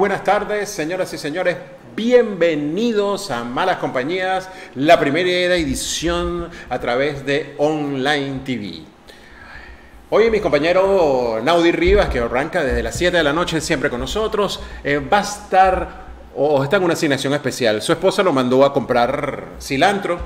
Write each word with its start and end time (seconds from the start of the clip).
buenas 0.00 0.24
tardes, 0.24 0.70
señoras 0.70 1.12
y 1.12 1.18
señores. 1.18 1.58
Bienvenidos 1.94 3.30
a 3.30 3.44
Malas 3.44 3.76
Compañías, 3.76 4.48
la 4.74 4.98
primera 4.98 5.28
edición 5.28 6.48
a 6.70 6.78
través 6.78 7.26
de 7.26 7.54
Online 7.58 8.40
TV. 8.42 8.80
Hoy 10.08 10.30
mi 10.30 10.40
compañero 10.40 11.40
Naudi 11.44 11.70
Rivas, 11.70 12.08
que 12.08 12.18
arranca 12.18 12.64
desde 12.64 12.82
las 12.82 12.96
7 12.96 13.14
de 13.14 13.22
la 13.22 13.34
noche 13.34 13.60
siempre 13.60 13.90
con 13.90 14.00
nosotros, 14.00 14.60
eh, 14.84 15.00
va 15.00 15.18
a 15.18 15.20
estar 15.20 15.88
o 16.34 16.64
está 16.64 16.78
en 16.78 16.84
una 16.84 16.94
asignación 16.94 17.34
especial. 17.34 17.82
Su 17.82 17.92
esposa 17.92 18.22
lo 18.22 18.32
mandó 18.32 18.64
a 18.64 18.72
comprar 18.72 19.48
cilantro 19.60 20.18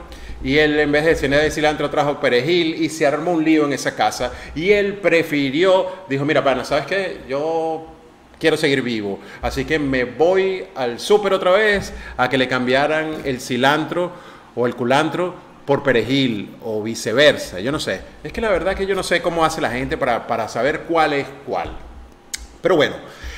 y 0.45 0.57
él 0.57 0.79
en 0.79 0.93
vez 0.93 1.05
de 1.05 1.17
cena 1.17 1.39
de 1.39 1.51
cilantro 1.51 1.91
trajo 1.91 2.21
perejil 2.21 2.81
y 2.81 2.91
se 2.91 3.09
armó 3.09 3.33
un 3.33 3.45
lío 3.45 3.65
en 3.65 3.73
esa 3.73 3.97
casa 3.97 4.31
y 4.55 4.71
él 4.71 4.99
prefirió, 4.99 6.05
dijo, 6.09 6.25
mira, 6.25 6.45
pana, 6.45 6.65
¿sabes 6.65 6.87
qué? 6.87 7.23
Yo 7.29 7.94
quiero 8.39 8.57
seguir 8.57 8.83
vivo. 8.83 9.19
Así 9.43 9.65
que 9.65 9.79
me 9.79 10.05
voy 10.05 10.65
al 10.75 11.01
súper 11.01 11.33
otra 11.33 11.53
vez 11.53 11.93
a 12.17 12.29
que 12.29 12.39
le 12.39 12.49
cambiaran 12.49 13.23
el 13.25 13.41
cilantro 13.41 14.13
o 14.55 14.67
el 14.67 14.75
culantro 14.75 15.35
por 15.65 15.83
perejil 15.83 16.57
o 16.63 16.83
viceversa. 16.83 17.61
Yo 17.61 17.73
no 17.73 17.81
sé. 17.81 18.01
Es 18.23 18.33
que 18.33 18.41
la 18.41 18.51
verdad 18.51 18.77
que 18.77 18.87
yo 18.87 18.95
no 18.95 19.03
sé 19.03 19.23
cómo 19.23 19.45
hace 19.45 19.61
la 19.61 19.71
gente 19.71 19.97
para, 19.97 20.27
para 20.27 20.49
saber 20.49 20.83
cuál 20.83 21.15
es 21.15 21.27
cuál. 21.47 21.71
Pero 22.61 22.77
bueno. 22.77 22.95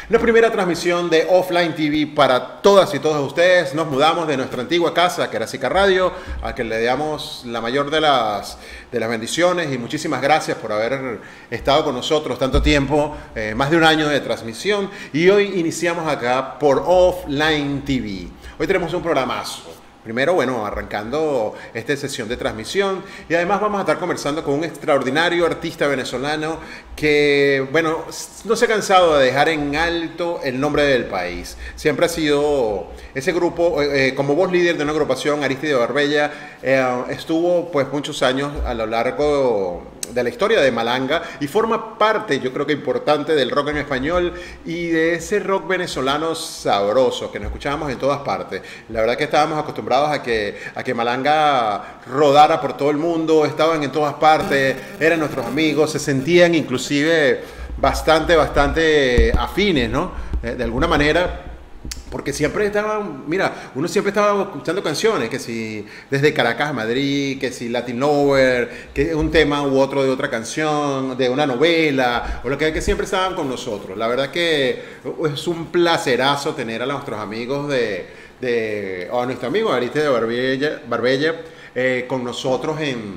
La 0.08 0.20
primera 0.20 0.52
transmisión 0.52 1.10
de 1.10 1.26
Offline 1.28 1.74
TV 1.74 2.06
para 2.06 2.62
todas 2.62 2.94
y 2.94 3.00
todos 3.00 3.26
ustedes. 3.26 3.74
Nos 3.74 3.88
mudamos 3.88 4.28
de 4.28 4.36
nuestra 4.36 4.62
antigua 4.62 4.94
casa, 4.94 5.28
que 5.28 5.36
era 5.36 5.48
Sica 5.48 5.68
Radio, 5.68 6.12
a 6.44 6.54
que 6.54 6.62
le 6.62 6.80
damos 6.84 7.42
la 7.44 7.60
mayor 7.60 7.90
de 7.90 8.00
las, 8.00 8.56
de 8.92 9.00
las 9.00 9.08
bendiciones 9.08 9.72
y 9.72 9.78
muchísimas 9.78 10.22
gracias 10.22 10.58
por 10.58 10.70
haber 10.70 11.18
estado 11.50 11.82
con 11.82 11.96
nosotros 11.96 12.38
tanto 12.38 12.62
tiempo, 12.62 13.16
eh, 13.34 13.56
más 13.56 13.68
de 13.68 13.78
un 13.78 13.82
año 13.82 14.08
de 14.08 14.20
transmisión. 14.20 14.88
Y 15.12 15.28
hoy 15.28 15.58
iniciamos 15.58 16.06
acá 16.06 16.56
por 16.56 16.84
Offline 16.86 17.82
TV. 17.84 18.28
Hoy 18.60 18.66
tenemos 18.68 18.94
un 18.94 19.02
programazo. 19.02 19.75
Primero, 20.06 20.34
bueno, 20.34 20.64
arrancando 20.64 21.56
esta 21.74 21.96
sesión 21.96 22.28
de 22.28 22.36
transmisión 22.36 23.02
y 23.28 23.34
además 23.34 23.60
vamos 23.60 23.78
a 23.78 23.80
estar 23.80 23.98
conversando 23.98 24.44
con 24.44 24.54
un 24.54 24.62
extraordinario 24.62 25.44
artista 25.44 25.88
venezolano 25.88 26.60
que, 26.94 27.66
bueno, 27.72 28.04
no 28.44 28.54
se 28.54 28.64
ha 28.66 28.68
cansado 28.68 29.18
de 29.18 29.26
dejar 29.26 29.48
en 29.48 29.74
alto 29.74 30.38
el 30.44 30.60
nombre 30.60 30.84
del 30.84 31.06
país. 31.06 31.56
Siempre 31.74 32.06
ha 32.06 32.08
sido 32.08 32.86
ese 33.16 33.32
grupo, 33.32 33.82
eh, 33.82 34.10
eh, 34.10 34.14
como 34.14 34.36
voz 34.36 34.52
líder 34.52 34.76
de 34.76 34.84
una 34.84 34.92
agrupación, 34.92 35.42
Aristide 35.42 35.74
Barbella, 35.74 36.30
eh, 36.62 36.86
estuvo 37.08 37.72
pues 37.72 37.88
muchos 37.90 38.22
años 38.22 38.52
a 38.64 38.74
lo 38.74 38.86
largo 38.86 39.82
de 40.12 40.22
la 40.22 40.28
historia 40.28 40.60
de 40.60 40.70
Malanga 40.70 41.22
y 41.40 41.46
forma 41.46 41.98
parte, 41.98 42.40
yo 42.40 42.52
creo 42.52 42.66
que 42.66 42.72
importante, 42.72 43.34
del 43.34 43.50
rock 43.50 43.68
en 43.68 43.78
español 43.78 44.34
y 44.64 44.88
de 44.88 45.14
ese 45.14 45.40
rock 45.40 45.68
venezolano 45.68 46.34
sabroso 46.34 47.30
que 47.30 47.38
nos 47.38 47.46
escuchábamos 47.46 47.90
en 47.90 47.98
todas 47.98 48.20
partes. 48.20 48.62
La 48.88 49.00
verdad 49.00 49.16
que 49.16 49.24
estábamos 49.24 49.58
acostumbrados 49.58 50.10
a 50.10 50.22
que, 50.22 50.58
a 50.74 50.82
que 50.82 50.94
Malanga 50.94 52.00
rodara 52.06 52.60
por 52.60 52.76
todo 52.76 52.90
el 52.90 52.96
mundo, 52.96 53.44
estaban 53.44 53.82
en 53.82 53.92
todas 53.92 54.14
partes, 54.14 54.76
eran 55.00 55.18
nuestros 55.18 55.46
amigos, 55.46 55.90
se 55.90 55.98
sentían 55.98 56.54
inclusive 56.54 57.40
bastante, 57.76 58.36
bastante 58.36 59.32
afines, 59.32 59.90
¿no? 59.90 60.12
Eh, 60.42 60.54
de 60.54 60.64
alguna 60.64 60.86
manera 60.86 61.55
porque 62.10 62.32
siempre 62.32 62.66
estaban, 62.66 63.24
mira, 63.28 63.70
uno 63.74 63.88
siempre 63.88 64.10
estaba 64.10 64.42
escuchando 64.42 64.82
canciones, 64.82 65.28
que 65.28 65.38
si 65.38 65.84
desde 66.10 66.32
Caracas 66.32 66.70
a 66.70 66.72
Madrid, 66.72 67.38
que 67.38 67.50
si 67.50 67.68
Latin 67.68 67.98
Lover, 67.98 68.90
que 68.94 69.14
un 69.14 69.30
tema 69.30 69.62
u 69.66 69.78
otro 69.78 70.02
de 70.02 70.10
otra 70.10 70.30
canción, 70.30 71.16
de 71.16 71.28
una 71.28 71.46
novela, 71.46 72.40
o 72.44 72.48
lo 72.48 72.56
que 72.56 72.72
que 72.72 72.80
siempre 72.80 73.04
estaban 73.04 73.34
con 73.34 73.48
nosotros. 73.48 73.96
La 73.98 74.06
verdad 74.06 74.30
que 74.30 74.82
es 75.32 75.46
un 75.46 75.66
placerazo 75.66 76.54
tener 76.54 76.82
a 76.82 76.86
nuestros 76.86 77.18
amigos 77.18 77.68
de, 77.68 78.06
de 78.40 79.08
o 79.10 79.20
a 79.20 79.26
nuestro 79.26 79.48
amigo 79.48 79.72
Ariste 79.72 80.00
de 80.00 80.08
Barbella 80.88 81.42
eh, 81.74 82.06
con 82.08 82.24
nosotros 82.24 82.80
en, 82.80 83.14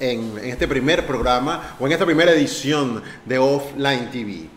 en, 0.00 0.38
en 0.38 0.44
este 0.44 0.66
primer 0.68 1.06
programa 1.06 1.76
o 1.78 1.86
en 1.86 1.92
esta 1.92 2.04
primera 2.04 2.32
edición 2.32 3.02
de 3.24 3.38
Offline 3.38 4.10
TV. 4.10 4.48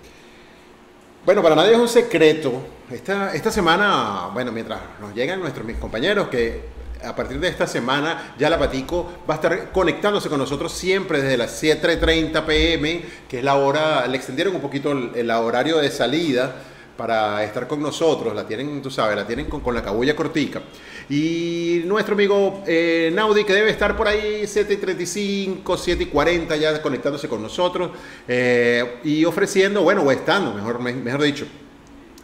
Bueno, 1.26 1.44
para 1.44 1.56
nadie 1.56 1.74
es 1.74 1.80
un 1.80 1.88
secreto 1.88 2.79
esta, 2.92 3.34
esta 3.36 3.52
semana, 3.52 4.30
bueno, 4.34 4.52
mientras 4.52 4.80
nos 5.00 5.14
llegan 5.14 5.40
nuestros 5.40 5.66
mis 5.66 5.78
compañeros, 5.78 6.28
que 6.30 6.80
a 7.04 7.16
partir 7.16 7.40
de 7.40 7.48
esta 7.48 7.68
semana 7.68 8.34
ya 8.38 8.50
la 8.50 8.60
Patico 8.60 9.10
va 9.30 9.36
a 9.36 9.38
estar 9.38 9.72
conectándose 9.72 10.28
con 10.28 10.40
nosotros 10.40 10.72
siempre 10.72 11.22
desde 11.22 11.38
las 11.38 11.62
7.30 11.64 12.46
pm, 12.46 13.02
que 13.28 13.40
es 13.40 13.44
la 13.44 13.56
hora, 13.56 14.06
le 14.08 14.18
extendieron 14.18 14.56
un 14.56 14.62
poquito 14.62 14.92
el, 14.92 15.30
horario 15.32 15.78
de 15.78 15.90
salida 15.92 16.56
para 16.98 17.44
estar 17.46 17.68
con 17.68 17.82
nosotros, 17.82 18.36
la 18.36 18.46
tienen, 18.46 18.82
tú 18.82 18.92
sabes, 18.92 19.16
la 19.16 19.26
tienen 19.26 19.46
con, 19.46 19.62
con 19.62 19.74
la 19.74 19.82
cabulla 19.82 20.16
cortica. 20.16 20.62
Y 21.10 21.84
nuestro 21.86 22.14
amigo 22.14 22.64
eh, 22.68 23.10
Naudi, 23.14 23.46
que 23.46 23.54
debe 23.54 23.70
estar 23.70 23.96
por 23.96 24.08
ahí 24.08 24.42
7.35, 24.44 25.64
7.40 25.64 26.60
ya 26.60 26.82
conectándose 26.82 27.30
con 27.30 27.42
nosotros 27.42 27.92
eh, 28.28 29.00
y 29.06 29.24
ofreciendo, 29.24 29.82
bueno, 29.84 30.02
o 30.02 30.12
estando, 30.12 30.54
mejor, 30.54 30.80
mejor 30.82 31.22
dicho, 31.22 31.48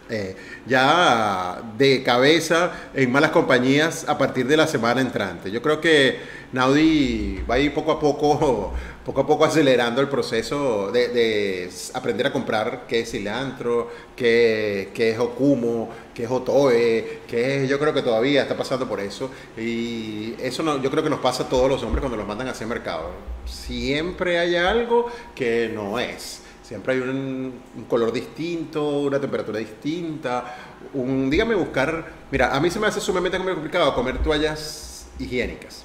eh, 0.10 0.36
ya 0.68 1.64
de 1.78 2.04
cabeza 2.04 2.72
en 2.94 3.12
malas 3.12 3.32
compañías 3.32 4.08
a 4.08 4.18
partir 4.18 4.46
de 4.46 4.56
la 4.56 4.68
semana 4.68 5.02
entrante. 5.02 5.50
Yo 5.50 5.64
creo 5.64 5.82
que 5.82 6.20
Naudi 6.52 7.44
va 7.50 7.56
a 7.56 7.60
ir 7.60 7.74
poco 7.74 7.92
a 7.92 8.00
poco, 8.00 8.72
poco 9.06 9.22
a 9.22 9.26
poco 9.26 9.46
acelerando 9.46 10.02
el 10.02 10.08
proceso 10.08 10.92
de, 10.92 11.70
aprender 11.94 12.28
a 12.28 12.32
comprar 12.32 12.86
qué 12.88 13.00
es 13.00 13.12
cilantro, 13.12 13.90
qué, 14.16 14.92
es 14.96 15.20
okumo, 15.20 15.90
qué 16.14 16.26
es 16.26 16.30
otoe, 16.32 17.22
qué 17.28 17.68
yo 17.68 17.80
creo 17.80 17.94
que 17.94 18.04
todavía 18.04 18.44
está 18.44 18.56
pasando 18.56 18.88
por 18.88 19.00
eso. 19.00 19.32
Y 19.58 20.36
eso 20.40 20.62
no, 20.62 20.82
yo 20.82 20.92
creo 20.92 21.04
que 21.04 21.10
nos 21.10 21.20
pasa 21.20 21.44
a 21.44 21.50
todos 21.50 21.68
los 21.68 21.82
hombres 21.82 22.02
cuando 22.02 22.18
los 22.18 22.28
mandan 22.28 22.48
a 22.48 22.52
hacer 22.52 22.68
mercado. 22.68 23.10
Siempre 23.46 24.38
hay 24.38 24.56
algo 24.56 25.08
que 25.34 25.72
no 25.74 26.00
es. 26.00 26.45
Siempre 26.68 26.96
hay 26.96 27.00
un, 27.00 27.62
color 27.88 28.12
distinto, 28.12 29.02
una 29.02 29.20
temperatura 29.20 29.60
distinta. 29.60 30.56
Un, 30.96 31.30
dígame 31.30 31.54
buscar. 31.54 32.04
Mira, 32.32 32.56
a 32.56 32.60
mí 32.60 32.72
se 32.72 32.80
me 32.80 32.88
hace 32.88 33.00
sumamente 33.00 33.38
complicado 33.38 33.94
comer 33.94 34.18
toallas 34.24 35.06
higiénicas, 35.20 35.84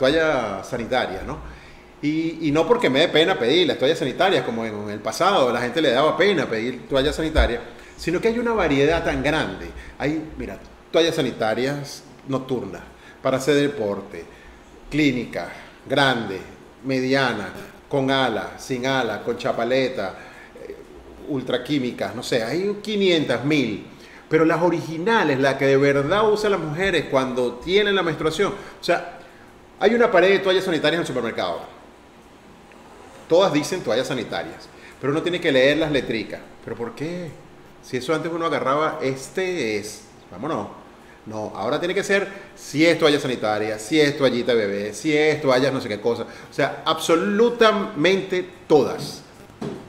toallas 0.00 0.66
sanitarias, 0.66 1.24
¿no? 1.24 1.38
Y, 2.02 2.48
y, 2.48 2.50
no 2.50 2.66
porque 2.66 2.90
me 2.90 2.98
dé 2.98 3.08
pena 3.10 3.38
pedir 3.38 3.68
las 3.68 3.78
toallas 3.78 4.00
sanitarias, 4.00 4.44
como 4.44 4.64
en, 4.64 4.90
el 4.90 4.98
pasado 4.98 5.52
la 5.52 5.60
gente 5.60 5.80
le 5.80 5.92
daba 5.92 6.16
pena 6.16 6.46
pedir 6.46 6.88
toallas 6.88 7.14
sanitarias, 7.14 7.60
sino 7.96 8.20
que 8.20 8.26
hay 8.26 8.40
una 8.40 8.54
variedad 8.54 9.04
tan 9.04 9.22
grande. 9.22 9.66
Hay, 10.00 10.20
mira, 10.36 10.58
toallas 10.90 11.14
sanitarias 11.14 12.02
nocturnas 12.26 12.82
para 13.22 13.36
hacer 13.36 13.54
deporte, 13.54 14.24
clínica, 14.90 15.48
grande, 15.88 16.40
mediana, 16.84 17.50
con 17.92 18.10
ala, 18.10 18.54
sin 18.56 18.86
ala, 18.86 19.22
con 19.22 19.36
chapaleta, 19.36 20.14
eh, 20.66 20.74
ultraquímicas, 21.28 22.14
no 22.14 22.22
sé, 22.22 22.42
hay 22.42 22.78
500 22.82 23.44
mil. 23.44 23.86
Pero 24.30 24.46
las 24.46 24.62
originales, 24.62 25.38
las 25.38 25.56
que 25.56 25.66
de 25.66 25.76
verdad 25.76 26.32
usan 26.32 26.52
las 26.52 26.60
mujeres 26.60 27.08
cuando 27.10 27.56
tienen 27.56 27.94
la 27.94 28.02
menstruación, 28.02 28.54
o 28.80 28.82
sea, 28.82 29.18
hay 29.78 29.94
una 29.94 30.10
pared 30.10 30.30
de 30.30 30.38
toallas 30.38 30.64
sanitarias 30.64 30.94
en 30.94 31.00
el 31.02 31.06
supermercado. 31.06 31.60
Todas 33.28 33.52
dicen 33.52 33.82
toallas 33.82 34.06
sanitarias, 34.06 34.70
pero 34.98 35.12
uno 35.12 35.20
tiene 35.20 35.38
que 35.38 35.52
leer 35.52 35.76
las 35.76 35.92
letricas. 35.92 36.40
¿Pero 36.64 36.74
por 36.74 36.94
qué? 36.94 37.30
Si 37.82 37.98
eso 37.98 38.14
antes 38.14 38.32
uno 38.32 38.46
agarraba, 38.46 39.00
este 39.02 39.76
es, 39.76 40.04
vámonos. 40.30 40.81
No, 41.24 41.52
ahora 41.54 41.78
tiene 41.78 41.94
que 41.94 42.02
ser 42.02 42.26
si 42.56 42.84
es 42.84 42.98
toalla 42.98 43.20
sanitaria, 43.20 43.78
si 43.78 44.00
es 44.00 44.16
toallita 44.16 44.54
bebé, 44.54 44.92
si 44.92 45.16
es 45.16 45.40
toalla 45.40 45.70
no 45.70 45.80
sé 45.80 45.88
qué 45.88 46.00
cosa. 46.00 46.24
O 46.24 46.52
sea, 46.52 46.82
absolutamente 46.84 48.48
todas. 48.66 49.22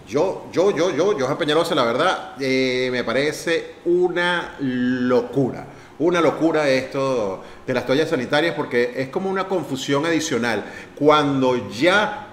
Yo, 0.08 0.46
yo, 0.52 0.76
yo, 0.76 0.96
yo, 0.96 1.18
yo, 1.18 1.38
Peñalosa, 1.38 1.74
la 1.74 1.86
verdad, 1.86 2.36
eh, 2.40 2.90
me 2.92 3.04
parece 3.04 3.76
una 3.86 4.56
locura. 4.60 5.66
Una 5.98 6.22
locura 6.22 6.70
esto 6.70 7.44
de 7.66 7.74
las 7.74 7.86
toallas 7.86 8.10
sanitarias 8.10 8.54
porque 8.54 8.94
es 8.96 9.10
como 9.10 9.30
una 9.30 9.48
confusión 9.48 10.06
adicional. 10.06 10.64
Cuando 10.94 11.70
ya, 11.70 12.28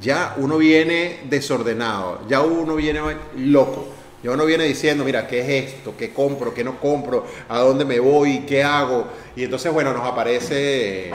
ya 0.00 0.34
uno 0.36 0.58
viene 0.58 1.22
desordenado, 1.28 2.20
ya 2.28 2.42
uno 2.42 2.76
viene 2.76 3.00
loco 3.36 3.91
y 4.22 4.28
uno 4.28 4.44
viene 4.44 4.64
diciendo, 4.64 5.04
mira, 5.04 5.26
¿qué 5.26 5.40
es 5.40 5.72
esto? 5.72 5.94
¿Qué 5.98 6.12
compro? 6.12 6.54
¿Qué 6.54 6.62
no 6.62 6.78
compro? 6.78 7.26
¿A 7.48 7.58
dónde 7.58 7.84
me 7.84 7.98
voy? 7.98 8.40
¿Qué 8.40 8.62
hago? 8.62 9.06
Y 9.34 9.44
entonces, 9.44 9.72
bueno, 9.72 9.92
nos 9.92 10.06
aparece 10.06 11.12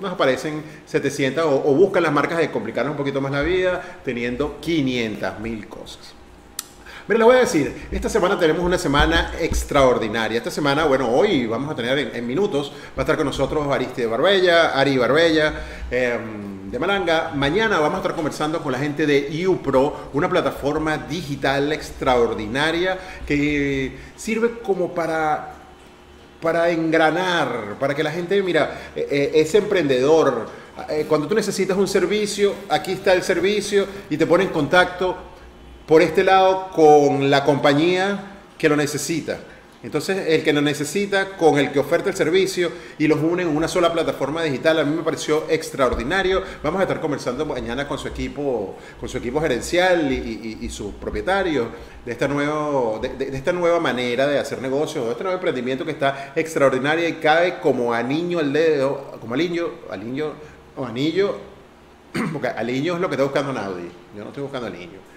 nos 0.00 0.12
aparecen 0.12 0.62
700 0.86 1.44
o, 1.44 1.74
buscan 1.74 2.02
las 2.02 2.12
marcas 2.12 2.38
de 2.38 2.50
complicarnos 2.50 2.92
un 2.92 2.96
poquito 2.96 3.20
más 3.20 3.32
la 3.32 3.42
vida 3.42 4.00
teniendo 4.04 4.60
500 4.60 5.40
mil 5.40 5.66
cosas. 5.68 6.14
Mira, 7.08 7.18
les 7.18 7.26
voy 7.26 7.36
a 7.36 7.40
decir, 7.40 7.88
esta 7.90 8.08
semana 8.08 8.38
tenemos 8.38 8.62
una 8.62 8.76
semana 8.76 9.32
extraordinaria. 9.40 10.38
Esta 10.38 10.50
semana, 10.50 10.84
bueno, 10.84 11.08
hoy 11.08 11.46
vamos 11.46 11.70
a 11.70 11.74
tener 11.74 12.14
en, 12.14 12.26
minutos, 12.26 12.70
va 12.90 12.98
a 12.98 13.00
estar 13.00 13.16
con 13.16 13.26
nosotros 13.26 13.66
Aristide 13.68 14.06
Barbella, 14.06 14.78
Ari 14.78 14.98
Barbella, 14.98 15.54
eh, 15.90 16.18
de 16.70 16.78
Malanga. 16.78 17.32
Mañana 17.34 17.78
vamos 17.78 17.94
a 17.94 17.96
estar 17.98 18.14
conversando 18.14 18.62
con 18.62 18.72
la 18.72 18.78
gente 18.78 19.06
de 19.06 19.46
UPRO, 19.46 20.10
una 20.12 20.28
plataforma 20.28 20.98
digital 20.98 21.72
extraordinaria 21.72 22.98
que 23.26 23.96
sirve 24.16 24.60
como 24.60 24.94
para 24.94 25.54
para 26.42 26.70
engranar, 26.70 27.76
para 27.80 27.96
que 27.96 28.02
la 28.04 28.12
gente, 28.12 28.40
mira, 28.44 28.92
eh, 28.94 29.08
eh, 29.10 29.30
es 29.34 29.54
emprendedor. 29.56 30.46
Eh, 30.88 31.04
cuando 31.08 31.26
tú 31.26 31.34
necesitas 31.34 31.76
un 31.76 31.88
servicio, 31.88 32.54
aquí 32.68 32.92
está 32.92 33.12
el 33.12 33.24
servicio 33.24 33.86
y 34.08 34.16
te 34.16 34.24
pone 34.24 34.44
en 34.44 34.50
contacto 34.50 35.16
por 35.84 36.00
este 36.00 36.22
lado 36.22 36.70
con 36.70 37.28
la 37.28 37.42
compañía 37.44 38.38
que 38.56 38.68
lo 38.68 38.76
necesita. 38.76 39.40
Entonces, 39.80 40.26
el 40.26 40.42
que 40.42 40.52
lo 40.52 40.60
necesita 40.60 41.36
con 41.36 41.56
el 41.56 41.70
que 41.70 41.78
oferta 41.78 42.10
el 42.10 42.16
servicio 42.16 42.72
y 42.98 43.06
los 43.06 43.20
une 43.20 43.42
en 43.42 43.48
una 43.48 43.68
sola 43.68 43.92
plataforma 43.92 44.42
digital, 44.42 44.80
a 44.80 44.84
mí 44.84 44.96
me 44.96 45.04
pareció 45.04 45.44
extraordinario. 45.48 46.42
Vamos 46.64 46.80
a 46.80 46.82
estar 46.82 47.00
conversando 47.00 47.46
mañana 47.46 47.86
con 47.86 47.96
su 47.96 48.08
equipo, 48.08 48.76
con 48.98 49.08
su 49.08 49.18
equipo 49.18 49.40
gerencial 49.40 50.10
y, 50.10 50.68
sus 50.68 50.94
propietarios 50.94 51.68
de 52.04 52.12
esta, 52.12 52.26
nuevo, 52.26 53.00
de, 53.00 53.36
esta 53.36 53.52
nueva 53.52 53.78
manera 53.78 54.26
de 54.26 54.38
hacer 54.38 54.60
negocios, 54.60 55.04
de 55.06 55.12
este 55.12 55.22
nuevo 55.22 55.38
emprendimiento 55.38 55.84
que 55.84 55.92
está 55.92 56.32
extraordinario 56.34 57.08
y 57.08 57.14
cae 57.14 57.60
como 57.60 57.94
anillo 57.94 58.40
al 58.40 58.52
dedo, 58.52 59.12
como 59.20 59.34
aliño, 59.34 59.68
aliño 59.90 60.32
o 60.76 60.84
anillo, 60.84 61.36
porque 62.32 62.48
aliño 62.48 62.96
es 62.96 63.00
lo 63.00 63.08
que 63.08 63.14
está 63.14 63.24
buscando 63.24 63.52
Naudi. 63.52 63.88
Yo 64.16 64.24
no 64.24 64.30
estoy 64.30 64.42
buscando 64.42 64.66
aliño 64.66 65.07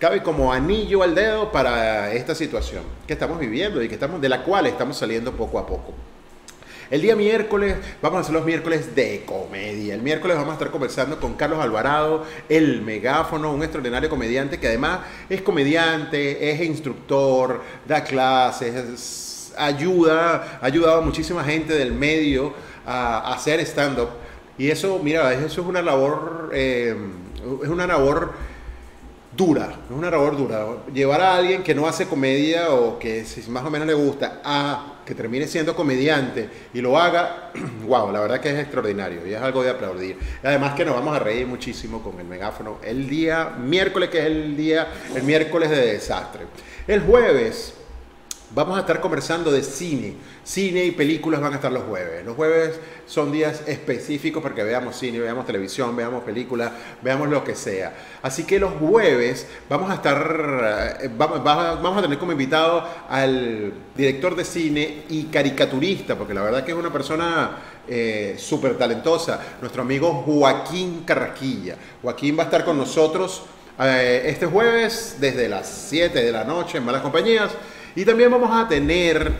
cabe 0.00 0.22
como 0.22 0.52
anillo 0.52 1.02
al 1.02 1.14
dedo 1.14 1.52
para 1.52 2.12
esta 2.14 2.34
situación 2.34 2.82
que 3.06 3.12
estamos 3.12 3.38
viviendo 3.38 3.82
y 3.82 3.88
que 3.88 3.94
estamos, 3.94 4.20
de 4.20 4.30
la 4.30 4.42
cual 4.42 4.66
estamos 4.66 4.96
saliendo 4.96 5.32
poco 5.32 5.58
a 5.58 5.66
poco. 5.66 5.92
El 6.90 7.02
día 7.02 7.14
miércoles 7.14 7.76
vamos 8.02 8.16
a 8.16 8.20
hacer 8.22 8.34
los 8.34 8.44
miércoles 8.44 8.96
de 8.96 9.22
comedia. 9.24 9.94
El 9.94 10.02
miércoles 10.02 10.36
vamos 10.36 10.52
a 10.52 10.54
estar 10.54 10.70
conversando 10.70 11.20
con 11.20 11.34
Carlos 11.34 11.60
Alvarado, 11.60 12.24
el 12.48 12.82
megáfono, 12.82 13.52
un 13.52 13.62
extraordinario 13.62 14.08
comediante 14.08 14.58
que 14.58 14.66
además 14.66 15.00
es 15.28 15.42
comediante, 15.42 16.50
es 16.50 16.60
instructor, 16.62 17.62
da 17.86 18.02
clases, 18.02 19.52
ayuda, 19.56 20.58
ha 20.60 20.66
ayudado 20.66 20.98
a 20.98 21.00
muchísima 21.02 21.44
gente 21.44 21.74
del 21.74 21.92
medio 21.92 22.54
a, 22.86 23.34
hacer 23.34 23.60
stand-up. 23.60 24.08
Y 24.56 24.70
eso, 24.70 24.98
mira, 25.00 25.32
eso 25.34 25.60
es 25.60 25.66
una 25.66 25.82
labor, 25.82 26.50
eh, 26.54 26.96
es 27.62 27.68
una 27.68 27.86
labor 27.86 28.32
dura, 29.36 29.70
es 29.88 29.96
una 29.96 30.10
labor 30.10 30.36
dura. 30.36 30.66
Llevar 30.92 31.20
a 31.20 31.36
alguien 31.36 31.62
que 31.62 31.74
no 31.74 31.86
hace 31.86 32.06
comedia 32.06 32.70
o 32.70 32.98
que 32.98 33.24
si 33.24 33.48
más 33.50 33.64
o 33.64 33.70
menos 33.70 33.86
le 33.86 33.94
gusta 33.94 34.40
a 34.44 34.94
que 35.04 35.14
termine 35.14 35.46
siendo 35.46 35.74
comediante 35.74 36.48
y 36.74 36.80
lo 36.80 36.98
haga, 36.98 37.50
wow, 37.86 38.12
la 38.12 38.20
verdad 38.20 38.40
que 38.40 38.50
es 38.50 38.58
extraordinario 38.58 39.26
y 39.26 39.34
es 39.34 39.40
algo 39.40 39.62
de 39.62 39.70
aplaudir. 39.70 40.18
Además 40.42 40.74
que 40.74 40.84
nos 40.84 40.94
vamos 40.94 41.16
a 41.16 41.18
reír 41.18 41.46
muchísimo 41.46 42.02
con 42.02 42.18
el 42.20 42.26
megáfono 42.26 42.78
el 42.82 43.08
día 43.08 43.50
miércoles, 43.58 44.08
que 44.10 44.18
es 44.18 44.26
el 44.26 44.56
día, 44.56 44.88
el 45.14 45.22
miércoles 45.22 45.70
de 45.70 45.92
desastre. 45.92 46.46
El 46.86 47.00
jueves 47.00 47.74
Vamos 48.52 48.76
a 48.76 48.80
estar 48.80 49.00
conversando 49.00 49.52
de 49.52 49.62
cine. 49.62 50.14
Cine 50.42 50.84
y 50.84 50.90
películas 50.90 51.40
van 51.40 51.52
a 51.52 51.56
estar 51.56 51.70
los 51.70 51.84
jueves. 51.84 52.24
Los 52.24 52.34
jueves 52.34 52.80
son 53.06 53.30
días 53.30 53.62
específicos 53.68 54.42
para 54.42 54.56
que 54.56 54.64
veamos 54.64 54.96
cine, 54.96 55.20
veamos 55.20 55.46
televisión, 55.46 55.94
veamos 55.94 56.24
películas, 56.24 56.72
veamos 57.00 57.28
lo 57.28 57.44
que 57.44 57.54
sea. 57.54 57.94
Así 58.22 58.42
que 58.42 58.58
los 58.58 58.72
jueves 58.72 59.46
vamos 59.68 59.88
a 59.88 59.94
estar, 59.94 60.98
eh, 61.00 61.10
vamos 61.16 61.98
a 61.98 62.02
tener 62.02 62.18
como 62.18 62.32
invitado 62.32 62.84
al 63.08 63.72
director 63.96 64.34
de 64.34 64.44
cine 64.44 65.04
y 65.08 65.24
caricaturista, 65.24 66.16
porque 66.16 66.34
la 66.34 66.42
verdad 66.42 66.64
que 66.64 66.72
es 66.72 66.76
una 66.76 66.92
persona 66.92 67.56
eh, 67.86 68.34
súper 68.36 68.76
talentosa, 68.76 69.40
nuestro 69.60 69.82
amigo 69.82 70.24
Joaquín 70.26 71.04
Carraquilla. 71.04 71.76
Joaquín 72.02 72.36
va 72.36 72.42
a 72.42 72.46
estar 72.46 72.64
con 72.64 72.76
nosotros 72.76 73.44
eh, 73.78 74.24
este 74.26 74.46
jueves 74.46 75.18
desde 75.20 75.48
las 75.48 75.68
7 75.88 76.20
de 76.20 76.32
la 76.32 76.42
noche 76.42 76.78
en 76.78 76.84
Malas 76.84 77.02
Compañías. 77.02 77.52
Y 77.96 78.04
también 78.04 78.30
vamos 78.30 78.50
a 78.52 78.68
tener 78.68 79.32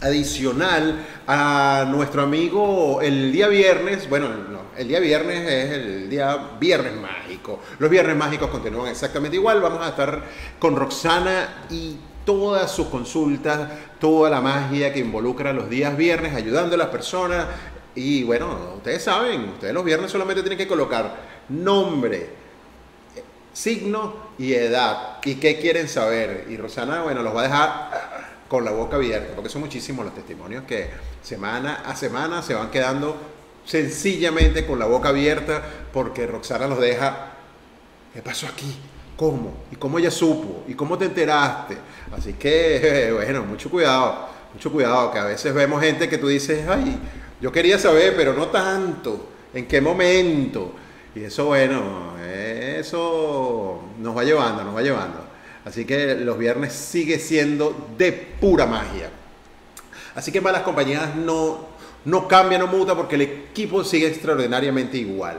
adicional 0.00 1.04
a 1.26 1.84
nuestro 1.88 2.22
amigo 2.22 3.00
el 3.02 3.32
día 3.32 3.48
viernes, 3.48 4.08
bueno, 4.08 4.28
no, 4.28 4.60
el 4.76 4.88
día 4.88 5.00
viernes 5.00 5.48
es 5.48 5.70
el 5.72 6.10
día 6.10 6.52
viernes 6.58 6.94
mágico. 6.96 7.60
Los 7.78 7.90
viernes 7.90 8.16
mágicos 8.16 8.50
continúan 8.50 8.88
exactamente 8.88 9.36
igual. 9.36 9.60
Vamos 9.60 9.84
a 9.84 9.90
estar 9.90 10.22
con 10.58 10.76
Roxana 10.76 11.66
y 11.70 11.96
todas 12.24 12.70
sus 12.70 12.86
consultas, 12.86 13.68
toda 13.98 14.30
la 14.30 14.40
magia 14.40 14.92
que 14.92 15.00
involucra 15.00 15.52
los 15.52 15.68
días 15.68 15.96
viernes, 15.96 16.34
ayudando 16.34 16.76
a 16.76 16.78
las 16.78 16.88
personas. 16.88 17.46
Y 17.94 18.22
bueno, 18.22 18.74
ustedes 18.76 19.02
saben, 19.02 19.48
ustedes 19.50 19.74
los 19.74 19.84
viernes 19.84 20.10
solamente 20.10 20.42
tienen 20.42 20.58
que 20.58 20.68
colocar 20.68 21.16
nombre, 21.48 22.30
signo 23.60 24.14
y 24.38 24.54
edad. 24.54 25.18
¿Y 25.22 25.34
qué 25.34 25.58
quieren 25.58 25.88
saber? 25.88 26.46
Y 26.48 26.56
Rosana, 26.56 27.02
bueno, 27.02 27.22
los 27.22 27.36
va 27.36 27.40
a 27.40 27.44
dejar 27.44 28.30
con 28.48 28.64
la 28.64 28.70
boca 28.70 28.96
abierta, 28.96 29.34
porque 29.34 29.50
son 29.50 29.60
muchísimos 29.60 30.04
los 30.04 30.14
testimonios 30.14 30.64
que 30.64 30.90
semana 31.22 31.82
a 31.84 31.94
semana 31.94 32.42
se 32.42 32.54
van 32.54 32.70
quedando 32.70 33.16
sencillamente 33.64 34.66
con 34.66 34.78
la 34.78 34.86
boca 34.86 35.10
abierta 35.10 35.62
porque 35.92 36.26
Roxana 36.26 36.66
los 36.66 36.80
deja, 36.80 37.32
¿qué 38.12 38.22
pasó 38.22 38.46
aquí? 38.46 38.74
¿Cómo? 39.16 39.52
¿Y 39.70 39.76
cómo 39.76 39.98
ella 39.98 40.10
supo? 40.10 40.64
¿Y 40.66 40.74
cómo 40.74 40.96
te 40.96 41.04
enteraste? 41.04 41.76
Así 42.16 42.32
que, 42.32 43.10
bueno, 43.14 43.44
mucho 43.44 43.70
cuidado, 43.70 44.26
mucho 44.54 44.72
cuidado, 44.72 45.12
que 45.12 45.18
a 45.18 45.24
veces 45.24 45.52
vemos 45.54 45.82
gente 45.82 46.08
que 46.08 46.18
tú 46.18 46.28
dices, 46.28 46.66
ay, 46.66 46.98
yo 47.40 47.52
quería 47.52 47.78
saber, 47.78 48.14
pero 48.16 48.32
no 48.32 48.48
tanto, 48.48 49.28
¿en 49.52 49.68
qué 49.68 49.80
momento? 49.80 50.72
Y 51.14 51.24
eso, 51.24 51.46
bueno, 51.46 52.14
eso 52.80 53.82
nos 53.98 54.16
va 54.16 54.24
llevando, 54.24 54.64
nos 54.64 54.74
va 54.74 54.82
llevando. 54.82 55.18
Así 55.64 55.84
que 55.84 56.14
los 56.16 56.38
viernes 56.38 56.72
sigue 56.72 57.18
siendo 57.18 57.88
de 57.96 58.12
pura 58.12 58.66
magia. 58.66 59.10
Así 60.14 60.32
que 60.32 60.40
malas 60.40 60.62
compañías 60.62 61.14
no, 61.14 61.66
no 62.04 62.26
cambia, 62.26 62.58
no 62.58 62.66
muta 62.66 62.94
porque 62.94 63.14
el 63.14 63.22
equipo 63.22 63.84
sigue 63.84 64.08
extraordinariamente 64.08 64.96
igual. 64.96 65.38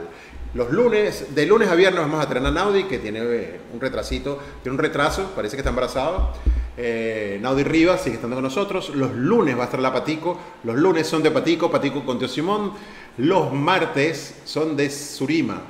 Los 0.54 0.70
lunes, 0.70 1.34
de 1.34 1.46
lunes 1.46 1.68
a 1.70 1.74
viernes 1.74 2.02
vamos 2.02 2.22
a 2.22 2.28
tener 2.28 2.46
a 2.46 2.50
Naudi, 2.50 2.84
que 2.84 2.98
tiene 2.98 3.20
eh, 3.22 3.60
un 3.72 3.80
retrasito, 3.80 4.38
tiene 4.62 4.76
un 4.76 4.82
retraso, 4.82 5.32
parece 5.34 5.56
que 5.56 5.60
está 5.60 5.70
embarazado. 5.70 6.34
Eh, 6.76 7.38
Naudi 7.40 7.64
Rivas 7.64 8.02
sigue 8.02 8.16
estando 8.16 8.36
con 8.36 8.44
nosotros. 8.44 8.90
Los 8.90 9.14
lunes 9.14 9.56
va 9.56 9.62
a 9.62 9.64
estar 9.64 9.80
la 9.80 9.92
Patico. 9.92 10.38
Los 10.64 10.76
lunes 10.76 11.06
son 11.06 11.22
de 11.22 11.30
Patico, 11.30 11.70
Patico 11.70 12.04
con 12.04 12.18
Teo 12.18 12.28
Simón. 12.28 12.72
Los 13.18 13.52
martes 13.52 14.34
son 14.44 14.76
de 14.76 14.90
Surima. 14.90 15.62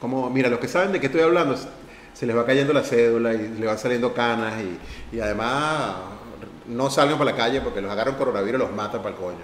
Como, 0.00 0.30
mira, 0.30 0.48
los 0.48 0.58
que 0.58 0.68
saben 0.68 0.92
de 0.92 1.00
qué 1.00 1.06
estoy 1.06 1.20
hablando, 1.20 1.56
se 2.14 2.26
les 2.26 2.36
va 2.36 2.46
cayendo 2.46 2.72
la 2.72 2.82
cédula 2.82 3.34
y 3.34 3.48
le 3.48 3.66
van 3.66 3.78
saliendo 3.78 4.14
canas 4.14 4.54
y, 5.12 5.20
además 5.20 5.96
no 6.66 6.88
salgan 6.88 7.18
para 7.18 7.32
la 7.32 7.36
calle 7.36 7.60
porque 7.60 7.80
los 7.80 7.90
agarran 7.90 8.14
coronavirus 8.14 8.60
y 8.60 8.64
los 8.64 8.72
matan 8.72 9.02
para 9.02 9.14
el 9.14 9.20
coño. 9.20 9.38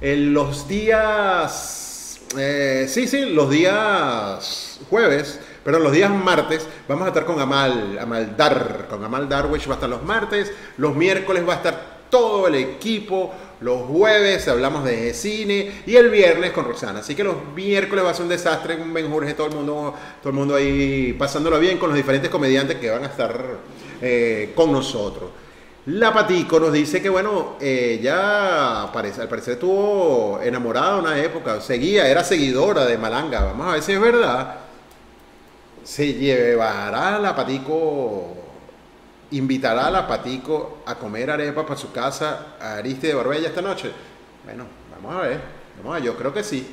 En 0.00 0.34
los 0.34 0.66
días, 0.66 2.20
eh, 2.36 2.86
sí, 2.88 3.06
sí, 3.06 3.26
los 3.26 3.48
días 3.48 4.80
jueves, 4.90 5.40
pero 5.64 5.78
los 5.78 5.92
días 5.92 6.10
martes 6.10 6.66
vamos 6.88 7.04
a 7.04 7.08
estar 7.08 7.24
con 7.24 7.40
Amal, 7.40 7.98
Amal 7.98 8.36
Dar, 8.36 8.86
con 8.90 9.04
Amal 9.04 9.28
Darwish 9.28 9.68
va 9.68 9.72
a 9.72 9.74
estar 9.74 9.88
los 9.88 10.02
martes, 10.02 10.52
los 10.76 10.94
miércoles 10.96 11.48
va 11.48 11.54
a 11.54 11.56
estar 11.56 11.95
todo 12.10 12.48
el 12.48 12.54
equipo, 12.56 13.32
los 13.60 13.82
jueves 13.82 14.46
hablamos 14.48 14.84
de 14.84 15.14
cine 15.14 15.82
y 15.86 15.96
el 15.96 16.10
viernes 16.10 16.52
con 16.52 16.64
Roxana. 16.64 17.00
Así 17.00 17.14
que 17.14 17.24
los 17.24 17.36
miércoles 17.54 18.04
va 18.04 18.10
a 18.10 18.14
ser 18.14 18.24
un 18.24 18.28
desastre, 18.28 18.76
un 18.76 19.10
Jorge, 19.10 19.34
todo 19.34 19.46
el 19.46 19.54
mundo, 19.54 19.94
todo 20.20 20.30
el 20.30 20.36
mundo 20.36 20.54
ahí 20.54 21.14
pasándolo 21.18 21.58
bien 21.58 21.78
con 21.78 21.88
los 21.88 21.96
diferentes 21.96 22.30
comediantes 22.30 22.76
que 22.76 22.90
van 22.90 23.04
a 23.04 23.06
estar 23.06 23.44
eh, 24.00 24.52
con 24.54 24.72
nosotros. 24.72 25.30
La 25.86 26.12
Patico 26.12 26.58
nos 26.58 26.72
dice 26.72 27.00
que, 27.00 27.08
bueno, 27.08 27.54
ella 27.60 28.82
al 28.82 28.90
parecer 28.90 29.28
estuvo 29.52 30.40
enamorada 30.42 30.96
una 30.96 31.16
época, 31.22 31.60
seguía, 31.60 32.08
era 32.08 32.24
seguidora 32.24 32.84
de 32.84 32.98
Malanga. 32.98 33.44
Vamos 33.44 33.68
a 33.68 33.72
ver 33.74 33.82
si 33.82 33.92
es 33.92 34.00
verdad. 34.00 34.56
Se 35.84 36.12
llevará 36.12 37.20
la 37.20 37.36
Patico 37.36 38.35
invitará 39.32 39.88
a 39.88 39.90
la 39.90 40.06
Patico 40.06 40.78
a 40.86 40.94
comer 40.96 41.30
arepa 41.30 41.64
para 41.64 41.78
su 41.78 41.92
casa 41.92 42.56
a 42.60 42.74
Ariste 42.76 43.08
de 43.08 43.14
Barbella 43.14 43.48
esta 43.48 43.62
noche? 43.62 43.90
Bueno, 44.44 44.64
vamos 44.94 45.16
a 45.16 45.26
ver. 45.26 45.40
Vamos 45.78 45.96
a 45.96 46.04
yo 46.04 46.16
creo 46.16 46.32
que 46.32 46.42
sí. 46.42 46.66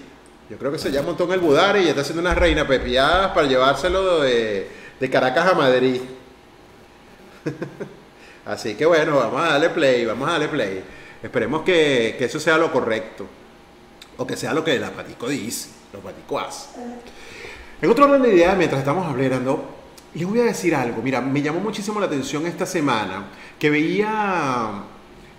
Yo 0.49 0.57
creo 0.57 0.71
que 0.71 0.77
se 0.77 0.91
ya 0.91 1.01
montó 1.01 1.23
en 1.25 1.31
el 1.31 1.39
Budari 1.39 1.81
y 1.81 1.87
está 1.87 2.01
haciendo 2.01 2.21
unas 2.21 2.37
reinas 2.37 2.67
pepiadas 2.67 3.31
para 3.31 3.47
llevárselo 3.47 4.21
de, 4.21 4.69
Caracas 5.11 5.47
a 5.47 5.53
Madrid. 5.53 6.01
Así 8.45 8.75
que 8.75 8.85
bueno, 8.85 9.17
vamos 9.17 9.41
a 9.41 9.49
darle 9.49 9.69
play, 9.69 10.05
vamos 10.05 10.29
a 10.29 10.33
darle 10.33 10.47
play. 10.47 10.83
Esperemos 11.21 11.63
que, 11.63 12.17
eso 12.19 12.39
sea 12.39 12.57
lo 12.57 12.71
correcto. 12.71 13.25
O 14.17 14.27
que 14.27 14.37
sea 14.37 14.53
lo 14.53 14.63
que 14.63 14.77
la 14.79 14.91
Patico 14.91 15.27
dice, 15.27 15.69
los 15.91 16.01
Patico 16.01 16.39
hace. 16.39 16.69
En 17.81 17.89
otro 17.89 18.05
orden 18.05 18.21
de 18.21 18.35
ideas, 18.35 18.55
mientras 18.55 18.79
estamos 18.79 19.07
hablando, 19.07 19.82
les 20.15 20.27
voy 20.27 20.39
a 20.39 20.43
decir 20.43 20.75
algo, 20.75 21.01
mira, 21.01 21.21
me 21.21 21.41
llamó 21.41 21.59
muchísimo 21.59 21.99
la 21.99 22.05
atención 22.05 22.45
esta 22.45 22.65
semana 22.65 23.25
que 23.57 23.69
veía 23.69 24.83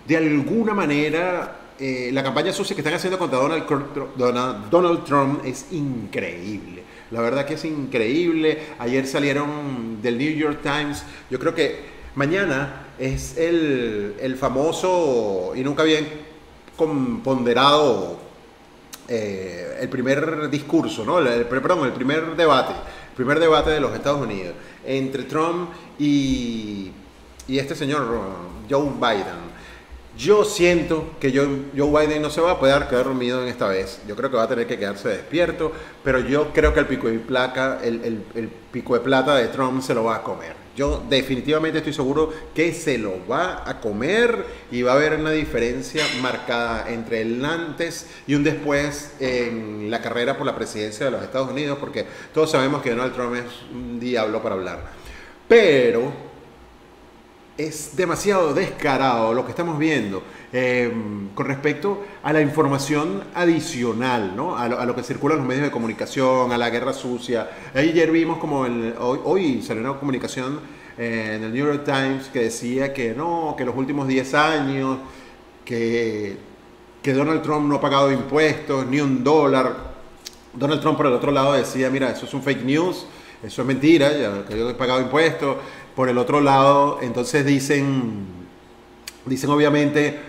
de 0.07 0.17
alguna 0.17 0.73
manera 0.73 1.59
eh, 1.79 2.09
la 2.13 2.23
campaña 2.23 2.53
sucia 2.53 2.75
que 2.75 2.81
están 2.81 2.93
haciendo 2.93 3.17
contra 3.17 3.37
Donald, 3.37 3.65
Donald, 4.17 4.69
Donald 4.69 5.03
Trump 5.03 5.45
es 5.45 5.67
increíble. 5.71 6.83
La 7.11 7.21
verdad 7.21 7.45
que 7.45 7.55
es 7.55 7.65
increíble. 7.65 8.59
Ayer 8.79 9.05
salieron 9.05 10.01
del 10.01 10.17
New 10.17 10.31
York 10.31 10.59
Times. 10.61 11.03
Yo 11.29 11.39
creo 11.39 11.53
que 11.53 11.79
mañana 12.15 12.87
es 12.97 13.37
el, 13.37 14.15
el 14.19 14.35
famoso 14.37 15.53
y 15.55 15.63
nunca 15.63 15.83
bien 15.83 16.07
ponderado 17.23 18.19
eh, 19.07 19.77
el 19.81 19.89
primer 19.89 20.49
discurso, 20.49 21.05
¿no? 21.05 21.19
El, 21.19 21.45
perdón, 21.45 21.85
el 21.85 21.93
primer 21.93 22.35
debate, 22.35 22.73
el 22.73 22.77
primer 23.15 23.39
debate 23.39 23.69
de 23.71 23.79
los 23.79 23.93
Estados 23.93 24.21
Unidos 24.21 24.53
entre 24.85 25.23
Trump 25.23 25.69
y, 25.97 26.91
este 27.47 27.75
señor 27.75 28.05
Joe 28.69 28.89
Biden. 28.99 29.55
Yo 30.17 30.45
siento 30.45 31.11
que 31.19 31.31
Joe, 31.35 32.05
Biden 32.05 32.21
no 32.21 32.29
se 32.29 32.39
va 32.39 32.51
a 32.51 32.59
poder 32.59 32.87
quedar 32.87 33.05
dormido 33.05 33.41
en 33.41 33.49
esta 33.49 33.67
vez. 33.67 34.01
Yo 34.07 34.15
creo 34.15 34.31
que 34.31 34.37
va 34.37 34.43
a 34.43 34.47
tener 34.47 34.65
que 34.65 34.79
quedarse 34.79 35.09
despierto, 35.09 35.71
pero 36.03 36.19
yo 36.19 36.53
creo 36.53 36.73
que 36.73 36.79
el 36.79 36.87
pico 36.87 37.07
de 37.07 37.19
placa, 37.19 37.79
el, 37.83 38.23
el 38.33 38.49
pico 38.71 38.93
de 38.93 39.01
plata 39.01 39.35
de 39.35 39.47
Trump 39.49 39.81
se 39.81 39.93
lo 39.93 40.05
va 40.05 40.17
a 40.17 40.23
comer. 40.23 40.64
Yo 40.75 41.05
definitivamente 41.09 41.77
estoy 41.77 41.93
seguro 41.93 42.33
que 42.53 42.73
se 42.73 42.97
lo 42.97 43.25
va 43.27 43.63
a 43.65 43.79
comer 43.79 44.45
y 44.71 44.81
va 44.81 44.91
a 44.91 44.95
haber 44.95 45.13
una 45.13 45.31
diferencia 45.31 46.03
marcada 46.21 46.91
entre 46.91 47.21
el 47.21 47.43
antes 47.45 48.07
y 48.27 48.35
un 48.35 48.43
después 48.43 49.13
en 49.21 49.89
la 49.89 50.01
carrera 50.01 50.37
por 50.37 50.45
la 50.45 50.55
presidencia 50.55 51.05
de 51.05 51.11
los 51.11 51.23
Estados 51.23 51.49
Unidos, 51.49 51.77
porque 51.79 52.05
todos 52.33 52.51
sabemos 52.51 52.81
que 52.81 52.89
Donald 52.89 53.13
Trump 53.13 53.35
es 53.35 53.45
un 53.71 53.99
diablo 54.01 54.43
para 54.43 54.55
hablar. 54.55 54.91
Pero 55.47 56.34
es 57.57 57.95
demasiado 57.95 58.53
descarado 58.53 59.33
lo 59.33 59.45
que 59.45 59.51
estamos 59.51 59.79
viendo 59.79 60.21
eh, 60.51 60.91
con 61.33 61.45
respecto 61.45 62.03
a 62.21 62.33
la 62.33 62.41
información 62.41 63.23
adicional, 63.33 64.35
¿no? 64.35 64.57
a, 64.57 64.67
lo, 64.67 64.95
que 64.95 65.03
circula 65.03 65.35
en 65.35 65.39
los 65.39 65.47
medios 65.47 65.63
de 65.63 65.71
comunicación, 65.71 66.51
a 66.51 66.57
la 66.57 66.69
guerra 66.69 66.93
sucia. 66.93 67.49
Ayer 67.73 68.11
vimos 68.11 68.39
como 68.39 68.65
el, 68.65 68.93
hoy, 68.99 69.61
salió 69.61 69.81
una 69.83 69.97
comunicación 69.99 70.59
eh, 70.97 71.33
en 71.35 71.43
el 71.43 71.53
New 71.53 71.65
York 71.65 71.83
Times 71.85 72.27
que 72.27 72.39
decía 72.39 72.93
que 72.93 73.13
no, 73.13 73.55
que 73.57 73.63
los 73.63 73.75
últimos 73.75 74.07
10 74.07 74.33
años, 74.33 74.97
que, 75.63 76.37
que 77.01 77.13
Donald 77.13 77.41
Trump 77.41 77.67
no 77.67 77.75
ha 77.75 77.81
pagado 77.81 78.11
impuestos, 78.11 78.85
ni 78.85 78.99
un 78.99 79.23
dólar. 79.23 79.95
Donald 80.53 80.81
Trump 80.81 80.97
por 80.97 81.07
el 81.07 81.13
otro 81.13 81.31
lado 81.31 81.53
decía, 81.53 81.89
mira, 81.89 82.11
eso 82.11 82.25
es 82.25 82.33
un 82.33 82.43
fake 82.43 82.63
news, 82.63 83.05
eso 83.43 83.61
es 83.61 83.67
mentira, 83.67 84.45
que 84.47 84.57
yo 84.57 84.69
he 84.69 84.73
pagado 84.73 85.01
impuestos 85.01 85.57
por 85.95 86.09
el 86.09 86.17
otro 86.17 86.41
lado, 86.41 86.99
entonces 87.01 87.45
dicen, 87.45 88.25
dicen 89.25 89.49
obviamente 89.49 90.19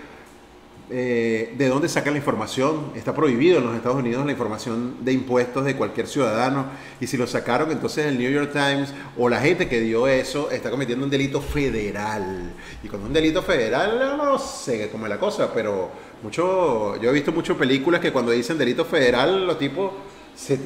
eh, 0.88 1.52
de 1.58 1.68
dónde 1.68 1.88
sacan 1.88 2.12
la 2.12 2.18
información. 2.18 2.92
Está 2.94 3.12
prohibido 3.12 3.58
en 3.58 3.66
los 3.66 3.74
Estados 3.74 3.98
Unidos 3.98 4.24
la 4.24 4.30
información 4.30 5.04
de 5.04 5.12
impuestos 5.12 5.64
de 5.64 5.74
cualquier 5.74 6.06
ciudadano. 6.06 6.66
Y 7.00 7.08
si 7.08 7.16
lo 7.16 7.26
sacaron, 7.26 7.72
entonces 7.72 8.06
el 8.06 8.18
New 8.18 8.30
York 8.30 8.52
Times 8.52 8.94
o 9.18 9.28
la 9.28 9.40
gente 9.40 9.68
que 9.68 9.80
dio 9.80 10.06
eso 10.06 10.50
está 10.52 10.70
cometiendo 10.70 11.04
un 11.04 11.10
delito 11.10 11.40
federal. 11.40 12.52
Y 12.84 12.88
con 12.88 13.02
un 13.02 13.12
delito 13.12 13.42
federal 13.42 14.16
no 14.16 14.38
sé 14.38 14.88
cómo 14.90 15.06
es 15.06 15.10
la 15.10 15.18
cosa, 15.18 15.52
pero 15.52 15.90
mucho, 16.22 17.00
yo 17.00 17.10
he 17.10 17.12
visto 17.12 17.32
muchas 17.32 17.56
películas 17.56 18.00
que 18.00 18.12
cuando 18.12 18.30
dicen 18.30 18.56
delito 18.56 18.84
federal 18.84 19.44
los 19.44 19.58
tipos 19.58 19.90
se, 20.36 20.56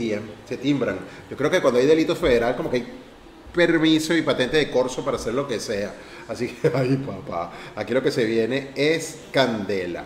se 0.47 0.57
timbran. 0.59 0.99
Yo 1.31 1.37
creo 1.37 1.51
que 1.51 1.63
cuando 1.63 1.81
hay 1.81 1.87
delito 1.87 2.15
federal 2.15 2.57
como 2.57 2.71
que 2.71 2.77
hay 2.77 2.87
permiso 3.55 4.15
y 4.15 4.23
patente 4.23 4.57
de 4.57 4.71
corso 4.71 5.05
para 5.05 5.17
hacer 5.17 5.35
lo 5.35 5.47
que 5.47 5.61
sea. 5.61 5.95
Así 6.29 6.49
que, 6.49 6.71
ay 6.75 6.97
papá, 6.97 7.53
aquí 7.77 7.93
lo 7.93 8.03
que 8.03 8.11
se 8.11 8.25
viene 8.25 8.71
es 8.75 9.19
candela. 9.33 10.05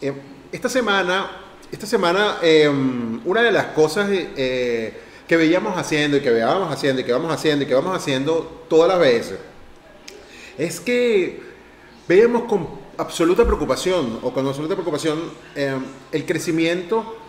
Eh, 0.00 0.12
esta 0.52 0.68
semana, 0.68 1.30
esta 1.72 1.86
semana 1.86 2.38
em, 2.42 3.20
una 3.24 3.42
de 3.42 3.50
las 3.50 3.66
cosas 3.66 4.08
eh, 4.10 4.92
que 5.26 5.36
veíamos 5.36 5.76
haciendo 5.76 6.16
y 6.16 6.20
que 6.20 6.30
veíamos 6.30 6.72
haciendo 6.72 7.00
y 7.00 7.04
que 7.04 7.12
vamos 7.12 7.32
haciendo 7.32 7.64
y 7.64 7.66
que 7.66 7.74
vamos 7.74 7.96
haciendo 7.96 8.64
todas 8.68 8.88
las 8.88 9.00
veces, 9.00 9.38
es 10.58 10.80
que 10.80 11.40
veíamos 12.06 12.44
con 12.44 12.68
absoluta 12.98 13.44
preocupación 13.44 14.20
o 14.22 14.32
con 14.32 14.46
absoluta 14.46 14.74
preocupación 14.74 15.18
em, 15.54 15.82
el 16.12 16.24
crecimiento 16.24 17.25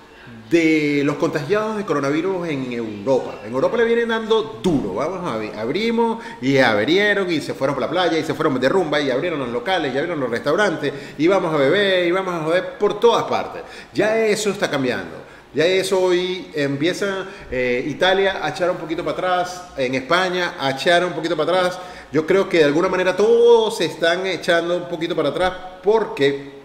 de 0.50 1.02
los 1.04 1.18
contagiados 1.18 1.78
de 1.78 1.86
coronavirus 1.86 2.48
en 2.48 2.72
Europa. 2.72 3.42
En 3.46 3.54
Europa 3.54 3.78
le 3.78 3.86
vienen 3.86 4.08
dando 4.10 4.60
duro, 4.64 4.94
vamos 4.94 5.20
a 5.26 5.62
abrimos 5.62 6.24
y 6.42 6.58
abrieron 6.58 7.30
y 7.30 7.42
se 7.42 7.54
fueron 7.54 7.76
por 7.76 7.82
la 7.82 7.90
playa 7.90 8.18
y 8.18 8.24
se 8.24 8.34
fueron 8.34 8.60
de 8.60 8.70
rumba 8.70 9.02
y 9.02 9.12
abrieron 9.12 9.40
los 9.40 9.50
locales 9.50 9.94
y 9.94 9.98
abrieron 9.98 10.20
los 10.20 10.30
restaurantes 10.30 10.94
y 11.18 11.28
vamos 11.28 11.54
a 11.54 11.58
beber 11.58 12.08
y 12.08 12.12
vamos 12.12 12.34
a 12.34 12.44
joder 12.44 12.78
por 12.78 13.00
todas 13.00 13.26
partes. 13.26 13.64
Ya 13.94 14.18
eso 14.18 14.50
está 14.50 14.70
cambiando. 14.70 15.28
Ya 15.54 15.66
eso 15.66 16.00
hoy 16.00 16.52
empieza 16.54 17.26
eh, 17.50 17.84
Italia 17.88 18.40
a 18.44 18.50
echar 18.50 18.70
un 18.70 18.78
poquito 18.78 19.04
para 19.04 19.14
atrás, 19.18 19.70
en 19.78 19.96
España 19.96 20.56
a 20.60 20.72
echar 20.72 21.04
un 21.06 21.14
poquito 21.14 21.36
para 21.36 21.58
atrás. 21.58 21.80
Yo 22.12 22.26
creo 22.28 22.48
que 22.48 22.60
de 22.60 22.66
alguna 22.66 22.90
manera 22.90 23.16
todos 23.16 23.78
se 23.78 23.86
están 23.86 24.26
echando 24.28 24.78
un 24.78 24.88
poquito 24.88 25.16
para 25.16 25.30
atrás 25.30 25.54
porque 25.84 26.57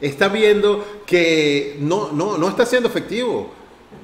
está 0.00 0.28
viendo 0.28 1.02
que 1.06 1.76
no, 1.80 2.12
no, 2.12 2.38
no 2.38 2.48
está 2.48 2.64
siendo 2.66 2.88
efectivo. 2.88 3.52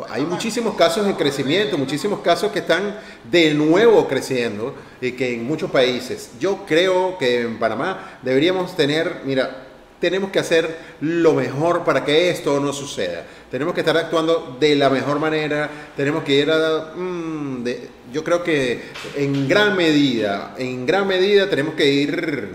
Hay 0.08 0.22
muchísimos 0.24 0.74
casos 0.74 1.06
de 1.06 1.14
crecimiento, 1.14 1.78
muchísimos 1.78 2.20
casos 2.20 2.50
que 2.50 2.60
están 2.60 2.98
de 3.30 3.54
nuevo 3.54 4.08
creciendo 4.08 4.74
y 5.00 5.12
que 5.12 5.34
en 5.34 5.44
muchos 5.44 5.70
países. 5.70 6.30
Yo 6.40 6.64
creo 6.66 7.16
que 7.16 7.42
en 7.42 7.58
Panamá 7.58 8.18
deberíamos 8.22 8.74
tener, 8.76 9.20
mira, 9.24 9.62
tenemos 10.00 10.30
que 10.30 10.40
hacer 10.40 10.76
lo 11.00 11.34
mejor 11.34 11.84
para 11.84 12.04
que 12.04 12.28
esto 12.30 12.58
no 12.58 12.72
suceda. 12.72 13.24
Tenemos 13.50 13.72
que 13.72 13.80
estar 13.80 13.96
actuando 13.96 14.56
de 14.58 14.74
la 14.74 14.90
mejor 14.90 15.20
manera, 15.20 15.70
tenemos 15.96 16.24
que 16.24 16.34
ir 16.34 16.50
a... 16.50 16.92
Mm, 16.96 17.64
yo 18.12 18.24
creo 18.24 18.42
que 18.42 18.82
en 19.16 19.48
gran 19.48 19.76
medida, 19.76 20.54
en 20.58 20.86
gran 20.86 21.06
medida 21.06 21.48
tenemos 21.48 21.74
que 21.74 21.86
ir, 21.86 22.48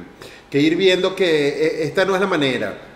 que 0.49 0.59
ir 0.59 0.75
viendo 0.75 1.15
que 1.15 1.47
eh, 1.49 1.83
esta 1.83 2.05
no 2.05 2.15
es 2.15 2.21
la 2.21 2.27
manera 2.27 2.88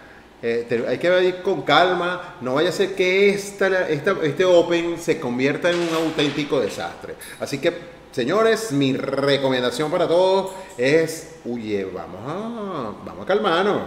eh, 0.45 0.85
hay 0.89 0.97
que 0.97 1.23
ir 1.23 1.41
con 1.41 1.61
calma, 1.61 2.35
no 2.41 2.55
vaya 2.55 2.67
a 2.67 2.73
ser 2.73 2.95
que 2.95 3.29
esta, 3.29 3.87
este 3.87 4.43
Open 4.43 4.99
se 4.99 5.17
convierta 5.17 5.71
en 5.71 5.79
un 5.79 5.93
auténtico 5.93 6.59
desastre. 6.59 7.15
Así 7.39 7.59
que, 7.59 7.73
señores, 8.11 8.73
mi 8.73 8.91
recomendación 8.91 9.89
para 9.89 10.05
todos 10.05 10.51
es, 10.77 11.35
oye, 11.49 11.85
vamos 11.85 12.19
a, 12.27 12.93
vamos 13.05 13.23
a 13.23 13.25
calmarnos, 13.25 13.83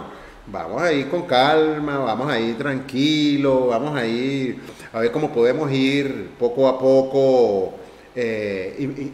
vamos 0.47 0.81
a 0.81 0.91
ir 0.91 1.07
con 1.09 1.27
calma, 1.27 1.99
vamos 1.99 2.27
a 2.27 2.39
ir 2.39 2.57
tranquilo, 2.57 3.67
vamos 3.67 3.95
a 3.95 4.03
ir 4.07 4.59
a 4.93 4.99
ver 5.01 5.11
cómo 5.11 5.31
podemos 5.31 5.71
ir 5.71 6.31
poco 6.39 6.67
a 6.67 6.79
poco. 6.79 7.75
Eh, 8.15 9.11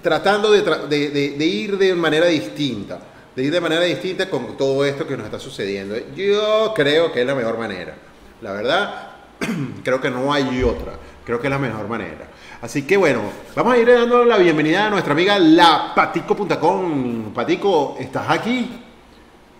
tratando 0.00 0.50
de 0.50 1.44
ir 1.44 1.76
de 1.76 1.94
manera 1.94 2.28
distinta 2.28 2.98
de 3.36 3.42
ir 3.42 3.52
de 3.52 3.60
manera 3.60 3.82
distinta 3.82 4.30
con 4.30 4.56
todo 4.56 4.84
esto 4.84 5.06
que 5.06 5.14
nos 5.14 5.26
está 5.26 5.38
sucediendo. 5.38 5.94
Yo 6.16 6.72
creo 6.74 7.12
que 7.12 7.20
es 7.20 7.26
la 7.26 7.34
mejor 7.34 7.58
manera. 7.58 7.94
La 8.40 8.52
verdad, 8.52 9.10
creo 9.84 10.00
que 10.00 10.10
no 10.10 10.32
hay 10.32 10.62
otra. 10.62 10.94
Creo 11.24 11.38
que 11.38 11.48
es 11.48 11.50
la 11.50 11.58
mejor 11.58 11.86
manera. 11.86 12.28
Así 12.62 12.86
que 12.86 12.96
bueno, 12.96 13.20
vamos 13.54 13.74
a 13.74 13.78
ir 13.78 13.86
dando 13.86 14.24
la 14.24 14.38
bienvenida 14.38 14.86
a 14.86 14.90
nuestra 14.90 15.12
amiga 15.12 15.38
lapatico.com. 15.38 17.34
Patico, 17.34 17.96
¿estás 18.00 18.30
aquí? 18.30 18.82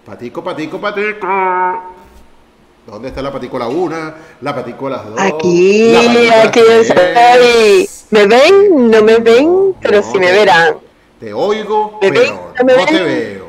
Patico, 0.06 0.42
Patico, 0.42 0.80
Patico. 0.80 1.26
¿Dónde 2.87 3.09
está 3.09 3.21
la 3.21 3.30
Patico 3.30 3.59
la 3.59 3.68
una? 3.68 4.14
La 4.40 4.54
Patico 4.54 4.88
las 4.88 5.04
dos. 5.04 5.21
Aquí, 5.21 5.95
aquí 5.95 6.61
estoy. 6.61 7.90
¿Me 8.11 8.26
ven? 8.26 8.90
No 8.90 9.02
me 9.02 9.18
ven, 9.18 9.75
pero 9.83 10.02
sí 10.02 10.18
me 10.18 10.33
verán. 10.33 10.76
Te 11.21 11.35
oigo, 11.35 11.99
pero 12.00 12.54
no 12.64 12.85
te 12.87 13.02
veo. 13.02 13.45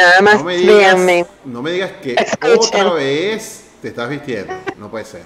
Nada 0.00 0.22
más, 0.22 0.38
no 0.38 0.44
me 0.44 0.56
digas, 0.56 1.26
No 1.44 1.62
me 1.62 1.72
digas 1.72 1.92
que 2.02 2.16
otra 2.56 2.92
vez 2.94 3.66
te 3.82 3.88
estás 3.88 4.08
vistiendo. 4.08 4.54
No 4.78 4.90
puede 4.90 5.04
ser. 5.04 5.24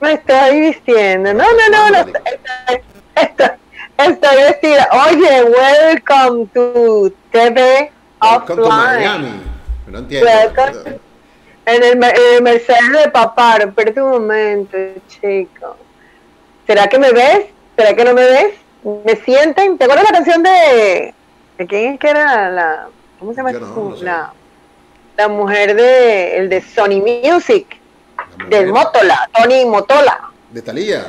Me 0.00 0.12
estoy 0.12 0.60
vistiendo. 0.60 1.34
No, 1.34 1.42
no, 1.44 1.68
no, 1.72 1.90
no. 1.90 2.12
Estoy, 3.16 3.50
estoy, 3.98 4.36
vestida. 4.36 4.88
Oye, 5.08 5.42
welcome 5.42 6.46
to 6.54 7.12
TV 7.32 7.90
Welcome 8.22 8.62
to 8.62 8.68
Miami. 8.68 9.42
No 9.88 9.98
entiendo. 9.98 10.30
En 11.66 11.82
el, 11.82 12.04
en 12.04 12.44
Mercedes 12.44 12.92
de 12.92 13.10
Papar. 13.10 13.62
Espérate 13.62 14.00
un 14.00 14.10
momento, 14.10 14.78
chico. 15.08 15.76
¿Será 16.64 16.86
que 16.86 16.98
me 17.00 17.10
ves? 17.10 17.46
¿Será 17.76 17.96
que 17.96 18.04
no 18.04 18.14
me 18.14 18.22
ves? 18.22 18.54
¿Me 19.04 19.16
sienten? 19.16 19.76
¿Te 19.78 19.84
acuerdas 19.84 20.04
la 20.04 20.16
canción 20.16 20.44
de... 20.44 21.12
¿De 21.58 21.66
quién 21.66 21.94
es 21.94 21.98
que 21.98 22.08
era 22.08 22.50
la 22.50 22.88
¿Cómo 23.20 23.32
se 23.32 23.36
llama? 23.36 23.52
la, 24.00 24.32
la, 25.16 25.28
mujer 25.28 25.76
de, 25.76 26.38
el 26.38 26.48
de 26.48 26.62
Sony 26.62 27.00
Music, 27.00 27.66
del 28.48 28.72
Motola, 28.72 29.28
Tony 29.32 29.64
Motola. 29.66 30.30
¿De 30.50 30.62
Talía? 30.62 31.06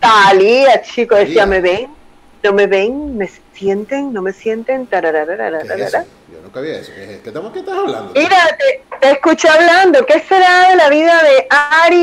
Talía, 0.00 0.82
chico, 0.82 1.14
decía, 1.14 1.46
¿me 1.46 1.60
ven? 1.60 2.00
no 2.42 2.52
me 2.52 2.66
ven, 2.66 3.16
me 3.16 3.30
sienten, 3.54 4.12
no 4.12 4.20
me 4.22 4.32
sienten. 4.32 4.86
¿Qué 4.86 4.96
es 4.96 5.94
eso? 5.94 5.98
Yo 6.32 6.40
nunca 6.42 6.60
vi 6.60 6.70
eso. 6.70 6.90
¿Qué, 6.94 7.04
es? 7.04 7.20
¿Qué, 7.20 7.28
estamos, 7.28 7.52
¿Qué 7.52 7.60
estás 7.60 7.76
hablando? 7.76 8.12
Mira, 8.14 8.56
te, 8.58 8.82
te 8.98 9.10
escuché 9.12 9.48
hablando. 9.48 10.04
¿Qué 10.06 10.20
será 10.20 10.70
de 10.70 10.76
la 10.76 10.88
vida 10.88 11.22
de 11.22 11.46
Ari? 11.50 11.96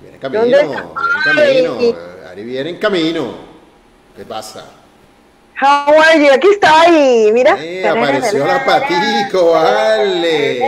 Viene 0.00 0.14
en 0.14 0.20
camino, 0.20 0.44
viene 0.44 1.58
en 1.58 1.66
camino. 1.66 1.96
Ari 2.30 2.44
viene 2.44 2.70
en 2.70 2.78
camino. 2.78 3.34
¿Qué 4.16 4.24
pasa? 4.24 4.66
How 5.58 5.88
are 5.88 6.22
you? 6.22 6.32
Aquí 6.32 6.48
ahí, 6.62 7.30
mira. 7.32 7.56
Eh, 7.58 7.88
apareció 7.88 8.46
la 8.46 8.62
patico, 8.62 9.52
vale. 9.52 10.60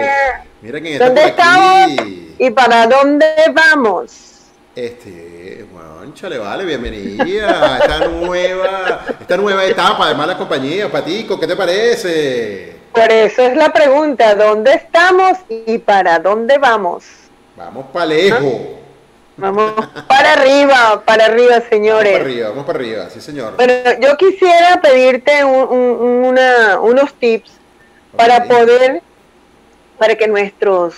Mira 0.62 0.80
quién 0.80 0.95
está 0.95 1.07
¿Dónde 1.07 1.21
por 1.21 1.30
estamos? 1.30 1.90
¿Y 2.38 2.50
para 2.50 2.87
dónde 2.87 3.26
vamos? 3.52 4.47
Este, 4.75 5.66
bueno, 5.71 6.14
chale, 6.14 6.38
vale, 6.38 6.64
bienvenida 6.64 7.75
a 7.75 7.78
esta 7.78 8.09
nueva, 8.09 9.04
esta 9.21 9.37
nueva 9.37 9.64
etapa 9.66 10.09
de 10.09 10.14
mala 10.14 10.38
compañía, 10.38 10.90
Patico, 10.90 11.38
¿qué 11.38 11.47
te 11.47 11.57
parece? 11.57 12.76
Por 12.92 13.12
eso 13.12 13.42
es 13.42 13.57
la 13.57 13.71
pregunta, 13.71 14.35
¿dónde 14.37 14.73
estamos 14.73 15.37
y 15.50 15.76
para 15.78 16.18
dónde 16.18 16.57
vamos? 16.57 17.04
Vamos 17.57 17.87
para 17.92 18.07
lejos. 18.07 18.78
Vamos 19.38 19.73
para 20.09 20.33
arriba, 20.33 21.02
para 21.07 21.26
arriba, 21.26 21.52
Vamos 21.52 21.68
señores. 21.71 22.12
para 22.12 22.25
arriba, 22.25 22.49
vamos 22.50 22.64
para 22.66 22.78
arriba, 22.80 23.09
sí 23.11 23.21
señor. 23.21 23.54
Bueno, 23.57 23.73
yo 24.00 24.16
quisiera 24.16 24.80
pedirte 24.83 25.45
un- 25.45 25.68
un- 25.68 26.25
una- 26.25 26.80
unos 26.80 27.14
tips 27.14 27.52
para 28.16 28.45
poder, 28.45 29.00
para 29.97 30.16
que 30.16 30.26
nuestros 30.26 30.95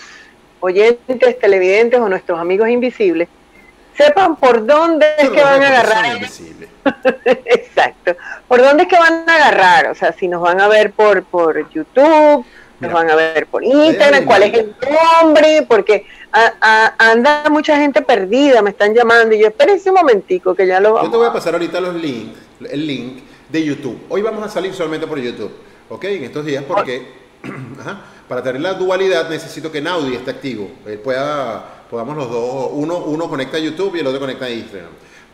oyentes, 0.60 1.38
televidentes 1.38 2.00
o 2.00 2.08
nuestros 2.08 2.38
amigos 2.40 2.68
invisibles 2.70 3.28
sepan 3.96 4.36
por 4.36 4.64
dónde 4.64 5.06
es 5.18 5.28
que 5.28 5.42
van 5.42 5.62
a 5.62 5.68
agarrar. 5.68 6.18
Exacto. 7.44 8.16
¿Por 8.48 8.62
dónde 8.62 8.84
es 8.84 8.88
que 8.88 8.98
van 8.98 9.28
a 9.28 9.34
agarrar? 9.36 9.88
O 9.88 9.94
sea, 9.94 10.12
si 10.12 10.28
nos 10.28 10.40
van 10.40 10.60
a 10.60 10.68
ver 10.68 10.92
por, 10.92 11.24
por 11.24 11.68
YouTube, 11.70 12.44
nos 12.80 12.92
van 12.92 13.10
a 13.10 13.14
ver 13.14 13.46
por 13.46 13.62
Instagram, 13.62 14.24
cuál 14.24 14.42
es 14.44 14.54
el 14.54 14.74
nombre, 15.22 15.64
porque 15.68 16.06
a- 16.32 16.52
a- 16.60 17.10
anda 17.10 17.44
mucha 17.50 17.76
gente 17.76 18.02
perdida, 18.02 18.62
me 18.62 18.70
están 18.70 18.94
llamando 18.94 19.34
y 19.34 19.40
yo, 19.40 19.48
espérense 19.48 19.90
un 19.90 19.96
momentico 19.96 20.54
que 20.54 20.66
ya 20.66 20.80
lo 20.80 20.88
Yo 20.90 20.94
vamos. 20.94 21.10
te 21.10 21.16
voy 21.16 21.26
a 21.26 21.32
pasar 21.32 21.52
ahorita 21.54 21.80
los 21.80 21.94
links, 21.94 22.38
el 22.70 22.86
link 22.86 23.22
de 23.48 23.64
YouTube. 23.64 24.00
Hoy 24.08 24.22
vamos 24.22 24.42
a 24.44 24.48
salir 24.48 24.72
solamente 24.74 25.06
por 25.06 25.18
YouTube, 25.18 25.52
¿ok? 25.88 26.04
En 26.04 26.24
estos 26.24 26.44
días 26.44 26.64
porque 26.66 27.20
ajá, 27.80 28.00
para 28.28 28.42
tener 28.42 28.60
la 28.60 28.74
dualidad 28.74 29.28
necesito 29.28 29.70
que 29.72 29.80
Naudi 29.80 30.14
esté 30.14 30.30
activo. 30.30 30.70
Él 30.86 30.98
pueda, 30.98 31.84
podamos 31.90 32.16
los 32.16 32.30
dos, 32.30 32.68
uno, 32.72 32.98
uno 32.98 33.28
conecta 33.28 33.56
a 33.56 33.60
YouTube 33.60 33.96
y 33.96 34.00
el 34.00 34.06
otro 34.06 34.20
conecta 34.20 34.44
a 34.46 34.50
Instagram. 34.50 34.90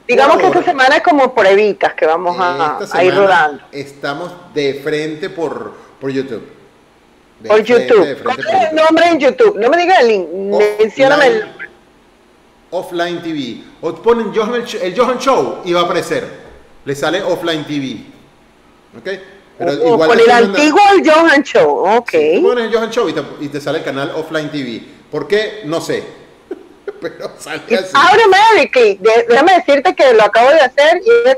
Digamos 0.08 0.36
que 0.38 0.46
esta 0.46 0.62
semana 0.62 0.96
es 0.96 1.02
como 1.02 1.34
por 1.34 1.46
evitas 1.46 1.94
que 1.94 2.06
vamos 2.06 2.36
a, 2.38 2.78
a 2.92 3.04
ir 3.04 3.12
rodando. 3.14 3.60
Estamos 3.72 4.32
de 4.54 4.74
frente 4.82 5.28
por, 5.30 5.72
por 6.00 6.10
YouTube. 6.10 6.42
De 7.40 7.48
Por 7.48 7.64
frente, 7.64 7.86
YouTube. 7.88 8.06
de 8.06 8.16
frente 8.16 8.42
¿Cuál 8.42 8.56
es 8.62 8.70
el 8.70 8.76
nombre 8.76 9.06
en 9.06 9.20
YouTube? 9.20 9.56
No 9.58 9.68
me 9.68 9.76
digas 9.76 10.00
el 10.00 10.08
link, 10.08 10.28
mencióname 10.30 11.26
el 11.26 11.32
Offline- 11.34 11.46
nombre. 11.46 11.68
Offline 12.70 13.22
TV. 13.22 13.62
O 13.80 13.94
ponen 13.94 14.34
Johan 14.34 14.64
el, 14.82 14.96
Johan 14.98 15.18
Show 15.18 15.60
y 15.64 15.72
va 15.72 15.80
a 15.80 15.84
aparecer. 15.84 16.26
Le 16.84 16.94
sale 16.94 17.22
Offline 17.22 17.64
TV. 17.64 18.00
¿Ok? 18.98 19.08
Pero 19.58 19.72
O 19.84 19.94
igual 19.94 20.18
te 20.18 20.24
el 20.24 20.30
antiguo 20.30 20.80
el 20.94 21.10
Johan 21.10 21.42
Show, 21.42 21.96
ok. 21.96 22.10
Sí, 22.10 22.32
tú 22.36 22.42
pones 22.48 22.64
el 22.64 22.74
Johan 22.74 22.90
Show 22.90 23.08
y 23.08 23.12
te, 23.12 23.22
y 23.40 23.48
te 23.48 23.60
sale 23.60 23.78
el 23.78 23.84
canal 23.84 24.10
Offline 24.16 24.50
TV. 24.50 24.82
¿Por 25.10 25.26
qué? 25.28 25.62
No 25.64 25.80
sé. 25.80 26.04
Pero 27.00 27.30
sale 27.38 27.62
así. 27.76 27.92
Automatically, 27.94 28.98
déjame 29.28 29.54
decirte 29.54 29.94
que 29.94 30.12
lo 30.14 30.24
acabo 30.24 30.50
de 30.50 30.60
hacer 30.60 31.00
y 31.04 31.28
es 31.28 31.36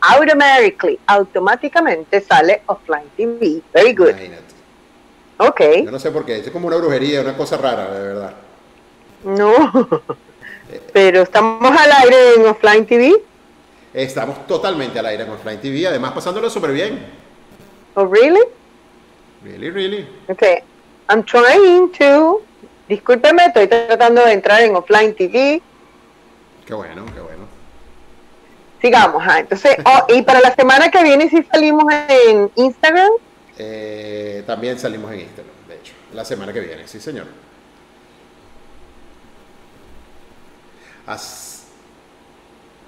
automatically, 0.00 0.98
automáticamente 1.06 2.20
sale 2.20 2.62
offline 2.66 3.04
TV. 3.16 3.62
Very 3.72 3.94
good. 3.94 4.08
Imagínate. 4.10 4.51
Ok. 5.48 5.60
Yo 5.84 5.90
no 5.90 5.98
sé 5.98 6.10
por 6.10 6.24
qué. 6.24 6.36
Es 6.36 6.50
como 6.50 6.68
una 6.68 6.76
brujería, 6.76 7.20
una 7.20 7.36
cosa 7.36 7.56
rara, 7.56 7.90
de 7.90 8.02
verdad. 8.02 8.32
No. 9.24 9.88
Pero 10.92 11.22
estamos 11.22 11.70
al 11.78 11.92
aire 11.92 12.34
en 12.36 12.46
offline 12.46 12.86
TV. 12.86 13.14
Estamos 13.92 14.46
totalmente 14.46 14.98
al 14.98 15.06
aire 15.06 15.26
con 15.26 15.34
Offline 15.36 15.60
TV. 15.60 15.86
Además, 15.86 16.12
pasándolo 16.12 16.48
súper 16.48 16.72
bien. 16.72 17.04
Oh, 17.94 18.06
really? 18.06 18.40
Really, 19.44 19.70
really. 19.70 20.08
Okay. 20.28 20.60
I'm 21.10 21.22
trying 21.24 21.90
to. 21.98 22.40
Discúlpeme, 22.88 23.44
estoy 23.46 23.68
tratando 23.68 24.24
de 24.24 24.32
entrar 24.32 24.62
en 24.62 24.74
offline 24.76 25.14
TV. 25.14 25.60
Qué 26.66 26.74
bueno, 26.74 27.04
qué 27.14 27.20
bueno. 27.20 27.44
Sigamos. 28.80 29.22
ah, 29.26 29.40
Entonces, 29.40 29.76
oh, 29.84 30.06
y 30.08 30.22
para 30.22 30.40
la 30.40 30.54
semana 30.54 30.90
que 30.90 31.02
viene, 31.02 31.28
si 31.28 31.42
salimos 31.42 31.84
en 32.08 32.50
Instagram. 32.56 33.10
Eh, 33.64 34.42
también 34.44 34.76
salimos 34.78 35.12
en 35.12 35.20
Instagram, 35.20 35.54
de 35.68 35.74
hecho. 35.76 35.92
La 36.12 36.24
semana 36.24 36.52
que 36.52 36.60
viene, 36.60 36.88
sí, 36.88 36.98
señor. 37.00 37.26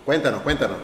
Cuéntanos, 0.04 0.42
cuéntanos. 0.42 0.76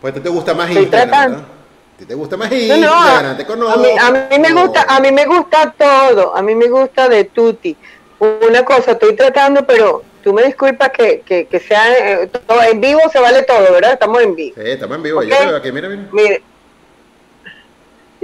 Pues 0.00 0.14
a 0.14 0.20
te 0.20 0.28
gusta 0.28 0.52
más 0.54 0.68
Estoy 0.68 0.84
Instagram. 0.84 1.34
A 1.34 2.04
te 2.06 2.14
gusta 2.14 2.36
más 2.36 2.50
No, 2.50 2.56
Instagram, 2.56 3.24
no, 3.24 3.36
te 3.36 3.42
a, 3.42 3.46
conozco. 3.46 3.78
mí, 3.80 3.88
a 3.98 4.10
mí 4.10 4.38
me 4.38 4.52
gusta, 4.52 4.82
a 4.88 5.00
mí 5.00 5.12
me 5.12 5.24
gusta 5.24 5.74
todo, 5.78 6.36
a 6.36 6.42
mí 6.42 6.54
me 6.54 6.68
gusta 6.68 7.08
de 7.08 7.24
tutti. 7.24 7.74
Una 8.18 8.64
cosa, 8.64 8.92
estoy 8.92 9.14
tratando, 9.16 9.66
pero 9.66 10.02
tú 10.22 10.32
me 10.34 10.42
disculpas 10.42 10.90
que, 10.90 11.20
que, 11.20 11.46
que 11.46 11.60
sea 11.60 12.22
eh, 12.22 12.26
todo, 12.26 12.62
en 12.62 12.80
vivo 12.80 13.00
se 13.10 13.18
vale 13.20 13.42
todo, 13.44 13.72
¿verdad? 13.72 13.92
Estamos 13.94 14.20
en 14.22 14.34
vivo. 14.34 14.54
Sí, 14.56 14.68
estamos 14.70 14.96
en 14.96 15.02
vivo. 15.04 15.22
Yo 15.22 15.34
Ok. 15.34 15.40
te 15.40 15.46
veo 15.46 15.56
aquí, 15.56 15.72
mira, 15.72 15.88
mira. 15.88 16.02
Mire, 16.12 16.42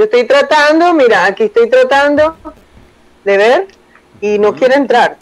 yo 0.02 0.06
estoy 0.06 0.24
tratando, 0.24 0.92
mira, 0.94 1.26
aquí 1.26 1.44
estoy 1.44 1.70
tratando 1.70 2.36
de 3.22 3.36
ver 3.36 3.68
y 4.20 4.36
no 4.36 4.52
quiere 4.52 4.74
entrar. 4.74 5.16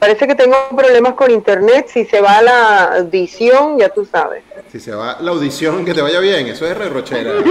Parece 0.00 0.26
que 0.26 0.34
tengo 0.34 0.56
problemas 0.76 1.12
con 1.14 1.30
internet, 1.30 1.86
si 1.92 2.04
se 2.04 2.20
va 2.20 2.42
la 2.42 2.84
audición, 2.96 3.78
ya 3.78 3.88
tú 3.90 4.04
sabes. 4.10 4.42
Si 4.72 4.80
se 4.80 4.92
va 4.92 5.18
la 5.20 5.30
audición, 5.30 5.84
que 5.84 5.94
te 5.94 6.02
vaya 6.02 6.18
bien. 6.18 6.48
Eso 6.48 6.66
es 6.66 6.76
re 6.76 6.88
rochera. 6.88 7.30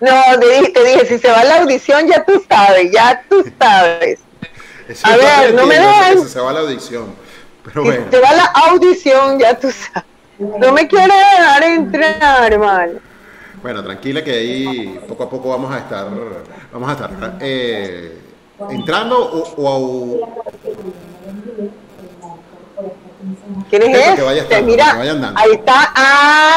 No, 0.00 0.40
te 0.40 0.48
dije, 0.48 0.70
te 0.70 0.82
dije, 0.82 1.04
si 1.04 1.18
se 1.18 1.30
va 1.30 1.44
la 1.44 1.56
audición, 1.60 2.06
ya 2.06 2.24
tú 2.24 2.42
sabes, 2.48 2.90
ya 2.90 3.22
tú 3.28 3.44
sabes. 3.60 4.18
Eso 4.88 5.06
A 5.06 5.14
ver, 5.18 5.52
no 5.52 5.66
me 5.66 5.74
dejan. 5.78 6.22
que 6.22 6.28
Se 6.30 6.40
va 6.40 6.54
la 6.54 6.60
audición. 6.60 7.14
Pero 7.66 7.82
Si 7.82 7.88
bueno. 7.90 8.06
se 8.10 8.18
va 8.18 8.32
la 8.32 8.44
audición, 8.46 9.38
ya 9.38 9.58
tú 9.58 9.70
sabes. 9.70 10.08
No 10.38 10.72
me 10.72 10.88
quiere 10.88 11.12
dejar 11.12 11.62
entrar, 11.64 12.50
hermano. 12.50 13.09
Bueno, 13.62 13.82
tranquila 13.84 14.24
que 14.24 14.32
ahí 14.32 15.00
poco 15.06 15.24
a 15.24 15.30
poco 15.30 15.50
vamos 15.50 15.70
a 15.72 15.78
estar, 15.78 16.08
vamos 16.72 16.88
a 16.88 16.92
estar 16.92 17.36
eh, 17.40 18.18
entrando 18.70 19.18
o, 19.18 19.54
o- 19.56 20.28
¿Quién 23.68 23.82
es 23.82 23.88
Eso, 23.88 24.04
que 24.06 24.12
ese? 24.14 24.22
vaya 24.22 24.42
estando, 24.42 24.66
Mira, 24.66 24.90
que 24.92 24.98
vaya 24.98 25.12
andando. 25.12 25.40
ahí 25.40 25.50
está 25.52 25.92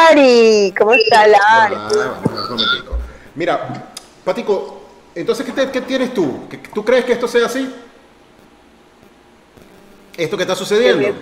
Ari. 0.10 0.74
¿Cómo 0.78 0.94
está 0.94 1.26
el 1.26 1.36
Ari? 1.36 1.76
Ah, 1.78 1.90
vamos 1.94 1.96
a 1.96 2.32
ver 2.32 2.42
un 2.42 2.50
momentico. 2.58 2.98
Mira, 3.36 3.84
Patico, 4.24 4.82
entonces, 5.14 5.46
¿qué, 5.46 5.52
te- 5.52 5.72
qué 5.72 5.82
tienes 5.82 6.14
tú? 6.14 6.48
¿Qué- 6.50 6.58
¿Tú 6.74 6.84
crees 6.86 7.04
que 7.06 7.12
esto 7.14 7.28
sea 7.28 7.48
así? 7.48 7.70
¿Esto 10.18 10.38
que 10.38 10.44
está 10.44 10.56
sucediendo? 10.56 11.16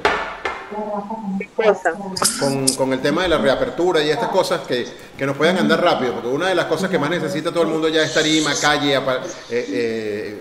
Con, 2.39 2.67
con 2.75 2.93
el 2.93 3.01
tema 3.01 3.23
de 3.23 3.29
la 3.29 3.37
reapertura 3.37 4.01
y 4.01 4.09
estas 4.09 4.29
cosas 4.29 4.61
que, 4.61 4.85
que 5.17 5.25
nos 5.25 5.35
puedan 5.35 5.57
andar 5.57 5.81
rápido, 5.81 6.13
porque 6.13 6.29
una 6.29 6.47
de 6.47 6.55
las 6.55 6.65
cosas 6.65 6.89
que 6.89 6.97
más 6.97 7.09
necesita 7.09 7.51
todo 7.51 7.63
el 7.63 7.69
mundo 7.69 7.89
ya 7.89 8.03
es 8.03 8.13
tarima, 8.13 8.51
calle, 8.59 8.95
eh, 8.95 9.01
eh, 9.49 10.39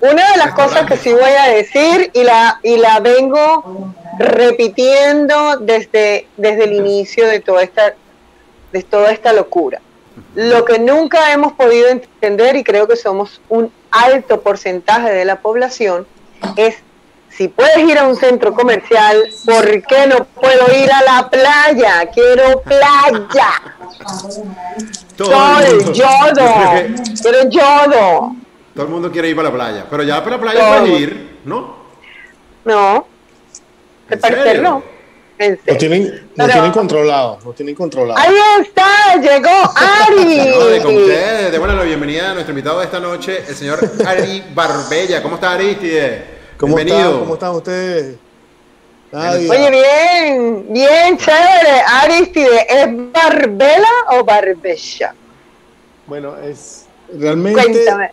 Una 0.00 0.30
de 0.32 0.36
las 0.36 0.54
cosas 0.54 0.86
que 0.86 0.96
sí 0.96 1.12
voy 1.12 1.22
a 1.22 1.48
decir 1.48 2.10
y 2.12 2.22
la, 2.22 2.60
y 2.62 2.76
la 2.76 3.00
vengo 3.00 3.94
repitiendo 4.18 5.58
desde, 5.58 6.28
desde 6.36 6.64
el 6.64 6.72
inicio 6.74 7.26
de 7.26 7.40
toda 7.40 7.62
esta, 7.62 7.94
de 8.72 8.82
toda 8.82 9.10
esta 9.12 9.32
locura. 9.32 9.80
Lo 10.34 10.64
que 10.64 10.78
nunca 10.78 11.32
hemos 11.32 11.54
podido 11.54 11.88
entender, 11.88 12.54
y 12.56 12.62
creo 12.62 12.86
que 12.86 12.96
somos 12.96 13.40
un 13.48 13.72
alto 13.90 14.42
porcentaje 14.42 15.10
de 15.10 15.24
la 15.24 15.40
población, 15.40 16.06
es 16.56 16.76
si 17.36 17.48
puedes 17.48 17.78
ir 17.78 17.98
a 17.98 18.04
un 18.06 18.16
centro 18.16 18.52
comercial, 18.54 19.24
¿por 19.44 19.64
qué 19.82 20.06
no 20.06 20.24
puedo 20.24 20.72
ir 20.76 20.90
a 20.92 21.02
la 21.02 21.28
playa? 21.30 22.08
Quiero 22.12 22.60
playa. 22.62 23.50
todo, 25.16 25.30
Sol, 25.30 25.92
yodo. 25.92 26.54
Quiero 27.22 27.50
yodo. 27.50 28.32
todo 28.74 28.84
el 28.84 28.88
mundo 28.88 29.10
quiere 29.10 29.28
ir 29.30 29.36
para 29.36 29.48
la 29.48 29.54
playa, 29.54 29.86
pero 29.90 30.02
ya 30.02 30.22
para 30.22 30.36
la 30.36 30.42
playa 30.42 30.60
Todo. 30.60 30.78
puedes 30.80 31.00
ir, 31.00 31.38
¿no? 31.44 31.76
No. 32.64 33.06
¿Te 34.08 34.14
¿En 34.14 34.20
parece 34.20 34.58
no? 34.58 34.82
Lo 35.66 35.76
tienen, 35.76 36.28
lo 36.36 36.46
tienen 36.46 36.70
controlado, 36.70 37.38
lo 37.44 37.52
tienen 37.52 37.74
controlado. 37.74 38.18
Ahí 38.20 38.34
está, 38.62 39.16
llegó 39.20 39.48
No, 40.60 40.66
de 40.66 40.80
con 40.80 40.92
Ari. 40.94 41.02
ustedes, 41.02 41.52
démosle 41.52 41.74
la 41.74 41.82
bienvenida 41.82 42.30
a 42.30 42.34
nuestro 42.34 42.52
invitado 42.52 42.78
de 42.78 42.84
esta 42.84 43.00
noche, 43.00 43.42
el 43.48 43.54
señor 43.56 43.80
Ari 44.06 44.44
Barbella. 44.54 45.20
¿Cómo 45.22 45.34
está 45.34 45.52
Aristide? 45.52 46.33
¿Cómo 46.58 46.76
Bienvenido. 46.76 47.06
están? 47.08 47.20
¿Cómo 47.20 47.34
están 47.34 47.50
ustedes? 47.54 48.16
Oye, 49.12 49.70
bien, 49.70 50.66
bien 50.70 51.16
chévere. 51.18 51.82
Aristide, 51.86 52.66
¿es 52.68 52.88
Barbela 53.12 53.88
o 54.12 54.24
Barbella? 54.24 55.14
Bueno, 56.06 56.36
es 56.38 56.86
realmente. 57.16 57.60
Cuéntame. 57.62 58.10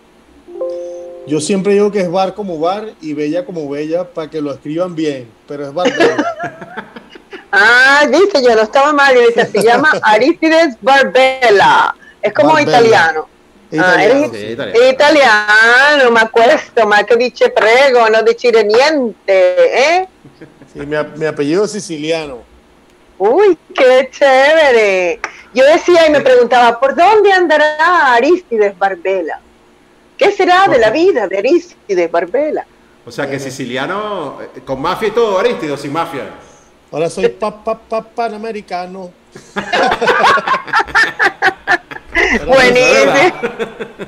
Yo 1.27 1.39
siempre 1.39 1.73
digo 1.73 1.91
que 1.91 2.01
es 2.01 2.11
bar 2.11 2.33
como 2.33 2.59
bar 2.59 2.89
y 2.99 3.13
bella 3.13 3.45
como 3.45 3.69
bella 3.69 4.03
para 4.05 4.29
que 4.29 4.41
lo 4.41 4.51
escriban 4.53 4.95
bien, 4.95 5.29
pero 5.47 5.65
es 5.67 5.73
Barbella. 5.73 6.17
Ah, 7.53 8.05
dice, 8.09 8.41
yo 8.41 8.55
no 8.55 8.61
estaba 8.61 8.93
mal. 8.93 9.13
y 9.13 9.25
Dice, 9.27 9.45
se 9.45 9.61
llama 9.61 9.91
Aristides 10.03 10.77
Barbella. 10.81 11.93
Es 12.21 12.33
como 12.33 12.53
Barbella. 12.53 12.77
italiano. 12.79 13.27
Ah, 13.71 14.03
Italiano. 14.03 14.33
Sí, 14.33 14.45
italiano. 14.47 14.89
italiano, 14.89 16.11
ma 16.11 16.29
questo, 16.29 16.85
ma 16.85 17.03
che 17.03 17.15
dice 17.15 17.51
prego, 17.51 18.07
no 18.09 18.21
dice 18.21 18.51
niente, 18.63 19.99
¿eh? 19.99 20.07
Sí, 20.73 20.79
mi, 20.85 21.25
apellido 21.25 21.63
es 21.63 21.71
siciliano. 21.71 22.43
Uy, 23.17 23.57
qué 23.73 24.09
chévere. 24.11 25.19
Yo 25.53 25.65
decía 25.65 26.07
y 26.07 26.11
me 26.11 26.21
preguntaba, 26.21 26.79
¿por 26.79 26.95
dónde 26.95 27.31
andará 27.31 28.13
Aristides 28.13 28.77
Barbela? 28.77 29.39
¿Qué 30.17 30.31
será 30.31 30.67
de 30.67 30.77
la 30.77 30.89
vida 30.89 31.27
de 31.27 31.37
Aristides 31.37 32.11
Barbela? 32.11 32.65
O 33.05 33.11
sea 33.11 33.29
que 33.29 33.39
siciliano, 33.39 34.39
eh, 34.41 34.61
con 34.65 34.81
mafia 34.81 35.07
y 35.07 35.11
todo, 35.11 35.39
Aristido, 35.39 35.77
sin 35.77 35.93
mafia. 35.93 36.23
Ahora 36.91 37.09
soy 37.09 37.29
pa, 37.29 37.63
pa, 37.63 37.79
pa- 37.79 38.03
panamericano. 38.03 39.11
Buenísimo. 42.45 43.13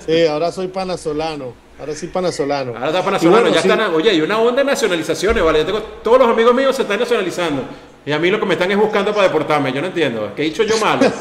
Sí, 0.05 0.25
ahora 0.27 0.51
soy 0.51 0.67
panazolano. 0.67 1.53
Ahora 1.79 1.95
sí 1.95 2.07
panazolano. 2.07 2.73
Ahora 2.75 2.87
está 2.87 3.03
panazolano, 3.03 3.41
bueno, 3.41 3.55
ya 3.55 3.61
sí, 3.61 3.69
están, 3.69 3.93
oye, 3.93 4.09
hay 4.09 4.21
una 4.21 4.39
onda 4.39 4.61
de 4.63 4.65
nacionalizaciones, 4.65 5.43
¿vale? 5.43 5.59
Yo 5.59 5.65
tengo, 5.65 5.81
todos 6.03 6.19
los 6.19 6.27
amigos 6.27 6.53
míos 6.53 6.75
se 6.75 6.83
están 6.83 6.99
nacionalizando. 6.99 7.63
Y 8.05 8.11
a 8.11 8.19
mí 8.19 8.29
lo 8.29 8.39
que 8.39 8.45
me 8.45 8.53
están 8.53 8.71
es 8.71 8.77
buscando 8.77 9.11
para 9.13 9.27
deportarme, 9.27 9.71
yo 9.71 9.81
no 9.81 9.87
entiendo. 9.87 10.31
¿Qué 10.35 10.41
he 10.43 10.45
dicho 10.45 10.63
yo 10.63 10.77
mal? 10.79 10.99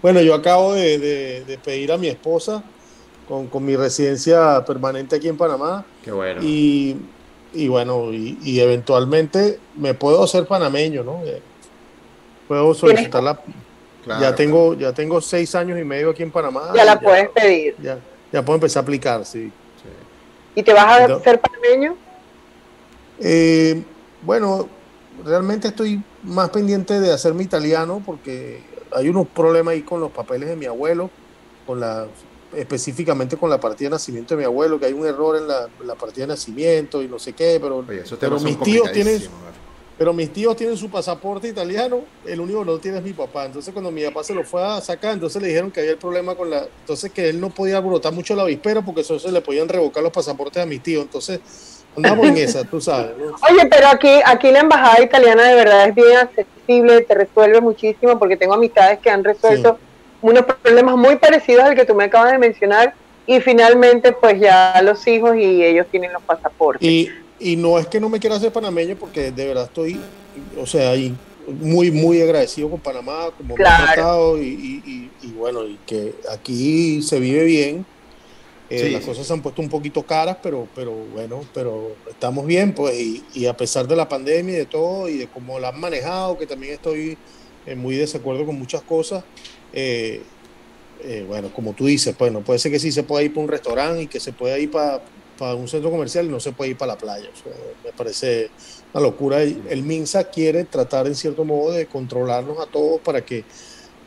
Bueno, 0.00 0.20
yo 0.22 0.32
acabo 0.32 0.74
de, 0.74 0.96
de- 0.96 1.44
de 1.44 1.58
pedir 1.58 1.90
a 1.90 1.98
mi 1.98 2.06
esposa 2.06 2.62
con, 3.26 3.48
con 3.48 3.64
mi 3.64 3.74
residencia 3.74 4.64
permanente 4.64 5.16
aquí 5.16 5.26
en 5.26 5.36
Panamá. 5.36 5.84
Qué 6.04 6.12
bueno. 6.12 6.40
Y, 6.40 6.94
y 7.52 7.68
bueno, 7.68 8.12
y, 8.12 8.38
y 8.42 8.60
eventualmente 8.60 9.58
me 9.76 9.94
puedo 9.94 10.22
hacer 10.22 10.46
panameño, 10.46 11.02
¿no? 11.04 11.22
Eh, 11.24 11.40
Puedo 12.46 12.72
solicitar 12.72 13.22
la... 13.22 13.38
Claro, 14.04 14.22
ya, 14.22 14.34
tengo, 14.34 14.72
ya 14.74 14.92
tengo 14.94 15.20
seis 15.20 15.54
años 15.54 15.78
y 15.78 15.84
medio 15.84 16.10
aquí 16.10 16.22
en 16.22 16.30
Panamá. 16.30 16.72
Ya 16.74 16.84
la 16.84 16.98
puedes 16.98 17.28
pedir. 17.28 17.76
Ya, 17.82 17.98
ya 18.32 18.42
puedo 18.42 18.54
empezar 18.56 18.80
a 18.80 18.82
aplicar, 18.84 19.24
sí. 19.26 19.52
¿Y 20.54 20.62
te 20.62 20.72
vas 20.72 21.00
a 21.02 21.08
No. 21.08 21.20
ser 21.20 21.40
panameño? 21.40 21.94
Eh, 23.20 23.82
bueno, 24.22 24.68
realmente 25.24 25.68
estoy 25.68 26.00
más 26.22 26.48
pendiente 26.50 27.00
de 27.00 27.12
hacerme 27.12 27.42
italiano 27.42 28.02
porque 28.04 28.62
hay 28.92 29.08
unos 29.08 29.26
problemas 29.28 29.72
ahí 29.72 29.82
con 29.82 30.00
los 30.00 30.10
papeles 30.10 30.48
de 30.48 30.56
mi 30.56 30.64
abuelo, 30.66 31.10
con 31.66 31.80
la 31.80 32.06
específicamente 32.54 33.36
con 33.36 33.50
la 33.50 33.60
partida 33.60 33.88
de 33.88 33.94
nacimiento 33.94 34.34
de 34.34 34.38
mi 34.38 34.44
abuelo, 34.44 34.78
que 34.78 34.86
hay 34.86 34.92
un 34.92 35.06
error 35.06 35.36
en 35.36 35.48
la, 35.48 35.68
la 35.84 35.94
partida 35.94 36.24
de 36.24 36.28
nacimiento 36.28 37.02
y 37.02 37.08
no 37.08 37.18
sé 37.18 37.32
qué, 37.32 37.58
pero, 37.60 37.78
Oye, 37.78 38.02
pero 38.18 38.40
mis 38.40 38.58
tíos 38.60 38.90
tienen 38.92 39.22
pero 39.98 40.12
mis 40.12 40.32
tíos 40.32 40.54
tienen 40.54 40.76
su 40.76 40.88
pasaporte 40.88 41.48
italiano, 41.48 42.02
el 42.24 42.40
único 42.40 42.60
que 42.60 42.66
no 42.66 42.78
tiene 42.78 42.98
es 42.98 43.02
mi 43.02 43.12
papá. 43.12 43.46
Entonces 43.46 43.72
cuando 43.72 43.90
mi 43.90 44.04
papá 44.04 44.22
se 44.22 44.32
lo 44.32 44.44
fue 44.44 44.64
a 44.64 44.80
sacar, 44.80 45.12
entonces 45.12 45.42
le 45.42 45.48
dijeron 45.48 45.72
que 45.72 45.80
había 45.80 45.92
el 45.92 45.98
problema 45.98 46.36
con 46.36 46.48
la, 46.48 46.68
entonces 46.80 47.10
que 47.10 47.28
él 47.28 47.40
no 47.40 47.50
podía 47.50 47.80
brotar 47.80 48.12
mucho 48.12 48.36
la 48.36 48.42
avispera 48.42 48.80
porque 48.80 49.00
eso 49.00 49.18
se 49.18 49.32
le 49.32 49.40
podían 49.40 49.68
revocar 49.68 50.04
los 50.04 50.12
pasaportes 50.12 50.62
a 50.62 50.66
mis 50.66 50.80
tíos. 50.84 51.02
Entonces 51.02 51.40
andamos 51.96 52.26
en 52.28 52.36
esa, 52.36 52.62
tú 52.62 52.80
sabes. 52.80 53.10
¿no? 53.18 53.24
Oye, 53.50 53.68
pero 53.68 53.88
aquí, 53.88 54.20
aquí 54.24 54.52
la 54.52 54.60
embajada 54.60 55.02
italiana 55.02 55.48
de 55.48 55.54
verdad 55.56 55.88
es 55.88 55.94
bien 55.96 56.16
accesible, 56.16 57.00
te 57.00 57.14
resuelve 57.14 57.60
muchísimo 57.60 58.20
porque 58.20 58.36
tengo 58.36 58.54
amistades 58.54 59.00
que 59.00 59.10
han 59.10 59.24
resuelto 59.24 59.80
unos 60.20 60.44
problemas 60.44 60.96
muy 60.96 61.16
parecidos 61.16 61.64
al 61.64 61.74
que 61.74 61.84
tú 61.84 61.94
me 61.94 62.04
acabas 62.04 62.32
de 62.32 62.38
mencionar 62.38 62.94
y 63.26 63.40
finalmente 63.40 64.12
pues 64.12 64.40
ya 64.40 64.80
los 64.82 65.06
hijos 65.06 65.36
y 65.36 65.64
ellos 65.64 65.86
tienen 65.90 66.12
los 66.12 66.22
pasaportes. 66.24 66.88
Y, 66.88 67.08
y 67.38 67.56
no 67.56 67.78
es 67.78 67.86
que 67.86 68.00
no 68.00 68.08
me 68.08 68.18
quiera 68.18 68.36
hacer 68.36 68.52
panameño 68.52 68.96
porque 68.96 69.30
de 69.30 69.46
verdad 69.46 69.64
estoy, 69.64 70.00
o 70.58 70.66
sea, 70.66 70.96
y 70.96 71.14
muy, 71.46 71.90
muy 71.90 72.20
agradecido 72.20 72.70
con 72.70 72.80
Panamá, 72.80 73.30
como 73.36 73.50
me 73.50 73.54
Claro. 73.56 73.84
ha 73.84 73.94
tratado 73.94 74.38
y, 74.42 74.46
y- 74.48 74.82
y- 74.84 75.28
y 75.28 75.32
bueno, 75.32 75.64
y 75.66 75.76
que 75.86 76.14
aquí 76.30 77.02
se 77.02 77.20
vive 77.20 77.44
bien. 77.44 77.86
Eh, 78.70 78.84
Sí, 78.86 78.90
las 78.90 79.02
cosas 79.02 79.26
se 79.26 79.32
han 79.32 79.40
puesto 79.40 79.62
un 79.62 79.68
poquito 79.70 80.02
caras, 80.02 80.38
pero, 80.42 80.68
pero 80.74 80.92
bueno, 80.92 81.40
pero 81.54 81.88
estamos 82.10 82.44
bien, 82.44 82.74
pues, 82.74 82.94
y, 83.00 83.24
y 83.32 83.46
a 83.46 83.54
pesar 83.56 83.86
de 83.88 83.96
la 83.96 84.08
pandemia 84.08 84.54
y 84.54 84.58
de 84.58 84.66
todo, 84.66 85.08
y 85.08 85.16
de 85.16 85.26
cómo 85.28 85.58
la 85.58 85.68
han 85.70 85.80
manejado, 85.80 86.36
que 86.36 86.46
también 86.46 86.74
estoy 86.74 87.16
en 87.68 87.78
muy 87.78 87.96
desacuerdo 87.96 88.46
con 88.46 88.58
muchas 88.58 88.82
cosas, 88.82 89.24
eh, 89.72 90.22
eh, 91.02 91.24
bueno, 91.26 91.52
como 91.54 91.74
tú 91.74 91.86
dices, 91.86 92.14
pues 92.16 92.32
no 92.32 92.40
puede 92.40 92.58
ser 92.58 92.72
que 92.72 92.78
sí 92.78 92.90
se 92.90 93.02
pueda 93.02 93.22
ir 93.22 93.32
para 93.32 93.44
un 93.44 93.48
restaurante 93.48 94.02
y 94.02 94.06
que 94.06 94.20
se 94.20 94.32
pueda 94.32 94.58
ir 94.58 94.70
para, 94.70 95.00
para 95.38 95.54
un 95.54 95.68
centro 95.68 95.90
comercial 95.90 96.26
y 96.26 96.28
no 96.28 96.40
se 96.40 96.52
puede 96.52 96.72
ir 96.72 96.76
para 96.76 96.94
la 96.94 96.98
playa. 96.98 97.28
Me 97.84 97.92
parece 97.92 98.50
una 98.92 99.02
locura. 99.02 99.42
El 99.42 99.82
MINSA 99.82 100.24
quiere 100.24 100.64
tratar 100.64 101.06
en 101.06 101.14
cierto 101.14 101.44
modo 101.44 101.72
de 101.72 101.86
controlarnos 101.86 102.58
a 102.58 102.66
todos 102.66 103.00
para 103.00 103.24
que, 103.24 103.44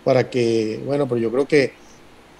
para 0.04 0.30
que 0.30 0.82
bueno, 0.86 1.08
pero 1.08 1.22
yo 1.22 1.32
creo 1.32 1.48
que 1.48 1.74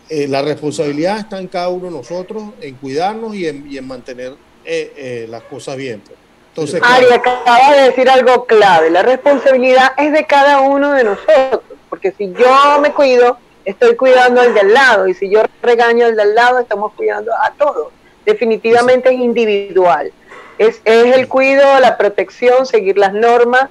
eh, 0.10 0.28
la 0.28 0.42
responsabilidad 0.42 1.20
está 1.20 1.40
en 1.40 1.48
cada 1.48 1.70
uno 1.70 1.86
de 1.86 1.92
nosotros, 1.92 2.44
en 2.60 2.76
cuidarnos 2.76 3.34
y 3.34 3.48
en, 3.48 3.72
y 3.72 3.78
en 3.78 3.88
mantener 3.88 4.34
eh, 4.66 4.94
eh, 4.98 5.28
las 5.30 5.44
cosas 5.44 5.78
bien. 5.78 6.02
pues. 6.02 6.21
Entonces, 6.54 6.82
Ari, 6.84 7.06
claro, 7.06 7.22
acabas 7.22 7.76
de 7.78 7.82
decir 7.84 8.10
algo 8.10 8.46
clave. 8.46 8.90
La 8.90 9.04
responsabilidad 9.04 9.94
es 9.98 10.12
de 10.12 10.26
cada 10.26 10.60
uno 10.62 10.92
de 10.94 11.04
nosotros. 11.06 11.62
Porque 11.90 12.12
si 12.18 12.34
yo 12.34 12.80
me 12.82 12.92
cuido, 12.92 13.38
estoy 13.66 13.96
cuidando 13.96 14.42
al 14.42 14.54
de 14.54 14.60
al 14.62 14.74
lado. 14.74 15.08
Y 15.08 15.14
si 15.14 15.30
yo 15.30 15.44
regaño 15.62 16.06
al 16.08 16.16
de 16.16 16.22
al 16.24 16.36
lado, 16.36 16.60
estamos 16.60 16.94
cuidando 16.94 17.32
a 17.34 17.52
todos. 17.58 17.88
Definitivamente 18.26 19.10
es 19.10 19.16
individual. 19.20 20.12
Es, 20.58 20.82
es 20.86 21.16
el 21.16 21.28
cuido, 21.28 21.64
la 21.80 21.98
protección, 21.98 22.66
seguir 22.66 22.98
las 22.98 23.14
normas 23.14 23.70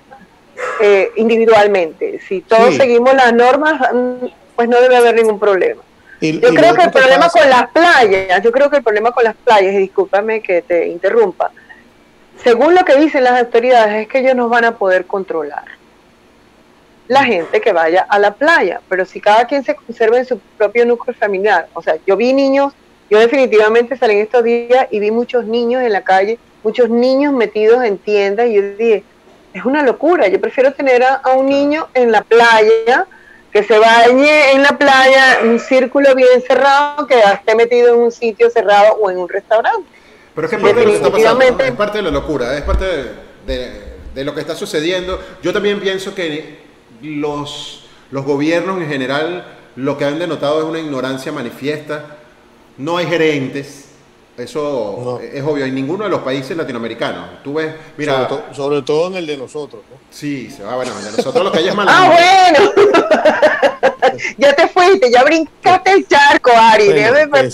eh, 0.80 1.10
individualmente. 1.16 2.20
Si 2.26 2.40
todos 2.40 2.70
Sí. 2.70 2.76
seguimos 2.78 3.14
las 3.14 3.32
normas, 3.32 3.80
pues 4.56 4.68
no 4.68 4.80
debe 4.80 4.96
haber 4.96 5.14
ningún 5.14 5.38
problema. 5.38 5.82
y- 6.20 6.38
Yo 6.40 6.48
y 6.50 6.54
creo 6.54 6.74
que 6.74 6.82
el 6.82 6.90
problema 6.90 7.26
pasa- 7.26 7.40
con 7.40 7.48
las 7.50 7.70
playas, 7.70 8.42
yo 8.42 8.52
creo 8.52 8.68
que 8.68 8.76
el 8.78 8.82
problema 8.82 9.10
con 9.12 9.24
las 9.24 9.34
playas, 9.36 9.72
y 9.72 9.78
discúlpame 9.78 10.42
que 10.42 10.60
te 10.62 10.86
interrumpa, 10.88 11.50
según 12.42 12.74
lo 12.74 12.84
que 12.84 12.96
dicen 12.96 13.24
las 13.24 13.38
autoridades, 13.40 14.02
es 14.02 14.08
que 14.08 14.20
ellos 14.20 14.34
nos 14.34 14.50
van 14.50 14.64
a 14.64 14.76
poder 14.76 15.06
controlar 15.06 15.64
la 17.08 17.24
gente 17.24 17.60
que 17.60 17.72
vaya 17.72 18.06
a 18.08 18.20
la 18.20 18.34
playa, 18.34 18.80
pero 18.88 19.04
si 19.04 19.20
cada 19.20 19.44
quien 19.46 19.64
se 19.64 19.74
conserva 19.74 20.18
en 20.18 20.24
su 20.24 20.38
propio 20.56 20.86
núcleo 20.86 21.14
familiar, 21.18 21.66
o 21.74 21.82
sea, 21.82 21.96
yo 22.06 22.16
vi 22.16 22.32
niños, 22.32 22.72
yo 23.10 23.18
definitivamente 23.18 23.96
salí 23.96 24.14
en 24.14 24.20
estos 24.20 24.44
días 24.44 24.86
y 24.92 25.00
vi 25.00 25.10
muchos 25.10 25.44
niños 25.44 25.82
en 25.82 25.92
la 25.92 26.02
calle, 26.02 26.38
muchos 26.62 26.88
niños 26.88 27.32
metidos 27.32 27.82
en 27.82 27.98
tiendas 27.98 28.46
y 28.46 28.54
yo 28.54 28.62
dije, 28.62 29.02
es 29.52 29.64
una 29.64 29.82
locura, 29.82 30.28
yo 30.28 30.40
prefiero 30.40 30.72
tener 30.72 31.02
a, 31.02 31.16
a 31.16 31.32
un 31.32 31.46
niño 31.46 31.88
en 31.94 32.12
la 32.12 32.22
playa, 32.22 33.06
que 33.52 33.64
se 33.64 33.76
bañe 33.76 34.52
en 34.52 34.62
la 34.62 34.78
playa, 34.78 35.40
un 35.42 35.58
círculo 35.58 36.14
bien 36.14 36.40
cerrado, 36.46 37.08
que 37.08 37.18
esté 37.18 37.56
metido 37.56 37.92
en 37.92 38.00
un 38.00 38.12
sitio 38.12 38.48
cerrado 38.50 38.94
o 39.00 39.10
en 39.10 39.18
un 39.18 39.28
restaurante. 39.28 39.99
Pero 40.34 40.46
es 40.46 40.50
que 40.50 40.56
es 40.56 40.62
parte 40.62 40.80
de 40.80 40.84
lo 40.86 40.90
que 40.90 40.96
está 40.96 41.10
pasando, 41.10 41.64
es 41.64 41.72
parte 41.72 41.98
de 41.98 42.02
la 42.04 42.10
locura, 42.10 42.56
es 42.56 42.62
parte 42.62 42.84
de, 42.84 43.04
de- 43.46 43.90
de 44.14 44.24
lo 44.24 44.34
que 44.34 44.40
está 44.40 44.54
sucediendo. 44.56 45.20
Yo 45.42 45.52
también 45.52 45.78
pienso 45.80 46.14
que 46.14 46.58
los, 47.02 47.84
los 48.10 48.24
gobiernos 48.24 48.80
en 48.80 48.88
general 48.88 49.44
lo 49.76 49.96
que 49.96 50.04
han 50.04 50.18
denotado 50.18 50.58
es 50.60 50.64
una 50.66 50.78
ignorancia 50.80 51.30
manifiesta. 51.32 52.16
No 52.76 52.96
hay 52.96 53.06
gerentes, 53.06 53.86
eso 54.36 55.18
No. 55.20 55.20
es 55.20 55.42
obvio, 55.44 55.64
en 55.64 55.74
ninguno 55.74 56.04
de 56.04 56.10
los 56.10 56.20
países 56.22 56.56
latinoamericanos. 56.56 57.42
Tú 57.44 57.54
ves, 57.54 57.72
mira, 57.96 58.14
sobre, 58.14 58.28
to- 58.28 58.54
sobre 58.54 58.82
todo 58.82 59.06
en 59.08 59.14
el 59.16 59.26
de 59.26 59.36
nosotros. 59.36 59.82
¿no? 59.90 59.96
sí, 60.10 60.50
se 60.50 60.62
va, 60.64 60.74
bueno, 60.76 60.92
de 60.98 61.10
nosotros 61.16 61.44
lo 61.44 61.52
que 61.52 61.58
hay 61.58 61.68
es 61.68 61.74
mal. 61.76 61.86
Ah, 61.88 62.50
bueno. 62.52 62.72
ya 64.38 64.54
te 64.54 64.68
fuiste, 64.68 65.10
ya 65.10 65.22
brincaste 65.24 65.92
el 65.92 66.08
charco, 66.08 66.50
Ari. 66.54 66.88
Bueno, 67.28 67.48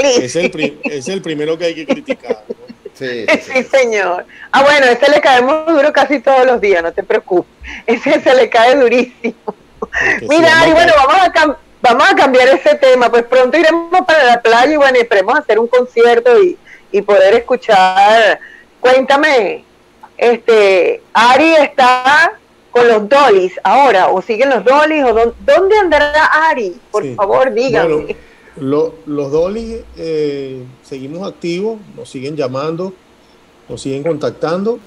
please. 0.00 0.24
es 0.24 0.36
el 0.36 0.78
es 0.84 1.08
el 1.08 1.22
primero 1.22 1.56
que 1.58 1.64
hay 1.66 1.74
que 1.74 1.86
criticar. 1.86 2.42
¿no? 2.48 2.54
Sí, 2.94 3.26
sí, 3.28 3.40
sí. 3.42 3.52
Sí, 3.52 3.62
señor. 3.64 4.24
Ah, 4.52 4.62
bueno, 4.62 4.86
ese 4.86 5.10
le 5.10 5.20
caemos 5.20 5.66
duro 5.66 5.92
casi 5.92 6.20
todos 6.20 6.46
los 6.46 6.60
días, 6.60 6.82
no 6.82 6.92
te 6.92 7.02
preocupes. 7.02 7.50
Ese 7.86 8.20
se 8.20 8.34
le 8.34 8.48
cae 8.48 8.74
durísimo. 8.76 9.34
Porque 9.44 10.26
Mira, 10.28 10.60
a- 10.62 10.66
bueno, 10.68 10.92
vamos 10.96 11.16
a, 11.26 11.32
cam- 11.32 11.56
vamos 11.82 12.10
a 12.10 12.14
cambiar 12.14 12.48
ese 12.48 12.74
tema. 12.76 13.10
Pues 13.10 13.24
pronto 13.24 13.56
iremos 13.58 14.00
para 14.06 14.24
la 14.24 14.40
playa 14.40 14.72
y 14.72 14.76
bueno, 14.76 14.98
esperemos 14.98 15.38
hacer 15.38 15.58
un 15.58 15.66
concierto 15.68 16.42
y, 16.42 16.56
y 16.92 17.02
poder 17.02 17.34
escuchar. 17.34 18.38
Cuéntame, 18.80 19.64
este, 20.16 21.02
Ari 21.12 21.54
está 21.56 22.32
con 22.70 22.88
los 22.88 23.08
Dolis 23.08 23.52
ahora, 23.62 24.08
o 24.08 24.20
siguen 24.22 24.50
los 24.50 24.64
Dolis, 24.64 25.02
o 25.04 25.14
dón- 25.14 25.34
dónde 25.40 25.78
andará 25.78 26.24
Ari? 26.50 26.78
Por 26.90 27.02
Sí. 27.02 27.14
favor, 27.14 27.52
dígame. 27.52 27.94
Bueno, 27.94 28.18
lo- 28.60 28.94
los 29.06 29.30
Dolly 29.32 29.82
eh, 29.96 30.62
seguimos 30.82 31.26
activos, 31.26 31.78
nos 31.96 32.08
siguen 32.08 32.36
llamando, 32.36 32.92
nos 33.68 33.80
siguen 33.82 34.02
contactando 34.02 34.78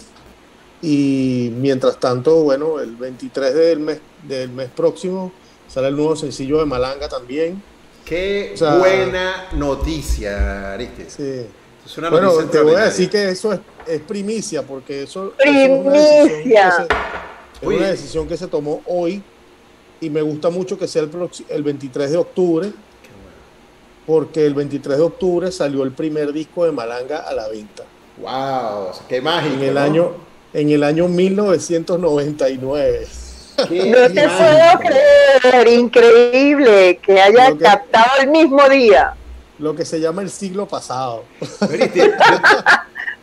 Y 0.81 1.51
mientras 1.57 1.99
tanto, 1.99 2.41
bueno, 2.43 2.79
el 2.79 2.95
23 2.95 3.53
del 3.53 3.79
mes, 3.81 3.99
del 4.27 4.49
mes 4.49 4.69
próximo 4.69 5.31
sale 5.67 5.89
el 5.89 5.95
nuevo 5.95 6.15
sencillo 6.15 6.59
de 6.59 6.65
Malanga 6.65 7.09
también. 7.09 7.61
Qué 8.05 8.55
buena 8.79 9.49
noticia, 9.53 10.73
Aristis. 10.73 11.13
Sí. 11.13 11.45
Es 11.85 11.97
una 11.97 12.09
bueno, 12.09 12.31
te 12.45 12.61
voy 12.61 12.75
a 12.75 12.85
decir 12.85 13.09
que 13.09 13.29
eso 13.29 13.51
es, 13.51 13.59
es 13.87 13.99
primicia, 14.01 14.63
porque 14.63 15.03
eso, 15.03 15.33
primicia. 15.37 16.87
es, 17.61 17.67
una 17.67 17.87
decisión 17.87 18.27
que 18.27 18.37
se, 18.37 18.47
tomó 18.47 18.81
hoy 18.85 19.21
y 19.99 20.09
me 20.09 20.21
gusta 20.21 20.49
mucho 20.49 20.77
que 20.77 20.87
sea 20.87 21.01
el, 21.01 21.11
el 21.49 21.63
23 21.63 22.11
de 22.11 22.17
octubre, 22.17 22.71
porque 24.09 24.43
el 24.43 24.55
23 24.55 24.97
de 24.97 25.03
octubre 25.03 25.51
salió 25.51 25.83
el 25.83 25.91
primer 25.91 26.33
disco 26.33 26.65
de 26.65 26.71
Malanga 26.71 27.19
a 27.19 27.31
la 27.31 27.47
venta. 27.47 27.83
¡Wow! 28.17 28.87
¡Qué 29.07 29.21
mágico! 29.21 29.53
En 29.53 29.61
el, 29.69 29.77
año, 29.77 30.13
en 30.51 30.71
el 30.71 30.83
año 30.83 31.07
1999. 31.07 33.07
No 33.59 33.67
te 33.67 34.29
puedo 34.29 34.79
creer, 34.79 35.67
increíble 35.67 36.97
que 37.03 37.21
haya 37.21 37.55
captado 37.57 38.21
el 38.21 38.29
mismo 38.29 38.67
día. 38.69 39.13
Lo 39.59 39.75
que 39.75 39.85
se 39.85 39.99
llama 39.99 40.23
el 40.23 40.31
siglo 40.31 40.65
pasado. 40.65 41.25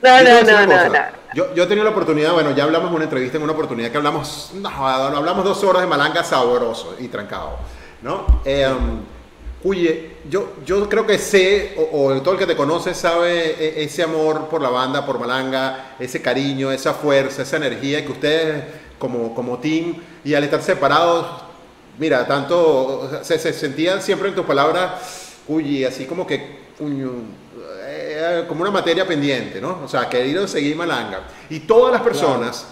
no, 0.02 0.22
no, 0.22 0.42
no, 0.42 0.66
no, 0.66 0.88
no. 0.90 0.98
Yo, 1.34 1.52
yo 1.54 1.64
he 1.64 1.66
tenido 1.66 1.84
la 1.84 1.90
oportunidad, 1.90 2.32
bueno, 2.32 2.52
ya 2.52 2.62
hablamos 2.62 2.90
en 2.90 2.96
una 2.96 3.04
entrevista, 3.04 3.38
en 3.38 3.42
una 3.42 3.54
oportunidad 3.54 3.90
que 3.90 3.96
hablamos, 3.96 4.52
no, 4.54 4.68
hablamos 4.68 5.44
dos 5.44 5.64
horas 5.64 5.82
de 5.82 5.88
malanga 5.88 6.22
sabroso 6.22 6.94
y 7.00 7.08
trancado, 7.08 7.56
¿no? 8.02 8.42
Eh, 8.44 8.68
Oye, 9.68 10.12
yo, 10.30 10.52
yo 10.64 10.88
creo 10.88 11.04
que 11.04 11.18
sé, 11.18 11.74
o, 11.92 12.14
todo 12.22 12.34
el 12.34 12.38
que 12.38 12.46
te 12.46 12.54
conoce 12.54 12.94
sabe 12.94 13.56
e, 13.58 13.82
ese 13.82 14.04
amor 14.04 14.46
por 14.48 14.62
la 14.62 14.68
banda, 14.68 15.04
por 15.04 15.18
Malanga, 15.18 15.96
ese 15.98 16.22
cariño, 16.22 16.70
esa 16.70 16.94
fuerza, 16.94 17.42
esa 17.42 17.56
energía 17.56 18.04
que 18.06 18.12
ustedes 18.12 18.62
como, 18.96 19.34
como 19.34 19.58
team 19.58 19.96
y 20.24 20.34
al 20.34 20.44
estar 20.44 20.62
separados, 20.62 21.26
mira, 21.98 22.24
tanto, 22.28 23.10
se, 23.24 23.40
se 23.40 23.52
sentían 23.52 24.00
siempre 24.00 24.28
en 24.28 24.36
tus 24.36 24.46
palabras, 24.46 25.34
uy, 25.48 25.84
así 25.84 26.04
como 26.04 26.24
que, 26.24 26.58
eh, 26.78 28.44
como 28.46 28.62
una 28.62 28.70
materia 28.70 29.04
pendiente, 29.04 29.60
¿no? 29.60 29.80
O 29.84 29.88
sea, 29.88 30.08
querido 30.08 30.46
seguir 30.46 30.76
Malanga. 30.76 31.22
Y 31.50 31.58
todas 31.60 31.92
las 31.92 32.02
personas, 32.02 32.68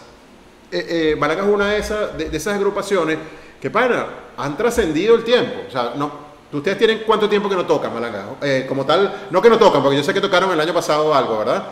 eh, 0.71 0.87
eh, 0.89 1.17
Malanga 1.19 1.43
es 1.43 1.49
una 1.49 1.73
de 1.73 1.79
esas, 1.79 2.17
de, 2.17 2.31
de 2.31 2.37
esas 2.37 2.55
agrupaciones 2.55 3.19
que, 3.61 3.69
para, 3.69 4.11
han 4.37 4.57
trascendido 4.57 5.17
el 5.17 5.25
tiempo. 5.25 5.63
O 5.67 5.73
sea, 5.73 5.95
no, 5.97 6.24
¿Ustedes 6.55 6.79
tienen 6.79 7.03
cuánto 7.05 7.29
tiempo 7.29 7.49
que 7.49 7.57
no 7.57 7.67
tocan, 7.67 7.93
Malanga? 7.93 8.37
Eh, 8.40 8.64
como 8.69 8.87
tal, 8.87 9.27
no 9.31 9.43
que 9.43 9.51
no 9.51 9.59
tocan, 9.59 9.83
porque 9.83 9.97
yo 9.97 10.05
sé 10.05 10.14
que 10.14 10.21
tocaron 10.21 10.53
el 10.53 10.61
año 10.61 10.73
pasado 10.73 11.12
algo, 11.12 11.38
¿verdad? 11.38 11.64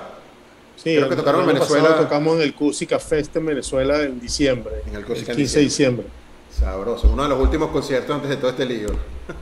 Sí, 0.75 0.97
Creo 0.97 1.09
que 1.09 1.15
tocaron 1.15 1.43
en 1.43 1.47
Venezuela. 1.47 1.97
tocamos 1.97 2.37
en 2.37 2.43
el 2.43 2.55
Cusica 2.55 2.99
Fest 2.99 3.37
en 3.37 3.47
Venezuela 3.47 4.03
en 4.03 4.19
diciembre. 4.19 4.83
En 4.89 4.97
el, 4.97 5.05
15 5.05 5.35
de 5.35 5.65
diciembre. 5.65 6.07
Sabroso, 6.51 7.09
uno 7.13 7.23
de 7.23 7.29
los 7.29 7.39
últimos 7.39 7.71
conciertos 7.71 8.13
antes 8.13 8.29
de 8.29 8.37
todo 8.37 8.51
este 8.51 8.67
lío. 8.67 8.89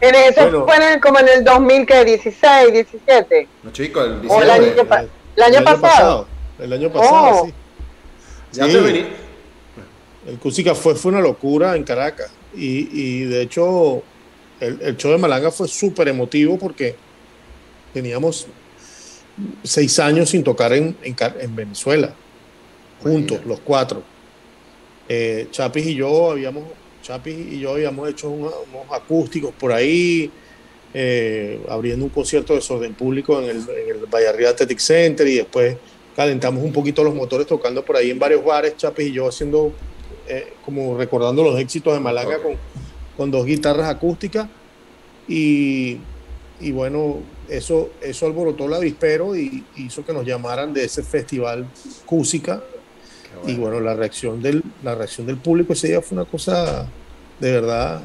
En 0.01 0.15
eso 0.15 0.67
fue 0.67 1.01
como 1.01 1.19
en 1.21 1.29
el 1.29 1.45
2016, 1.45 2.73
17. 2.73 3.49
No, 3.63 3.73
chicos, 3.73 4.07
el 4.07 4.21
diciembre. 4.21 4.45
el 5.37 5.43
año, 5.43 5.65
pasado. 5.65 6.27
El 6.59 6.73
año 6.75 6.93
pasado, 6.93 7.43
oh. 7.43 7.47
sí. 7.47 7.55
Ya 8.53 8.67
sí. 8.67 9.07
El 10.27 10.39
Cusica 10.39 10.75
fue, 10.75 10.95
fue 10.95 11.13
una 11.13 11.23
locura 11.23 11.77
en 11.77 11.85
Caracas. 11.85 12.31
Y, 12.55 12.89
y 12.93 13.25
de 13.25 13.43
hecho, 13.43 14.03
el, 14.61 14.97
show 14.97 15.11
de 15.13 15.19
Malanga 15.19 15.51
fue 15.51 15.67
súper 15.69 16.09
emotivo 16.09 16.59
porque 16.59 16.95
teníamos 17.93 18.47
seis 19.63 19.99
años 19.99 20.31
sin 20.31 20.45
tocar 20.45 20.73
en, 20.73 20.97
en, 21.03 21.57
Venezuela, 21.57 22.15
juntos, 23.03 23.41
los 23.47 23.61
cuatro. 23.61 24.03
Eh, 25.09 25.49
Chapis 25.51 25.87
y 25.87 25.95
yo 25.95 26.31
habíamos, 26.31 26.65
Chapis 27.03 27.35
y 27.53 27.61
yo 27.61 27.73
habíamos 27.73 28.09
hecho 28.09 28.29
unos, 28.29 28.53
acústicos 28.93 29.53
por 29.59 29.73
ahí, 29.73 30.31
eh, 30.93 31.61
abriendo 31.69 32.05
un 32.05 32.11
concierto 32.11 32.53
de 32.53 32.59
desorden 32.59 32.95
público 32.95 33.41
en 33.41 33.51
el, 33.51 33.57
en 33.57 33.97
el 33.97 34.07
Vallarría 34.07 34.51
Athletic 34.51 34.79
Center 34.79 35.27
y 35.27 35.37
después 35.37 35.77
calentamos 36.15 36.63
un 36.63 36.73
poquito 36.73 37.03
los 37.03 37.15
motores 37.15 37.47
tocando 37.47 37.85
por 37.85 37.97
ahí 37.97 38.11
en 38.11 38.19
varios 38.19 38.45
bares, 38.45 38.77
Chapis 38.77 39.09
y 39.09 39.13
yo 39.13 39.29
haciendo, 39.29 39.73
eh, 40.29 40.53
como 40.65 40.99
recordando 40.99 41.43
los 41.43 41.59
éxitos 41.59 41.95
de 41.95 42.01
Malanga 42.01 42.39
con 42.43 42.57
con 43.21 43.31
dos 43.31 43.45
guitarras 43.45 43.87
acústicas 43.91 44.49
y, 45.29 45.99
y 46.59 46.73
bueno, 46.73 47.19
eso, 47.51 47.91
eso 48.01 48.25
alborotó 48.25 48.67
la 48.67 48.79
avispero 48.79 49.37
y 49.37 49.63
hizo 49.77 50.03
que 50.07 50.15
nos 50.15 50.25
llamaran 50.25 50.73
de 50.73 50.85
ese 50.85 51.03
festival 51.03 51.67
Cúsica. 52.07 52.63
Y 53.47 53.57
bueno, 53.57 53.79
la 53.79 53.93
reacción, 53.93 54.41
del, 54.41 54.63
la 54.83 54.95
reacción 54.95 55.27
del 55.27 55.37
público 55.37 55.75
ese 55.75 55.89
día 55.89 56.01
fue 56.01 56.17
una 56.17 56.25
cosa 56.25 56.89
de 57.39 57.53
verdad 57.53 58.03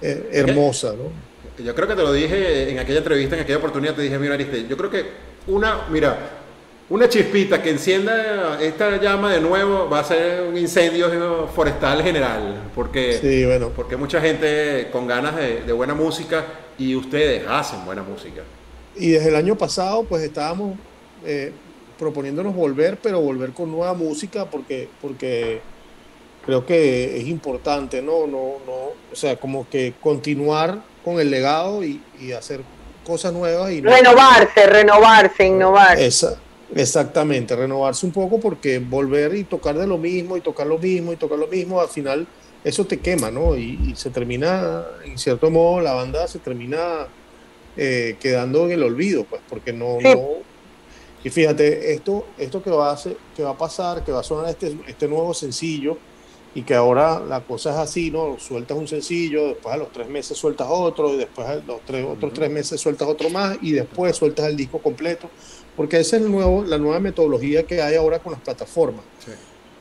eh, 0.00 0.30
hermosa, 0.32 0.94
¿no? 0.94 1.62
Yo 1.62 1.74
creo 1.74 1.86
que 1.86 1.94
te 1.94 2.02
lo 2.02 2.14
dije 2.14 2.70
en 2.70 2.78
aquella 2.78 3.00
entrevista, 3.00 3.36
en 3.36 3.42
aquella 3.42 3.58
oportunidad, 3.58 3.94
te 3.94 4.00
dije, 4.00 4.18
mira, 4.18 4.32
Ariste, 4.32 4.66
yo 4.66 4.78
creo 4.78 4.88
que 4.88 5.04
una, 5.46 5.88
mira, 5.90 6.43
una 6.90 7.08
chispita 7.08 7.62
que 7.62 7.70
encienda 7.70 8.62
esta 8.62 9.00
llama 9.00 9.32
de 9.32 9.40
nuevo 9.40 9.88
va 9.88 10.00
a 10.00 10.04
ser 10.04 10.42
un 10.42 10.56
incendio 10.56 11.48
forestal 11.54 12.02
general, 12.02 12.70
porque, 12.74 13.18
sí, 13.20 13.44
bueno. 13.46 13.70
porque 13.74 13.96
mucha 13.96 14.20
gente 14.20 14.88
con 14.92 15.06
ganas 15.06 15.34
de, 15.36 15.72
buena 15.72 15.94
música 15.94 16.44
y 16.78 16.94
ustedes 16.94 17.46
hacen 17.48 17.84
buena 17.86 18.02
música. 18.02 18.42
Y 18.96 19.10
desde 19.10 19.30
el 19.30 19.36
año 19.36 19.56
pasado 19.56 20.04
pues 20.04 20.22
estábamos 20.22 20.76
eh, 21.24 21.52
proponiéndonos 21.98 22.54
volver, 22.54 22.98
pero 23.02 23.20
volver 23.20 23.52
con 23.52 23.70
nueva 23.70 23.94
música 23.94 24.44
porque, 24.44 24.88
porque 25.00 25.62
creo 26.44 26.66
que 26.66 27.16
es 27.18 27.26
importante, 27.26 28.02
¿no? 28.02 28.26
No, 28.26 28.56
no, 28.66 28.92
o 29.10 29.16
sea, 29.16 29.36
como 29.36 29.68
que 29.68 29.94
continuar 30.00 30.82
con 31.04 31.18
el 31.18 31.30
legado 31.30 31.82
y, 31.82 32.02
hacer 32.36 32.60
cosas 33.06 33.32
nuevas. 33.32 33.70
y 33.70 33.80
Renovarse, 33.80 34.66
renovarse, 34.66 35.46
innovar. 35.46 35.98
Esa, 35.98 36.38
Exactamente, 36.74 37.54
renovarse 37.54 38.04
un 38.04 38.10
poco 38.10 38.40
porque 38.40 38.80
volver 38.80 39.36
y 39.36 39.44
tocar 39.44 39.78
de 39.78 39.86
lo 39.86 39.96
mismo 39.96 40.36
y 40.36 40.40
tocar 40.40 40.66
lo 40.66 40.78
mismo 40.78 41.12
y 41.12 41.16
tocar 41.16 41.38
lo 41.38 41.46
mismo, 41.46 41.80
al 41.80 41.88
final 41.88 42.26
eso 42.64 42.84
te 42.84 42.98
quema, 42.98 43.30
¿no? 43.30 43.56
Y, 43.56 43.94
se 43.94 44.10
termina, 44.10 44.84
en 45.04 45.16
cierto 45.16 45.50
modo, 45.50 45.80
la 45.80 45.92
banda 45.92 46.26
se 46.26 46.40
termina 46.40 47.06
eh, 47.76 48.16
quedando 48.18 48.64
en 48.64 48.72
el 48.72 48.82
olvido, 48.82 49.24
pues, 49.24 49.40
porque 49.48 49.72
no, 49.72 49.98
Y 51.22 51.30
fíjate, 51.30 51.94
esto, 51.94 52.26
esto 52.38 52.62
que, 52.62 52.70
va 52.70 52.92
a 52.92 52.98
que 53.36 53.42
va 53.42 53.50
a 53.50 53.58
pasar, 53.58 54.04
que 54.04 54.10
va 54.12 54.20
a 54.20 54.24
sonar 54.24 54.50
este, 54.50 54.76
este 54.88 55.06
nuevo 55.06 55.32
sencillo, 55.32 55.96
y 56.56 56.62
que 56.62 56.74
ahora 56.74 57.20
la 57.20 57.40
cosa 57.40 57.70
es 57.70 57.76
así, 57.76 58.10
¿no? 58.10 58.38
Sueltas 58.38 58.76
un 58.76 58.88
sencillo, 58.88 59.48
después 59.48 59.74
a 59.74 59.78
los 59.78 59.92
tres 59.92 60.08
meses 60.08 60.36
sueltas 60.36 60.66
otro, 60.70 61.14
y 61.14 61.18
después 61.18 61.46
a 61.46 61.56
los 61.56 61.80
tres, 61.84 62.04
otros 62.04 62.32
tres 62.32 62.50
meses 62.50 62.80
sueltas 62.80 63.06
otro 63.06 63.30
más, 63.30 63.58
y 63.62 63.72
después 63.72 64.16
sueltas 64.16 64.46
el 64.46 64.56
disco 64.56 64.78
completo 64.78 65.30
porque 65.76 65.98
esa 65.98 66.16
es 66.16 66.22
el 66.22 66.30
nuevo, 66.30 66.64
la 66.64 66.78
nueva 66.78 67.00
metodología 67.00 67.64
que 67.64 67.82
hay 67.82 67.96
ahora 67.96 68.18
con 68.18 68.32
las 68.32 68.40
plataformas. 68.40 69.04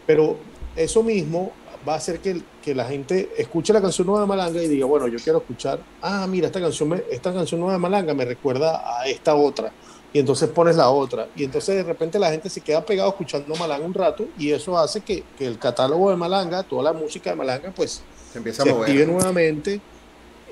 Pero 0.06 0.38
eso 0.76 1.04
mismo 1.04 1.52
va 1.88 1.94
a 1.94 1.98
hacer 1.98 2.20
que, 2.20 2.42
que, 2.62 2.74
la 2.74 2.86
gente 2.86 3.30
escuche 3.38 3.74
la 3.74 3.82
canción 3.82 4.08
nueva 4.08 4.22
de 4.22 4.28
Malanga 4.28 4.62
y 4.62 4.68
diga, 4.68 4.86
bueno, 4.86 5.08
yo 5.08 5.20
quiero 5.20 5.40
escuchar, 5.40 5.80
ah, 6.02 6.26
mira, 6.28 6.48
esta 6.48 6.60
canción, 6.60 7.02
esta 7.12 7.34
canción 7.34 7.60
nueva 7.60 7.74
de 7.74 7.80
Malanga 7.80 8.14
me 8.14 8.26
recuerda 8.26 9.00
a 9.00 9.08
esta 9.08 9.36
otra. 9.36 9.72
Y 10.14 10.20
entonces 10.20 10.48
pones 10.50 10.76
la 10.76 10.90
otra. 10.90 11.28
Y 11.36 11.44
entonces 11.44 11.76
de 11.76 11.84
repente 11.84 12.20
la 12.20 12.30
gente 12.30 12.50
se 12.50 12.62
queda 12.62 12.86
pegado 12.86 13.10
escuchando 13.10 13.56
Malanga 13.56 13.86
un 13.86 13.94
rato 13.94 14.28
y 14.38 14.52
eso 14.52 14.78
hace 14.78 15.02
que, 15.02 15.24
que 15.38 15.46
el 15.48 15.58
catálogo 15.58 16.12
de 16.12 16.16
Malanga, 16.16 16.64
toda 16.64 16.84
la 16.84 16.94
música 16.94 17.32
de 17.32 17.36
Malanga, 17.36 17.74
pues 17.76 18.04
se, 18.32 18.38
empieza 18.38 18.64
a 18.64 18.66
mover. 18.68 18.90
active 18.90 19.08
nuevamente. 19.08 19.82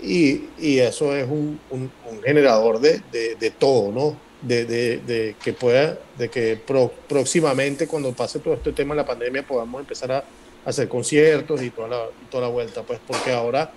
Y, 0.01 0.49
y, 0.57 0.79
eso 0.79 1.15
es 1.15 1.29
un, 1.29 1.59
un, 1.69 1.91
generador 2.23 2.79
de, 2.79 3.03
de, 3.11 3.35
de 3.35 3.51
todo, 3.51 3.91
¿no? 3.91 4.17
De, 4.41 4.65
de, 4.65 5.35
que 5.43 5.53
pueda, 5.53 5.97
de 6.17 6.29
que 6.29 6.59
próximamente 7.07 7.87
cuando 7.87 8.11
pase 8.13 8.39
todo 8.39 8.55
este 8.55 8.71
tema 8.71 8.95
de 8.95 9.01
la 9.01 9.05
pandemia 9.05 9.45
podamos 9.45 9.81
empezar 9.81 10.11
a, 10.11 10.23
hacer 10.63 10.87
conciertos 10.87 11.61
y 11.63 11.71
toda 11.71 11.87
la, 11.87 12.01
toda 12.29 12.43
la 12.43 12.49
vuelta, 12.49 12.83
pues 12.83 12.99
porque 13.07 13.31
ahora 13.31 13.71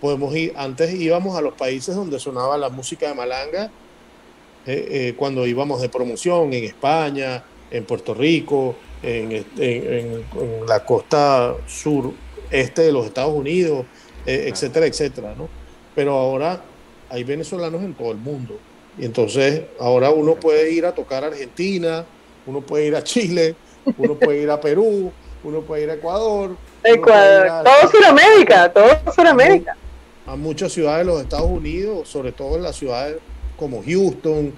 podemos 0.00 0.34
ir, 0.36 0.52
antes 0.56 0.94
íbamos 0.94 1.36
a 1.36 1.40
los 1.40 1.54
países 1.54 1.96
donde 1.96 2.20
sonaba 2.20 2.56
la 2.56 2.68
música 2.68 3.08
de 3.08 3.14
Malanga, 3.14 3.72
eh, 4.64 4.88
eh, 4.90 5.14
cuando 5.16 5.46
íbamos 5.48 5.80
de 5.80 5.88
promoción 5.88 6.52
en 6.52 6.62
España, 6.62 7.42
en 7.72 7.84
Puerto 7.84 8.14
Rico, 8.14 8.76
en, 9.02 9.44
en, 9.58 10.22
la 10.68 10.84
costa 10.84 11.56
sur 11.66 12.12
este 12.50 12.82
de 12.82 12.92
los 12.92 13.06
Estados 13.06 13.34
Unidos, 13.34 13.84
eh, 14.24 14.46
etcétera, 14.48 14.86
etcétera, 14.86 15.34
¿no? 15.36 15.48
Pero 15.94 16.12
ahora 16.12 16.62
hay 17.08 17.24
venezolanos 17.24 17.82
en 17.82 17.94
todo 17.94 18.12
el 18.12 18.18
mundo 18.18 18.60
y 18.98 19.04
entonces 19.04 19.62
ahora 19.78 20.10
uno 20.10 20.34
puede 20.34 20.72
ir 20.72 20.84
a 20.84 20.92
tocar 20.92 21.24
a 21.24 21.28
Argentina, 21.28 22.04
uno 22.46 22.60
puede 22.60 22.86
ir 22.86 22.96
a 22.96 23.04
Chile, 23.04 23.54
uno 23.96 24.14
puede 24.14 24.42
ir 24.42 24.50
a 24.50 24.60
Perú, 24.60 25.12
uno 25.44 25.60
puede 25.60 25.84
ir 25.84 25.90
a 25.90 25.94
Ecuador. 25.94 26.56
Ecuador, 26.82 27.64
todo 27.64 27.90
Sudamérica, 27.90 28.72
todo 28.72 29.12
Sudamérica. 29.14 29.76
A, 30.26 30.36
muchas 30.36 30.72
ciudades 30.72 31.06
de 31.06 31.12
los 31.12 31.22
Estados 31.22 31.50
Unidos, 31.50 32.08
sobre 32.08 32.32
todo 32.32 32.56
en 32.56 32.62
las 32.62 32.76
ciudades 32.76 33.16
como 33.56 33.82
Houston. 33.82 34.52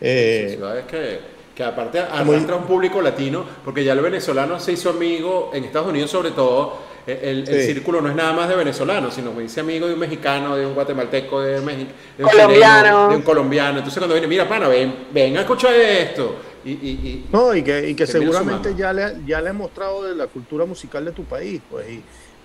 Eh, 0.00 0.50
ciudades 0.56 0.84
que, 0.86 1.20
que 1.54 1.64
aparte 1.64 2.00
arrastra 2.00 2.56
un 2.56 2.64
público 2.64 3.00
latino, 3.00 3.44
porque 3.64 3.84
ya 3.84 3.92
el 3.92 4.00
venezolano 4.00 4.58
se 4.58 4.72
hizo 4.72 4.90
amigo 4.90 5.50
en 5.54 5.64
Estados 5.64 5.88
Unidos 5.88 6.10
sobre 6.10 6.32
todo. 6.32 6.93
El, 7.06 7.46
círculo 7.46 8.00
no 8.00 8.08
es 8.08 8.16
nada 8.16 8.32
más 8.32 8.48
de 8.48 8.56
venezolanos, 8.56 9.14
sino 9.14 9.34
que 9.34 9.42
dice 9.42 9.60
amigo 9.60 9.86
de 9.86 9.92
un 9.92 10.00
mexicano, 10.00 10.56
de 10.56 10.64
un 10.64 10.74
guatemalteco, 10.74 11.42
de, 11.42 11.60
un, 11.60 11.66
de 11.66 12.24
un 12.24 12.30
colombiano. 12.30 13.08
de 13.10 13.16
un 13.16 13.22
colombiano. 13.22 13.78
Entonces 13.78 13.98
cuando 13.98 14.14
viene, 14.14 14.26
mira, 14.26 14.48
pana, 14.48 14.68
ven, 14.68 15.08
ven 15.12 15.36
a 15.36 15.40
escuchar 15.40 15.74
esto. 15.74 16.36
Y, 16.64 16.70
y, 16.70 17.26
no, 17.30 17.54
y 17.54 17.62
que, 17.62 17.90
y 17.90 17.94
que 17.94 18.06
seguramente 18.06 18.74
ya 18.74 18.90
le, 18.94 19.16
ya 19.26 19.42
le 19.42 19.50
has 19.50 19.54
mostrado 19.54 20.04
de 20.04 20.14
la 20.14 20.28
cultura 20.28 20.64
musical 20.64 21.04
de 21.04 21.12
tu 21.12 21.24
país, 21.24 21.60
pues. 21.70 21.86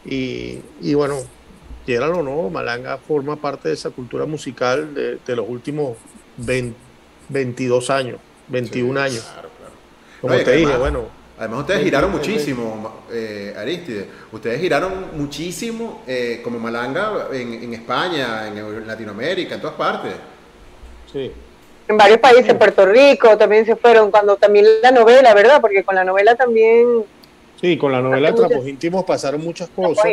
Y, 0.06 0.60
y, 0.82 0.94
bueno, 0.94 1.20
quiera 1.86 2.10
o 2.10 2.22
no, 2.22 2.50
Malanga 2.50 2.98
forma 2.98 3.38
parte 3.38 3.70
de 3.70 3.76
esa 3.76 3.92
cultura 3.92 4.26
musical 4.26 4.94
de, 4.94 5.20
de 5.26 5.36
los 5.38 5.48
últimos 5.48 5.96
22 7.30 7.90
años, 7.90 8.20
21 8.50 9.00
años. 9.00 9.22
Claro, 9.22 9.50
claro. 9.58 9.74
Como 10.20 10.36
te 10.44 10.52
dije, 10.52 10.76
bueno 10.76 11.19
Además 11.40 11.62
ustedes 11.62 11.84
giraron 11.86 12.12
muchísimo, 12.12 13.04
eh, 13.10 13.56
Aristide. 13.58 14.08
Ustedes 14.30 14.60
giraron 14.60 15.18
muchísimo 15.18 16.04
eh, 16.06 16.42
como 16.44 16.60
Malanga 16.60 17.30
en, 17.32 17.74
España, 17.74 18.48
en 18.48 18.86
Latinoamérica, 18.86 19.56
en 19.56 19.62
todas 19.62 19.78
partes. 19.78 20.16
Sí. 21.12 21.32
En 21.88 21.96
varios 21.96 22.20
países, 22.20 22.54
Puerto 22.56 22.86
Rico 22.86 23.38
también 23.38 23.66
se 23.66 23.78
fueron, 23.78 24.12
cuando 24.12 24.36
también 24.36 24.66
la 24.84 24.92
novela, 24.92 25.34
¿verdad? 25.34 25.62
Porque 25.62 25.82
con 25.86 25.96
la 25.96 26.04
novela 26.04 26.36
también... 26.36 27.06
Sí, 27.60 27.78
con 27.78 27.94
la 27.94 28.02
novela 28.02 28.36
Trapos 28.36 28.68
Íntimos 28.68 29.06
pasaron 29.06 29.42
muchas 29.42 29.70
cosas. 29.70 30.06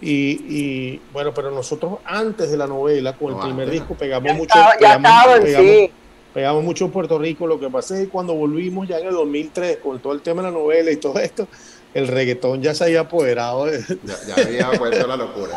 Y, 0.00 0.10
y, 0.10 1.02
bueno, 1.12 1.34
pero 1.34 1.50
nosotros 1.50 1.98
antes 2.06 2.50
de 2.50 2.56
la 2.56 2.66
novela, 2.66 3.12
con 3.14 3.34
el 3.34 3.40
primer 3.40 3.68
disco, 3.68 3.94
pegamos 3.94 4.34
mucho. 4.34 4.58
ya 4.80 4.94
estaban, 4.94 5.46
sí 5.46 5.92
pegamos 6.32 6.64
mucho 6.64 6.84
en 6.84 6.90
Puerto 6.90 7.18
Rico. 7.18 7.46
Lo 7.46 7.58
que 7.58 7.68
pasa 7.68 7.96
es 7.96 8.04
que 8.04 8.08
cuando 8.08 8.34
volvimos 8.34 8.88
ya 8.88 8.98
en 8.98 9.06
el 9.06 9.12
2003, 9.14 9.78
con 9.78 10.00
todo 10.00 10.12
el 10.12 10.22
tema 10.22 10.42
de 10.42 10.48
la 10.48 10.54
novela 10.54 10.90
y 10.90 10.96
todo 10.96 11.18
esto, 11.18 11.48
el 11.94 12.08
reggaetón 12.08 12.62
ya 12.62 12.74
se 12.74 12.84
había 12.84 13.00
apoderado. 13.00 13.68
Ya, 13.68 14.34
había 14.36 14.70
vuelto 14.78 15.06
la 15.06 15.16
locura. 15.16 15.54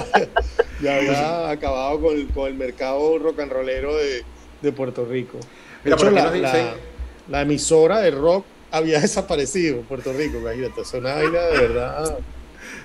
ya 0.82 0.96
había 0.96 1.50
acabado 1.50 2.00
con, 2.00 2.46
el 2.46 2.54
mercado 2.54 3.18
rock 3.18 3.40
and 3.40 3.52
rollero 3.52 3.94
de, 3.96 4.72
Puerto 4.72 5.04
Rico. 5.04 5.38
De 5.84 5.92
hecho, 5.92 6.10
la, 6.10 7.42
emisora 7.42 8.00
de 8.00 8.10
rock 8.10 8.44
había 8.70 9.00
desaparecido 9.00 9.78
en 9.78 9.84
Puerto 9.84 10.12
Rico, 10.12 10.38
imagínate. 10.38 10.82
Es 10.82 10.92
una 10.92 11.14
vaina 11.14 11.40
de 11.40 11.58
verdad. 11.58 12.18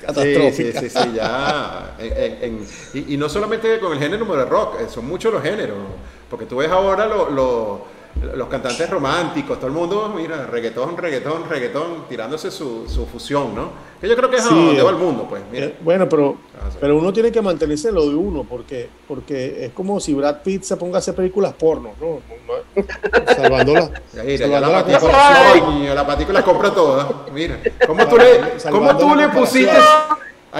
Catastrófica. 0.01 0.79
Sí, 0.81 0.89
sí, 0.89 0.99
sí, 1.01 1.13
ya. 1.15 1.97
y, 2.93 3.13
y, 3.13 3.17
no 3.17 3.27
solamente 3.29 3.79
con 3.79 3.93
el 3.93 3.99
género 3.99 4.25
de 4.35 4.45
rock, 4.45 4.81
eh, 4.81 4.85
son 4.89 5.05
muchos 5.05 5.33
los 5.33 5.41
géneros. 5.41 5.77
Porque 6.33 6.47
tú 6.47 6.57
ves 6.57 6.71
ahora 6.71 7.05
los 7.05 8.47
cantantes 8.47 8.89
románticos, 8.89 9.59
todo 9.59 9.67
el 9.67 9.73
mundo, 9.73 10.11
mira, 10.15 10.47
reggaetón, 10.47 10.97
reggaetón, 10.97 11.47
reggaetón, 11.47 12.05
tirándose 12.09 12.49
su, 12.49 12.87
fusión, 13.11 13.53
¿no? 13.53 13.69
Que 14.01 14.09
yo 14.09 14.15
creo 14.15 14.31
que 14.31 14.37
es 14.37 14.45
a 14.47 14.49
donde 14.49 14.81
va 14.81 14.89
el 14.89 14.95
mundo, 14.95 15.27
pues. 15.29 15.43
Eh, 15.53 15.75
bueno, 15.81 16.09
pero, 16.09 16.37
ah, 16.55 16.69
pero 16.81 16.97
uno 16.97 17.13
tiene 17.13 17.31
que 17.31 17.39
mantenerse 17.39 17.91
lo 17.91 18.09
de 18.09 18.15
uno, 18.15 18.47
porque, 18.49 18.89
porque 19.07 19.65
es 19.65 19.73
como 19.73 19.99
si 19.99 20.15
Brad 20.15 20.41
Pitt 20.41 20.63
se 20.63 20.75
ponga 20.75 20.95
a 20.95 20.99
hacer 20.99 21.13
películas 21.13 21.53
porno, 21.53 21.91
¿no? 22.01 22.17
Salvando 23.35 23.73
la, 23.75 24.59
la, 25.93 26.07
patica 26.07 26.33
la 26.33 26.43
compra 26.43 26.73
toda. 26.73 27.27
Mira, 27.31 27.59
¿cómo 27.85 28.07
tú 28.07 28.17
le, 28.17 28.71
¿cómo 28.71 28.97
tú 28.97 29.13
le 29.13 29.29
pusiste 29.29 29.77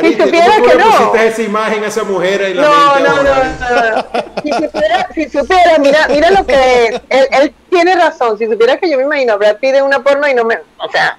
si 0.02 0.14
supiera 0.14 0.56
que 0.56 0.76
no. 0.76 0.86
pusiste 0.86 1.28
esa 1.28 1.42
imagen 1.44 1.84
a 1.84 1.88
esa 1.88 2.04
mujer 2.04 2.50
y 2.50 2.54
la 2.56 2.64
no, 2.64 3.00
no, 3.00 3.24
no, 3.24 3.34
no, 3.34 4.06
Si 4.42 4.52
supiera, 4.52 5.08
si 5.14 5.30
supiera, 5.30 5.78
mira, 5.80 6.08
mira 6.10 6.32
lo 6.32 6.46
que 6.46 6.86
es. 6.86 7.02
Él, 7.10 7.28
él, 7.32 7.54
tiene 7.70 7.96
razón. 7.96 8.38
Si 8.38 8.48
supiera 8.48 8.78
que 8.78 8.90
yo 8.90 8.98
me 8.98 9.04
imagino, 9.04 9.38
Brad 9.38 9.58
Pitt 9.58 9.76
en 9.76 9.84
una 9.84 10.02
porno 10.02 10.28
y 10.28 10.34
no 10.34 10.46
me, 10.46 10.58
o 10.78 10.92
sea, 10.92 11.18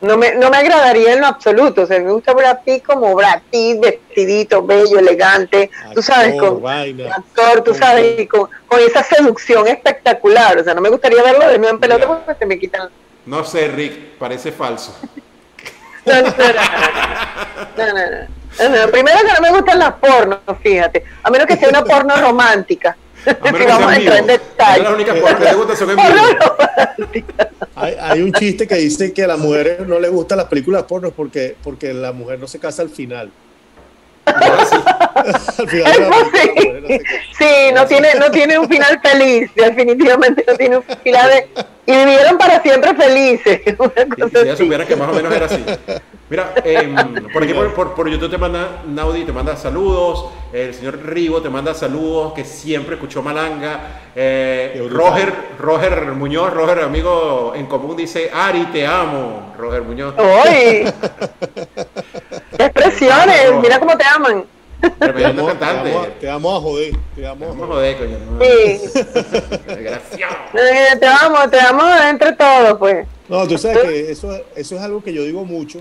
no 0.00 0.16
me, 0.16 0.34
no 0.34 0.50
me 0.50 0.58
agradaría 0.58 1.14
en 1.14 1.20
lo 1.20 1.26
absoluto. 1.26 1.82
O 1.82 1.86
sea, 1.86 1.98
me 1.98 2.12
gusta 2.12 2.32
Brad 2.34 2.60
Pitt 2.64 2.84
como 2.84 3.14
Brad 3.14 3.40
Pitt, 3.50 3.80
vestidito, 3.80 4.62
bello, 4.62 4.98
elegante, 4.98 5.70
tú 5.94 6.02
sabes, 6.02 6.38
con 6.38 6.64
actor, 6.66 7.64
tú 7.64 7.74
sabes, 7.74 8.28
con, 8.28 8.48
con, 8.66 8.80
esa 8.80 9.02
seducción 9.02 9.66
espectacular. 9.66 10.58
O 10.58 10.64
sea, 10.64 10.74
no 10.74 10.80
me 10.80 10.90
gustaría 10.90 11.22
verlo 11.22 11.48
de 11.48 11.58
nuevo 11.58 11.74
en 11.74 11.80
pelota 11.80 12.06
porque 12.06 12.38
se 12.38 12.46
me 12.46 12.58
quitan. 12.58 12.90
No 13.26 13.44
sé, 13.44 13.68
Rick, 13.68 14.18
parece 14.18 14.52
falso. 14.52 14.94
No, 16.06 16.22
no, 16.22 16.30
no, 18.68 18.90
Primero 18.92 19.18
que 19.18 19.32
no 19.32 19.40
me 19.40 19.50
gustan 19.50 19.78
las 19.78 19.94
pornos, 19.94 20.38
fíjate. 20.62 21.04
A 21.22 21.30
menos 21.30 21.46
que 21.46 21.56
sea 21.56 21.68
una 21.68 21.84
porno 21.84 22.16
romántica. 22.16 22.96
vamos 23.42 23.90
a 23.90 23.96
entrar 23.96 24.18
en 24.18 24.26
detalle. 24.26 24.82
La 24.82 24.92
única 24.92 25.14
porno 25.14 25.38
que 25.38 25.44
te 25.44 25.54
gusta 25.54 25.76
son 25.76 25.96
hay, 27.76 27.96
hay 28.00 28.22
un 28.22 28.32
chiste 28.32 28.68
que 28.68 28.76
dice 28.76 29.12
que 29.12 29.24
a 29.24 29.28
las 29.28 29.38
mujeres 29.38 29.80
no 29.86 29.98
les 29.98 30.10
gustan 30.10 30.38
las 30.38 30.46
películas 30.46 30.84
porno 30.84 31.10
porque, 31.10 31.56
porque 31.62 31.92
la 31.92 32.12
mujer 32.12 32.38
no 32.38 32.46
se 32.46 32.58
casa 32.58 32.82
al 32.82 32.90
final. 32.90 33.30
Al 34.84 35.68
final 35.68 36.84
sí, 37.38 37.72
no 37.74 37.86
tiene, 37.86 38.14
no 38.18 38.30
tiene 38.30 38.58
un 38.58 38.68
final 38.68 39.00
feliz, 39.02 39.50
definitivamente 39.54 40.44
no 40.46 40.54
tiene 40.54 40.76
un 40.76 40.82
final 40.82 41.30
de, 41.30 41.48
y 41.86 41.92
vivieron 41.92 42.38
para 42.38 42.62
siempre 42.62 42.94
felices. 42.94 43.60
si 43.66 44.46
ya 44.46 44.56
supiera 44.56 44.86
que 44.86 44.96
más 44.96 45.08
o 45.10 45.12
menos 45.12 45.32
era 45.32 45.46
así. 45.46 45.64
Mira, 46.30 46.54
em, 46.64 46.94
por 47.32 47.42
aquí 47.42 47.52
por, 47.52 47.94
por, 47.94 48.08
YouTube 48.08 48.30
te 48.30 48.38
manda 48.38 48.82
Naudi, 48.86 49.24
te 49.24 49.32
manda 49.32 49.56
saludos. 49.56 50.26
El 50.52 50.72
señor 50.72 51.04
Rigo 51.04 51.42
te 51.42 51.50
manda 51.50 51.74
saludos, 51.74 52.32
que 52.32 52.44
siempre 52.44 52.94
escuchó 52.94 53.22
Malanga. 53.22 54.00
Eh, 54.16 54.88
Roger, 54.90 55.32
Roger 55.58 56.06
Muñoz, 56.12 56.54
Roger, 56.54 56.80
amigo 56.80 57.52
en 57.54 57.66
común, 57.66 57.96
dice: 57.96 58.30
Ari, 58.32 58.66
te 58.66 58.86
amo. 58.86 59.54
Roger 59.58 59.82
Muñoz. 59.82 60.14
¡Uy! 60.16 60.86
Expresiones, 62.58 63.52
mira 63.60 63.78
cómo 63.78 63.96
te 63.96 64.04
aman. 64.04 64.44
Te 64.98 65.24
amo, 65.24 65.46
cantante. 65.46 65.92
Te, 66.20 66.30
amo, 66.30 66.56
a 66.56 66.60
joder. 66.60 66.92
Te 67.14 67.26
amo, 67.26 67.46
a 67.46 67.66
joder, 67.66 67.96
coño. 67.96 68.16
Sí. 68.40 68.80
te 71.00 71.06
amo, 71.06 71.50
te 71.50 71.60
amo 71.60 71.82
entre 72.08 72.32
todos, 72.32 72.78
pues. 72.78 73.06
No, 73.28 73.46
tú 73.46 73.56
sabes 73.56 73.78
que 73.78 74.10
eso, 74.10 74.32
eso 74.54 74.76
es 74.76 74.80
algo 74.82 75.02
que 75.02 75.12
yo 75.12 75.22
digo 75.22 75.44
mucho 75.44 75.80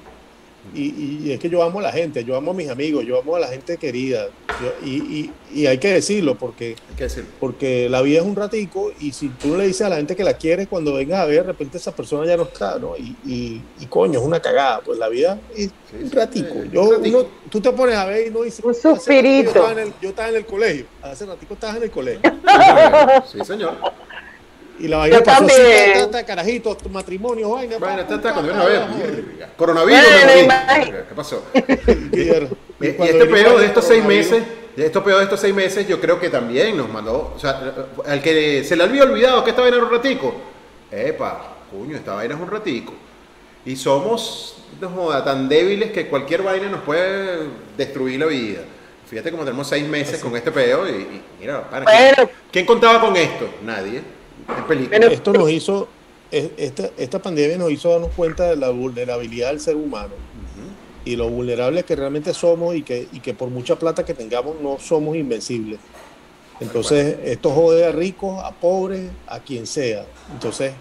y, 0.73 1.32
es 1.32 1.39
que 1.39 1.49
yo 1.49 1.62
amo 1.62 1.80
a 1.80 1.84
la 1.84 1.91
gente, 1.91 2.23
yo 2.23 2.36
amo 2.36 2.52
a 2.52 2.54
mis 2.54 2.69
amigos, 2.69 3.06
yo 3.06 3.19
amo 3.19 3.36
a 3.36 3.39
la 3.39 3.47
gente 3.47 3.78
querida. 3.78 4.28
y, 4.84 5.30
hay 5.67 5.78
que 5.78 5.93
decirlo 5.93 6.36
porque, 6.36 6.76
porque 7.39 7.88
la 7.89 8.02
vida 8.02 8.19
es 8.19 8.26
un 8.26 8.36
ratico 8.36 8.91
y 8.99 9.12
si 9.12 9.30
tú 9.30 9.56
le 9.56 9.67
dices 9.67 9.84
a 9.84 9.89
la 9.89 9.97
gente 9.97 10.15
que 10.15 10.23
la 10.23 10.34
quieres, 10.34 10.67
cuando 10.67 10.93
vengas 10.93 11.19
a 11.19 11.26
ver, 11.26 11.41
de 11.41 11.43
repente 11.43 11.78
esa 11.78 11.95
persona 11.95 12.26
ya 12.26 12.38
no 12.38 12.43
está, 12.43 12.80
¿no? 12.80 12.95
Y, 12.97 13.62
coño, 13.89 14.19
es 14.19 14.26
una 14.26 14.39
cagada. 14.39 14.82
Pues 14.82 14.97
la 14.97 15.10
vida 15.10 15.39
es 15.56 15.71
un 16.02 16.12
ratico. 16.12 16.56
Yo, 16.71 17.28
tú 17.49 17.62
te 17.62 17.71
pones 17.71 17.95
a 17.95 18.06
ver 18.06 18.28
y 18.28 18.30
no 18.32 18.41
dices... 18.41 18.63
Un 18.63 18.73
suspirito. 18.73 19.54
Yo 20.02 20.10
estaba, 20.10 20.30
en 20.30 20.36
el, 20.36 20.45
colegio, 20.45 20.86
hace 21.02 21.26
ratico 21.26 21.54
estabas 21.54 21.78
en 21.78 21.84
el 21.84 21.91
colegio. 21.91 22.21
Sí, 23.32 23.39
señor. 23.45 23.76
Y 24.80 24.88
la 24.88 24.98
vaina 24.98 25.22
pasó 25.22 25.46
así, 25.46 25.62
tata, 25.94 26.26
carajitos, 26.26 26.78
matrimonio, 26.90 27.52
vaina. 27.52 27.78
Vaina, 27.78 28.08
tata, 28.08 28.34
cuando 28.34 28.52
viene 28.52 28.64
a 28.64 28.66
ver, 28.66 29.50
coronavirus. 29.56 30.02
¿Qué 31.10 31.16
pasó? 31.16 31.44
y, 31.54 32.30
este 32.80 33.26
peor 33.28 33.60
de 33.60 33.66
estos 33.68 33.86
seis 33.86 34.04
meses, 34.04 34.44
esto 34.76 35.04
peor 35.04 35.20
de 35.20 35.24
estos 35.26 35.40
seis 35.40 35.54
meses, 35.54 35.88
yo 35.88 36.02
creo 36.02 36.20
que 36.20 36.30
también 36.30 36.76
nos 36.76 36.90
mandó, 36.90 37.34
o 37.36 37.40
sea, 37.40 37.62
al 38.06 38.22
que 38.22 38.64
se 38.64 38.76
le 38.76 38.84
había 38.84 39.04
olvidado 39.04 39.44
que 39.44 39.52
esta 39.52 39.62
vaina 39.62 39.78
era 39.78 39.86
un 39.86 39.92
ratico, 39.92 40.34
epa, 40.92 41.56
cuño, 41.72 41.96
esta 41.96 42.16
vaina 42.16 42.34
es 42.34 42.42
un 42.42 42.50
ratico. 42.50 42.94
Y 43.66 43.76
somos 43.76 44.58
no, 44.82 45.24
tan 45.24 45.48
débiles 45.48 45.92
que 45.92 46.08
cualquier 46.08 46.42
vaina 46.42 46.68
nos 46.68 46.82
puede 46.82 47.48
destruir 47.78 48.20
la 48.20 48.26
vida. 48.26 48.62
Fíjate 49.08 49.30
cómo 49.32 49.46
tenemos 49.46 49.68
seis 49.68 49.88
meses 49.88 50.20
con 50.20 50.36
este 50.36 50.52
peo 50.52 50.90
y, 50.90 51.22
mira, 51.40 51.70
para, 51.70 51.86
¿quién 52.52 52.66
contaba 52.66 53.00
con 53.00 53.16
esto? 53.16 53.48
Nadie 53.64 54.02
esto 55.12 55.34
nos 55.34 55.49
hizo, 55.49 55.87
esta, 56.31 56.89
esta 56.98 57.21
pandemia 57.21 57.58
nos 57.58 57.71
hizo 57.71 57.89
darnos 57.89 58.12
cuenta 58.15 58.50
de 58.50 58.56
la 58.56 58.69
vulnerabilidad 58.69 59.50
del 59.50 59.60
ser 59.60 59.75
humano 59.75 60.13
y 61.06 61.15
lo 61.15 61.29
vulnerables 61.29 61.83
que 61.83 61.96
realmente 61.96 62.33
somos 62.33 62.75
y 62.75 62.83
que, 62.83 63.08
y 63.12 63.19
que 63.19 63.33
por 63.33 63.50
mucha 63.50 63.77
plata 63.77 64.06
que 64.06 64.13
tengamos 64.13 64.56
no 64.62 64.77
somos 64.79 65.15
invencibles. 65.15 65.79
Entonces, 66.60 67.17
esto 67.25 67.50
jode 67.52 67.85
a 67.85 67.91
ricos, 67.91 68.41
a 68.44 68.52
pobres, 68.52 69.12
a 69.27 69.39
quien 69.39 69.67
sea. 69.67 70.06
Entonces, 70.31 70.71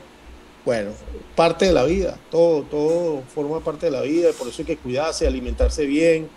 bueno, 0.64 0.90
parte 1.34 1.64
de 1.64 1.72
la 1.72 1.84
vida, 1.84 2.16
todo, 2.30 2.62
todo 2.62 3.22
forma 3.34 3.60
parte 3.60 3.86
de 3.86 3.92
la 3.92 4.02
vida, 4.02 4.30
por 4.38 4.46
eso 4.46 4.62
hay 4.62 4.66
que 4.66 4.76
cuidarse, 4.76 5.26
alimentarse 5.26 5.86
bien, 5.86 6.28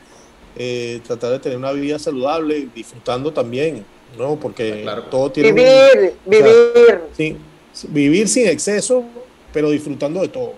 eh, 0.55 0.99
tratar 1.05 1.31
de 1.31 1.39
tener 1.39 1.57
una 1.57 1.71
vida 1.73 1.99
saludable, 1.99 2.67
disfrutando 2.73 3.31
también. 3.31 3.85
¿No? 4.17 4.35
Porque 4.35 4.85
todo 5.09 5.31
tiene... 5.31 5.51
Vivir, 5.51 6.15
vivir. 6.25 7.01
sí, 7.15 7.37
vivir 7.89 8.27
sin 8.27 8.47
exceso, 8.47 9.03
pero 9.53 9.69
disfrutando 9.69 10.21
de 10.21 10.27
todo. 10.29 10.53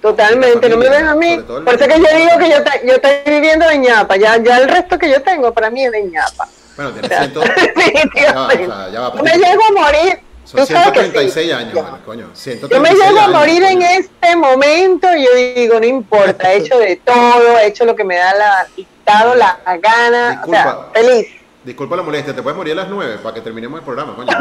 Totalmente, 0.00 0.68
no 0.68 0.76
me 0.78 0.88
ven 0.88 1.06
a 1.06 1.14
mí. 1.14 1.38
Por 1.46 1.74
eso 1.74 1.86
que 1.86 2.00
yo 2.00 2.16
digo 2.16 2.38
que 2.38 2.48
yo, 2.48 2.56
yo 2.86 2.94
estoy 2.94 3.12
viviendo 3.26 3.68
de 3.68 3.78
ñapa, 3.78 4.16
ya, 4.16 4.42
ya 4.42 4.58
el 4.58 4.68
resto 4.68 4.98
que 4.98 5.10
yo 5.10 5.20
tengo 5.22 5.52
para 5.52 5.70
mí 5.70 5.84
es 5.84 5.92
de 5.92 6.04
ñapa. 6.04 6.48
Bueno, 6.76 6.92
tienes 6.92 7.18
ciento... 7.18 7.42
ya, 8.14 8.88
ya 8.90 9.00
va, 9.00 9.22
me 9.22 9.32
llego 9.32 9.62
a 9.68 9.72
morir, 9.72 10.20
Son 10.44 10.60
Tú 10.60 10.66
sabes 10.66 10.92
que 10.92 11.00
136 11.00 11.46
sí. 11.46 11.52
años, 11.52 11.74
vale, 11.74 12.02
coño. 12.04 12.28
Yo 12.28 12.34
136 12.34 12.80
me 12.80 13.04
llego 13.04 13.18
a 13.18 13.24
años, 13.24 13.38
morir 13.38 13.62
en 13.62 13.74
coño. 13.74 13.86
este 13.90 14.36
momento 14.36 15.08
y 15.14 15.24
yo 15.24 15.34
digo, 15.34 15.80
no 15.80 15.86
importa, 15.86 16.52
he 16.52 16.58
hecho 16.58 16.78
de 16.78 16.96
todo, 16.96 17.58
he 17.58 17.66
hecho 17.66 17.84
lo 17.84 17.94
que 17.94 18.04
me 18.04 18.16
da 18.16 18.34
la, 18.34 18.66
dado 19.04 19.34
la 19.34 19.60
gana, 19.82 20.42
o 20.46 20.50
sea, 20.50 20.78
feliz. 20.94 21.39
Disculpa 21.64 21.96
la 21.96 22.02
molestia, 22.02 22.34
te 22.34 22.42
puedes 22.42 22.56
morir 22.56 22.72
a 22.72 22.76
las 22.76 22.88
9 22.88 23.18
para 23.22 23.34
que 23.34 23.42
terminemos 23.42 23.78
el 23.78 23.84
programa, 23.84 24.14
coño. 24.16 24.30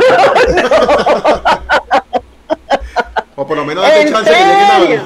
o 3.35 3.45
por 3.45 3.57
lo 3.57 3.65
menos 3.65 3.83
date 3.83 4.01
¿En 4.01 4.13
chance 4.13 4.31
que 4.31 4.37
llegue 4.37 4.53
la 4.53 4.79
serio? 4.79 5.01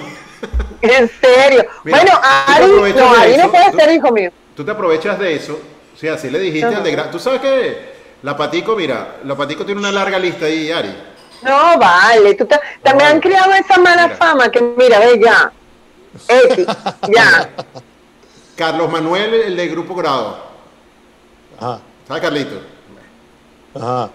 En 0.82 1.10
serio. 1.10 1.66
Mira, 1.84 1.98
bueno, 1.98 2.12
tú 2.12 2.22
te 2.22 2.52
Ari, 2.52 2.66
aprovechas 2.66 3.02
no, 3.02 3.14
de 3.14 3.22
Ari 3.22 3.34
eso, 3.34 3.44
no 3.44 3.52
puede 3.52 3.72
ser 3.72 3.92
hijo 3.94 4.12
mío. 4.12 4.32
Tú 4.56 4.64
te 4.64 4.72
aprovechas 4.72 5.18
de 5.18 5.36
eso. 5.36 5.60
O 5.94 5.98
sea, 5.98 6.14
así 6.14 6.30
le 6.30 6.40
dijiste 6.40 6.76
al 6.76 6.84
de 6.84 6.92
gran... 6.92 7.10
Tú 7.10 7.18
sabes 7.18 7.42
que 7.42 7.94
la 8.22 8.38
Patico, 8.38 8.76
mira, 8.76 9.18
la 9.24 9.36
Patico 9.36 9.66
tiene 9.66 9.80
una 9.80 9.92
larga 9.92 10.20
lista 10.20 10.46
ahí, 10.46 10.72
Ari. 10.72 10.96
No, 11.42 11.78
vale, 11.80 12.36
tú 12.36 12.46
te, 12.46 12.60
me 12.94 13.04
han 13.04 13.20
criado 13.20 13.54
esa 13.54 13.78
mala 13.80 14.08
Mira. 14.08 14.18
fama 14.18 14.50
que 14.50 14.62
mira, 14.62 15.00
ve 15.00 15.20
ya. 15.24 15.52
X, 16.28 16.68
ya. 17.10 17.50
Carlos 18.56 18.92
Manuel, 18.92 19.34
el 19.34 19.58
de 19.58 19.68
Grupo 19.68 19.96
Grado. 19.96 20.38
Ajá, 21.60 21.80
¿Sabes, 22.08 22.24
Carlito? 22.24 22.62
ajá. 23.76 24.10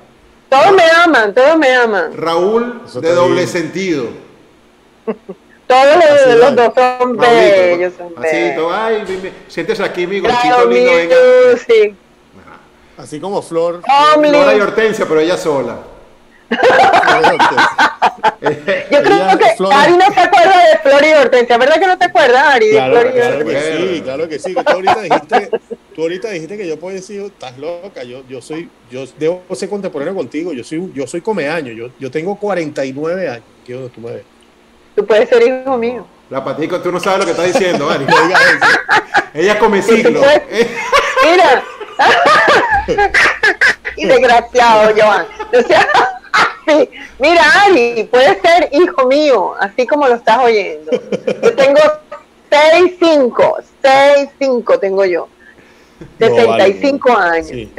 Todos 0.49 0.73
me 0.73 0.83
aman, 1.05 1.35
todos 1.35 1.59
me 1.59 1.75
aman. 1.75 2.17
Raúl, 2.17 2.83
Eso 2.87 3.01
de 3.01 3.13
doble 3.13 3.35
bien. 3.37 3.49
sentido. 3.49 4.05
Todos 5.67 5.97
los, 5.97 6.05
Así 6.05 6.39
los 6.39 6.51
es. 6.51 6.57
dos 6.57 6.73
son 6.75 7.19
Raulito, 7.19 7.21
bellos, 7.27 7.93
son 7.99 8.13
Así, 8.17 8.37
bellos. 8.37 8.55
todo, 8.57 8.73
ay, 8.75 9.03
dime, 9.07 9.33
siéntese 9.49 9.83
aquí, 9.85 10.07
mi 10.07 10.21
Claro, 10.23 10.37
gorchito 10.39 10.65
lindo, 10.71 10.93
venga. 10.95 11.17
music. 11.53 11.95
Así 12.97 13.21
como 13.21 13.43
Flor. 13.43 13.83
Homely. 14.15 14.31
Flora 14.31 14.55
y 14.57 14.61
Hortensia, 14.61 15.05
pero 15.07 15.21
ella 15.21 15.37
sola. 15.37 15.77
Yo 16.51 16.59
creo 19.03 19.17
Ella, 19.17 19.39
que 19.39 19.57
Flor- 19.57 19.73
Ari 19.73 19.93
no 19.93 20.07
se 20.13 20.21
acuerda 20.21 20.69
de 20.71 20.79
Flor 20.79 21.05
y 21.05 21.13
Hortensia, 21.13 21.59
¿verdad 21.59 21.79
que 21.79 21.87
no 21.87 21.99
te 21.99 22.05
acuerdas, 22.07 22.43
Ari? 22.55 22.67
De 22.69 22.73
Claro, 22.73 22.95
Flor 23.01 23.07
y 23.07 23.13
claro 23.13 23.37
Hortensia? 23.39 23.77
que 23.77 23.95
sí, 23.95 24.01
claro 24.03 24.29
que 24.29 24.39
sí. 24.39 24.55
que 24.55 24.65
Tú 24.65 24.73
ahorita 24.73 25.01
dijiste, 25.03 25.51
tú 25.99 26.03
ahorita 26.03 26.31
dijiste 26.31 26.57
que 26.57 26.69
yo 26.69 26.79
puedo 26.79 26.95
decir, 26.95 27.23
estás 27.23 27.59
loca, 27.59 28.05
yo, 28.05 28.23
yo 28.29 28.41
soy, 28.41 28.71
yo 28.89 29.03
debo 29.19 29.43
ser 29.51 29.69
contemporáneo 29.69 30.15
contigo, 30.15 30.53
yo 30.53 30.63
soy, 30.63 30.93
yo 30.95 31.09
soy 31.09 31.21
comeaño, 31.21 31.73
yo, 31.73 31.91
yo 31.99 32.09
tengo 32.09 32.37
49 32.37 33.29
años, 33.29 33.43
aquí 33.61 33.73
donde 33.73 33.89
tú 33.89 34.01
me 34.01 34.13
ves. 34.13 34.23
Tú 34.95 35.05
puedes 35.05 35.29
ser 35.29 35.43
hijo 35.43 35.77
mío. 35.77 36.07
La 36.31 36.45
Patico, 36.45 36.81
tú 36.81 36.93
no 36.93 37.01
sabes 37.01 37.19
lo 37.19 37.25
que 37.25 37.33
estás 37.33 37.53
diciendo, 37.53 37.91
Ari. 37.91 38.05
No 38.09 38.27
digas 38.27 38.41
eso. 38.41 39.21
Ella 39.35 39.59
come 39.59 39.83
siglo. 39.83 40.21
Mira. 41.25 41.65
y 43.97 44.07
desgraciado, 44.07 44.95
Joan. 44.97 45.27
O 45.53 45.67
sea. 45.67 45.89
Mira, 47.19 47.43
Ari, 47.65 48.09
puedes 48.09 48.41
ser 48.41 48.69
hijo 48.71 49.05
mío, 49.09 49.57
así 49.59 49.85
como 49.85 50.07
lo 50.07 50.15
estás 50.15 50.39
oyendo. 50.45 50.93
Yo 51.43 51.55
tengo 51.57 51.81
6, 52.53 52.95
5, 53.01 53.57
6, 53.83 54.29
5 54.39 54.79
tengo 54.79 55.05
yo. 55.05 55.27
No, 56.19 56.27
65 56.27 57.13
vale. 57.13 57.39
años. 57.39 57.47
Sí. 57.49 57.73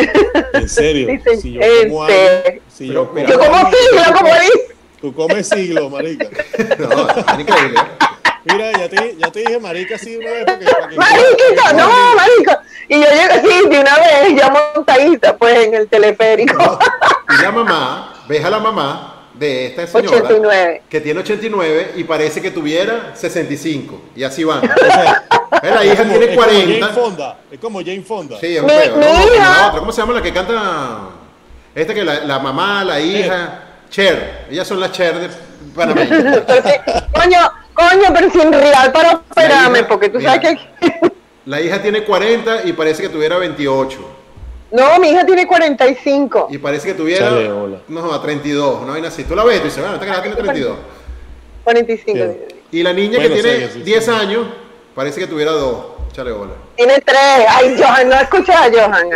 En 0.53 0.69
serio. 0.69 1.07
Sí, 1.29 1.41
sí, 1.41 1.41
si 1.41 1.53
yo 1.53 1.87
como 1.89 2.03
años, 2.03 2.61
si 2.69 2.87
yo 2.87 3.11
Pero, 3.13 3.29
Yo 3.29 3.39
como 3.39 3.71
siglo, 3.71 4.17
como 4.17 4.33
dice. 4.33 4.75
Tú 5.01 5.13
comes 5.13 5.47
siglo, 5.47 5.89
marica. 5.89 6.27
No, 6.79 7.09
es 7.09 7.39
increíble. 7.39 7.79
¿eh? 7.79 8.05
Mira, 8.45 8.71
ya 8.71 8.89
te, 8.89 9.15
ya 9.17 9.31
te 9.31 9.39
dije 9.39 9.59
marica 9.59 9.95
así 9.95 10.15
una 10.15 10.31
vez 10.31 10.45
porque... 10.45 10.95
Mariquita, 10.95 11.73
no, 11.73 12.15
marico. 12.15 12.53
Y 12.87 12.95
yo 12.95 13.09
llego 13.09 13.33
así 13.33 13.69
de 13.69 13.79
una 13.79 13.95
vez, 13.95 14.35
ya 14.35 14.71
montadita, 14.75 15.37
pues, 15.37 15.67
en 15.67 15.73
el 15.75 15.87
teleférico. 15.87 16.79
Y 17.37 17.43
la 17.43 17.51
mamá, 17.51 18.13
ves 18.27 18.43
a 18.43 18.49
la 18.49 18.59
mamá 18.59 19.18
de 19.39 19.67
esta 19.67 19.87
señora 19.87 20.17
89. 20.17 20.81
que 20.89 21.01
tiene 21.01 21.19
89 21.21 21.91
y 21.95 22.03
parece 22.03 22.41
que 22.41 22.51
tuviera 22.51 23.15
65. 23.15 24.01
Y 24.15 24.23
así 24.23 24.43
van. 24.43 24.59
O 24.69 24.85
sea, 24.85 25.23
¿Ves? 25.61 25.71
La 25.73 25.83
es 25.83 25.93
hija 25.93 26.03
como- 26.03 26.09
tiene 26.17 26.25
es 26.25 26.37
como 26.37 26.41
Jane 26.47 26.63
40. 26.65 26.87
Fonda. 26.89 27.37
Es 27.51 27.59
como 27.59 27.79
Jane 27.79 28.01
Fonda. 28.01 28.37
Sí, 28.39 28.55
es 28.57 28.61
un 28.61 28.67
Mi- 28.67 28.73
pedo, 28.73 28.95
mi 28.97 29.05
¿no? 29.05 29.11
Como 29.11 29.25
hija- 29.35 29.37
la 29.61 29.67
otra. 29.67 29.79
¿Cómo 29.79 29.91
se 29.91 30.01
llama 30.01 30.13
la 30.13 30.21
que 30.21 30.33
canta? 30.33 30.99
Esta 31.73 31.93
que 31.93 32.03
la, 32.03 32.19
la 32.25 32.39
mamá, 32.39 32.83
la 32.83 32.99
hija, 32.99 33.63
Cher. 33.89 34.45
Ellas 34.51 34.67
son 34.67 34.79
las 34.79 34.91
Cher 34.91 35.17
de 35.19 35.29
Panamá. 35.75 36.01
Coño, 37.13 37.37
coño, 37.73 38.13
pero 38.13 38.29
sin 38.31 38.51
real 38.51 38.91
para 38.91 39.13
operarme, 39.13 39.79
hija, 39.79 39.87
porque 39.87 40.09
tú 40.09 40.17
mira. 40.19 40.33
sabes 40.35 40.59
que. 40.81 41.11
La 41.45 41.61
hija 41.61 41.81
tiene 41.81 42.03
40 42.03 42.63
y 42.65 42.73
parece 42.73 43.01
que 43.01 43.09
tuviera 43.09 43.37
28. 43.37 43.97
No, 44.71 44.99
mi 44.99 45.09
hija 45.09 45.25
tiene 45.25 45.47
45. 45.47 46.47
Y 46.51 46.57
parece 46.57 46.89
que 46.89 46.93
tuviera. 46.93 47.29
Chale. 47.29 47.49
No, 47.87 48.13
a 48.13 48.21
32. 48.21 48.85
No 48.85 48.93
hay 48.93 49.05
así. 49.05 49.23
Tú 49.23 49.35
la 49.35 49.43
ves 49.43 49.61
y 49.61 49.63
dices, 49.63 49.79
bueno, 49.79 49.95
esta 49.95 50.05
cara 50.05 50.21
tiene 50.21 50.37
32. 50.37 50.77
45. 51.63 52.13
Bien. 52.13 52.45
Y 52.71 52.83
la 52.83 52.93
niña 52.93 53.17
Bueno, 53.17 53.35
que 53.35 53.41
tiene 53.41 53.59
sí, 53.59 53.65
sí, 53.67 53.79
sí. 53.79 53.83
10 53.83 54.09
años, 54.09 54.47
parece 54.93 55.19
que 55.19 55.27
tuviera 55.27 55.51
2. 55.51 55.85
Chale, 56.11 56.31
bola. 56.31 56.53
Tiene 56.75 56.99
tres. 56.99 57.45
Ay, 57.47 57.75
Johan, 57.77 58.09
no 58.09 58.15
escuchas 58.15 58.55
a 58.55 58.69
Johan. 58.71 59.09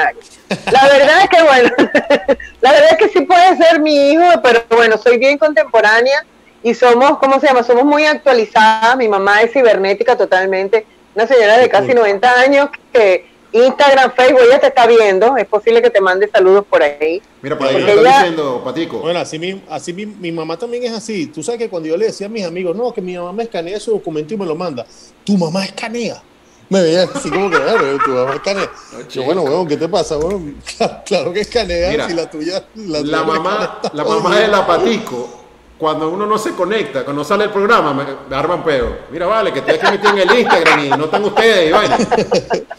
La 0.71 0.87
verdad 0.87 1.23
es 1.23 1.29
que, 1.29 1.43
bueno, 1.43 1.69
la 2.61 2.71
verdad 2.71 2.89
es 2.91 2.97
que 2.97 3.09
sí 3.09 3.21
puede 3.21 3.57
ser 3.57 3.79
mi 3.79 4.11
hijo, 4.11 4.23
pero 4.43 4.63
bueno, 4.69 4.97
soy 4.97 5.17
bien 5.17 5.37
contemporánea 5.37 6.23
y 6.61 6.73
somos, 6.73 7.17
¿cómo 7.17 7.39
se 7.39 7.47
llama? 7.47 7.63
Somos 7.63 7.83
muy 7.83 8.05
actualizadas. 8.05 8.95
Mi 8.97 9.07
mamá 9.07 9.41
es 9.41 9.51
cibernética 9.51 10.15
totalmente. 10.15 10.85
Una 11.15 11.27
señora 11.27 11.57
de 11.57 11.69
casi 11.69 11.87
cool. 11.87 11.97
90 11.97 12.39
años 12.39 12.69
que 12.91 13.32
Instagram, 13.53 14.11
Facebook, 14.15 14.41
ella 14.47 14.59
te 14.59 14.67
está 14.67 14.85
viendo. 14.87 15.37
Es 15.37 15.45
posible 15.47 15.81
que 15.81 15.89
te 15.89 16.01
mande 16.01 16.27
saludos 16.29 16.65
por 16.69 16.83
ahí. 16.83 17.21
Mira, 17.41 17.57
por 17.57 17.67
ahí 17.67 17.73
Porque 17.75 17.85
me 17.85 17.91
están 17.91 18.05
ella- 18.05 18.17
diciendo, 18.19 18.61
Patico. 18.65 18.99
Bueno, 18.99 19.19
así, 19.19 19.39
mi, 19.39 19.61
así 19.69 19.93
mi, 19.93 20.05
mi 20.05 20.31
mamá 20.31 20.57
también 20.57 20.83
es 20.83 20.91
así. 20.91 21.27
Tú 21.27 21.43
sabes 21.43 21.59
que 21.59 21.69
cuando 21.69 21.87
yo 21.89 21.95
le 21.97 22.07
decía 22.07 22.27
a 22.27 22.29
mis 22.29 22.43
amigos, 22.45 22.75
no, 22.75 22.91
que 22.93 23.01
mi 23.01 23.15
mamá 23.15 23.31
me 23.31 23.43
escanea 23.43 23.79
su 23.79 23.91
documento 23.91 24.33
y 24.33 24.37
me 24.37 24.45
lo 24.45 24.55
manda. 24.55 24.85
Tu 25.23 25.37
mamá 25.37 25.63
escanea. 25.65 26.21
Me 26.69 26.81
veían 26.81 27.07
así 27.13 27.29
como 27.29 27.51
que, 27.51 27.57
claro, 27.57 27.97
tu 28.03 28.11
mamá 28.11 28.33
escanea. 28.35 28.69
Yo, 29.11 29.23
bueno, 29.23 29.41
bueno, 29.41 29.67
¿qué 29.67 29.77
te 29.77 29.87
pasa? 29.87 30.15
Bueno, 30.15 30.41
claro 31.05 31.31
que 31.33 31.41
escanea 31.41 31.91
Mira, 31.91 32.07
si 32.07 32.15
la 32.15 32.29
tuya. 32.31 32.63
La, 32.75 32.99
tuya 33.01 33.11
La 33.17 33.23
mamá, 33.23 33.79
la 33.93 34.03
mamá 34.03 34.39
de 34.39 34.47
la 34.47 34.65
Patico, 34.65 35.42
cuando 35.83 36.07
uno 36.07 36.25
no 36.25 36.37
se 36.37 36.53
conecta, 36.53 37.03
cuando 37.03 37.25
sale 37.25 37.43
el 37.43 37.49
programa, 37.49 37.93
me, 37.93 38.05
me 38.29 38.35
arman 38.37 38.63
peo. 38.63 38.99
Mira, 39.11 39.27
vale, 39.27 39.51
que 39.51 39.59
estoy 39.59 39.75
aquí 39.75 39.91
metido 39.91 40.13
en 40.13 40.29
el 40.29 40.39
Instagram 40.39 40.79
y 40.79 40.89
no 40.91 41.03
están 41.03 41.25
ustedes, 41.25 41.67
y 41.67 41.71
vaina. 41.73 41.97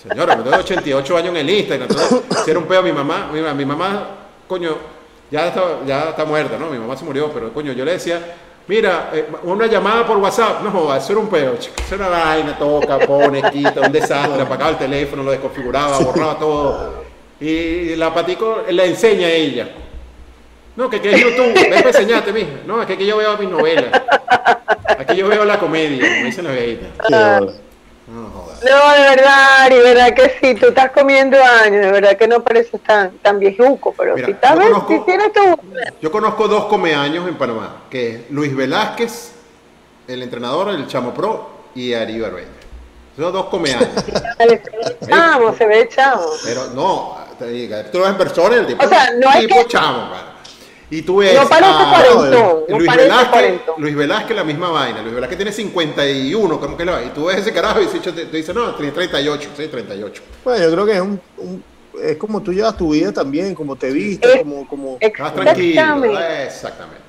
Señora, 0.02 0.34
me 0.36 0.42
tengo 0.42 0.56
88 0.56 1.16
años 1.18 1.28
en 1.28 1.36
el 1.36 1.50
Instagram, 1.50 1.86
entonces, 1.90 2.56
un 2.56 2.64
peo 2.64 2.82
mi 2.82 2.92
mamá, 2.92 3.28
mi, 3.30 3.42
mi 3.42 3.64
mamá, 3.66 4.08
coño, 4.48 4.74
ya 5.30 5.48
está, 5.48 5.62
ya 5.86 6.08
está 6.08 6.24
muerta, 6.24 6.56
¿no? 6.58 6.70
Mi 6.70 6.78
mamá 6.78 6.96
se 6.96 7.04
murió, 7.04 7.30
pero 7.30 7.52
coño, 7.52 7.72
yo 7.72 7.84
le 7.84 7.92
decía, 7.92 8.22
mira, 8.68 9.10
eh, 9.12 9.28
una 9.42 9.66
llamada 9.66 10.06
por 10.06 10.16
WhatsApp, 10.16 10.62
no 10.62 10.70
jodas, 10.70 11.04
eso 11.04 11.12
era 11.12 11.20
un 11.20 11.28
peo, 11.28 11.58
chico, 11.58 11.74
eso 11.86 11.96
una 11.96 12.08
vaina, 12.08 12.58
toca, 12.58 13.00
pone, 13.00 13.42
quita, 13.50 13.82
un 13.82 13.92
desastre, 13.92 14.40
apagaba 14.40 14.70
el 14.70 14.78
teléfono, 14.78 15.22
lo 15.22 15.30
desconfiguraba, 15.30 15.98
borraba 15.98 16.38
todo. 16.38 17.04
Y 17.38 17.96
la 17.96 18.14
Patico 18.14 18.62
le 18.66 18.86
enseña 18.86 19.26
a 19.26 19.30
ella. 19.30 19.68
No, 20.76 20.90
que, 20.90 21.00
que 21.00 21.12
es 21.12 21.20
YouTube, 21.20 21.54
ven 21.54 21.70
para 21.70 21.88
enseñarte, 21.88 22.32
mija. 22.32 22.48
No, 22.66 22.80
es 22.80 22.86
que 22.86 22.94
aquí 22.94 23.06
yo 23.06 23.16
veo 23.16 23.36
mis 23.38 23.48
novelas. 23.48 24.02
Aquí 24.98 25.16
yo 25.16 25.28
veo 25.28 25.44
la 25.44 25.58
comedia, 25.58 26.08
como 26.08 26.24
dicen 26.26 26.44
las 26.44 26.54
viejitas. 26.54 26.88
Bola. 27.08 27.52
No 28.06 28.28
jodas. 28.30 28.62
No, 28.62 28.92
de 28.92 29.00
verdad, 29.16 29.62
Ari, 29.62 29.76
de 29.76 29.82
verdad 29.82 30.14
que 30.14 30.36
sí, 30.40 30.54
tú 30.56 30.66
estás 30.66 30.90
comiendo 30.90 31.36
años, 31.42 31.84
de 31.86 31.90
verdad 31.92 32.16
que 32.16 32.28
no 32.28 32.42
pareces 32.42 32.80
tan, 32.82 33.12
tan 33.18 33.38
viejuco, 33.38 33.94
pero 33.96 34.14
Mira, 34.14 34.26
si 34.26 34.32
estás 34.32 34.52
yo 34.54 34.58
bien, 34.60 34.72
conozco- 34.72 34.94
si 34.94 35.00
tienes 35.06 35.32
tu... 35.32 35.40
Yo 36.02 36.12
conozco 36.12 36.48
dos 36.48 36.64
comeaños 36.66 37.26
en 37.28 37.36
Panamá, 37.36 37.82
que 37.88 38.08
es 38.10 38.20
Luis 38.30 38.54
Velázquez, 38.54 39.32
el 40.08 40.22
entrenador, 40.22 40.68
el 40.70 40.86
Chamo 40.86 41.14
Pro, 41.14 41.50
y 41.74 41.94
Ari 41.94 42.20
Barbeña. 42.20 42.48
Esos 43.16 43.32
dos 43.32 43.46
comeaños. 43.46 43.88
Se 44.38 44.46
ve 44.46 44.62
chamo, 45.08 45.54
se 45.54 45.66
ve 45.66 45.88
chamo. 45.88 46.26
Pero 46.44 46.66
no, 46.74 47.16
te 47.38 47.46
digo, 47.46 47.76
tú 47.90 47.98
lo 47.98 48.04
ves 48.04 48.12
en 48.12 48.18
persona, 48.18 48.56
el 48.56 48.66
tipo, 48.66 48.84
O 48.84 48.88
sea, 48.88 49.10
no 49.12 49.30
tipo 49.40 49.56
que- 49.60 49.66
chamo, 49.68 49.98
mano. 50.10 50.33
Y 50.90 51.02
tú 51.02 51.16
ves 51.16 51.34
No 51.34 51.48
parece 51.48 51.70
a 51.72 51.90
cuarentón, 51.90 52.64
no 52.68 52.76
Luis, 52.78 52.86
parece 52.86 53.08
Velázquez, 53.08 53.30
cuarentón. 53.30 53.74
Luis 53.78 53.96
Velázquez 53.96 54.36
la 54.36 54.44
misma 54.44 54.68
vaina. 54.70 55.02
Luis 55.02 55.14
Velázquez 55.14 55.38
tiene 55.38 55.52
51, 55.52 56.60
como 56.60 56.76
que 56.76 56.84
lo 56.84 57.02
Y 57.02 57.08
tú 57.10 57.24
ves 57.26 57.38
ese 57.38 57.52
carajo 57.52 57.80
y 57.80 57.86
te, 57.86 58.12
te 58.26 58.36
dice, 58.36 58.52
no, 58.54 58.74
tiene 58.74 58.92
38, 58.92 59.50
sí, 59.56 59.66
38. 59.68 60.22
Bueno, 60.44 60.64
yo 60.64 60.70
creo 60.72 60.86
que 60.86 60.92
es 60.92 61.00
un, 61.00 61.20
un- 61.38 61.64
es 62.02 62.16
como 62.16 62.42
tú 62.42 62.52
llevas 62.52 62.76
tu 62.76 62.90
vida 62.90 63.12
también, 63.12 63.54
como 63.54 63.76
te 63.76 63.90
vistes, 63.90 64.34
Es- 64.34 64.38
como, 64.42 64.66
como 64.68 64.98
Más 65.18 65.34
tranquilo. 65.34 65.80
Exactamente. 65.80 66.44
Exactamente. 66.44 67.04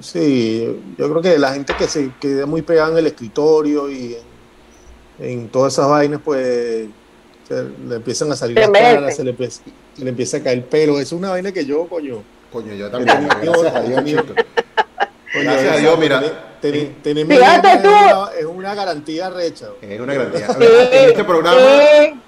sí, 0.00 0.80
yo 0.98 1.10
creo 1.10 1.22
que 1.22 1.38
la 1.38 1.54
gente 1.54 1.74
que 1.78 1.88
se 1.88 2.10
queda 2.20 2.46
muy 2.46 2.62
pegada 2.62 2.90
en 2.92 2.98
el 2.98 3.06
escritorio 3.06 3.90
y 3.90 4.16
en, 5.18 5.26
en 5.30 5.48
todas 5.48 5.72
esas 5.72 5.88
vainas, 5.88 6.20
pues 6.24 6.86
se 7.48 7.62
le 7.88 7.96
empiezan 7.96 8.30
a 8.32 8.36
salir 8.36 8.56
las 8.58 8.70
caras, 8.70 9.16
se 9.16 9.24
le, 9.24 9.30
empieza- 9.30 9.62
se 9.96 10.04
le 10.04 10.10
empieza 10.10 10.36
a 10.38 10.42
caer 10.42 10.58
el 10.58 10.64
pelo. 10.64 11.00
Es 11.00 11.12
una 11.12 11.30
vaina 11.30 11.52
que 11.52 11.64
yo, 11.64 11.86
coño, 11.88 12.22
Coño, 12.52 12.74
yo 12.74 12.90
también. 12.90 13.28
Yo- 13.42 13.52
Gracias 13.52 13.74
a 13.74 13.80
Dios, 13.80 14.02
coño, 14.02 14.34
Gracias 15.42 15.72
a 15.72 15.76
Dios, 15.76 15.98
mira, 15.98 16.22
Fíjate 16.72 17.78
tú. 17.82 17.90
Es 18.38 18.44
una, 18.44 18.74
garantía 18.74 19.30
recha. 19.30 19.68
Es 19.80 20.00
una 20.00 20.14
garantía. 20.14 20.46
en 20.58 21.08
este 21.10 21.24
programa, 21.24 21.60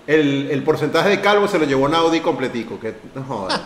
el, 0.06 0.48
el, 0.50 0.62
porcentaje 0.62 1.08
de 1.08 1.20
calvo 1.20 1.48
se 1.48 1.58
lo 1.58 1.64
llevó 1.64 1.88
Naudi 1.88 2.20
completico. 2.20 2.78
Que, 2.78 2.94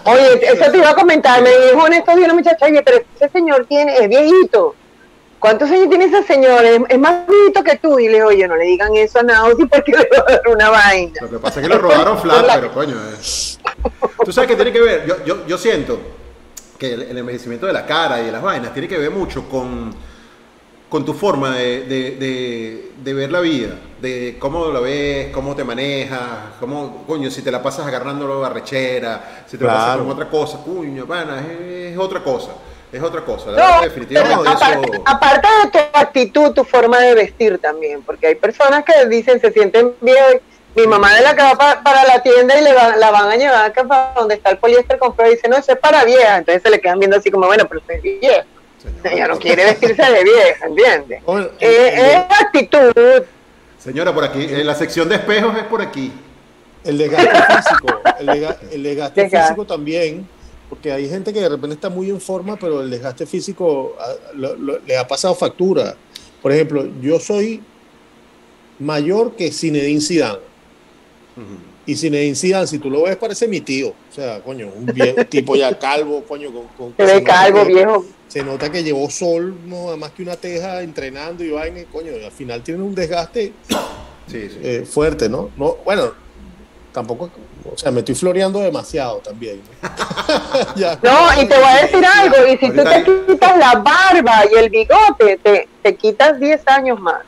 Oye, 0.05 0.41
eso 0.43 0.71
te 0.71 0.79
iba 0.79 0.91
a 0.91 0.95
comentar. 0.95 1.43
Me 1.43 1.51
dijo 1.51 1.87
en 1.87 1.93
estos 1.95 2.17
días 2.17 2.27
una 2.27 2.35
muchacha, 2.35 2.67
oye, 2.67 2.83
pero 2.83 2.99
ese 3.17 3.29
señor 3.29 3.67
tiene, 3.67 3.97
es 3.97 4.09
viejito. 4.09 4.75
¿Cuántos 5.39 5.69
años 5.71 5.89
tiene 5.89 6.05
ese 6.05 6.23
señor? 6.23 6.65
Es, 6.65 6.99
más 6.99 7.27
viejito 7.27 7.65
que 7.65 7.77
tú. 7.77 7.99
Y 7.99 8.07
le 8.07 8.15
digo, 8.15 8.29
oye, 8.29 8.47
no 8.47 8.57
le 8.57 8.65
digan 8.65 8.95
eso 8.95 9.19
a 9.19 9.23
Naudi 9.25 9.67
porque 9.67 9.93
le 9.93 10.09
va 10.17 10.25
a 10.27 10.33
dar 10.33 10.49
una 10.49 10.71
vaina. 10.71 11.21
Lo 11.21 11.31
que 11.31 11.39
pasa 11.39 11.61
es 11.61 11.67
que 11.67 11.75
lo 11.75 11.81
robaron 11.81 12.19
flat, 12.23 12.47
pero 12.55 12.73
coño. 12.73 12.95
Eh. 12.95 13.17
Tú 14.25 14.33
sabes 14.33 14.49
que 14.49 14.57
tiene 14.57 14.73
que 14.73 14.81
ver, 14.81 15.07
yo, 15.07 15.25
yo, 15.25 15.47
yo 15.47 15.59
siento 15.59 15.99
que 16.83 16.95
el, 16.95 17.16
envejecimiento 17.16 17.68
de 17.68 17.72
la 17.72 17.87
cara 17.87 18.20
y 18.20 18.26
de 18.26 18.33
las 18.33 18.43
vainas 18.43 18.72
tiene 18.72 18.89
que 18.89 18.99
ver 18.99 19.12
mucho 19.12 19.49
con, 19.49 19.95
con 20.89 21.05
tu 21.05 21.14
forma 21.14 21.55
de, 21.55 21.85
de, 21.85 22.91
de, 22.97 23.14
ver 23.14 23.30
la 23.30 23.39
vida, 23.39 23.78
de 24.01 24.37
cómo 24.41 24.66
lo 24.66 24.83
ves, 24.83 25.28
cómo 25.33 25.55
te 25.55 25.62
manejas, 25.62 26.20
cómo, 26.59 27.05
coño, 27.07 27.30
si 27.30 27.41
te 27.43 27.53
la 27.53 27.62
pasas 27.62 27.87
agarrándolo 27.87 28.45
a 28.45 28.49
rechera, 28.49 29.45
si 29.47 29.57
te 29.57 29.62
lo 29.62 29.70
pasas 29.70 29.99
con 29.99 30.11
otra 30.11 30.28
cosa, 30.28 30.59
coño, 30.64 31.07
pana, 31.07 31.45
es, 31.61 31.97
otra 31.97 32.20
cosa. 32.20 32.51
Es 32.93 33.03
otra 33.03 33.24
cosa, 33.24 33.53
definitivamente 33.80 34.51
aparte, 35.07 35.49
de 35.64 35.70
tu 35.70 35.78
actitud, 35.95 36.53
tu 36.53 36.62
forma 36.62 36.99
de 36.99 37.14
vestir 37.14 37.59
también, 37.59 38.03
porque 38.03 38.26
hay 38.26 38.35
personas 38.35 38.85
que 38.85 39.07
dicen, 39.07 39.41
se 39.41 39.51
sienten 39.51 39.95
bien, 40.03 40.43
mi 40.75 40.87
mamá 40.87 41.14
de 41.14 41.23
la 41.23 41.37
que 41.37 41.43
va 41.43 41.83
para, 41.83 42.05
la 42.05 42.23
tienda 42.23 42.59
y 42.59 42.62
le 42.62 42.73
la 42.73 43.11
van 43.11 43.31
a 43.31 43.37
llevar 43.37 43.64
acá 43.64 43.85
para 43.85 44.14
donde 44.14 44.37
está 44.37 44.51
el 44.51 44.59
poliéster 44.59 44.99
con 44.99 45.14
y 45.27 45.31
dice, 45.31 45.49
no, 45.49 45.57
eso 45.57 45.73
es 45.73 45.79
para 45.79 46.05
vieja. 46.05 46.39
Entonces 46.39 46.62
se 46.62 46.70
le 46.70 46.81
quedan 46.81 46.99
viendo 46.99 47.16
así 47.16 47.31
como, 47.31 47.47
bueno, 47.47 47.66
pero 47.68 47.83
es 47.89 48.03
vieja. 48.03 48.45
Ella 49.05 49.29
no 49.29 49.39
quiere 49.39 49.64
vestirse 49.64 50.03
de 50.03 50.25
vieja, 50.25 50.66
¿entiendes? 50.66 51.23
es 51.61 52.16
actitud. 52.16 53.23
Señora, 53.79 54.14
por 54.14 54.25
aquí, 54.25 54.45
en 54.45 54.66
la 54.66 54.75
sección 54.75 55.09
de 55.09 55.16
espejos 55.16 55.57
es 55.57 55.64
por 55.64 55.83
aquí. 55.83 56.12
El 56.85 56.99
desgaste 56.99 57.31
físico, 57.55 58.01
el, 58.73 58.83
desgaste 58.83 59.31
físico 59.31 59.64
también, 59.64 60.29
porque 60.68 60.91
hay 60.91 61.09
gente 61.09 61.33
que 61.33 61.41
de 61.41 61.49
repente 61.49 61.75
está 61.75 61.89
muy 61.91 62.11
en 62.11 62.20
forma, 62.20 62.57
pero 62.57 62.81
el 62.81 62.91
desgaste 62.91 63.25
físico 63.27 63.97
le 64.35 64.97
ha 64.97 65.07
pasado 65.07 65.35
factura. 65.35 65.95
Por 66.41 66.51
ejemplo, 66.51 66.89
yo 67.01 67.20
soy 67.20 67.62
mayor 68.81 69.37
que 69.37 69.53
Zinedine 69.53 70.01
Zidane 70.01 70.52
y 71.87 71.97
Zinedine 71.97 72.37
Zidane, 72.37 72.66
si 72.66 72.78
tú 72.78 72.91
lo 72.91 73.03
ves, 73.03 73.16
parece 73.16 73.49
mi 73.49 73.61
tío. 73.61 73.89
O 73.89 74.14
sea, 74.14 74.41
coño, 74.41 74.68
un 74.74 74.87
tipo 75.28 75.57
ya 75.57 75.76
calvo, 75.78 76.22
coño, 76.24 76.51
con... 76.76 76.95
se 76.97 77.05
ve 77.05 77.22
calvo, 77.22 77.64
viejo. 77.64 78.05
Se 78.28 78.43
nota 78.43 78.70
que 78.70 78.83
llevó 78.83 79.11
sol, 79.11 79.55
no, 79.66 79.97
más 79.97 80.12
que 80.12 80.22
una 80.22 80.37
teja 80.37 80.83
entrenando 80.83 81.45
y 81.45 81.51
vaina, 81.51 81.83
coño, 81.91 82.12
al 82.24 82.33
final 82.33 82.62
tiene 82.62 82.83
un 82.83 82.95
desgaste 82.95 83.53
eh, 84.33 84.87
fuerte, 84.89 85.28
¿no? 85.28 85.51
¿no? 85.57 85.76
Bueno, 85.85 86.12
tampoco, 86.93 87.30
o 87.70 87.76
sea, 87.76 87.91
me 87.91 88.01
estoy 88.01 88.14
floreando 88.14 88.61
demasiado 88.61 89.18
también. 89.18 89.61
¿no? 91.03 91.43
y 91.43 91.47
te 91.47 91.55
voy 91.57 91.64
a 91.64 91.83
decir 91.83 92.05
algo, 92.07 92.37
y 92.47 92.57
si 92.59 92.70
tú 92.70 92.85
te 92.85 93.33
quitas 93.33 93.59
la 93.59 93.74
barba 93.74 94.45
y 94.51 94.59
el 94.59 94.70
bigote, 94.70 95.39
te, 95.43 95.68
te 95.83 95.97
quitas 95.97 96.39
10 96.39 96.62
años 96.68 97.01
más. 97.01 97.22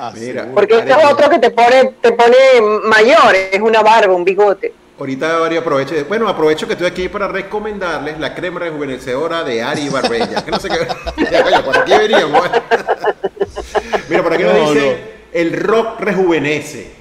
Ah, 0.00 0.12
Porque 0.54 0.78
este 0.78 0.90
es 0.92 1.04
otro 1.10 1.28
que 1.28 1.40
te 1.40 1.50
pone, 1.50 1.92
te 2.00 2.12
pone 2.12 2.36
mayor, 2.84 3.34
es 3.34 3.60
una 3.60 3.82
barba, 3.82 4.14
un 4.14 4.24
bigote. 4.24 4.72
Ahorita 4.96 5.44
Ari 5.44 5.56
aproveche, 5.56 6.04
bueno, 6.04 6.28
aprovecho 6.28 6.68
que 6.68 6.74
estoy 6.74 6.86
aquí 6.86 7.08
para 7.08 7.26
recomendarles 7.26 8.18
la 8.20 8.32
crema 8.32 8.60
rejuvenecedora 8.60 9.42
de 9.42 9.60
Ari 9.60 9.88
Barbella. 9.88 10.44
Que 10.44 10.50
no 10.52 10.60
sé 10.60 10.68
qué. 10.68 11.24
ya, 11.30 11.64
por 11.64 11.76
aquí 11.78 11.92
veníamos. 11.92 12.42
Mira, 14.08 14.22
por 14.22 14.32
aquí 14.34 14.44
nos 14.44 14.72
dice 14.72 15.18
el 15.32 15.52
rock 15.52 16.00
rejuvenece. 16.00 16.92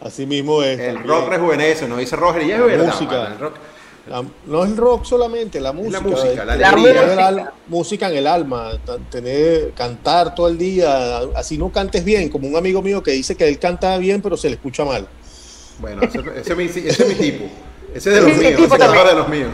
Así 0.00 0.24
mismo 0.24 0.62
es. 0.62 0.78
El 0.78 1.02
rock 1.02 1.28
rejuvenece, 1.30 1.88
nos 1.88 1.98
dice 1.98 2.14
Roger, 2.14 2.42
y 2.42 2.52
es 2.52 2.64
verdad. 2.64 2.86
Música. 2.86 3.26
el 3.26 3.38
rock 3.40 3.54
no 4.46 4.64
es 4.64 4.70
el 4.70 4.76
rock 4.76 5.04
solamente, 5.04 5.60
la 5.60 5.72
música. 5.72 6.00
La 6.00 6.72
música, 6.76 7.30
la, 7.30 7.52
música 7.68 8.08
en 8.10 8.16
el 8.16 8.26
alma, 8.26 8.72
tener, 9.10 9.72
cantar 9.72 10.34
todo 10.34 10.48
el 10.48 10.58
día, 10.58 11.20
así 11.34 11.56
no 11.56 11.72
cantes 11.72 12.04
bien, 12.04 12.28
como 12.28 12.46
un 12.46 12.56
amigo 12.56 12.82
mío 12.82 13.02
que 13.02 13.12
dice 13.12 13.34
que 13.34 13.48
él 13.48 13.58
canta 13.58 13.96
bien 13.98 14.20
pero 14.20 14.36
se 14.36 14.48
le 14.48 14.56
escucha 14.56 14.84
mal. 14.84 15.06
Bueno, 15.78 16.02
ese, 16.02 16.18
es, 16.18 16.56
mi, 16.56 16.68
tipo, 17.14 17.46
ese 17.94 18.10
es 18.10 18.14
de 18.14 18.20
los 18.20 18.38
míos, 18.38 18.60
ese 18.60 18.74
es 18.74 19.06
de 19.06 19.14
los 19.14 19.28
míos. 19.28 19.50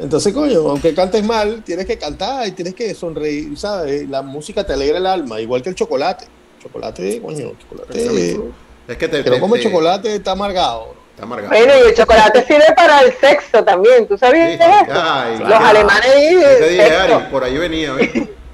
Entonces, 0.00 0.32
coño, 0.32 0.68
aunque 0.68 0.94
cantes 0.94 1.24
mal, 1.24 1.62
tienes 1.64 1.86
que 1.86 1.98
cantar 1.98 2.46
y 2.46 2.52
tienes 2.52 2.74
que 2.74 2.94
sonreír, 2.94 3.56
¿sabes? 3.58 4.08
La 4.08 4.22
música 4.22 4.64
te 4.64 4.72
alegra 4.72 4.98
el 4.98 5.06
alma, 5.06 5.40
igual 5.40 5.62
que 5.62 5.70
el 5.70 5.74
chocolate. 5.74 6.26
Chocolate, 6.62 7.20
coño, 7.20 7.52
chocolate. 7.58 8.40
Es 8.88 8.96
que 8.96 9.08
te, 9.08 9.22
pero 9.22 9.38
como 9.40 9.56
el 9.56 9.62
chocolate 9.62 10.14
está 10.14 10.32
amargado. 10.32 10.94
Bueno, 11.26 11.72
y 11.76 11.88
el 11.88 11.94
chocolate 11.94 12.44
sirve 12.44 12.72
para 12.76 13.00
el 13.02 13.12
sexo 13.14 13.64
también, 13.64 14.06
¿tú 14.06 14.16
sabías 14.16 14.50
eso? 14.50 15.44
Los 15.44 15.60
alemanes 15.60 16.14
dicen. 16.30 17.28
por 17.30 17.42
ahí 17.44 17.58
venía, 17.58 17.92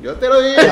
Yo 0.01 0.15
te 0.17 0.29
lo 0.29 0.41
dije. 0.41 0.61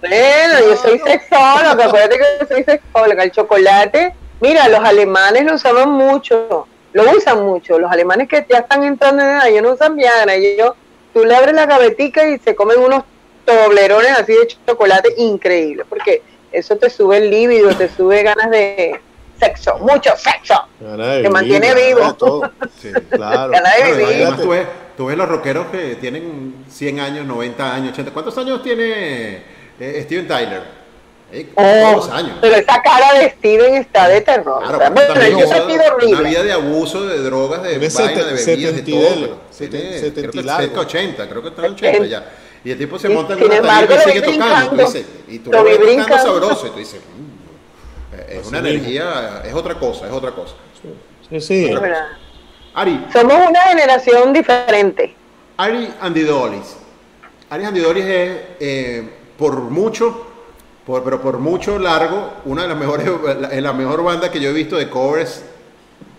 bueno, 0.00 0.60
yo 0.60 0.76
soy 0.76 0.98
sexóloga, 0.98 1.84
acuérdate 1.86 2.18
que 2.18 2.24
yo 2.40 2.46
soy 2.46 2.64
sexóloga. 2.64 3.22
El 3.22 3.32
chocolate, 3.32 4.14
mira, 4.40 4.68
los 4.68 4.80
alemanes 4.80 5.44
lo 5.44 5.54
usaban 5.54 5.90
mucho, 5.90 6.66
lo 6.92 7.10
usan 7.10 7.44
mucho. 7.44 7.78
Los 7.78 7.90
alemanes 7.90 8.28
que 8.28 8.44
ya 8.48 8.58
están 8.58 8.82
entrando 8.82 9.22
en 9.22 9.28
edad, 9.28 9.48
ellos 9.48 9.62
no 9.62 9.72
usan 9.72 9.96
Viagra. 9.96 10.34
Ellos, 10.34 10.72
tú 11.14 11.24
le 11.24 11.34
abres 11.34 11.54
la 11.54 11.66
gavetica 11.66 12.28
y 12.28 12.38
se 12.38 12.54
comen 12.54 12.78
unos 12.78 13.04
toblerones 13.44 14.12
así 14.18 14.32
de 14.32 14.48
chocolate 14.66 15.14
increíble, 15.16 15.84
porque 15.88 16.22
eso 16.52 16.76
te 16.76 16.90
sube 16.90 17.16
el 17.18 17.30
líbido, 17.30 17.74
te 17.74 17.88
sube 17.88 18.22
ganas 18.22 18.50
de 18.50 19.00
sexo, 19.42 19.78
mucho 19.78 20.10
sexo. 20.16 20.54
que 21.22 21.30
mantiene 21.30 21.74
vivo. 21.74 22.16
Sí, 22.80 22.92
claro. 23.10 23.52
Tú 24.40 24.48
ves, 24.50 24.66
tú 24.96 25.06
ves 25.06 25.16
los 25.16 25.28
rockeros 25.28 25.66
que 25.66 25.96
tienen 25.96 26.64
100 26.68 27.00
años, 27.00 27.26
90 27.26 27.74
años, 27.74 27.92
80. 27.92 28.12
¿Cuántos 28.12 28.36
años 28.38 28.62
tiene 28.62 29.42
eh, 29.78 30.02
Steven 30.04 30.28
Tyler? 30.28 30.82
Oh, 31.54 32.08
años. 32.12 32.36
Pero 32.42 32.56
esa 32.56 32.82
cara 32.82 33.18
de 33.18 33.30
Steven 33.30 33.74
está 33.74 34.06
de 34.06 34.20
terror. 34.20 34.62
Claro, 34.62 34.78
o 34.78 35.46
sea, 35.46 35.64
una 35.64 36.20
vida 36.20 36.42
de 36.42 36.52
abuso, 36.52 37.06
de 37.06 37.18
drogas, 37.22 37.62
de 37.62 37.78
vaina, 37.78 38.24
de 38.24 38.32
bebidas, 38.34 38.76
de 38.76 38.82
todo. 38.82 39.40
Tiene, 39.58 39.98
70 39.98 40.30
creo 40.30 40.72
que 40.72 40.78
80, 40.78 41.28
creo 41.28 41.42
que 41.42 41.48
está 41.48 41.66
en 41.66 41.72
80 41.72 42.06
ya. 42.06 42.32
Y 42.64 42.70
el 42.70 42.78
tipo 42.78 42.98
se 42.98 43.08
monta 43.08 43.32
en 43.32 43.44
una 43.44 43.62
tarima 43.62 43.94
y 43.94 43.98
sigue 43.98 44.20
tocando. 44.20 44.92
Y 45.28 45.38
tú 45.38 45.50
lo 45.50 45.64
ves 45.64 45.78
tocando 45.78 46.18
sabroso. 46.18 46.66
Y 46.66 46.70
tú 46.70 46.78
dices, 46.78 47.00
es 48.38 48.46
una 48.46 48.58
energía, 48.58 49.42
es 49.44 49.54
otra 49.54 49.74
cosa, 49.74 50.06
es 50.06 50.12
otra 50.12 50.32
cosa. 50.32 50.54
Sí, 51.30 51.40
sí. 51.40 51.70
Ari. 52.74 53.06
Somos 53.12 53.36
una 53.48 53.60
generación 53.62 54.32
diferente. 54.32 55.14
Ari 55.56 55.92
Andidolis. 56.00 56.76
Ari 57.50 57.64
Andidolis 57.64 58.04
es, 58.04 58.40
eh, 58.60 59.10
por 59.36 59.60
mucho, 59.60 60.26
por, 60.86 61.04
pero 61.04 61.20
por 61.20 61.38
mucho 61.38 61.78
largo, 61.78 62.32
una 62.44 62.62
de 62.62 62.68
las 62.68 62.78
mejores, 62.78 63.08
la, 63.40 63.48
la 63.48 63.72
mejor 63.72 64.02
banda 64.02 64.30
que 64.30 64.40
yo 64.40 64.50
he 64.50 64.52
visto 64.52 64.76
de 64.76 64.88
covers 64.88 65.42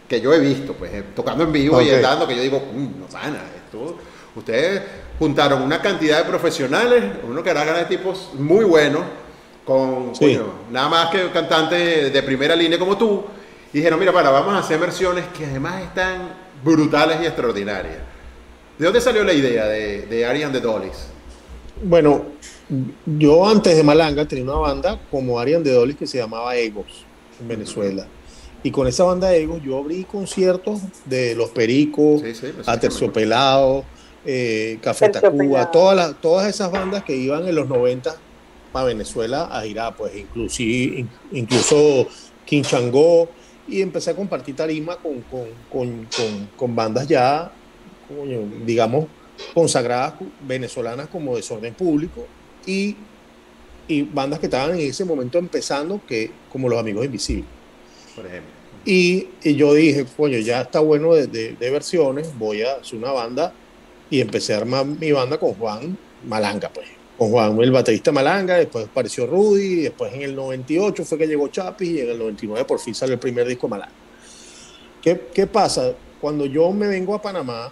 que 0.07 0.21
yo 0.21 0.33
he 0.33 0.39
visto, 0.39 0.73
pues 0.73 0.93
eh, 0.93 1.03
tocando 1.15 1.43
en 1.43 1.51
vivo 1.51 1.81
y 1.81 1.89
dando, 1.89 2.27
que 2.27 2.35
yo 2.35 2.41
digo, 2.43 2.61
mmm, 2.73 2.99
no 2.99 3.09
sana, 3.09 3.39
esto, 3.65 3.97
ustedes 4.35 4.81
juntaron 5.17 5.61
una 5.61 5.81
cantidad 5.81 6.19
de 6.19 6.25
profesionales, 6.25 7.03
uno 7.27 7.41
que 7.41 7.49
hará 7.49 7.73
de 7.73 7.85
tipos 7.85 8.29
muy 8.33 8.63
buenos, 8.63 9.01
con 9.65 10.11
nada 10.71 10.89
más 10.89 11.09
que 11.09 11.29
cantante 11.31 12.09
de 12.09 12.23
primera 12.23 12.55
línea 12.55 12.77
como 12.77 12.97
tú, 12.97 13.23
y 13.71 13.77
dijeron, 13.77 13.99
mira, 13.99 14.11
para, 14.11 14.29
vamos 14.29 14.53
a 14.53 14.59
hacer 14.59 14.79
versiones 14.79 15.25
que 15.37 15.45
además 15.45 15.81
están 15.81 16.29
brutales 16.63 17.19
y 17.21 17.25
extraordinarias. 17.25 17.97
¿De 18.77 18.85
dónde 18.85 19.01
salió 19.01 19.23
la 19.23 19.33
idea 19.33 19.65
de, 19.65 20.03
de 20.03 20.25
Ari 20.25 20.43
and 20.43 20.53
the 20.53 20.59
Dollies? 20.59 21.07
Bueno, 21.83 22.25
yo 23.05 23.47
antes 23.47 23.75
de 23.75 23.83
Malanga 23.83 24.27
tenía 24.27 24.43
una 24.43 24.55
banda 24.55 24.99
como 25.09 25.39
Ari 25.39 25.55
and 25.55 25.63
the 25.63 25.71
Dollies 25.71 25.97
que 25.97 26.07
se 26.07 26.17
llamaba 26.17 26.55
Egos 26.55 27.05
en 27.39 27.47
Venezuela. 27.47 28.05
Y 28.61 28.71
con 28.71 28.87
esa 28.87 29.03
banda 29.03 29.33
Egos 29.35 29.61
yo 29.63 29.77
abrí 29.77 30.03
conciertos 30.05 30.81
de 31.05 31.35
Los 31.35 31.49
Pericos, 31.49 32.23
a 32.65 32.79
Terciopelado, 32.79 33.83
eh, 34.25 34.77
Café 34.81 35.09
Tacuba, 35.09 35.69
todas, 35.69 36.15
todas 36.21 36.47
esas 36.47 36.71
bandas 36.71 37.03
que 37.03 37.15
iban 37.15 37.47
en 37.47 37.55
los 37.55 37.67
90 37.67 38.15
a 38.81 38.85
Venezuela 38.85 39.43
a 39.45 39.61
girar, 39.63 39.95
pues 39.95 40.15
incluso, 40.15 40.63
incluso 41.31 42.07
Quinchangó, 42.45 43.29
y 43.67 43.81
empecé 43.81 44.11
a 44.11 44.15
compartir 44.15 44.55
tarima 44.55 44.97
con, 44.97 45.21
con, 45.21 45.47
con, 45.69 46.49
con 46.55 46.75
bandas 46.75 47.07
ya, 47.07 47.51
digamos, 48.65 49.07
consagradas 49.53 50.15
venezolanas 50.45 51.07
como 51.07 51.35
Desorden 51.35 51.73
Público 51.73 52.25
y, 52.65 52.95
y, 53.87 54.01
bandas 54.03 54.39
que 54.39 54.47
estaban 54.47 54.77
en 54.77 54.89
ese 54.89 55.05
momento 55.05 55.37
empezando, 55.37 56.01
que, 56.07 56.31
como 56.51 56.69
Los 56.69 56.79
Amigos 56.79 57.05
Invisibles. 57.05 57.45
Por 58.15 58.25
ejemplo. 58.25 58.51
Y, 58.85 59.27
y 59.41 59.55
yo 59.55 59.73
dije, 59.73 60.05
coño, 60.17 60.37
ya 60.39 60.61
está 60.61 60.79
bueno 60.79 61.13
de, 61.13 61.27
de, 61.27 61.53
de, 61.53 61.69
versiones, 61.69 62.37
voy 62.37 62.63
a 62.63 62.73
hacer 62.73 62.99
una 62.99 63.11
banda 63.11 63.53
y 64.09 64.19
empecé 64.19 64.53
a 64.53 64.57
armar 64.57 64.85
mi 64.85 65.11
banda 65.13 65.39
con 65.39 65.53
Juan 65.53 65.97
Malanga, 66.27 66.69
pues 66.69 66.87
con 67.23 67.31
Juan, 67.31 67.61
el 67.61 67.71
baterista 67.71 68.11
Malanga, 68.11 68.55
después 68.55 68.85
apareció 68.85 69.25
Rudy, 69.25 69.83
después 69.83 70.13
en 70.13 70.23
el 70.23 70.35
98 70.35 71.05
fue 71.05 71.17
que 71.17 71.27
llegó 71.27 71.47
Chapis 71.47 71.89
y 71.89 71.99
en 72.01 72.09
el 72.09 72.19
99 72.19 72.65
por 72.65 72.79
fin 72.79 72.93
salió 72.93 73.13
el 73.13 73.19
primer 73.19 73.47
disco 73.47 73.67
Malanga. 73.67 73.93
¿Qué, 75.01 75.27
¿Qué 75.33 75.47
pasa? 75.47 75.93
Cuando 76.19 76.45
yo 76.45 76.71
me 76.71 76.87
vengo 76.87 77.15
a 77.15 77.21
Panamá, 77.21 77.71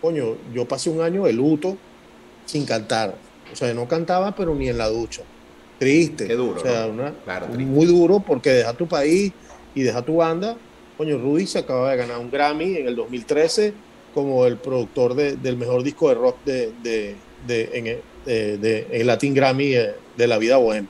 coño, 0.00 0.36
yo 0.52 0.66
pasé 0.66 0.90
un 0.90 1.00
año 1.00 1.24
de 1.24 1.32
luto 1.32 1.76
sin 2.44 2.64
cantar. 2.66 3.14
O 3.50 3.56
sea, 3.56 3.72
no 3.74 3.86
cantaba, 3.86 4.34
pero 4.34 4.54
ni 4.54 4.68
en 4.68 4.78
la 4.78 4.88
ducha. 4.88 5.22
Triste. 5.78 6.26
Qué 6.26 6.34
duro. 6.34 6.60
O 6.60 6.62
sea, 6.62 6.88
muy 7.48 7.86
duro 7.86 8.20
porque 8.20 8.50
deja 8.50 8.72
tu 8.74 8.86
país 8.86 9.32
y 9.74 9.82
deja 9.82 10.02
tu 10.02 10.16
banda. 10.16 10.56
Coño, 10.96 11.18
Rudy 11.18 11.46
se 11.46 11.58
acaba 11.58 11.90
de 11.90 11.96
ganar 11.96 12.18
un 12.18 12.30
Grammy 12.30 12.76
en 12.76 12.88
el 12.88 12.96
2013 12.96 13.72
como 14.14 14.44
el 14.44 14.58
productor 14.58 15.14
del 15.14 15.56
mejor 15.56 15.82
disco 15.82 16.08
de 16.08 16.14
rock 16.14 16.36
de, 16.44 16.72
de, 16.82 17.16
de 17.46 17.70
en, 17.72 18.11
el 18.26 19.06
Latin 19.06 19.34
Grammy 19.34 19.74
eh, 19.74 19.92
de 20.16 20.26
la 20.26 20.38
vida 20.38 20.56
bohemia. 20.56 20.88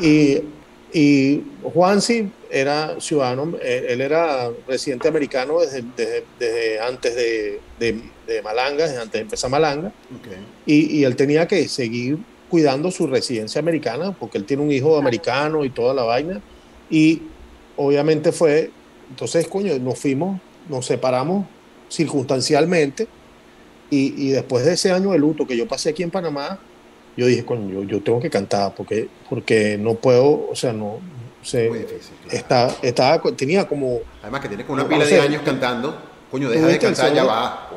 Y, 0.00 0.42
y 0.92 1.42
Juan 1.62 2.00
sí 2.00 2.30
era 2.50 3.00
ciudadano, 3.00 3.56
eh, 3.62 3.86
él 3.90 4.00
era 4.00 4.50
residente 4.66 5.08
americano 5.08 5.60
desde, 5.60 5.84
desde, 6.38 6.80
antes 6.80 7.14
de, 7.14 7.60
Malanga, 8.42 8.84
desde 8.86 8.98
antes 8.98 9.12
de 9.12 9.20
empezar 9.20 9.50
Malanga. 9.50 9.92
Y, 10.66 10.98
y, 10.98 11.04
él 11.04 11.16
tenía 11.16 11.46
que 11.46 11.68
seguir 11.68 12.18
cuidando 12.48 12.90
su 12.90 13.06
residencia 13.06 13.60
americana, 13.60 14.12
porque 14.12 14.38
él 14.38 14.44
tiene 14.44 14.62
un 14.62 14.72
hijo 14.72 14.96
americano 14.98 15.64
y 15.64 15.70
toda 15.70 15.94
la 15.94 16.02
vaina. 16.02 16.40
Y 16.90 17.22
obviamente 17.76 18.32
fue, 18.32 18.70
entonces, 19.08 19.46
coño, 19.46 19.78
nos 19.78 19.98
fuimos, 19.98 20.40
nos 20.68 20.86
separamos 20.86 21.46
circunstancialmente. 21.88 23.06
Y, 23.90 24.28
y, 24.28 24.30
después 24.30 24.64
de 24.64 24.74
ese 24.74 24.92
año 24.92 25.10
de 25.10 25.18
luto 25.18 25.46
que 25.46 25.56
yo 25.56 25.66
pasé 25.66 25.90
aquí 25.90 26.02
en 26.02 26.10
Panamá, 26.10 26.58
yo 27.16 27.26
dije, 27.26 27.44
coño, 27.44 27.82
yo, 27.82 28.00
tengo 28.02 28.20
que 28.20 28.30
cantar 28.30 28.74
porque, 28.74 29.08
porque 29.28 29.76
no 29.78 29.94
puedo, 29.94 30.48
o 30.48 30.54
sea, 30.54 30.72
no, 30.72 31.00
sé, 31.42 31.70
está, 32.30 32.74
estaba, 32.82 33.20
tenía 33.36 33.66
como... 33.66 34.00
Además 34.22 34.40
que 34.40 34.48
tiene 34.48 34.64
como 34.64 34.80
una 34.80 34.88
pila 34.88 35.04
de 35.04 35.20
años 35.20 35.42
cantando. 35.44 36.10
Coño, 36.30 36.48
deja 36.48 36.68
de 36.68 36.78
cantar, 36.78 37.12
ya 37.12 37.24
va. 37.24 37.70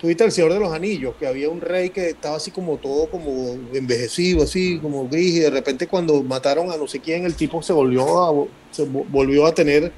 Tuviste, 0.00 0.24
el 0.24 0.32
Señor 0.32 0.54
de 0.54 0.58
los 0.58 0.72
Anillos, 0.72 1.14
que 1.18 1.26
había 1.26 1.50
un 1.50 1.60
rey 1.60 1.90
que 1.90 2.08
estaba 2.08 2.36
así 2.36 2.50
como 2.50 2.78
todo 2.78 3.10
como 3.10 3.58
envejecido, 3.74 4.44
así 4.44 4.78
como 4.78 5.06
gris, 5.06 5.34
y 5.34 5.40
de 5.40 5.50
repente 5.50 5.86
cuando 5.86 6.22
mataron 6.22 6.72
a 6.72 6.78
no 6.78 6.88
sé 6.88 7.00
quién, 7.00 7.26
el 7.26 7.34
tipo 7.34 7.62
se 7.62 7.74
volvió 7.74 8.22
a, 8.22 8.46
se 8.70 8.84
volvió 8.86 9.46
a 9.46 9.54
tener 9.54 9.92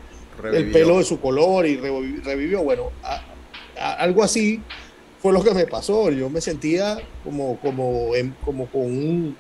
el 0.53 0.73
pelo 0.73 0.99
de 0.99 1.05
su 1.05 1.21
color 1.21 1.65
y 1.65 1.77
revivió. 1.77 2.65
Bueno, 2.65 2.91
algo 3.77 4.25
así 4.25 4.61
fue 5.23 5.33
lo 5.33 5.43
que 5.43 5.55
me 5.55 5.67
pasó. 5.67 6.11
Yo 6.11 6.29
me 6.29 6.41
sentía 6.41 6.99
como, 7.25 7.57
como, 7.61 8.11
como 8.45 8.67
con 8.67 8.83
un, 8.83 9.37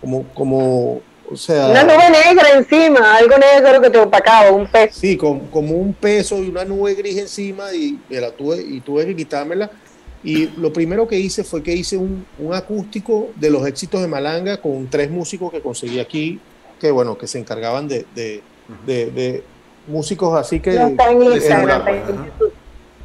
como, 0.00 0.24
como, 0.34 1.00
o 1.30 1.36
sea... 1.36 1.68
Una 1.68 1.84
nube 1.84 2.10
negra 2.10 2.48
encima, 2.56 3.14
algo 3.14 3.36
negro 3.38 3.80
que 3.80 3.90
te 3.90 3.98
opacaba, 3.98 4.50
un 4.50 4.66
peso. 4.66 4.98
Sí, 5.00 5.16
como 5.16 5.76
un 5.76 5.94
peso 5.94 6.42
y 6.42 6.48
una 6.48 6.64
nube 6.64 6.94
gris 6.94 7.16
encima 7.18 7.72
y, 7.72 8.00
la 8.10 8.32
tuve, 8.32 8.60
y 8.60 8.80
tuve 8.80 9.06
que 9.06 9.14
quitármela. 9.14 9.70
Y 10.24 10.46
lo 10.56 10.72
primero 10.72 11.06
que 11.06 11.18
hice 11.18 11.44
fue 11.44 11.62
que 11.62 11.74
hice 11.74 11.96
un, 11.96 12.26
un, 12.38 12.54
acústico 12.54 13.30
de 13.36 13.50
los 13.50 13.66
éxitos 13.66 14.00
de 14.00 14.08
Malanga 14.08 14.60
con 14.60 14.88
tres 14.88 15.10
músicos 15.10 15.50
que 15.52 15.60
conseguí 15.60 15.98
aquí, 15.98 16.40
que 16.80 16.90
bueno, 16.90 17.18
que 17.18 17.26
se 17.26 17.38
encargaban 17.38 17.88
de, 17.88 18.06
de, 18.14 18.42
de, 18.86 19.42
músicos 19.88 20.38
así 20.38 20.60
que... 20.60 20.78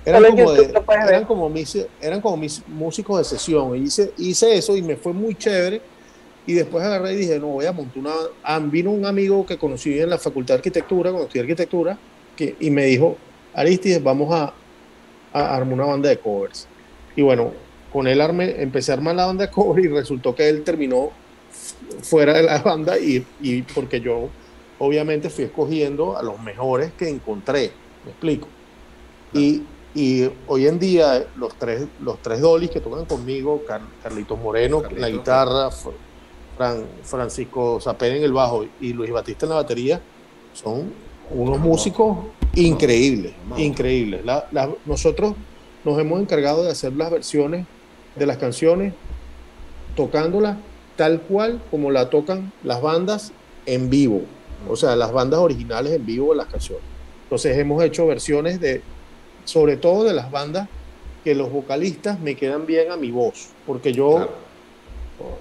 Eran 0.08 0.24
como, 0.24 0.53
eran, 0.53 1.26
como 1.26 1.49
mis, 1.49 1.86
eran 1.99 2.22
como 2.22 2.38
mis 2.38 2.66
músicos 2.66 3.18
de 3.18 3.24
sesión. 3.26 3.76
hice, 3.76 4.14
hice 4.18 4.55
eso 4.55 4.78
y 4.78 4.82
me 4.82 4.95
fue 4.95 5.12
muy 5.12 5.36
chévere. 5.36 5.82
Y 6.45 6.53
después 6.53 6.82
agarré 6.82 7.12
y 7.12 7.18
dije, 7.18 7.38
no, 7.39 7.47
voy 7.47 7.66
a 7.66 7.74
montar 7.74 7.97
una... 7.97 8.14
Ah, 8.41 8.58
vino 8.60 8.91
un 8.91 9.05
amigo 9.05 9.45
que 9.45 9.58
conocí 9.58 9.99
en 9.99 10.10
la 10.10 10.18
Facultad 10.18 10.53
de 10.53 10.60
Arquitectura, 10.60 11.10
cuando 11.10 11.26
estudié 11.26 11.41
Arquitectura, 11.41 11.97
que, 12.38 12.55
y 12.58 12.70
me 12.70 12.86
dijo, 12.86 13.18
Aristides, 13.53 14.01
vamos 14.01 14.34
a, 14.34 14.53
a 15.34 15.55
armar 15.58 15.74
una 15.74 15.86
banda 15.88 16.08
de 16.08 16.18
covers. 16.20 16.70
Y 17.18 17.22
bueno, 17.22 17.51
con 17.91 18.08
él 18.08 18.22
armé, 18.22 18.62
empecé 18.62 18.91
a 18.91 18.95
armar 18.95 19.16
la 19.16 19.26
banda 19.26 19.47
de 19.47 19.51
covers 19.51 19.86
y 19.86 19.89
resultó 19.89 20.34
que 20.34 20.47
él 20.47 20.64
terminó 20.64 21.12
fuera 22.01 22.32
de 22.32 22.43
la 22.43 22.60
banda 22.64 22.97
y, 22.97 23.26
y 23.41 23.62
porque 23.64 23.99
yo 23.99 24.30
obviamente 24.80 25.30
fui 25.30 25.43
escogiendo 25.43 26.18
a 26.18 26.24
los 26.24 26.41
mejores 26.41 26.93
que 26.93 27.10
encontré, 27.10 27.72
me 28.05 28.12
explico. 28.12 28.47
Y 29.34 29.64
y 29.98 30.30
hoy 30.48 30.68
en 30.68 30.78
día 30.78 31.26
los 31.38 31.56
tres, 31.56 31.88
los 32.02 32.22
tres 32.22 32.39
dolis 32.39 32.70
que 32.70 32.80
tocan 32.80 33.06
conmigo, 33.06 33.64
Carlitos 34.04 34.39
Moreno 34.39 34.84
en 34.88 35.02
la 35.02 35.10
guitarra, 35.10 35.72
Francisco 37.02 37.82
Zapena 37.82 38.18
en 38.18 38.24
el 38.24 38.32
bajo 38.32 38.64
y 38.80 38.93
Luis 38.93 39.12
Batista 39.12 39.48
en 39.48 39.50
la 39.50 39.56
batería, 39.56 40.00
son 40.54 40.93
unos 41.32 41.58
músicos 41.58 42.16
increíbles, 42.54 43.34
increíbles. 43.58 44.22
nosotros 44.86 45.34
nos 45.84 45.98
hemos 45.98 46.22
encargado 46.22 46.64
de 46.64 46.70
hacer 46.70 46.93
las 46.93 47.10
versiones 47.10 47.66
de 48.16 48.26
las 48.28 48.38
canciones, 48.38 48.93
tocándolas 49.95 50.58
tal 50.95 51.22
cual 51.22 51.60
como 51.72 51.89
la 51.89 52.12
tocan 52.12 52.54
las 52.64 52.84
bandas 52.84 53.32
en 53.66 53.89
vivo, 53.89 54.22
o 54.70 54.76
sea, 54.76 54.95
las 54.95 55.12
bandas 55.12 55.39
originales 55.39 55.93
en 55.93 56.06
vivo 56.06 56.34
de 56.34 56.38
las 56.38 56.48
canciones. 56.48 56.86
Entonces 57.24 57.58
hemos 57.58 57.84
hecho 57.84 58.06
versiones 58.06 58.62
de 58.62 58.84
sobre 59.48 59.78
todo 59.78 60.04
de 60.04 60.14
las 60.14 60.30
bandas 60.30 60.68
que 61.24 61.34
los 61.34 61.52
vocalistas 61.52 62.20
me 62.20 62.36
quedan 62.36 62.66
bien 62.66 62.91
a 62.91 62.98
mi 62.98 63.12
voz, 63.12 63.50
porque 63.66 63.93
yo 63.93 64.30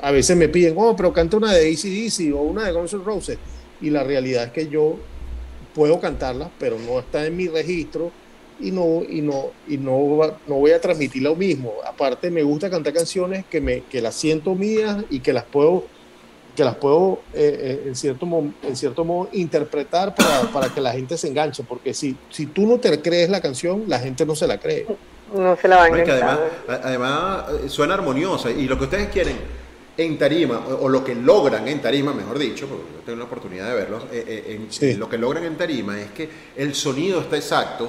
a 0.00 0.10
veces 0.10 0.36
me 0.36 0.48
piden, 0.48 0.74
oh, 0.78 0.94
pero 0.96 1.12
canta 1.12 1.36
una 1.36 1.52
de 1.52 1.68
ACDC 1.68 2.32
o 2.34 2.42
una 2.42 2.64
de 2.64 2.72
Guns 2.72 2.92
N' 2.92 3.04
Roses, 3.04 3.38
y 3.80 3.90
la 3.90 4.04
realidad 4.04 4.44
es 4.44 4.52
que 4.52 4.68
yo 4.68 4.96
puedo 5.74 6.00
cantarla, 6.00 6.50
pero 6.58 6.78
no 6.78 7.00
está 7.00 7.26
en 7.26 7.36
mi 7.36 7.48
registro 7.48 8.12
y 8.60 8.70
no 8.70 9.02
y 9.02 9.20
no 9.20 9.50
y 9.68 9.76
no, 9.76 10.32
no 10.46 10.54
voy 10.54 10.70
a 10.70 10.80
transmitir 10.80 11.22
lo 11.22 11.34
mismo. 11.34 11.72
Aparte 11.84 12.30
me 12.30 12.42
gusta 12.42 12.70
cantar 12.70 12.94
canciones 12.94 13.44
que 13.44 13.60
me 13.60 13.82
que 13.82 14.00
las 14.00 14.14
siento 14.14 14.54
mías 14.54 15.04
y 15.10 15.20
que 15.20 15.32
las 15.32 15.44
puedo 15.44 15.84
que 16.56 16.64
las 16.64 16.74
puedo 16.74 17.20
eh, 17.32 17.82
eh, 17.84 17.84
en, 17.86 17.94
cierto 17.94 18.26
en 18.62 18.76
cierto 18.76 19.04
modo 19.04 19.28
interpretar 19.32 20.14
para, 20.14 20.40
para, 20.52 20.68
que 20.70 20.80
la 20.80 20.92
gente 20.92 21.16
se 21.16 21.28
enganche, 21.28 21.62
porque 21.62 21.94
si, 21.94 22.16
si 22.30 22.46
tú 22.46 22.66
no 22.66 22.78
te 22.78 23.00
crees 23.00 23.30
la 23.30 23.40
canción, 23.40 23.84
la 23.86 24.00
gente 24.00 24.26
no 24.26 24.34
se 24.34 24.48
la 24.48 24.58
cree. 24.58 24.86
No 25.32 25.56
se 25.56 25.68
la 25.68 25.76
va 25.76 25.84
a 25.84 25.86
además, 25.86 26.38
además 26.68 27.44
eh, 27.64 27.68
suena 27.68 27.94
armoniosa 27.94 28.50
y 28.50 28.66
lo 28.66 28.78
que 28.78 28.84
ustedes 28.84 29.08
quieren 29.08 29.36
en 29.96 30.18
tarima, 30.18 30.66
o, 30.80 30.88
lo 30.88 31.04
que 31.04 31.14
logran 31.14 31.68
en 31.68 31.80
tarima, 31.80 32.12
mejor 32.12 32.38
dicho, 32.38 32.66
porque 32.66 32.84
yo 32.92 33.00
tengo 33.04 33.18
la 33.18 33.24
oportunidad 33.24 33.68
de 33.68 33.74
verlos, 33.74 34.04
en, 34.12 34.98
lo 34.98 35.08
que 35.08 35.16
logran 35.16 35.44
en 35.44 35.56
tarima 35.56 35.98
es 36.00 36.10
que 36.10 36.28
el 36.56 36.74
sonido 36.74 37.20
está 37.20 37.36
exacto, 37.36 37.88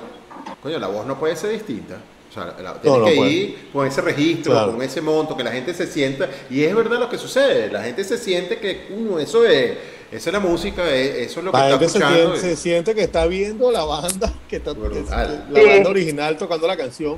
coño, 0.62 0.80
la 0.80 0.88
voz 0.88 1.06
no 1.06 1.20
puede 1.20 1.36
ser 1.36 1.52
distinta. 1.52 1.98
Sea, 2.44 2.82
tienes 2.82 3.04
que 3.04 3.16
ir 3.16 3.70
con 3.74 3.88
ese 3.88 4.02
registro, 4.02 4.72
con 4.72 4.82
ese 4.82 5.02
monto, 5.02 5.36
que 5.36 5.44
la 5.44 5.52
gente 5.52 5.74
se 5.74 5.88
sienta. 5.88 6.30
Y 6.50 6.64
es 6.64 6.76
verdad 6.76 7.00
lo 7.00 7.10
que 7.10 7.18
sucede. 7.18 7.72
La 7.72 7.84
gente 7.84 8.04
se 8.04 8.18
siente 8.18 8.60
que 8.60 8.88
uno, 8.96 9.20
eso 9.20 9.46
es, 9.46 9.78
esa 10.12 10.30
es 10.30 10.34
la 10.34 10.40
música, 10.40 10.90
eso 10.94 11.40
es 11.40 11.46
lo 11.46 11.52
que 11.52 11.58
está 11.58 11.86
escuchando. 11.86 12.36
Se, 12.38 12.56
siente 12.56 12.96
que 12.96 13.04
está 13.04 13.26
viendo 13.26 13.72
la 13.72 13.84
banda, 13.84 14.34
que 14.48 14.58
está, 14.58 14.74
la 14.74 15.64
banda 15.64 15.90
original 15.90 16.38
tocando 16.38 16.68
la 16.68 16.78
canción 16.78 17.18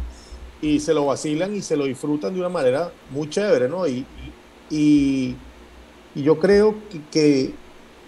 y 0.62 0.80
se 0.80 0.94
lo 0.94 1.06
vacilan 1.06 1.56
y 1.56 1.62
se 1.62 1.76
lo 1.76 1.86
disfrutan 1.86 2.34
de 2.34 2.40
una 2.40 2.50
manera 2.50 2.92
muy 3.12 3.30
chévere, 3.30 3.70
¿no? 3.70 3.88
Y, 3.88 4.06
y, 4.70 5.36
y 6.16 6.24
yo 6.24 6.40
creo 6.40 6.76
que, 7.12 7.54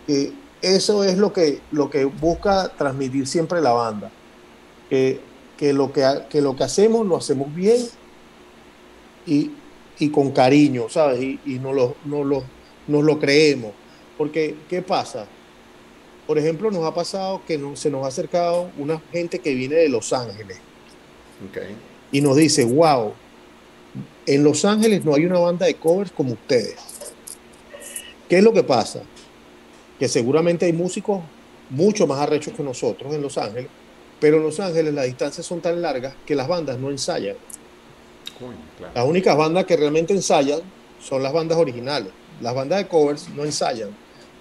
que, 0.07 0.33
eso 0.61 1.03
es 1.03 1.17
lo 1.17 1.31
que, 1.33 1.59
lo 1.71 1.89
que 1.89 2.05
busca 2.05 2.69
transmitir 2.69 3.27
siempre 3.27 3.61
la 3.61 3.71
banda. 3.71 4.11
Que 4.89 5.19
que 5.61 5.73
lo 5.73 5.93
que, 5.93 6.03
que, 6.27 6.41
lo 6.41 6.55
que 6.55 6.63
hacemos 6.63 7.05
lo 7.05 7.17
hacemos 7.17 7.53
bien 7.53 7.77
y, 9.27 9.51
y 9.99 10.09
con 10.09 10.31
cariño, 10.31 10.89
¿sabes? 10.89 11.21
Y, 11.21 11.39
y 11.45 11.59
no 11.59 11.71
lo, 11.71 11.97
no 12.03 12.23
lo, 12.23 12.43
nos 12.87 13.03
lo 13.03 13.19
creemos. 13.19 13.71
Porque, 14.17 14.55
¿qué 14.67 14.81
pasa? 14.81 15.27
Por 16.25 16.39
ejemplo, 16.39 16.71
nos 16.71 16.83
ha 16.83 16.95
pasado 16.95 17.43
que 17.45 17.61
se 17.75 17.91
nos 17.91 18.03
ha 18.03 18.07
acercado 18.07 18.71
una 18.75 18.99
gente 19.11 19.37
que 19.37 19.53
viene 19.53 19.75
de 19.75 19.87
Los 19.87 20.11
Ángeles. 20.13 20.57
Y 22.11 22.21
nos 22.21 22.37
dice, 22.37 22.65
wow, 22.65 23.13
en 24.25 24.43
Los 24.43 24.65
Ángeles 24.65 25.05
no 25.05 25.13
hay 25.13 25.27
una 25.27 25.37
banda 25.37 25.67
de 25.67 25.75
covers 25.75 26.11
como 26.11 26.33
ustedes. 26.33 26.77
¿Qué 28.27 28.39
es 28.39 28.43
lo 28.43 28.51
que 28.51 28.63
pasa? 28.63 29.03
Que 29.99 30.07
seguramente 30.07 30.65
hay 30.65 30.73
músicos 30.73 31.21
mucho 31.69 32.07
más 32.07 32.19
arrechos 32.19 32.55
que 32.55 32.63
nosotros 32.63 33.13
en 33.13 33.21
Los 33.21 33.37
Ángeles, 33.37 33.69
pero 34.21 34.37
en 34.37 34.43
Los 34.43 34.59
Ángeles 34.59 34.93
las 34.93 35.05
distancias 35.05 35.45
son 35.45 35.59
tan 35.59 35.81
largas 35.81 36.13
que 36.25 36.35
las 36.35 36.47
bandas 36.47 36.77
no 36.77 36.91
ensayan. 36.91 37.35
Las 38.93 39.05
únicas 39.05 39.35
bandas 39.35 39.65
que 39.65 39.75
realmente 39.75 40.13
ensayan 40.13 40.59
son 41.01 41.23
las 41.23 41.33
bandas 41.33 41.57
originales. 41.57 42.13
Las 42.39 42.53
bandas 42.55 42.79
de 42.79 42.87
covers 42.87 43.27
no 43.29 43.43
ensayan. 43.43 43.89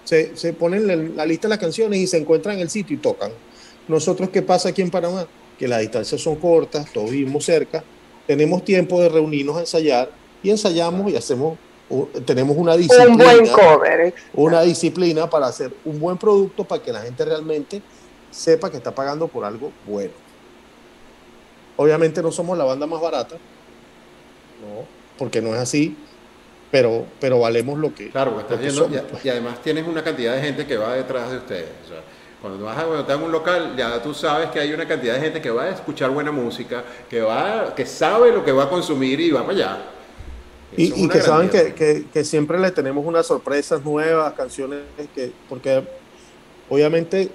Se, 0.04 0.36
se 0.36 0.52
ponen 0.52 0.88
en 0.88 1.16
la 1.16 1.24
lista 1.24 1.48
de 1.48 1.50
las 1.50 1.58
canciones 1.58 1.98
y 1.98 2.06
se 2.06 2.18
encuentran 2.18 2.56
en 2.56 2.62
el 2.62 2.70
sitio 2.70 2.94
y 2.94 2.98
tocan. 2.98 3.32
Nosotros, 3.88 4.28
¿qué 4.28 4.42
pasa 4.42 4.68
aquí 4.68 4.82
en 4.82 4.90
Panamá? 4.90 5.26
Que 5.58 5.66
las 5.66 5.80
distancias 5.80 6.20
son 6.20 6.36
cortas, 6.36 6.92
todos 6.92 7.10
vivimos 7.10 7.44
cerca, 7.44 7.82
tenemos 8.26 8.64
tiempo 8.64 9.00
de 9.00 9.08
reunirnos 9.08 9.56
a 9.56 9.60
ensayar 9.60 10.10
y 10.42 10.50
ensayamos 10.50 11.10
y 11.10 11.16
hacemos 11.16 11.58
tenemos 12.24 12.56
una 12.56 12.76
disciplina. 12.76 13.10
Un 13.10 13.16
buen 13.16 13.48
cover. 13.48 14.14
Una 14.34 14.62
disciplina 14.62 15.28
para 15.28 15.48
hacer 15.48 15.72
un 15.84 15.98
buen 15.98 16.16
producto 16.16 16.64
para 16.64 16.82
que 16.82 16.92
la 16.92 17.00
gente 17.02 17.24
realmente 17.24 17.82
sepa 18.30 18.70
que 18.70 18.76
está 18.76 18.94
pagando 18.94 19.28
por 19.28 19.44
algo 19.44 19.72
bueno. 19.86 20.12
Obviamente 21.76 22.22
no 22.22 22.30
somos 22.30 22.58
la 22.58 22.64
banda 22.64 22.86
más 22.86 23.00
barata, 23.00 23.36
no, 23.36 24.84
porque 25.18 25.40
no 25.40 25.54
es 25.54 25.60
así, 25.60 25.96
pero, 26.70 27.06
pero 27.18 27.40
valemos 27.40 27.78
lo 27.78 27.94
que. 27.94 28.10
Claro, 28.10 28.38
estás 28.38 28.60
viendo, 28.60 28.88
y, 29.22 29.28
además 29.28 29.62
tienes 29.62 29.86
una 29.86 30.04
cantidad 30.04 30.34
de 30.34 30.42
gente 30.42 30.66
que 30.66 30.76
va 30.76 30.94
detrás 30.94 31.30
de 31.30 31.38
ustedes. 31.38 31.68
cuando 32.40 32.64
vas 32.64 32.78
a 32.78 32.84
cuando 32.84 33.12
en 33.12 33.22
un 33.22 33.32
local, 33.32 33.74
ya 33.76 34.02
tú 34.02 34.14
sabes 34.14 34.50
que 34.50 34.60
hay 34.60 34.72
una 34.72 34.86
cantidad 34.86 35.14
de 35.14 35.20
gente 35.20 35.40
que 35.40 35.50
va 35.50 35.64
a 35.64 35.70
escuchar 35.70 36.10
buena 36.10 36.30
música, 36.30 36.84
que 37.08 37.22
va, 37.22 37.74
que 37.74 37.86
sabe 37.86 38.30
lo 38.30 38.44
que 38.44 38.52
va 38.52 38.64
a 38.64 38.68
consumir 38.68 39.18
y 39.20 39.30
va 39.30 39.40
para 39.40 39.52
allá. 39.52 39.78
Y, 40.76 41.08
que 41.08 41.20
saben 41.20 41.48
que, 41.48 42.04
que, 42.12 42.24
siempre 42.24 42.56
le 42.60 42.70
tenemos 42.70 43.04
unas 43.04 43.26
sorpresas 43.26 43.84
nuevas, 43.84 44.32
canciones 44.34 44.82
que, 45.16 45.32
porque 45.48 45.82
obviamente 46.68 47.28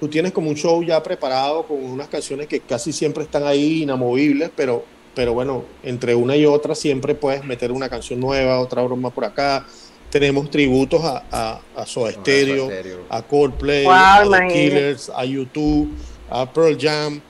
tú 0.00 0.08
tienes 0.08 0.32
como 0.32 0.48
un 0.48 0.56
show 0.56 0.82
ya 0.82 1.02
preparado 1.02 1.64
con 1.64 1.82
unas 1.82 2.08
canciones 2.08 2.46
que 2.46 2.60
casi 2.60 2.92
siempre 2.92 3.24
están 3.24 3.44
ahí 3.44 3.82
inamovibles, 3.82 4.50
pero, 4.54 4.84
pero 5.14 5.34
bueno, 5.34 5.64
entre 5.82 6.14
una 6.14 6.36
y 6.36 6.46
otra 6.46 6.74
siempre 6.74 7.14
puedes 7.14 7.44
meter 7.44 7.72
una 7.72 7.88
canción 7.88 8.20
nueva, 8.20 8.60
otra 8.60 8.82
broma 8.82 9.10
por 9.10 9.24
acá. 9.24 9.66
Tenemos 10.10 10.50
tributos 10.50 11.04
a, 11.04 11.24
a, 11.30 11.60
a 11.76 11.86
Soda 11.86 12.12
Stereo, 12.12 12.70
a 13.10 13.22
Coldplay, 13.22 13.86
a 13.86 14.24
The 14.30 14.48
Killers, 14.48 15.10
a 15.14 15.24
YouTube, 15.24 15.90
a 16.30 16.50
Pearl 16.50 16.78
Jam, 16.80 17.20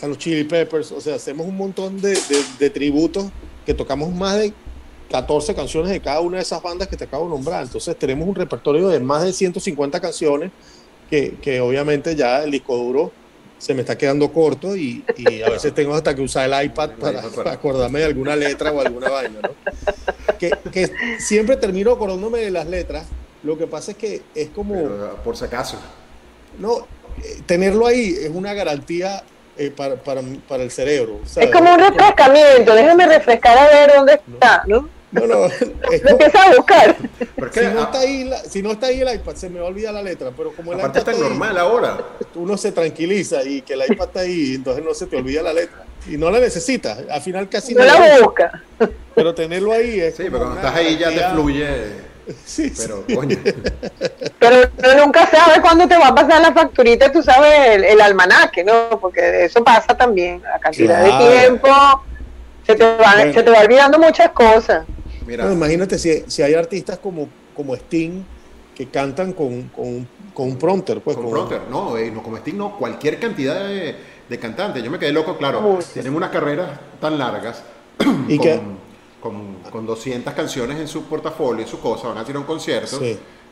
a 0.00 0.06
los 0.06 0.18
Chili 0.18 0.44
Peppers. 0.44 0.92
O 0.92 1.00
sea, 1.00 1.16
hacemos 1.16 1.46
un 1.46 1.56
montón 1.56 2.00
de, 2.00 2.10
de, 2.10 2.44
de 2.58 2.70
tributos 2.70 3.26
que 3.66 3.74
tocamos 3.74 4.14
más 4.14 4.38
de 4.38 4.52
14 5.10 5.54
canciones 5.54 5.90
de 5.90 6.00
cada 6.00 6.20
una 6.20 6.36
de 6.36 6.42
esas 6.42 6.62
bandas 6.62 6.86
que 6.86 6.96
te 6.96 7.04
acabo 7.04 7.24
de 7.24 7.30
nombrar. 7.30 7.64
Entonces 7.64 7.98
tenemos 7.98 8.28
un 8.28 8.34
repertorio 8.34 8.88
de 8.88 9.00
más 9.00 9.24
de 9.24 9.32
150 9.32 10.00
canciones 10.00 10.52
que, 11.08 11.36
que 11.40 11.60
obviamente 11.60 12.14
ya 12.14 12.42
el 12.42 12.50
disco 12.50 12.76
duro 12.76 13.12
se 13.58 13.74
me 13.74 13.80
está 13.80 13.98
quedando 13.98 14.32
corto 14.32 14.76
y, 14.76 15.04
y 15.16 15.42
a 15.42 15.50
veces 15.50 15.74
tengo 15.74 15.94
hasta 15.94 16.14
que 16.14 16.22
usar 16.22 16.50
el 16.50 16.66
iPad 16.66 16.90
para, 17.00 17.52
acordarme 17.52 18.00
de 18.00 18.04
alguna 18.06 18.36
letra 18.36 18.72
o 18.72 18.80
alguna 18.80 19.08
vaina. 19.08 19.40
¿no? 19.42 19.50
Que, 20.38 20.52
que, 20.70 20.88
siempre 21.18 21.56
termino 21.56 21.90
acordándome 21.90 22.38
de 22.38 22.52
las 22.52 22.64
letras. 22.68 23.08
Lo 23.42 23.58
que 23.58 23.66
pasa 23.66 23.90
es 23.90 23.96
que 23.96 24.22
es 24.36 24.50
como... 24.50 24.88
por 25.24 25.36
si 25.36 25.44
acaso. 25.44 25.76
No, 26.60 26.86
eh, 27.24 27.40
tenerlo 27.44 27.88
ahí 27.88 28.14
es 28.20 28.30
una 28.32 28.54
garantía 28.54 29.24
eh, 29.56 29.72
para, 29.76 29.96
para, 29.96 30.22
para, 30.46 30.62
el 30.62 30.70
cerebro. 30.70 31.20
Es 31.34 31.50
como 31.50 31.74
un 31.74 31.80
refrescamiento, 31.80 32.72
déjame 32.72 33.06
refrescar 33.08 33.58
a 33.58 33.66
ver 33.66 33.92
dónde 33.96 34.12
está, 34.12 34.62
¿no? 34.68 34.82
No, 34.82 34.88
no, 35.12 35.44
empieza 35.90 36.42
a 36.42 36.56
buscar. 36.56 36.96
Si 37.52 37.60
no, 37.60 37.82
está 37.82 38.00
ahí 38.00 38.30
si 38.48 38.62
no 38.62 38.72
está 38.72 38.86
ahí 38.86 39.00
el 39.00 39.14
iPad, 39.14 39.34
se 39.34 39.48
me 39.48 39.60
va 39.60 39.66
a 39.66 39.68
olvidar 39.68 39.94
la 39.94 40.02
letra, 40.02 40.30
pero 40.36 40.52
como 40.52 40.72
el 40.72 40.80
Aparte 40.80 41.00
iPad 41.00 41.14
está, 41.14 41.28
normal 41.28 41.58
ahora. 41.58 41.98
Uno 42.34 42.56
se 42.56 42.72
tranquiliza 42.72 43.42
y 43.44 43.62
que 43.62 43.74
el 43.74 43.82
iPad 43.88 44.08
está 44.08 44.20
ahí, 44.20 44.54
entonces 44.54 44.84
no 44.84 44.94
se 44.94 45.06
te 45.06 45.16
olvida 45.16 45.42
la 45.42 45.52
letra. 45.52 45.84
Y 46.06 46.16
no 46.16 46.30
la 46.30 46.40
necesitas, 46.40 47.00
al 47.10 47.20
final 47.20 47.48
casi 47.48 47.74
no, 47.74 47.84
la 47.84 48.20
busca. 48.20 48.62
Pero 49.14 49.34
tenerlo 49.34 49.72
ahí 49.72 50.00
es. 50.00 50.16
Sí, 50.16 50.24
pero 50.24 50.38
cuando 50.38 50.56
estás 50.56 50.74
ahí 50.74 50.96
ya 50.96 51.10
te 51.10 51.28
fluye 51.34 52.08
Sí, 52.44 52.72
pero, 52.76 53.04
coño. 53.14 53.36
Pero 54.38 54.70
nunca 54.98 55.26
sabes 55.26 55.60
cuándo 55.60 55.88
te 55.88 55.96
va 55.96 56.08
a 56.08 56.14
pasar 56.14 56.40
la 56.40 56.52
facturita, 56.52 57.10
tú 57.10 57.22
sabes, 57.22 57.82
el, 57.82 58.00
almanaque, 58.00 58.62
¿no? 58.62 58.98
Porque 59.00 59.44
eso 59.44 59.64
pasa 59.64 59.96
también, 59.96 60.42
la 60.42 60.58
cantidad 60.58 61.02
de 61.02 61.40
tiempo, 61.40 61.68
se 62.66 62.74
te, 62.74 62.84
va, 62.84 63.14
se 63.32 63.42
te 63.42 63.50
va 63.50 63.60
olvidando 63.60 63.98
muchas 63.98 64.30
cosas. 64.30 64.84
Mira. 65.28 65.52
imagínate 65.52 65.98
si, 65.98 66.24
si, 66.26 66.42
hay 66.42 66.54
artistas 66.54 66.98
como, 66.98 67.28
como 67.54 67.74
Sting 67.76 68.22
que 68.74 68.86
cantan 68.86 69.34
con, 69.34 69.64
con, 69.68 70.08
con 70.32 70.48
un 70.48 70.56
prompter. 70.56 71.02
Pues, 71.02 71.18
con, 71.18 71.30
prompter, 71.30 71.60
no, 71.70 71.98
eh, 71.98 72.10
no, 72.10 72.22
como 72.22 72.38
Sting 72.38 72.56
no, 72.56 72.78
cualquier 72.78 73.20
cantidad 73.20 73.68
de, 73.68 73.94
de 74.26 74.38
cantantes. 74.38 74.82
Yo 74.82 74.90
me 74.90 74.98
quedé 74.98 75.12
loco, 75.12 75.36
claro, 75.36 75.78
tienen 75.92 76.14
unas 76.14 76.30
carreras 76.30 76.70
tan 76.98 77.18
largas. 77.18 77.62
¿Y 78.28 78.38
que 78.38 78.58
con, 79.20 79.56
con 79.70 79.86
200 79.86 80.32
canciones 80.32 80.78
en 80.78 80.88
su 80.88 81.04
portafolio, 81.04 81.62
en 81.62 81.68
su 81.68 81.78
cosa, 81.80 82.08
van 82.08 82.18
a 82.18 82.20
hacer 82.22 82.36
un 82.36 82.44
concierto. 82.44 82.98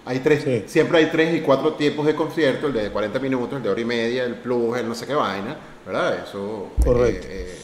Hay 0.05 0.21
tres, 0.21 0.71
Siempre 0.71 0.99
hay 0.99 1.07
tres 1.07 1.35
y 1.35 1.41
cuatro 1.41 1.75
tiempos 1.75 2.07
de 2.07 2.15
concierto, 2.15 2.69
el 2.69 2.73
de 2.73 2.91
40 2.91 3.19
minutos, 3.19 3.57
el 3.57 3.63
de 3.65 3.69
hora 3.69 3.81
y 3.81 3.85
media, 3.85 4.25
el 4.25 4.37
plus, 4.37 4.79
el 4.79 4.89
no 4.89 4.95
sé 4.95 5.05
qué 5.05 5.15
vaina, 5.15 5.57
¿verdad? 5.85 6.25
Eso. 6.25 6.69
Eh, 6.79 6.85
Correcto. 6.85 7.27
Eh, 7.29 7.59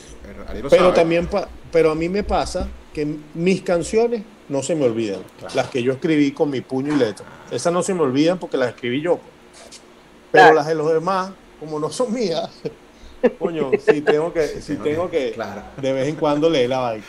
pero 0.68 0.92
también, 0.92 1.28
pero 1.70 1.92
a 1.92 1.94
mí 1.94 2.08
me 2.08 2.24
pasa 2.24 2.68
que 2.92 3.16
mis 3.34 3.62
canciones 3.62 4.22
no 4.48 4.62
se 4.62 4.74
me 4.74 4.84
olvidan, 4.84 5.20
las 5.54 5.68
que 5.68 5.82
yo 5.82 5.92
escribí 5.92 6.32
con 6.32 6.50
mi 6.50 6.60
puño 6.60 6.94
y 6.94 6.96
letra. 6.96 7.26
Esas 7.50 7.72
no 7.72 7.82
se 7.82 7.94
me 7.94 8.02
olvidan 8.02 8.38
porque 8.38 8.56
las 8.56 8.70
escribí 8.70 9.00
yo. 9.00 9.18
Pero 10.30 10.54
las 10.54 10.66
de 10.66 10.74
los 10.74 10.92
demás, 10.92 11.32
como 11.58 11.78
no 11.78 11.90
son 11.90 12.12
mías, 12.12 12.50
Coño, 13.38 13.70
si 13.78 14.00
tengo 14.00 14.32
que, 14.32 14.46
si 14.48 14.76
tengo 14.76 15.08
que 15.08 15.34
de 15.76 15.92
vez 15.92 16.08
en 16.08 16.16
cuando 16.16 16.50
leer 16.50 16.70
la 16.70 16.78
vaina. 16.78 17.04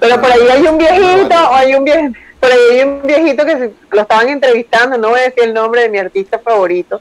Pero 0.00 0.20
por 0.20 0.32
ahí 0.32 0.48
hay 0.50 0.62
un 0.62 0.78
viejito, 0.78 1.34
o 1.34 1.54
hay 1.54 1.74
un 1.74 1.84
viejito, 1.84 2.18
por 2.40 2.50
ahí 2.50 2.58
hay 2.72 2.82
un 2.82 3.02
viejito 3.02 3.44
que 3.44 3.70
lo 3.90 4.00
estaban 4.00 4.28
entrevistando, 4.28 4.96
no 4.96 5.10
voy 5.10 5.20
a 5.20 5.24
decir 5.24 5.44
el 5.44 5.54
nombre 5.54 5.82
de 5.82 5.88
mi 5.90 5.98
artista 5.98 6.38
favorito. 6.38 7.00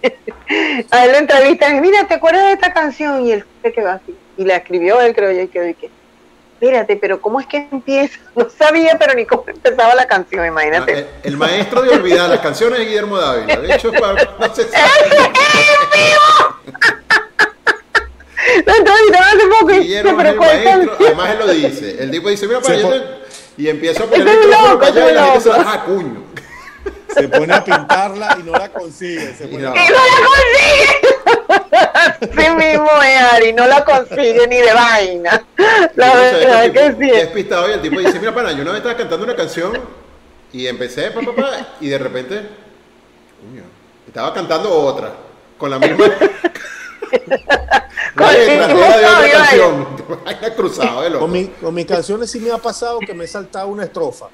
a 0.90 1.04
él 1.04 1.12
lo 1.12 1.18
entrevistan 1.18 1.76
y 1.76 1.80
mira, 1.80 2.06
¿te 2.06 2.14
acuerdas 2.14 2.44
de 2.46 2.52
esta 2.52 2.72
canción? 2.72 3.26
Y 3.26 3.32
él 3.32 3.44
se 3.62 3.72
quedó 3.72 3.90
así. 3.90 4.16
Y 4.36 4.44
la 4.44 4.56
escribió 4.56 5.00
él, 5.00 5.14
creo 5.14 5.32
yo, 5.32 5.42
y 5.42 5.48
quedó 5.48 5.68
y 5.68 5.74
que, 5.74 5.90
mírate, 6.60 6.96
pero 6.96 7.20
¿cómo 7.20 7.40
es 7.40 7.46
que 7.46 7.68
empieza? 7.70 8.18
No 8.36 8.48
sabía, 8.50 8.96
pero 8.98 9.14
ni 9.14 9.24
cómo 9.26 9.44
empezaba 9.46 9.94
la 9.94 10.06
canción, 10.06 10.46
imagínate. 10.46 11.06
Ah, 11.08 11.20
el, 11.24 11.36
maestro 11.36 11.82
de 11.82 11.90
olvidar 11.90 12.30
las 12.30 12.40
canciones 12.40 12.78
de 12.78 12.84
Guillermo 12.84 13.18
Dávila. 13.18 13.56
De 13.56 13.74
hecho, 13.74 13.90
para, 13.92 14.24
no 14.38 14.54
sé 14.54 14.66
además 21.00 21.30
él 21.30 21.38
lo 21.38 21.48
dice. 21.48 22.02
El 22.02 22.10
tipo 22.10 22.28
dice, 22.28 22.46
mira, 22.46 22.60
para 22.60 22.76
y 23.56 23.68
empieza 23.68 24.04
a 24.04 24.06
poner 24.06 24.28
el 24.28 24.50
para 24.50 24.86
allá 24.86 25.10
y 25.10 25.14
la 25.14 25.24
gente 25.24 25.40
se 25.40 25.48
baja 25.48 25.84
cuño. 25.84 26.22
Se 27.12 27.28
pone 27.28 27.52
a 27.52 27.64
pintarla 27.64 28.36
y 28.38 28.42
no 28.44 28.52
la 28.52 28.68
consigue. 28.68 29.34
Se 29.34 29.48
pone 29.48 29.62
y, 29.62 29.66
no. 29.66 29.74
y 29.74 29.78
no 29.78 29.94
la 29.94 30.18
consigue. 30.26 31.37
Sí 32.20 32.50
mismo 32.56 32.90
es, 33.02 33.22
Ari, 33.32 33.52
no 33.52 33.66
la 33.66 33.84
consigue 33.84 34.46
ni 34.48 34.56
de 34.56 34.72
vaina. 34.72 35.44
La 35.94 36.14
verdad 36.14 36.64
es 36.64 36.72
que 36.72 37.04
sí. 37.04 37.10
Es 37.10 37.28
pistado 37.28 37.68
y 37.68 37.72
el 37.72 37.82
tipo 37.82 37.98
dice, 37.98 38.18
mira, 38.18 38.34
pana, 38.34 38.52
yo 38.52 38.62
una 38.62 38.72
vez 38.72 38.78
estaba 38.78 38.96
cantando 38.96 39.24
una 39.24 39.36
canción 39.36 39.72
y 40.52 40.66
empecé, 40.66 41.10
papá, 41.10 41.34
papá, 41.34 41.68
y 41.80 41.88
de 41.88 41.98
repente, 41.98 42.42
cuño, 43.40 43.64
estaba 44.06 44.32
cantando 44.32 44.72
otra, 44.72 45.12
con 45.56 45.70
la 45.70 45.78
misma... 45.78 46.04
con, 51.18 51.30
mi, 51.32 51.46
con 51.48 51.74
mis 51.74 51.86
canciones 51.86 52.30
sí 52.30 52.40
me 52.40 52.50
ha 52.50 52.58
pasado 52.58 52.98
que 53.00 53.14
me 53.14 53.24
he 53.24 53.28
saltado 53.28 53.68
una 53.68 53.84
estrofa. 53.84 54.26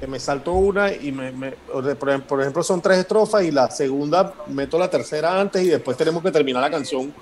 Que 0.00 0.06
me 0.06 0.18
salto 0.18 0.52
una 0.52 0.92
y 0.92 1.12
me, 1.12 1.52
por 2.26 2.40
ejemplo 2.40 2.62
son 2.62 2.80
tres 2.80 2.98
estrofas 2.98 3.44
y 3.44 3.50
la 3.50 3.70
segunda 3.70 4.32
meto 4.46 4.78
la 4.78 4.88
tercera 4.88 5.38
antes 5.38 5.62
y 5.62 5.68
después 5.68 5.94
tenemos 5.96 6.22
que 6.22 6.30
terminar 6.30 6.62
la 6.62 6.70
canción 6.70 7.12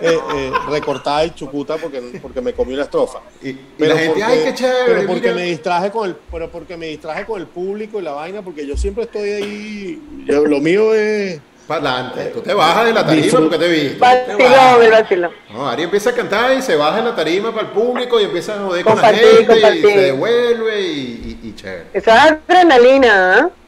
eh, 0.00 0.18
eh, 0.34 0.52
recortada 0.68 1.24
y 1.24 1.30
chucuta 1.30 1.76
porque, 1.78 2.18
porque 2.20 2.40
me 2.40 2.52
comí 2.52 2.74
una 2.74 2.82
estrofa. 2.82 3.20
Y, 3.40 3.52
pero, 3.78 3.94
porque, 4.08 4.54
pero 4.86 5.06
porque 5.06 5.32
me 5.32 5.44
distraje 5.44 5.90
con 5.90 6.08
el, 6.08 6.16
pero 6.30 6.50
porque 6.50 6.76
me 6.76 6.86
distraje 6.88 7.24
con 7.24 7.40
el 7.40 7.46
público 7.46 7.98
y 7.98 8.02
la 8.02 8.12
vaina, 8.12 8.42
porque 8.42 8.66
yo 8.66 8.76
siempre 8.76 9.04
estoy 9.04 9.30
ahí. 9.30 10.02
lo 10.26 10.60
mío 10.60 10.94
es 10.94 11.40
para 11.66 11.90
adelante. 11.90 12.24
Tú 12.34 12.40
te 12.40 12.54
bajas 12.54 12.86
de 12.86 12.92
la 12.92 13.06
tarima 13.06 13.38
porque 13.38 13.58
te 13.58 13.68
viste. 13.68 13.98
Vacilón, 13.98 14.82
el 14.82 14.90
vacilón. 14.90 15.30
No, 15.52 15.68
Ari 15.68 15.82
empieza 15.84 16.10
a 16.10 16.14
cantar 16.14 16.56
y 16.56 16.62
se 16.62 16.76
baja 16.76 16.98
de 16.98 17.04
la 17.04 17.14
tarima 17.14 17.52
para 17.52 17.68
el 17.68 17.72
público 17.72 18.20
y 18.20 18.24
empieza 18.24 18.54
a 18.54 18.64
joder 18.64 18.84
con 18.84 19.00
la 19.00 19.14
gente 19.14 19.78
y 19.78 19.80
se 19.80 20.00
devuelve 20.00 20.82
y, 20.82 21.40
y, 21.42 21.54
chévere. 21.54 21.86
Esa 21.92 22.26
es 22.26 22.32
adrenalina, 22.32 23.38
¿eh? 23.40 23.62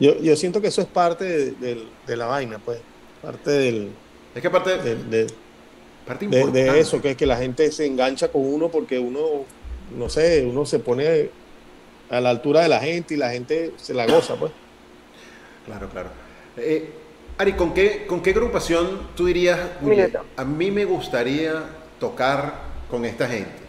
Yo, 0.00 0.18
yo 0.20 0.34
siento 0.36 0.60
que 0.60 0.68
eso 0.68 0.80
es 0.80 0.88
parte 0.88 1.52
de, 1.52 1.86
de, 2.06 2.16
la 2.16 2.26
vaina, 2.26 2.58
pues. 2.64 2.80
Parte 3.22 3.50
del. 3.50 3.90
Es 4.34 4.42
que 4.42 4.50
parte 4.50 4.78
de, 4.78 5.26
parte 6.06 6.26
de, 6.26 6.80
eso, 6.80 7.00
que 7.00 7.10
es 7.10 7.16
que 7.16 7.26
la 7.26 7.36
gente 7.36 7.70
se 7.70 7.86
engancha 7.86 8.28
con 8.28 8.42
uno 8.42 8.68
porque 8.68 8.98
uno, 8.98 9.44
no 9.96 10.08
sé, 10.08 10.44
uno 10.44 10.66
se 10.66 10.80
pone 10.80 11.30
a 12.10 12.20
la 12.20 12.30
altura 12.30 12.62
de 12.62 12.68
la 12.68 12.80
gente 12.80 13.14
y 13.14 13.16
la 13.16 13.30
gente 13.30 13.72
se 13.76 13.94
la 13.94 14.06
goza, 14.06 14.34
pues. 14.34 14.50
Claro, 15.66 15.88
claro. 15.88 16.10
Eh, 16.56 16.90
Ari, 17.38 17.54
¿con 17.54 17.72
qué, 17.74 18.06
¿con 18.06 18.20
qué 18.22 18.30
agrupación 18.30 19.08
tú 19.16 19.26
dirías, 19.26 19.58
a 20.36 20.44
mí 20.44 20.70
me 20.70 20.84
gustaría 20.84 21.64
tocar 21.98 22.54
con 22.90 23.04
esta 23.04 23.26
gente? 23.26 23.62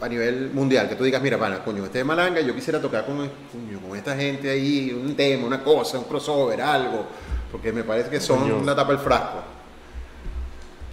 A 0.00 0.08
nivel 0.08 0.50
mundial, 0.52 0.88
que 0.88 0.96
tú 0.96 1.04
digas, 1.04 1.22
mira, 1.22 1.38
pana, 1.38 1.62
coño, 1.64 1.84
este 1.84 1.98
de 1.98 2.04
Malanga, 2.04 2.40
yo 2.40 2.54
quisiera 2.54 2.80
tocar 2.80 3.06
con, 3.06 3.16
con 3.18 3.96
esta 3.96 4.16
gente 4.16 4.50
ahí, 4.50 4.92
un 4.92 5.14
tema, 5.14 5.46
una 5.46 5.62
cosa, 5.62 5.98
un 5.98 6.04
crossover, 6.04 6.60
algo, 6.60 7.06
porque 7.50 7.72
me 7.72 7.84
parece 7.84 8.10
que 8.10 8.20
son 8.20 8.66
la 8.66 8.74
tapa 8.74 8.92
del 8.92 9.00
frasco. 9.00 9.42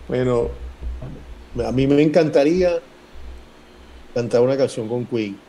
Bueno, 0.08 0.50
a 1.66 1.72
mí 1.72 1.88
me 1.88 2.02
encantaría 2.02 2.80
cantar 4.14 4.42
una 4.42 4.58
canción 4.58 4.88
con 4.88 5.06
Queen. 5.06 5.40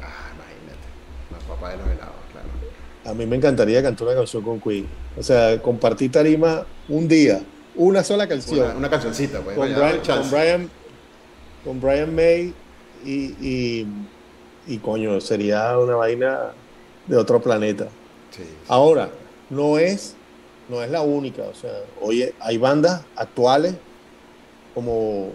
Ah, 0.00 0.30
imagínate. 0.34 0.86
Los 1.32 1.42
papás 1.44 1.72
de 1.72 1.78
los 1.78 1.86
helados, 1.86 2.14
claro. 2.32 2.48
A 3.12 3.14
mí 3.14 3.26
me 3.26 3.36
encantaría 3.36 3.82
cantar 3.82 4.08
una 4.08 4.16
canción 4.16 4.42
con 4.42 4.58
Queen. 4.58 4.86
O 5.18 5.22
sea, 5.22 5.60
compartir 5.60 6.10
tarima 6.10 6.64
un 6.88 7.06
día, 7.06 7.42
una 7.74 8.02
sola 8.02 8.26
canción. 8.26 8.64
Una, 8.64 8.74
una 8.74 8.90
cancioncita, 8.90 9.40
pues. 9.40 9.54
con, 9.54 9.68
Brian, 9.68 10.00
con. 10.00 10.30
Brian, 10.30 10.70
con 11.62 11.80
Brian 11.82 12.14
May 12.14 12.54
y, 13.04 13.12
y, 13.12 13.86
y, 14.66 14.78
coño, 14.78 15.20
sería 15.20 15.78
una 15.78 15.94
vaina 15.94 16.52
de 17.06 17.16
otro 17.18 17.38
planeta. 17.42 17.84
Sí, 18.30 18.44
sí. 18.44 18.48
Ahora, 18.66 19.10
no 19.50 19.78
es, 19.78 20.16
no 20.70 20.82
es 20.82 20.90
la 20.90 21.02
única. 21.02 21.42
O 21.42 21.54
sea, 21.54 21.82
oye, 22.00 22.32
hay 22.40 22.56
bandas 22.56 23.02
actuales 23.14 23.74
como, 24.74 25.28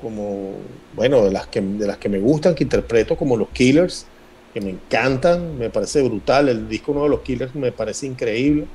como 0.00 0.54
bueno, 0.96 1.24
de 1.24 1.30
las, 1.30 1.46
que, 1.46 1.60
de 1.60 1.86
las 1.86 1.98
que 1.98 2.08
me 2.08 2.18
gustan, 2.18 2.56
que 2.56 2.64
interpreto, 2.64 3.16
como 3.16 3.36
los 3.36 3.50
Killers, 3.50 4.06
que 4.52 4.60
me 4.60 4.70
encantan, 4.70 5.58
me 5.58 5.70
parece 5.70 6.02
brutal. 6.02 6.48
El 6.48 6.68
disco 6.68 6.92
nuevo 6.92 7.08
de 7.08 7.16
los 7.16 7.22
Killers 7.22 7.54
me 7.54 7.72
parece 7.72 8.06
increíble. 8.06 8.66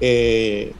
Eh, 0.00 0.72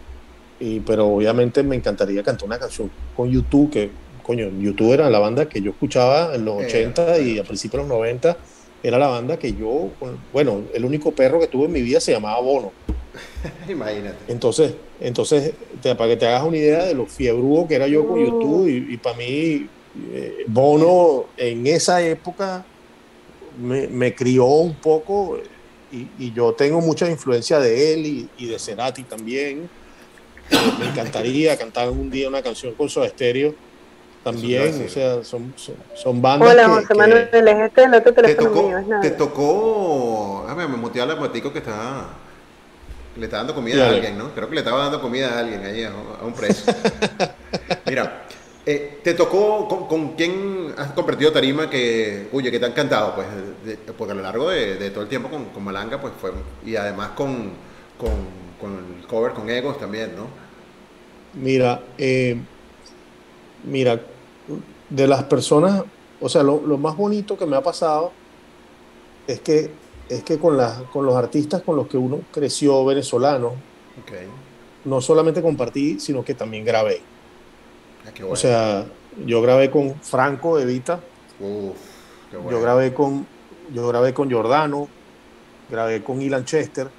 y, 0.61 0.81
pero 0.81 1.07
obviamente 1.07 1.63
me 1.63 1.77
encantaría 1.77 2.23
cantar 2.23 2.47
una 2.47 2.59
canción 2.59 2.91
con 3.15 3.31
YouTube, 3.31 3.71
que, 3.71 3.91
coño, 4.23 4.49
YouTube 4.59 4.93
era 4.93 5.09
la 5.09 5.19
banda 5.19 5.49
que 5.49 5.61
yo 5.63 5.71
escuchaba 5.71 6.35
en 6.35 6.45
los 6.45 6.61
Eh, 6.63 6.67
80 6.67 7.19
y 7.21 7.39
a 7.39 7.45
principios 7.45 7.83
de 7.85 7.89
los 7.89 7.99
90. 7.99 8.37
Era 8.83 8.99
la 8.99 9.09
banda 9.09 9.39
que 9.39 9.55
yo, 9.55 9.91
bueno, 10.33 10.63
el 10.73 10.85
único 10.85 11.13
perro 11.13 11.41
que 11.41 11.49
tuve 11.49 11.67
en 11.67 11.73
mi 11.73 11.83
vida 11.83 12.01
se 12.01 12.13
llamaba 12.13 12.41
Bono. 12.41 12.73
Imagínate. 13.69 14.17
Entonces, 14.29 14.75
entonces 15.01 15.55
te- 15.83 15.95
para 15.95 16.11
que 16.11 16.17
te 16.17 16.27
hagas 16.27 16.45
una 16.45 16.57
idea 16.57 16.85
de 16.85 16.95
lo 16.95 17.07
fiebrudo 17.07 17.67
que 17.67 17.75
era 17.75 17.87
yo 17.89 18.07
con. 18.07 18.19
YouTube, 18.19 18.69
y, 18.69 18.95
y 18.95 18.97
para 18.99 19.17
mí, 19.17 19.67
eh, 20.13 20.45
Bono 20.49 21.27
en 21.37 21.67
esa 21.67 22.03
época 22.03 22.65
me, 23.59 23.89
me 23.89 24.15
crió 24.15 24.45
un 24.47 24.81
poco, 24.81 25.39
y, 25.91 26.11
y 26.19 26.33
yo 26.33 26.55
tengo 26.55 26.81
mucha 26.81 27.11
influencia 27.11 27.59
de 27.61 27.93
él 27.95 28.07
y, 28.07 28.31
y 28.37 28.47
de 28.47 28.59
Cerati 28.59 29.05
también. 29.05 29.69
Me 30.79 30.87
encantaría 30.87 31.57
cantar 31.59 31.91
un 31.91 32.11
día 32.11 32.29
una 32.29 32.43
canción 32.43 32.75
con 32.75 32.89
Soda 32.89 33.09
Stereo 33.09 33.55
también, 34.23 34.73
te 34.79 34.83
a 34.83 34.87
o 34.87 34.89
sea, 34.89 35.25
son, 35.25 35.53
son, 35.57 35.77
son 35.95 36.21
bandas 36.23 36.51
Hola, 36.53 36.63
que- 36.65 36.69
José 36.71 36.87
que- 36.89 36.95
Manuel, 36.95 37.29
es 37.33 37.57
este 37.67 37.85
el 37.85 37.95
otro 37.95 38.13
Te 38.13 38.23
teléfono 38.23 38.51
mío, 38.51 38.61
tocó, 38.63 38.79
es 38.79 38.87
nada. 38.87 39.03
te 39.03 39.11
tocó. 39.11 40.41
Déjame 40.45 40.69
me 40.69 40.77
mutear 40.77 41.09
la 41.09 41.17
matico 41.17 41.53
que 41.53 41.59
está. 41.59 42.09
Le 43.17 43.25
está 43.25 43.39
dando 43.39 43.55
comida 43.55 43.77
a 43.77 43.79
Dale. 43.87 43.97
alguien, 43.97 44.19
¿no? 44.19 44.33
Creo 44.35 44.49
que 44.49 44.55
le 44.55 44.61
estaba 44.61 44.83
dando 44.85 45.01
comida 45.01 45.35
a 45.35 45.39
alguien 45.41 45.65
ahí, 45.65 45.83
a, 45.83 45.91
a 45.91 46.25
un 46.25 46.33
preso. 46.35 46.71
Mira, 47.87 48.27
eh, 48.71 49.01
¿te 49.03 49.15
tocó 49.15 49.69
con, 49.69 49.87
con 49.89 50.15
quién 50.17 50.75
has 50.77 50.93
compartido 50.93 51.33
tarima 51.33 51.71
que, 51.71 52.29
oye, 52.33 52.51
que 52.51 52.59
te 52.61 52.67
han 52.67 52.73
cantado? 52.73 53.15
Pues, 53.15 53.27
de- 53.65 53.77
porque 53.95 54.13
a 54.13 54.17
lo 54.17 54.23
largo 54.23 54.51
de, 54.51 54.77
de 54.77 54.91
todo 54.91 55.03
el 55.03 55.09
tiempo 55.09 55.31
con, 55.31 55.47
con 55.51 55.65
Malanga, 55.65 56.01
pues 56.01 56.15
fue. 56.21 56.33
Y 56.63 56.77
además 56.77 57.11
con, 57.11 57.59
con, 57.97 58.57
con 58.59 58.97
el 59.01 59.07
cover 59.07 59.33
con 59.35 59.49
Egos 59.51 59.79
también, 59.79 60.15
¿no? 60.17 60.29
Mira, 61.33 61.95
eh, 61.97 62.49
mira, 63.63 64.15
de 64.89 65.07
las 65.09 65.25
personas, 65.25 65.85
o 66.21 66.29
sea, 66.29 66.43
lo, 66.43 66.67
lo 66.67 66.79
más 66.79 66.97
bonito 66.97 67.37
que 67.39 67.47
me 67.47 67.57
ha 67.57 67.63
pasado 67.63 68.21
es 69.27 69.41
que, 69.43 69.81
es 70.09 70.25
que 70.25 70.39
con, 70.41 70.57
las 70.57 70.85
con 70.89 71.07
los 71.07 71.17
artistas 71.17 71.63
con 71.63 71.77
los 71.77 71.89
que 71.89 71.99
uno 71.99 72.29
creció 72.33 72.85
venezolanos, 72.85 73.65
Ok. 73.97 74.13
no 74.85 75.01
solamente 75.01 75.43
compartí, 75.43 76.01
sino 76.01 76.25
que 76.25 76.35
también 76.35 76.65
grabé. 76.65 77.18
Ah, 78.09 78.13
qué 78.15 78.23
bueno. 78.23 78.33
O 78.33 78.37
sea, 78.37 78.99
yo 79.11 79.43
grabé 79.43 79.71
con 79.71 80.01
Franco 80.03 80.57
de 80.59 80.67
Vita, 80.67 81.11
Uf, 81.39 81.79
qué 82.31 82.37
bueno. 82.37 82.51
yo 82.51 82.61
grabé 82.63 82.95
con, 82.95 83.27
yo 83.67 83.87
grabé 83.89 84.15
con 84.15 84.29
Giordano, 84.29 84.97
grabé 85.69 86.03
con 86.05 86.23
Ilan 86.23 86.45
Chester, 86.45 86.91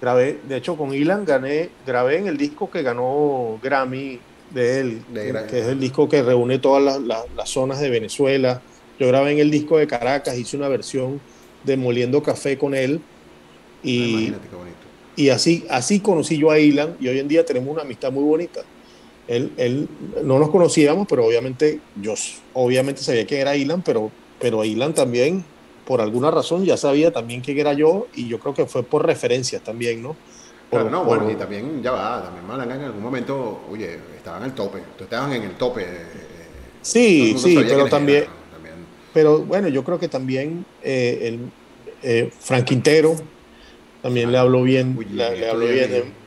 grabé, 0.00 0.40
de 0.44 0.56
hecho 0.56 0.76
con 0.76 0.94
Ilan 0.94 1.24
gané, 1.24 1.78
grabé 1.80 2.18
en 2.18 2.26
el 2.28 2.36
disco 2.38 2.70
que 2.70 2.82
ganó 2.82 3.58
Grammy 3.62 4.28
de 4.48 4.80
él, 4.80 5.06
De 5.08 5.46
que 5.46 5.60
es 5.60 5.66
el 5.68 5.80
disco 5.80 6.08
que 6.08 6.22
reúne 6.22 6.58
todas 6.58 6.82
las, 6.82 7.00
las- 7.02 7.30
las 7.34 7.50
zonas 7.50 7.80
de 7.80 7.90
Venezuela. 7.90 8.66
Yo 8.98 9.08
grabé 9.08 9.32
en 9.32 9.38
el 9.40 9.50
disco 9.50 9.78
de 9.78 9.86
Caracas, 9.86 10.36
hice 10.38 10.56
una 10.56 10.68
versión 10.68 11.24
de 11.62 11.76
Moliendo 11.76 12.22
Café 12.22 12.58
con 12.58 12.74
él. 12.74 13.08
Ah, 13.08 13.08
Y, 13.82 14.04
Imagínate 14.06 14.48
qué 14.48 14.56
bonito. 14.56 14.98
y 15.14 15.30
así, 15.30 15.66
así 15.70 16.02
conocí 16.02 16.38
yo 16.38 16.50
a 16.50 16.58
Ilan 16.58 16.96
y 16.98 17.08
hoy 17.08 17.18
en 17.20 17.28
día 17.28 17.44
tenemos 17.44 17.70
una 17.72 17.82
amistad 17.82 18.12
muy 18.12 18.24
bonita. 18.24 18.62
Él, 19.36 19.54
él 19.58 19.88
no 20.24 20.38
nos 20.38 20.50
conocíamos, 20.50 21.06
pero 21.08 21.26
obviamente 21.26 21.84
yo 21.94 22.14
obviamente 22.52 23.02
sabía 23.02 23.26
quién 23.26 23.40
era 23.42 23.56
Ilan, 23.56 23.82
pero, 23.82 24.16
pero 24.38 24.64
Ilan 24.64 24.94
también, 24.94 25.54
por 25.84 26.00
alguna 26.00 26.30
razón, 26.30 26.64
ya 26.64 26.76
sabía 26.76 27.12
también 27.12 27.42
quién 27.42 27.58
era 27.58 27.72
yo 27.74 28.08
y 28.12 28.28
yo 28.28 28.38
creo 28.38 28.54
que 28.54 28.66
fue 28.66 28.88
por 28.88 29.06
referencias 29.06 29.62
también, 29.62 30.02
¿no? 30.02 30.20
Por- 30.68 30.82
Claro, 30.82 30.90
no, 30.90 31.04
por- 31.04 31.04
bueno, 31.04 31.30
y 31.30 31.36
también 31.36 31.82
ya 31.82 31.90
va, 31.92 32.22
también 32.22 32.46
Malanga 32.46 32.74
en 32.76 32.82
algún 32.82 33.02
momento, 33.02 33.66
oye, 33.68 34.16
estaban 34.16 34.42
en 34.42 34.48
el 34.50 34.54
tope, 34.54 34.80
tú 34.96 35.04
estabas 35.04 35.34
en 35.36 35.42
el 35.42 35.56
tope. 35.58 35.82
eh, 35.86 36.72
sí, 36.80 37.36
sí, 37.38 37.64
pero 37.68 37.88
también, 37.88 38.24
eran, 38.24 38.44
¿no? 38.44 38.48
También. 38.50 38.88
pero 39.12 39.46
bueno, 39.46 39.68
yo 39.68 39.84
creo 39.84 39.98
que 39.98 40.08
también 40.08 40.66
eh, 40.80 41.20
el, 41.22 41.54
eh, 42.02 42.30
Frank 42.40 42.66
Quintero 42.66 43.16
también 44.00 44.32
le 44.32 44.38
habló 44.38 44.62
bien, 44.64 45.00
Uy, 45.00 45.06
le, 45.06 45.36
le 45.36 45.48
habló 45.50 45.68
bien. 45.68 46.21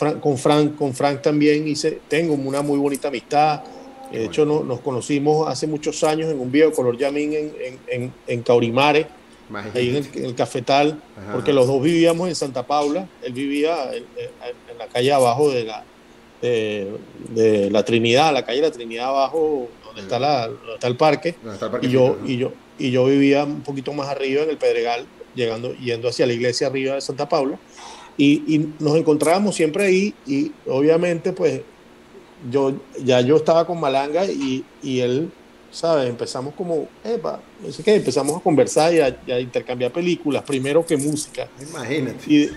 De- 0.00 0.12
Fran- 0.12 0.20
con 0.20 0.38
Frank, 0.38 0.76
con 0.76 0.94
Frank 0.94 1.22
también 1.22 1.66
hice, 1.68 2.00
tengo 2.08 2.34
una 2.34 2.62
muy 2.62 2.78
bonita 2.78 3.08
amistad. 3.08 3.62
De 4.10 4.24
hecho, 4.24 4.44
no- 4.44 4.64
nos 4.64 4.80
conocimos 4.80 5.48
hace 5.48 5.66
muchos 5.68 6.02
años 6.02 6.30
en 6.32 6.40
un 6.40 6.50
video 6.50 6.72
color 6.72 6.96
Yamín 6.98 7.32
en, 7.32 7.52
en, 7.64 7.78
en, 7.88 8.12
en 8.26 8.42
Caurimare, 8.42 9.06
Imagínate. 9.48 9.78
ahí 9.78 9.88
en 9.90 9.96
el, 9.96 10.08
en 10.14 10.24
el 10.24 10.34
cafetal, 10.34 11.00
Ajá. 11.16 11.32
porque 11.32 11.52
los 11.52 11.66
dos 11.68 11.80
vivíamos 11.82 12.28
en 12.28 12.34
Santa 12.34 12.66
Paula. 12.66 13.06
Él 13.22 13.32
vivía 13.32 13.76
en, 13.94 14.04
la 14.78 14.86
calle 14.88 15.12
abajo 15.12 15.50
de 15.50 15.64
la, 15.64 15.84
de, 16.42 16.90
de 17.28 17.70
la 17.70 17.84
Trinidad, 17.84 18.32
la 18.32 18.44
calle 18.44 18.60
de 18.62 18.66
la 18.68 18.72
Trinidad 18.72 19.08
abajo, 19.10 19.68
donde 19.84 20.02
está, 20.02 20.18
la, 20.18 20.48
donde 20.48 20.74
está 20.74 20.86
el 20.88 20.96
parque. 20.96 21.36
¿Dónde 21.42 21.54
está 21.54 21.66
el 21.66 21.70
Y 21.70 21.72
parquecito, 21.72 22.18
yo, 22.18 22.26
y, 22.26 22.36
yo, 22.38 22.52
y 22.78 22.90
yo 22.90 23.04
vivía 23.04 23.44
un 23.44 23.60
poquito 23.62 23.92
más 23.92 24.08
arriba 24.08 24.42
en 24.42 24.50
el 24.50 24.56
Pedregal, 24.56 25.04
llegando, 25.36 25.72
yendo 25.76 26.08
hacia 26.08 26.26
la 26.26 26.32
iglesia 26.32 26.66
arriba 26.66 26.94
de 26.96 27.00
Santa 27.00 27.28
Paula. 27.28 27.58
Y, 28.16 28.54
y 28.54 28.74
nos 28.78 28.96
encontrábamos 28.96 29.54
siempre 29.54 29.84
ahí 29.86 30.14
y 30.26 30.52
obviamente 30.66 31.32
pues 31.32 31.62
yo 32.50 32.74
ya 33.02 33.20
yo 33.20 33.36
estaba 33.36 33.66
con 33.66 33.80
Malanga 33.80 34.24
y, 34.26 34.64
y 34.82 35.00
él, 35.00 35.30
¿sabes? 35.70 36.08
Empezamos 36.08 36.54
como, 36.54 36.88
epa, 37.04 37.40
no 37.64 37.72
sé 37.72 37.82
qué, 37.82 37.94
empezamos 37.94 38.36
a 38.36 38.40
conversar 38.40 38.92
y 38.94 39.00
a, 39.00 39.16
y 39.26 39.30
a 39.32 39.40
intercambiar 39.40 39.92
películas, 39.92 40.42
primero 40.42 40.84
que 40.84 40.96
música. 40.96 41.48
Imagínate. 41.60 42.18
Y, 42.32 42.50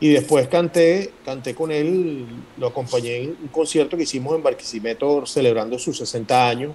y 0.00 0.08
después 0.12 0.46
canté, 0.48 1.12
canté 1.24 1.54
con 1.54 1.70
él, 1.72 2.26
lo 2.58 2.66
acompañé 2.68 3.16
en 3.22 3.30
un 3.40 3.48
concierto 3.48 3.96
que 3.96 4.02
hicimos 4.02 4.34
en 4.36 4.42
Barquisimeto 4.42 5.24
celebrando 5.26 5.78
sus 5.78 5.96
60 5.98 6.48
años, 6.48 6.74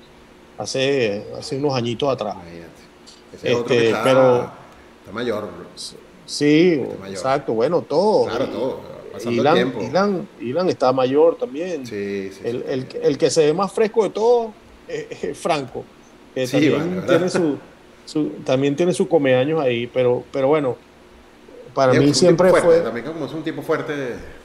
hace, 0.57 1.25
hace 1.37 1.57
unos 1.57 1.73
añitos 1.75 2.09
atrás. 2.09 2.35
Imagínate. 2.35 2.69
Ese 3.35 3.49
es 3.51 3.55
otro 3.55 3.73
Este, 3.73 3.83
que 3.85 3.87
está, 3.91 4.03
pero- 4.03 4.51
está 5.01 5.11
mayor. 5.13 5.49
Sí, 6.29 6.81
exacto, 7.07 7.53
bueno, 7.53 7.81
todo. 7.81 8.25
Claro, 8.27 8.45
todo. 8.49 8.79
Pasando 9.11 9.41
Ilan, 9.41 9.57
el 9.57 9.63
tiempo. 9.71 9.81
Ilan, 9.89 10.27
Ilan 10.39 10.69
está 10.69 10.93
mayor 10.93 11.35
también. 11.37 11.85
Sí, 11.87 12.29
sí. 12.31 12.39
el, 12.43 12.57
sí. 12.61 12.63
el, 12.67 12.87
el 13.01 13.17
que 13.17 13.29
se 13.31 13.45
ve 13.47 13.53
más 13.53 13.71
fresco 13.71 14.03
de 14.03 14.11
todo 14.11 14.53
es, 14.87 15.23
es 15.23 15.37
Franco, 15.37 15.83
que 16.35 16.45
Sí, 16.45 16.69
también, 16.69 17.03
tiene 17.07 17.29
su, 17.29 17.57
su- 18.05 18.29
también 18.45 18.75
tiene 18.75 18.93
su 18.93 19.07
comeaños 19.07 19.59
ahí, 19.59 19.87
pero, 19.87 20.23
pero 20.31 20.47
bueno, 20.49 20.77
para 21.73 21.95
Y 21.95 21.99
mí 21.99 22.13
siempre 22.13 22.49
fuerte, 22.51 22.67
fue, 22.67 22.79
También 22.81 23.05
como 23.07 23.25
es 23.25 23.33
un 23.33 23.43
tipo 23.43 23.63
fuerte, 23.63 23.93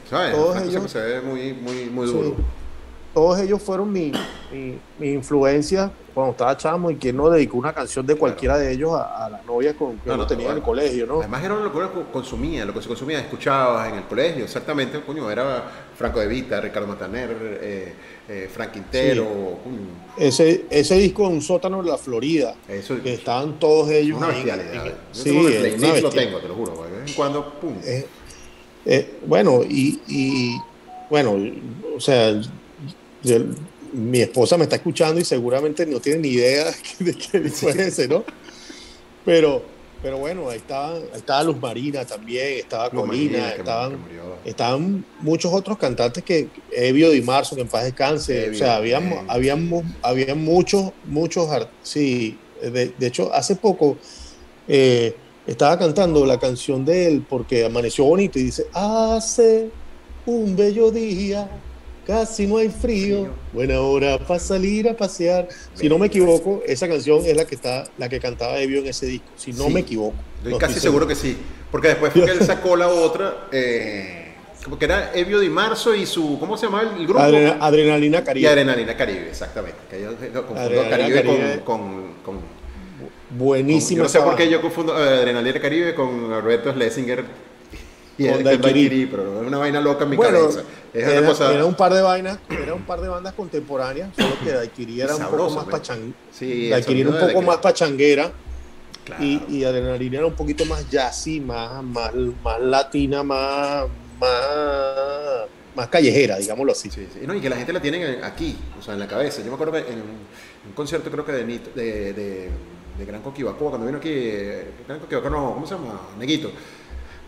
¿sabes? 0.08 0.34
Todos 0.34 0.62
ellos- 0.62 0.90
se 0.90 1.00
ve 1.00 1.20
muy, 1.20 1.52
muy, 1.52 1.84
muy 1.90 2.06
duro. 2.06 2.36
Todos 3.14 3.38
ellos 3.38 3.62
fueron 3.62 3.92
mi, 3.92 4.10
mi, 4.52 4.76
mi 4.98 5.12
influencia 5.12 5.90
cuando 6.12 6.32
estaba 6.32 6.56
chamo 6.56 6.90
y 6.90 6.96
quien 6.96 7.16
no 7.16 7.30
dedicó 7.30 7.56
una 7.56 7.72
canción 7.72 8.04
de 8.06 8.14
cualquiera 8.16 8.58
de 8.58 8.72
ellos 8.72 8.92
a, 8.92 9.24
a 9.26 9.30
la 9.30 9.40
novia 9.42 9.74
con 9.74 9.92
que 9.98 10.08
No, 10.08 10.14
uno 10.14 10.22
no, 10.24 10.26
tenía 10.26 10.50
en 10.50 10.56
el 10.56 10.62
colegio, 10.62 11.06
¿no? 11.06 11.18
Además 11.20 11.44
era 11.44 11.54
lo 11.56 11.72
que 11.72 11.78
uno 11.78 11.90
consumía, 12.12 12.64
lo 12.64 12.72
que 12.74 12.82
se 12.82 12.88
consumía, 12.88 13.20
escuchabas 13.20 13.88
en 13.88 13.96
el 13.96 14.04
colegio, 14.04 14.44
exactamente, 14.44 15.00
coño, 15.00 15.30
era 15.30 15.64
Franco 15.96 16.20
de 16.20 16.26
Vita, 16.26 16.60
Ricardo 16.60 16.86
Montaner, 16.88 17.30
eh, 17.60 17.92
eh, 18.28 18.50
Frank 18.52 18.72
Quintero, 18.72 19.24
coño, 19.62 19.78
Ese, 20.16 20.66
ese 20.70 20.96
disco 20.96 21.22
de 21.28 21.34
un 21.34 21.42
sótano 21.42 21.82
de 21.82 21.90
la 21.90 21.98
Florida, 21.98 22.54
eso 22.68 23.00
que 23.02 23.14
estaban 23.14 23.58
todos 23.58 23.90
ellos 23.90 24.16
una 24.18 24.28
ahí. 24.28 24.34
bestialidad. 24.34 24.86
en- 24.86 24.92
Yo 24.92 24.96
sí, 25.12 25.22
tengo 25.24 25.48
el 25.48 25.74
una 25.84 26.00
lo 26.00 26.10
tengo, 26.10 26.38
te 26.38 26.48
lo 26.48 26.54
juro, 26.54 26.84
de 26.84 26.90
vez 27.00 27.08
en 27.10 27.14
cuando, 27.14 27.44
pum. 27.60 27.74
Eh, 27.84 28.06
eh, 28.86 29.18
bueno, 29.26 29.62
y, 29.68 30.00
y, 30.06 30.56
bueno, 31.10 31.36
o 31.96 32.00
sea, 32.00 32.40
yo- 33.24 33.44
mi 33.92 34.20
esposa 34.20 34.56
me 34.56 34.64
está 34.64 34.76
escuchando 34.76 35.20
y 35.20 35.24
seguramente 35.24 35.86
no 35.86 36.00
tiene 36.00 36.20
ni 36.20 36.28
idea 36.28 36.66
de 36.98 37.14
qué 37.14 37.38
ese, 37.86 38.08
¿no? 38.08 38.24
Pero, 39.24 39.62
pero 40.02 40.18
bueno, 40.18 40.50
ahí 40.50 40.58
estaba, 40.58 40.96
ahí 40.96 41.04
estaba 41.14 41.42
Luz 41.44 41.60
Marina 41.60 42.04
también, 42.04 42.58
estaba 42.58 42.88
Luz 42.88 43.02
Colina, 43.02 43.38
Marina, 43.38 43.52
que 43.54 43.60
estaban, 43.60 44.00
murió. 44.02 44.36
estaban 44.44 45.04
muchos 45.20 45.52
otros 45.52 45.78
cantantes 45.78 46.24
que 46.24 46.48
Evio 46.72 47.10
Di 47.10 47.22
Marzo, 47.22 47.54
que 47.54 47.62
en 47.62 47.68
paz 47.68 47.84
descanse. 47.84 48.50
o 48.50 48.54
sea, 48.54 48.76
habíamos, 48.76 49.24
habíamos, 49.28 49.84
había 50.02 50.34
muchos, 50.34 50.92
muchos, 51.04 51.48
sí, 51.82 52.36
de, 52.60 52.92
hecho, 53.06 53.32
hace 53.32 53.56
poco 53.56 53.96
eh, 54.68 55.14
estaba 55.46 55.78
cantando 55.78 56.24
la 56.26 56.38
canción 56.38 56.84
de 56.84 57.06
él 57.06 57.24
porque 57.28 57.64
amaneció 57.64 58.04
bonito 58.04 58.38
y 58.38 58.44
dice, 58.44 58.66
hace 58.72 59.70
un 60.26 60.56
bello 60.56 60.90
día, 60.90 61.48
casi 62.06 62.46
no 62.46 62.58
hay 62.58 62.68
frío, 62.68 63.28
buena 63.52 63.80
hora 63.80 64.18
para 64.18 64.40
salir 64.40 64.88
a 64.88 64.96
pasear. 64.96 65.48
Si 65.74 65.88
no 65.88 65.98
me 65.98 66.06
equivoco, 66.06 66.62
esa 66.66 66.88
canción 66.88 67.24
es 67.24 67.36
la 67.36 67.44
que 67.44 67.54
está, 67.54 67.84
la 67.98 68.08
que 68.08 68.20
cantaba 68.20 68.58
Evio 68.58 68.80
en 68.80 68.86
ese 68.86 69.06
disco, 69.06 69.26
si 69.36 69.52
no 69.52 69.68
me 69.70 69.80
equivoco. 69.80 70.16
Estoy 70.42 70.58
casi 70.58 70.80
seguro. 70.80 71.06
que 71.06 71.14
sí, 71.14 71.36
porque 71.70 71.88
después 71.88 72.12
fue 72.12 72.24
que 72.24 72.32
él 72.32 72.40
sacó 72.40 72.76
la 72.76 72.88
otra, 72.88 73.48
eh, 73.52 74.32
que 74.78 74.84
era 74.84 75.12
Evio 75.14 75.40
Di 75.40 75.48
Marzo 75.48 75.94
y 75.94 76.06
su, 76.06 76.38
¿cómo 76.38 76.56
se 76.56 76.66
llama 76.66 76.82
el 76.96 77.06
grupo? 77.06 77.20
Adrenalina 77.20 78.24
Caribe. 78.24 78.44
Y 78.44 78.46
Adrenalina 78.46 78.96
Caribe, 78.96 79.28
exactamente. 79.28 79.78
Que 79.90 80.02
yo 80.02 80.46
confundo 80.46 80.88
Caribe, 80.88 81.60
Con, 81.64 82.14
con, 82.24 82.38
Buenísimo. 83.30 84.04
no 84.04 84.08
sé 84.08 84.20
por 84.20 84.36
qué 84.36 84.48
yo 84.48 84.60
confundo 84.60 84.94
Adrenalina 84.94 85.60
Caribe 85.60 85.94
con 85.94 86.32
Alberto 86.32 86.72
Schlesinger 86.72 87.24
y 88.16 88.26
el 88.26 88.44
Daiquiri, 88.44 89.06
pero 89.06 89.40
es 89.42 89.46
una 89.46 89.58
vaina 89.58 89.80
loca 89.80 90.04
en 90.04 90.10
mi 90.10 90.16
cabeza. 90.16 90.62
era, 90.92 91.64
un 91.64 91.74
par 91.74 91.92
de 91.92 92.02
vainas, 92.02 92.38
era 92.48 92.74
un 92.74 92.82
par 92.82 93.00
de 93.00 93.08
bandas 93.08 93.34
contemporáneas, 93.34 94.10
solo 94.16 94.34
que 94.42 94.52
Daiquiri 94.52 95.00
era 95.00 95.16
un 95.16 95.24
poco 95.24 95.50
más 95.50 95.64
pachang, 95.64 96.14
sí, 96.30 96.68
Daiquiri 96.70 97.04
un 97.04 97.18
poco 97.18 97.42
más 97.42 97.58
pachanguera. 97.58 98.32
Y, 99.20 99.42
y, 99.50 99.64
Adrenalina 99.64 100.16
era 100.16 100.26
un 100.26 100.34
poquito 100.34 100.64
más 100.64 100.88
jazzy, 100.88 101.38
más, 101.38 101.82
más, 101.84 102.14
más 102.42 102.58
latina, 102.58 103.22
más, 103.22 103.84
más, 104.18 105.46
más 105.74 105.88
callejera, 105.88 106.38
digámoslo 106.38 106.72
así. 106.72 106.90
Sí, 106.90 107.06
sí. 107.12 107.20
No, 107.26 107.34
y 107.34 107.40
que 107.42 107.50
la 107.50 107.56
gente 107.56 107.74
la 107.74 107.82
tiene 107.82 108.20
aquí, 108.22 108.56
o 108.78 108.82
sea, 108.82 108.94
en 108.94 109.00
la 109.00 109.06
cabeza. 109.06 109.42
Yo 109.42 109.48
me 109.48 109.54
acuerdo 109.54 109.74
que 109.74 109.92
en 109.92 110.00
un, 110.00 110.72
concierto, 110.74 111.10
creo 111.10 111.22
que 111.22 111.32
de, 111.32 111.44
de, 111.44 112.12
de, 112.14 112.50
de 112.98 113.04
Gran 113.04 113.20
Coquibacoa, 113.20 113.68
cuando 113.68 113.86
vino 113.86 113.98
aquí, 113.98 114.08
eh, 114.10 114.70
Gran 114.88 115.00
Coquibacoa, 115.00 115.30
no, 115.30 115.52
¿cómo 115.52 115.66
se 115.66 115.74
llama? 115.74 116.00
Neguito. 116.18 116.50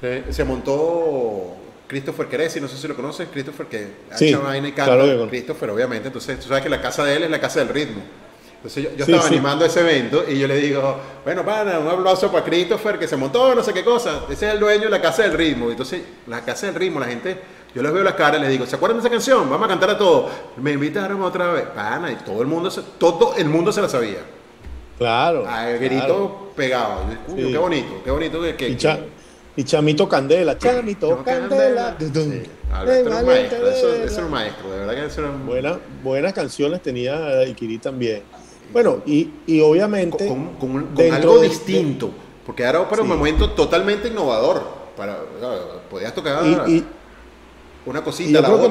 Eh, 0.02 0.24
se 0.30 0.44
montó 0.44 1.56
Christopher 1.86 2.26
Queresi, 2.26 2.60
no 2.60 2.68
sé 2.68 2.76
si 2.76 2.88
lo 2.88 2.94
conoces, 2.94 3.28
Christopher 3.32 3.66
que 3.66 3.86
ha 4.10 4.16
hecho 4.16 4.42
vaina 4.42 4.68
y 4.68 4.72
canta, 4.72 5.28
Christopher 5.28 5.70
obviamente, 5.70 6.08
entonces 6.08 6.38
tú 6.38 6.48
sabes 6.48 6.62
que 6.62 6.68
la 6.68 6.80
casa 6.80 7.04
de 7.04 7.16
él 7.16 7.22
es 7.24 7.30
la 7.30 7.40
casa 7.40 7.60
del 7.60 7.68
ritmo. 7.68 8.02
Entonces 8.56 8.96
yo, 8.96 9.04
estaba 9.04 9.26
animando 9.28 9.64
ese 9.64 9.80
evento 9.80 10.24
y 10.28 10.38
yo 10.38 10.48
le 10.48 10.56
digo, 10.56 10.98
bueno, 11.24 11.44
pana, 11.44 11.78
un 11.78 11.86
aplauso 11.86 12.32
para 12.32 12.44
Christopher 12.44 12.98
que 12.98 13.06
se 13.06 13.16
montó, 13.16 13.54
no 13.54 13.62
sé 13.62 13.72
qué 13.72 13.84
cosa. 13.84 14.24
Ese 14.28 14.48
es 14.48 14.54
el 14.54 14.60
dueño 14.60 14.84
de 14.84 14.90
la 14.90 15.00
Casa 15.00 15.22
del 15.22 15.34
Ritmo. 15.34 15.70
Entonces, 15.70 16.02
la 16.26 16.40
Casa 16.40 16.66
del 16.66 16.74
Ritmo, 16.74 16.98
la 16.98 17.06
gente, 17.06 17.38
yo 17.74 17.82
les 17.82 17.92
veo 17.92 18.02
las 18.02 18.14
caras 18.14 18.40
y 18.40 18.42
les 18.42 18.50
digo, 18.50 18.66
¿se 18.66 18.74
acuerdan 18.74 18.98
de 18.98 19.02
esa 19.02 19.10
canción? 19.10 19.48
Vamos 19.48 19.66
a 19.66 19.68
cantar 19.68 19.90
a 19.90 19.98
todos. 19.98 20.32
Me 20.56 20.72
invitaron 20.72 21.22
otra 21.22 21.52
vez, 21.52 21.66
pana, 21.66 22.10
y 22.10 22.16
todo 22.16 22.42
el 22.42 22.48
mundo 22.48 22.70
se, 22.70 22.82
todo 22.98 23.34
el 23.36 23.48
mundo 23.48 23.70
se 23.70 23.82
la 23.82 23.88
sabía. 23.88 24.18
Claro. 24.98 25.46
el 25.68 25.78
grito 25.78 26.50
pegado. 26.56 27.02
qué 27.36 27.58
bonito, 27.58 28.00
qué 28.02 28.10
bonito 28.10 28.40
que, 28.40 28.76
y, 29.56 29.64
Chamito 29.64 30.08
Candela, 30.08 30.58
Chamito 30.58 31.22
Candela. 31.24 31.96
Era 31.98 33.16
un 33.20 33.26
maestro, 33.26 33.68
eso, 33.68 33.94
eso, 33.94 34.16
era 34.16 34.26
un 34.26 34.30
maestro, 34.30 34.70
de 34.70 34.78
verdad 34.80 34.94
que 34.94 35.06
eso 35.06 35.20
era 35.22 35.30
Buena, 35.30 35.78
buenas 36.02 36.32
canciones 36.32 36.82
tenía 36.82 37.42
Ikiri 37.44 37.78
también. 37.78 38.22
Bueno, 38.72 39.02
y, 39.06 39.30
y 39.46 39.60
obviamente. 39.60 40.26
Con, 40.26 40.88
algo 41.12 41.40
distinto, 41.40 42.10
porque 42.44 42.64
era 42.64 42.88
para 42.88 43.02
un 43.02 43.08
momento 43.08 43.50
totalmente 43.52 44.08
innovador. 44.08 44.76
Para, 44.96 45.18
podías 45.90 46.14
tocar 46.14 46.42
una 47.84 48.02
cosita. 48.02 48.40
yo 48.40 48.44
creo 48.44 48.62
que 48.62 48.68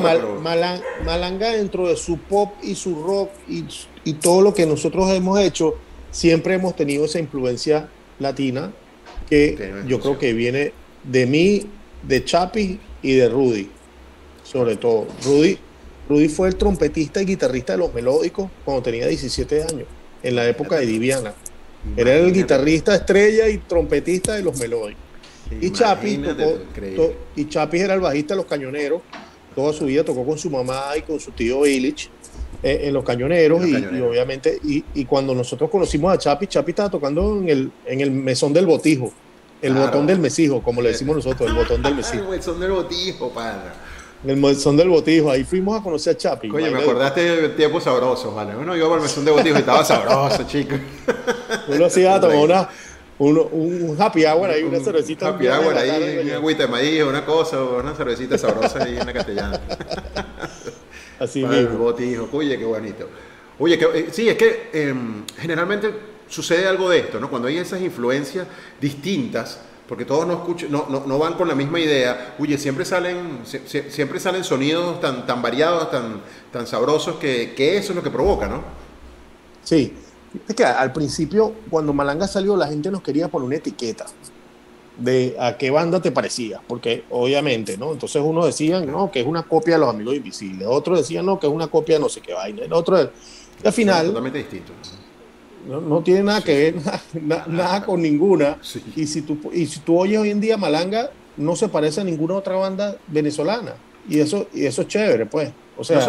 Malanga, 1.06 1.52
dentro 1.52 1.88
de 1.88 1.96
su 1.96 2.18
pop 2.18 2.54
y 2.62 2.76
su 2.76 3.04
rock 3.04 3.30
y, 3.48 3.64
y 4.04 4.14
todo 4.14 4.42
lo 4.42 4.54
que 4.54 4.66
nosotros 4.66 5.10
hemos 5.12 5.40
hecho, 5.40 5.76
siempre 6.12 6.56
hemos 6.56 6.76
tenido 6.76 7.06
esa 7.06 7.20
influencia 7.20 7.90
latina 8.20 8.72
que 9.30 9.84
yo 9.88 10.00
creo 10.00 10.18
que 10.18 10.34
viene 10.34 10.74
de 11.04 11.26
mí, 11.26 11.66
de 12.04 12.24
Chapi 12.24 12.80
y 13.02 13.14
de 13.14 13.30
Rudy, 13.30 13.70
sobre 14.44 14.76
todo. 14.76 15.08
Rudy, 15.24 15.58
Rudy 16.10 16.30
fue 16.30 16.48
el 16.48 16.56
trompetista 16.56 17.22
y 17.22 17.26
guitarrista 17.26 17.74
de 17.74 17.80
los 17.80 17.94
melódicos 17.94 18.50
cuando 18.64 18.84
tenía 18.84 19.08
17 19.08 19.64
años, 19.64 19.88
en 20.24 20.36
la 20.36 20.48
época 20.48 20.78
de 20.78 20.86
Diviana. 20.86 21.34
Era 21.96 22.16
el 22.16 22.34
guitarrista 22.34 22.96
estrella 22.96 23.48
y 23.48 23.60
trompetista 23.60 24.34
de 24.34 24.42
los 24.42 24.58
melódicos. 24.60 25.04
Y 25.62 25.72
Chapi, 25.72 26.20
y 27.36 27.46
Chapi 27.48 27.80
era 27.80 27.94
el 27.94 28.00
bajista 28.00 28.34
de 28.34 28.38
los 28.38 28.48
cañoneros. 28.48 29.02
Toda 29.54 29.72
su 29.72 29.86
vida 29.86 30.04
tocó 30.04 30.26
con 30.26 30.38
su 30.38 30.50
mamá 30.50 30.98
y 30.98 31.04
con 31.04 31.20
su 31.20 31.32
tío 31.32 31.66
Illich 31.66 32.10
eh, 32.66 32.88
en 32.88 32.94
los 32.96 33.04
cañoneros. 33.04 33.64
y, 33.64 33.76
obviamente, 34.02 34.60
y, 34.64 35.06
cuando 35.06 35.36
nosotros 35.36 35.70
conocimos 35.70 36.12
a 36.12 36.18
Chapi, 36.18 36.48
Chapi 36.48 36.72
estaba 36.72 36.90
tocando 36.90 37.38
en 37.38 37.48
el, 37.48 37.72
en 37.86 38.02
el 38.02 38.10
mesón 38.10 38.54
del 38.54 38.66
botijo. 38.66 39.14
El 39.62 39.76
botón 39.76 40.08
del 40.08 40.18
mesijo, 40.18 40.64
como 40.64 40.82
le 40.82 40.90
decimos 40.90 41.16
nosotros, 41.18 41.48
el 41.48 41.56
botón 41.62 41.84
del 41.84 41.94
mesijo. 41.94 42.34
el 42.34 42.40
botón 42.40 42.60
del 42.60 42.72
botijo, 42.72 43.30
padre 43.30 43.70
en 44.24 44.32
el 44.32 44.38
mesón 44.38 44.76
del 44.76 44.90
botijo, 44.90 45.30
ahí 45.30 45.44
fuimos 45.44 45.80
a 45.80 45.84
conocer 45.84 46.16
a 46.16 46.18
Chapi. 46.18 46.50
Oye, 46.50 46.72
me 46.72 46.80
acordaste 46.80 47.22
de 47.22 47.50
tiempo 47.50 47.80
sabroso, 47.80 48.34
¿vale? 48.34 48.56
Uno 48.56 48.76
iba 48.76 48.88
por 48.88 48.98
el 48.98 49.04
mesón 49.04 49.24
del 49.24 49.36
botijo 49.36 49.58
y 49.58 49.60
estaba 49.60 49.86
sabroso, 49.86 50.44
chico. 50.48 50.76
Uno 51.68 51.86
hacía 51.86 52.20
tomar 52.20 52.38
una, 52.38 52.70
un, 53.20 53.48
un, 53.52 53.96
happy 54.00 54.26
hour 54.26 54.50
ahí, 54.50 54.64
una 54.64 54.80
cervecita. 54.80 55.28
Happy 55.28 55.48
hour 55.48 55.78
ahí, 55.78 56.22
una 56.24 56.36
agüita 56.38 56.64
de 56.64 56.70
maíz, 56.70 57.04
una 57.04 57.24
cosa, 57.24 57.62
una 57.62 57.94
cervecita 57.94 58.40
sabrosa 58.40 58.84
ahí 58.84 58.98
en 58.98 59.06
la 59.06 59.14
castellana. 59.14 59.62
Así 61.20 61.40
mismo. 61.40 61.56
El 61.56 61.68
botijo, 61.68 62.30
oye, 62.32 62.58
qué 62.58 62.66
bonito. 62.66 63.08
Oye, 63.60 63.78
que, 63.78 63.86
eh, 63.86 64.08
sí, 64.12 64.28
es 64.28 64.38
que 64.38 64.70
em, 64.74 65.24
generalmente 65.38 65.92
sucede 66.28 66.68
algo 66.68 66.90
de 66.90 67.00
esto, 67.00 67.20
¿no? 67.20 67.30
Cuando 67.30 67.48
hay 67.48 67.58
esas 67.58 67.82
influencias 67.82 68.48
distintas, 68.82 69.60
porque 69.88 70.04
todos 70.04 70.28
no, 70.28 70.34
escuchan, 70.34 70.72
no, 70.72 70.88
no, 70.90 71.20
van 71.20 71.36
con 71.36 71.48
la 71.48 71.56
misma 71.56 71.80
idea. 71.80 72.36
Oye, 72.40 72.58
siempre 72.58 72.84
salen, 72.86 73.42
siempre 73.46 74.20
salen 74.20 74.44
sonidos 74.44 75.00
tan, 75.00 75.26
tan 75.26 75.42
variados, 75.42 75.92
tan, 75.92 76.22
tan 76.52 76.68
sabrosos, 76.68 77.18
que, 77.18 77.54
que 77.56 77.78
eso 77.78 77.92
es 77.92 77.96
lo 77.96 78.04
que 78.04 78.10
provoca, 78.10 78.48
¿no? 78.48 78.64
Sí, 79.64 79.94
es 80.48 80.56
que 80.56 80.66
al 80.66 80.92
principio, 80.92 81.54
cuando 81.70 81.94
Malanga 81.94 82.28
salió, 82.28 82.58
la 82.58 82.68
gente 82.68 82.92
nos 82.92 83.02
quería 83.02 83.28
poner 83.28 83.46
una 83.46 83.56
etiqueta 83.56 84.06
de 84.98 85.36
a 85.40 85.58
qué 85.58 85.72
banda 85.72 86.02
te 86.02 86.12
parecía, 86.12 86.62
porque 86.68 87.04
obviamente, 87.10 87.78
¿no? 87.78 87.92
Entonces 87.92 88.22
uno 88.24 88.46
decía, 88.46 88.80
no, 88.80 89.12
que 89.12 89.22
es 89.22 89.28
una 89.28 89.44
copia 89.44 89.76
de 89.76 89.82
los 89.82 89.90
Amigos 89.90 90.16
Invisibles, 90.16 90.68
otro 90.68 90.98
decía, 90.98 91.22
no, 91.22 91.40
que 91.40 91.48
es 91.48 91.54
una 91.54 91.68
copia 91.68 91.96
de 91.96 92.02
no 92.02 92.10
sé 92.10 92.22
qué 92.22 92.34
vaina, 92.34 92.64
el 92.64 92.74
otro, 92.74 92.98
al 92.98 93.74
final... 93.74 94.08
totalmente 94.08 94.40
distinto. 94.40 94.74
No, 95.68 96.02
tiene 96.02 96.24
nada 96.24 96.42
que 96.42 96.72
ver, 96.72 96.76
nada, 97.48 97.84
con 97.84 98.02
ninguna. 98.02 98.60
Y, 98.96 99.08
si 99.08 99.24
tú, 99.24 99.40
y 99.52 99.66
si 99.66 99.80
tú 99.80 100.00
oyes 100.00 100.20
hoy 100.20 100.30
en 100.30 100.40
día 100.40 100.58
Malanga, 100.58 101.10
no 101.38 101.56
se 101.56 101.68
parece 101.68 102.02
a 102.02 102.04
ninguna 102.04 102.36
otra 102.36 102.56
banda 102.56 102.98
venezolana. 103.08 103.74
Y 104.08 104.20
eso, 104.20 104.48
y 104.54 104.66
eso 104.66 104.84
es 104.84 104.88
chévere, 104.88 105.26
pues. 105.26 105.52
O 105.76 105.84
sea, 105.84 106.08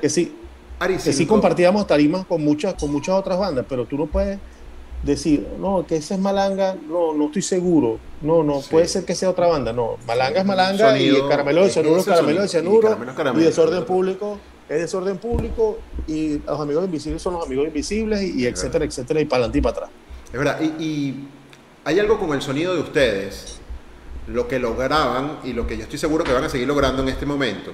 que 0.00 0.10
sí, 0.10 0.34
que 0.86 1.12
sí 1.12 1.26
compartíamos 1.26 1.86
tarimas 1.86 2.26
con 2.26 2.44
muchas, 2.44 2.74
con 2.74 2.92
muchas 2.92 3.14
otras 3.14 3.38
bandas, 3.38 3.64
pero 3.68 3.86
tú 3.86 3.96
no 3.96 4.06
puedes 4.06 4.38
decir, 5.02 5.46
no, 5.58 5.86
que 5.86 5.96
ese 5.96 6.14
es 6.14 6.20
Malanga, 6.20 6.76
no, 6.88 7.14
no 7.14 7.26
estoy 7.26 7.42
seguro. 7.42 7.98
No, 8.20 8.42
no, 8.42 8.60
puede 8.60 8.88
ser 8.88 9.04
que 9.04 9.14
sea 9.14 9.30
otra 9.30 9.46
banda. 9.46 9.72
No, 9.72 9.96
Malanga 10.06 10.40
es 10.40 10.46
Malanga 10.46 10.98
y 10.98 11.08
el 11.08 11.28
Caramelo 11.28 11.64
de 11.64 11.70
Cianuro, 11.70 12.04
Caramelo 12.04 12.42
de 12.42 12.48
Cianuro 12.48 12.98
y, 13.34 13.38
y 13.38 13.44
Desorden 13.44 13.84
Público 13.84 14.38
es 14.68 14.80
desorden 14.80 15.18
público 15.18 15.78
y 16.06 16.38
los 16.40 16.60
amigos 16.60 16.84
invisibles 16.84 17.22
son 17.22 17.34
los 17.34 17.46
amigos 17.46 17.66
invisibles 17.66 18.22
y, 18.22 18.46
etcétera, 18.46 18.84
etcétera, 18.84 19.20
y 19.20 19.24
para 19.24 19.44
adelante 19.44 19.58
y 19.58 19.62
para 19.62 19.76
atrás. 19.76 19.90
Es 20.26 20.38
verdad, 20.38 20.60
y, 20.78 21.24
hay 21.84 21.98
algo 21.98 22.18
con 22.18 22.34
el 22.34 22.42
sonido 22.42 22.74
de 22.74 22.82
ustedes, 22.82 23.60
lo 24.26 24.46
que 24.46 24.58
lograban 24.58 25.38
y 25.42 25.54
lo 25.54 25.66
que 25.66 25.78
yo 25.78 25.84
estoy 25.84 25.98
seguro 25.98 26.22
que 26.22 26.34
van 26.34 26.44
a 26.44 26.50
seguir 26.50 26.68
logrando 26.68 27.02
en 27.02 27.08
este 27.08 27.24
momento, 27.24 27.72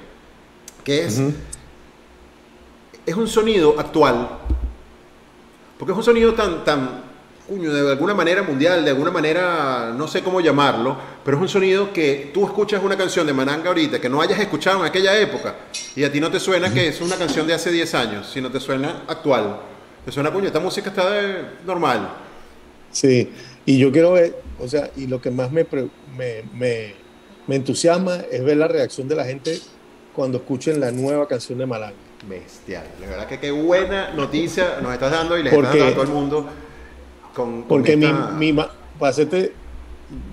que 0.85 1.05
es, 1.05 1.21
es 3.05 3.15
un 3.17 3.27
sonido 3.27 3.75
actual, 3.77 4.39
porque 5.79 5.91
es 5.91 5.99
un 5.99 6.05
sonido 6.05 6.35
tan, 6.35 6.65
tan, 6.65 7.03
de 7.49 7.91
alguna 7.91 8.15
manera 8.15 8.43
mundial, 8.43 8.85
de 8.85 8.91
alguna 8.91 9.11
manera, 9.11 9.93
no 9.95 10.09
sé 10.09 10.23
cómo 10.23 10.41
llamarlo, 10.41 10.97
pero 11.23 11.37
es 11.37 11.43
un 11.43 11.49
sonido 11.49 11.93
que 11.93 12.31
tú 12.33 12.47
escuchas 12.47 12.83
una 12.83 12.97
canción 12.97 13.27
de 13.27 13.35
Mananga 13.35 13.69
ahorita 13.69 14.01
que 14.01 14.09
no 14.09 14.23
hayas 14.23 14.41
escuchado 14.41 14.81
en 14.81 14.87
aquella 14.87 15.19
época 15.19 15.55
y 15.95 16.05
a 16.05 16.11
ti 16.11 16.21
no 16.21 16.31
te 16.31 16.41
suena 16.41 16.73
que 16.73 16.89
es 16.89 17.01
una 17.03 17.17
canción 17.17 17.47
de 17.47 17.53
hace 17.53 17.71
10 17.71 17.95
años, 17.95 18.31
sino 18.33 18.51
te 18.51 18.61
suena 18.61 19.03
actual. 19.07 19.61
Te 20.07 20.13
suena, 20.13 20.33
coño, 20.33 20.47
esta 20.47 20.61
música 20.61 20.89
está 20.91 21.11
de, 21.11 21.45
normal. 21.67 22.15
Sí, 22.91 23.31
y 23.67 23.79
yo 23.79 23.93
quiero 23.93 24.13
ver, 24.13 24.37
o 24.59 24.69
sea, 24.69 24.91
y 24.97 25.07
lo 25.07 25.21
que 25.21 25.31
más 25.31 25.51
me, 25.53 25.67
me, 26.17 26.95
me, 27.47 27.57
entusiasma 27.57 28.17
es 28.31 28.43
ver 28.43 28.57
la 28.57 28.69
reacción 28.69 29.09
de 29.09 29.17
la 29.17 29.25
gente 29.25 29.59
cuando 30.15 30.39
escuchen 30.39 30.81
la 30.81 30.91
nueva 30.93 31.27
canción 31.29 31.59
de 31.59 31.67
Malanga. 31.67 31.97
Bestial, 32.29 32.85
la 33.03 33.07
verdad 33.07 33.27
que 33.27 33.39
qué 33.39 33.51
buena 33.51 34.11
noticia 34.13 34.79
nos 34.81 34.95
estás 34.95 35.11
dando 35.11 35.37
y 35.37 35.43
le 35.43 35.51
estás 35.51 35.69
dando 35.69 35.85
a 35.85 35.93
todo 35.93 36.03
el 36.05 36.09
mundo 36.09 36.49
porque 37.69 37.97
mi, 37.97 38.07
mi 38.39 38.53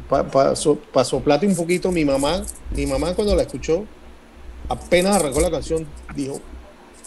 para 0.09 0.29
pa, 0.29 0.55
un 1.47 1.55
poquito, 1.55 1.91
mi 1.91 2.05
mamá, 2.05 2.43
mi 2.71 2.85
mamá 2.85 3.13
cuando 3.15 3.35
la 3.35 3.41
escuchó, 3.43 3.85
apenas 4.69 5.15
arrancó 5.15 5.39
la 5.41 5.49
canción, 5.51 5.87
dijo, 6.15 6.39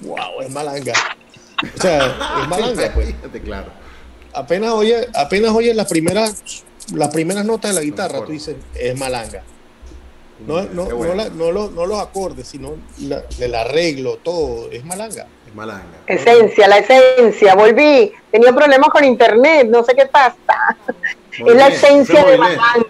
wow, 0.02 0.40
es 0.42 0.50
malanga. 0.50 0.92
O 1.62 1.80
sea, 1.80 2.40
es 2.42 2.48
malanga, 2.48 2.92
pues. 2.94 3.14
Claro. 3.44 3.70
Apenas 4.32 4.72
oye, 4.72 5.08
apenas 5.14 5.52
oye 5.52 5.72
las 5.74 5.86
primeras, 5.86 6.64
las 6.92 7.08
primeras 7.10 7.44
notas 7.44 7.70
de 7.72 7.80
la 7.80 7.84
guitarra, 7.84 8.24
tú 8.26 8.32
dices, 8.32 8.56
es 8.74 8.98
malanga. 8.98 9.42
No, 10.44 10.62
no, 10.64 10.88
la- 11.14 11.28
no 11.30 11.52
lo- 11.52 11.70
no 11.70 11.86
los 11.86 12.00
acordes, 12.00 12.48
sino 12.48 12.72
la- 13.00 13.22
el 13.38 13.54
arreglo, 13.54 14.16
todo, 14.16 14.68
es 14.72 14.84
malanga. 14.84 15.28
Malanga. 15.54 15.84
Esencia, 16.06 16.68
la 16.68 16.78
esencia. 16.78 17.54
Volví. 17.54 18.12
Tenía 18.30 18.52
problemas 18.52 18.90
con 18.90 19.04
internet. 19.04 19.68
No 19.70 19.84
sé 19.84 19.94
qué 19.94 20.06
pasa. 20.06 20.36
Muy 21.38 21.50
es 21.50 21.56
la 21.56 21.68
bien, 21.68 21.78
esencia 21.78 22.24
de. 22.24 22.36
Malanga. 22.38 22.86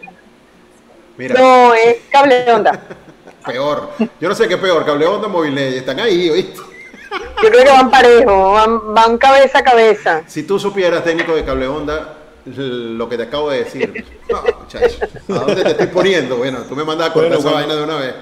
Mira, 1.16 1.40
No, 1.40 1.74
es 1.74 1.96
cable 2.10 2.50
onda. 2.52 2.80
peor. 3.46 3.90
Yo 4.20 4.28
no 4.28 4.34
sé 4.34 4.48
qué 4.48 4.56
peor, 4.56 4.84
cable 4.84 5.06
onda, 5.06 5.28
móvil, 5.28 5.56
están 5.58 6.00
ahí, 6.00 6.30
¿oíste? 6.30 6.58
Yo 7.42 7.50
creo 7.50 7.64
que 7.64 7.70
van 7.70 7.90
parejo. 7.90 8.52
Van, 8.52 8.94
van 8.94 9.18
cabeza 9.18 9.58
a 9.58 9.62
cabeza. 9.64 10.22
Si 10.26 10.42
tú 10.44 10.58
supieras, 10.58 11.04
técnico 11.04 11.34
de 11.36 11.44
cable 11.44 11.66
onda, 11.68 12.16
lo 12.46 13.08
que 13.08 13.16
te 13.16 13.24
acabo 13.24 13.50
de 13.50 13.64
decir. 13.64 14.04
No, 14.30 14.42
muchacho, 14.58 14.96
¿a 15.28 15.32
dónde 15.34 15.62
te 15.62 15.70
estoy 15.72 15.86
poniendo? 15.88 16.38
Bueno, 16.38 16.60
tú 16.66 16.74
me 16.74 16.82
mandas 16.82 17.10
a 17.10 17.12
cortar 17.12 17.36
Bueno, 17.36 17.40
esa 17.40 17.50
bueno. 17.52 17.66
vaina 17.68 17.74
de 17.76 17.84
una 17.84 17.96
vez. 18.02 18.14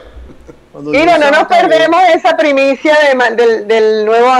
Mira, 0.74 1.18
no 1.18 1.30
nos 1.30 1.46
perdemos 1.48 2.02
esa 2.14 2.34
primicia 2.36 2.96
de 2.98 3.36
del, 3.36 3.68
del 3.68 4.04
nuevo 4.06 4.32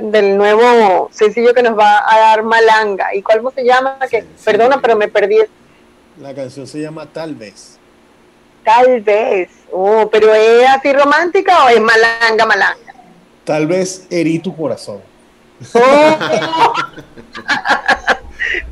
del 0.00 0.36
nuevo 0.36 1.08
sencillo 1.12 1.52
que 1.52 1.62
nos 1.64 1.76
va 1.78 2.04
a 2.08 2.18
dar 2.18 2.42
Malanga. 2.44 3.12
¿Y 3.14 3.22
cómo 3.22 3.50
se 3.50 3.64
llama? 3.64 3.98
Que, 4.08 4.22
Sí, 4.22 4.28
sí. 4.36 4.44
perdona, 4.44 4.80
pero 4.80 4.94
me 4.96 5.08
perdí. 5.08 5.38
La 6.20 6.32
canción 6.34 6.66
se 6.66 6.80
llama 6.80 7.06
Tal 7.06 7.34
vez. 7.34 7.78
Tal 8.64 9.00
vez. 9.00 9.48
Oh, 9.72 10.08
pero 10.10 10.32
¿es 10.34 10.68
así 10.68 10.92
romántica 10.92 11.64
o 11.64 11.68
es 11.70 11.80
Malanga, 11.80 12.46
Malanga? 12.46 12.94
Tal 13.44 13.66
vez 13.66 14.06
herí 14.10 14.38
tu 14.38 14.54
corazón. 14.56 15.00
Oh. 15.74 16.16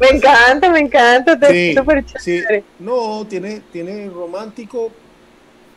me 0.00 0.08
encanta, 0.08 0.70
me 0.70 0.80
encanta. 0.80 1.32
está 1.32 1.48
Sí, 1.48 1.74
súper 1.74 2.04
sí. 2.06 2.14
chévere. 2.24 2.64
No, 2.78 3.26
tiene, 3.28 3.62
tiene 3.72 4.08
romántico, 4.08 4.90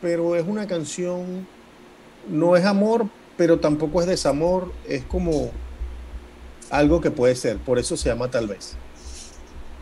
pero 0.01 0.35
es 0.35 0.45
una 0.47 0.67
canción, 0.67 1.45
no 2.29 2.55
es 2.55 2.65
amor, 2.65 3.05
pero 3.37 3.59
tampoco 3.59 4.01
es 4.01 4.07
desamor, 4.07 4.71
es 4.87 5.03
como 5.05 5.51
algo 6.69 7.01
que 7.01 7.11
puede 7.11 7.35
ser, 7.35 7.57
por 7.57 7.77
eso 7.79 7.95
se 7.97 8.09
llama 8.09 8.29
tal 8.29 8.47
vez. 8.47 8.75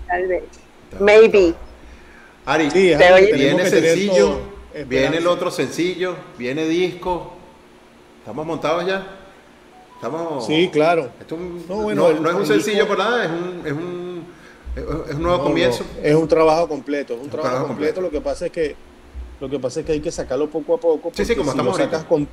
Tal 0.07 0.28
vez. 0.28 0.43
Maybe. 0.99 1.53
Ari, 2.45 2.72
Sí, 2.72 2.93
viene 3.34 3.70
sencillo, 3.70 4.39
viene 4.88 5.17
el 5.17 5.28
otro 5.28 5.51
sencillo, 5.51 6.15
viene 6.38 6.65
disco. 6.67 7.34
¿Estamos 8.20 8.45
montados 8.45 8.86
ya? 8.86 9.05
Estamos. 9.95 10.45
Sí, 10.47 10.70
claro. 10.72 11.09
Esto 11.20 11.36
un- 11.36 11.63
No, 11.67 11.76
no, 11.76 11.82
bueno, 11.84 12.07
el- 12.09 12.24
no 12.24 12.30
es 12.30 12.36
un 12.36 12.45
sencillo 12.45 12.84
disco- 12.86 12.88
por 12.88 12.97
nada, 12.99 13.26
es 13.26 13.32
un, 13.32 13.61
es 13.65 13.74
un, 13.74 14.24
es 15.09 15.15
un 15.15 15.22
nuevo 15.24 15.38
No, 15.39 15.43
comienzo. 15.43 15.84
no, 15.84 16.01
es 16.07 16.15
un 16.15 16.28
trabajo 16.28 16.67
completo, 16.67 17.13
es 17.13 17.20
un 17.20 17.26
Un 17.26 17.30
trabajo, 17.32 17.49
trabajo 17.51 17.67
completo. 17.67 17.95
completo. 17.95 18.15
Lo 18.15 18.20
que 18.20 18.24
pasa 18.24 18.45
es 18.47 18.51
que 18.51 18.76
lo 19.40 19.50
que 19.50 19.60
pasa 19.60 19.80
es 19.82 19.86
que 19.86 19.94
hay 19.94 20.00
que 20.02 20.12
sacarlo 20.12 20.50
poco 20.50 20.76
a 20.76 20.78
poco. 20.80 21.12
Sí, 21.14 21.26
sí, 21.26 21.36
como 21.36 21.52
si 21.52 21.58
lo 21.58 21.74
sacas 21.74 22.04
con, 22.06 22.28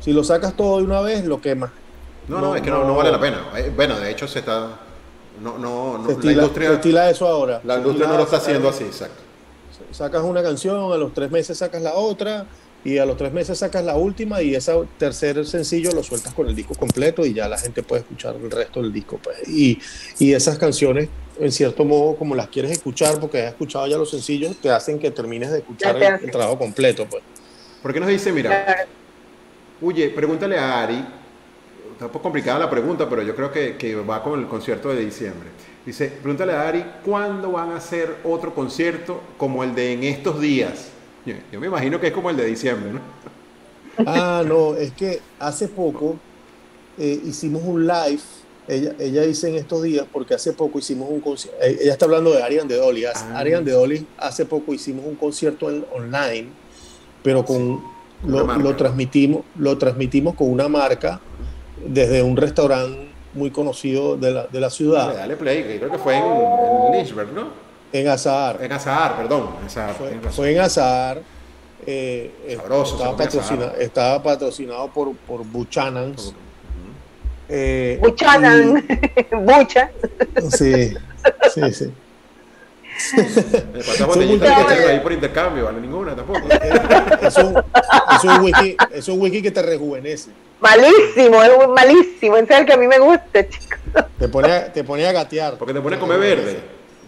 si 0.00 0.12
lo 0.12 0.22
sacas 0.24 0.54
todo 0.56 0.78
de 0.78 0.84
una 0.84 1.00
vez, 1.00 1.24
lo 1.24 1.40
quemas. 1.40 1.70
No, 2.28 2.36
no, 2.40 2.48
No, 2.48 2.56
es 2.56 2.62
que 2.62 2.70
no, 2.70 2.84
no. 2.84 2.94
vale 2.96 3.10
la 3.12 3.20
pena. 3.20 3.38
Eh, 3.56 3.72
Bueno, 3.74 3.98
de 3.98 4.10
hecho 4.10 4.26
se 4.28 4.40
está. 4.40 4.80
No, 5.42 5.58
no, 5.58 5.98
no, 5.98 6.08
Se 6.08 6.26
la 6.26 6.32
industria, 6.32 6.68
se 6.70 6.74
estila 6.76 7.10
eso 7.10 7.26
ahora. 7.28 7.60
la 7.64 7.76
industria 7.76 8.06
no 8.08 8.16
lo 8.16 8.22
está 8.22 8.38
haciendo 8.38 8.68
así, 8.68 8.84
exacto. 8.84 9.22
Sacas 9.92 10.22
una 10.22 10.42
canción, 10.42 10.92
a 10.92 10.96
los 10.96 11.12
tres 11.12 11.30
meses 11.30 11.58
sacas 11.58 11.82
la 11.82 11.94
otra, 11.94 12.46
y 12.86 12.98
a 12.98 13.04
los 13.04 13.16
tres 13.16 13.32
meses 13.32 13.58
sacas 13.58 13.84
la 13.84 13.96
última, 13.96 14.40
y 14.42 14.54
ese 14.54 14.72
tercer 14.96 15.44
sencillo 15.44 15.90
lo 15.90 16.04
sueltas 16.04 16.32
con 16.32 16.46
el 16.46 16.54
disco 16.54 16.74
completo, 16.76 17.26
y 17.26 17.34
ya 17.34 17.48
la 17.48 17.58
gente 17.58 17.82
puede 17.82 18.02
escuchar 18.02 18.36
el 18.36 18.48
resto 18.48 18.80
del 18.80 18.92
disco. 18.92 19.18
Pues. 19.20 19.48
Y, 19.48 19.80
y 20.20 20.32
esas 20.32 20.56
canciones, 20.56 21.08
en 21.40 21.50
cierto 21.50 21.84
modo, 21.84 22.14
como 22.14 22.36
las 22.36 22.46
quieres 22.46 22.70
escuchar, 22.70 23.18
porque 23.18 23.42
has 23.42 23.48
escuchado 23.48 23.88
ya 23.88 23.98
los 23.98 24.08
sencillos, 24.08 24.56
te 24.58 24.70
hacen 24.70 25.00
que 25.00 25.10
termines 25.10 25.50
de 25.50 25.58
escuchar 25.58 25.96
el, 25.96 26.24
el 26.26 26.30
trabajo 26.30 26.56
completo. 26.56 27.06
Pues. 27.10 27.24
¿Por 27.82 27.92
qué 27.92 27.98
nos 27.98 28.08
dice, 28.08 28.30
mira, 28.30 28.86
oye, 29.82 30.08
pregúntale 30.10 30.56
a 30.56 30.84
Ari, 30.84 31.04
está 31.90 32.06
un 32.06 32.12
poco 32.12 32.22
complicada 32.22 32.60
la 32.60 32.70
pregunta, 32.70 33.08
pero 33.10 33.22
yo 33.22 33.34
creo 33.34 33.50
que, 33.50 33.76
que 33.76 33.96
va 33.96 34.22
con 34.22 34.38
el 34.38 34.46
concierto 34.46 34.90
de 34.90 35.04
diciembre. 35.04 35.48
Dice, 35.84 36.06
pregúntale 36.22 36.52
a 36.52 36.68
Ari, 36.68 36.84
¿cuándo 37.04 37.50
van 37.50 37.72
a 37.72 37.78
hacer 37.78 38.18
otro 38.22 38.54
concierto 38.54 39.20
como 39.36 39.64
el 39.64 39.74
de 39.74 39.92
en 39.92 40.04
estos 40.04 40.40
días? 40.40 40.92
Yo, 41.26 41.34
yo 41.52 41.60
me 41.60 41.66
imagino 41.66 42.00
que 42.00 42.06
es 42.08 42.12
como 42.12 42.30
el 42.30 42.36
de 42.36 42.46
diciembre, 42.46 42.92
¿no? 42.92 43.00
Ah, 44.06 44.42
no, 44.46 44.74
es 44.76 44.92
que 44.92 45.20
hace 45.38 45.68
poco 45.68 46.16
eh, 46.98 47.18
hicimos 47.24 47.62
un 47.64 47.86
live. 47.86 48.20
Ella, 48.68 48.92
ella 48.98 49.22
dice 49.22 49.48
en 49.48 49.54
estos 49.54 49.82
días, 49.82 50.06
porque 50.12 50.34
hace 50.34 50.52
poco 50.52 50.78
hicimos 50.78 51.08
un 51.08 51.20
concierto. 51.20 51.58
Ella 51.62 51.92
está 51.92 52.04
hablando 52.04 52.30
de 52.32 52.42
Arian 52.42 52.68
de 52.68 52.76
Dolly. 52.76 53.04
Ah. 53.06 53.12
Arian 53.38 53.64
de 53.64 53.72
Dolly, 53.72 54.06
hace 54.18 54.44
poco 54.44 54.74
hicimos 54.74 55.06
un 55.06 55.14
concierto 55.14 55.70
en- 55.70 55.84
online, 55.94 56.48
pero 57.22 57.44
con 57.44 57.80
lo, 58.26 58.76
transmitimos, 58.76 59.42
lo 59.58 59.78
transmitimos 59.78 60.34
con 60.34 60.50
una 60.50 60.68
marca 60.68 61.20
desde 61.86 62.22
un 62.22 62.36
restaurante 62.36 63.08
muy 63.34 63.50
conocido 63.50 64.16
de 64.16 64.30
la, 64.30 64.42
de 64.46 64.60
la 64.60 64.66
Dale, 64.66 64.70
ciudad, 64.70 65.14
dale 65.14 65.36
play, 65.36 65.62
que 65.62 65.78
creo 65.78 65.90
que 65.90 65.98
fue 65.98 66.16
en, 66.16 66.24
en 66.24 66.92
Lynchburg, 66.92 67.32
¿no? 67.32 67.65
En 68.00 68.08
Azahar. 68.08 68.58
En 68.62 68.72
Azahar, 68.72 69.16
perdón. 69.16 69.50
en 69.60 69.66
Azahar, 69.66 69.94
Fue, 70.32 70.52
en 70.52 70.60
Azahar. 70.60 71.18
eh, 71.86 72.30
eh, 72.46 72.56
Sabroso, 72.56 72.94
estaba, 72.96 73.10
se 73.10 73.16
come 73.16 73.24
patrocina- 73.24 73.64
Azahar. 73.66 73.82
estaba 73.82 74.22
patrocinado 74.22 74.88
por, 74.92 75.14
por 75.16 75.44
Buchanan's. 75.44 76.34
Eh, 77.48 77.98
Buchanan, 78.00 78.84
Bucha. 79.44 79.90
sí, 80.50 80.94
sí, 81.54 81.72
sí. 81.72 81.92
Me 83.14 84.06
muy- 84.06 84.38
que 84.40 84.46
echan 84.46 84.88
ahí 84.88 85.00
por 85.00 85.12
intercambio, 85.12 85.64
vale 85.66 85.80
ninguna 85.80 86.16
tampoco. 86.16 86.40
Es 87.22 87.36
un, 87.36 87.56
es 87.56 88.24
un 88.24 88.40
wiki, 88.42 88.76
es 88.92 89.08
un 89.08 89.20
wiki 89.20 89.42
que 89.42 89.50
te 89.50 89.62
rejuvenece. 89.62 90.30
Malísimo, 90.60 91.42
es 91.42 91.50
un 91.66 91.74
malísimo. 91.74 92.36
Ese 92.36 92.52
es 92.54 92.60
el 92.60 92.66
que 92.66 92.72
a 92.72 92.76
mí 92.78 92.86
me 92.86 92.98
gusta, 92.98 93.48
chicos. 93.48 93.78
Te 94.18 94.28
pone 94.28 94.50
a, 94.52 94.72
te 94.72 94.82
pone 94.84 95.06
a 95.06 95.12
gatear. 95.12 95.56
Porque 95.58 95.74
te 95.74 95.80
pone 95.80 95.96
a 95.96 95.98
comer 96.00 96.18
verde. 96.18 96.60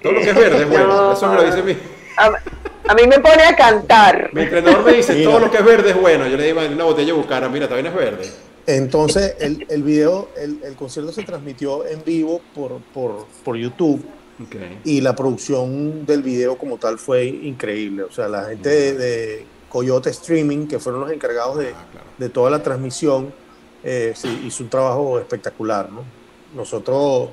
Todo 0.02 0.12
lo 0.12 0.20
que 0.20 0.30
es 0.30 0.36
verde 0.36 0.62
es 0.62 0.68
bueno. 0.68 0.86
No. 0.86 1.12
Eso 1.12 1.28
me 1.28 1.36
lo 1.36 1.44
dice 1.44 1.62
mi, 1.62 1.76
A, 2.16 2.26
a 2.90 2.94
mí 2.94 3.02
me 3.06 3.18
pone 3.20 3.42
a 3.42 3.54
cantar. 3.56 4.30
mi 4.32 4.42
entrenador. 4.42 4.84
Me 4.84 4.92
dice, 4.94 5.14
Mira. 5.16 5.30
todo 5.30 5.40
lo 5.40 5.50
que 5.50 5.56
es 5.58 5.64
verde 5.64 5.90
es 5.90 6.00
bueno. 6.00 6.26
Yo 6.26 6.36
le 6.36 6.46
digo, 6.46 6.60
una 6.60 6.84
botella 6.84 7.06
de 7.06 7.12
Bucara, 7.12 7.48
mira, 7.48 7.66
también 7.68 7.86
es 7.86 7.94
verde. 7.94 8.30
Entonces, 8.66 9.34
el, 9.40 9.66
el 9.70 9.82
video, 9.82 10.28
el, 10.36 10.60
el 10.62 10.74
concierto 10.76 11.10
se 11.12 11.22
transmitió 11.22 11.86
en 11.86 12.04
vivo 12.04 12.40
por, 12.54 12.72
por, 12.92 13.26
por 13.42 13.56
YouTube 13.56 14.04
y 14.84 15.00
la 15.00 15.16
producción 15.16 16.04
del 16.06 16.22
video 16.22 16.56
como 16.58 16.76
tal 16.76 16.98
fue 16.98 17.24
increíble. 17.26 18.02
O 18.04 18.12
sea, 18.12 18.28
la 18.28 18.44
gente 18.44 18.68
de, 18.68 18.92
de 18.94 19.46
Coyote 19.70 20.10
Streaming, 20.10 20.66
que 20.68 20.78
fueron 20.78 21.00
los 21.00 21.10
encargados 21.10 21.56
de, 21.58 21.68
Ah, 21.70 21.86
claro. 21.90 22.06
de 22.18 22.28
toda 22.28 22.50
la 22.50 22.62
transmisión, 22.62 23.32
eh, 23.82 24.12
sí, 24.14 24.42
hizo 24.46 24.62
un 24.62 24.68
trabajo 24.70 25.18
espectacular. 25.18 25.90
¿no? 25.90 26.02
Nosotros, 26.54 27.30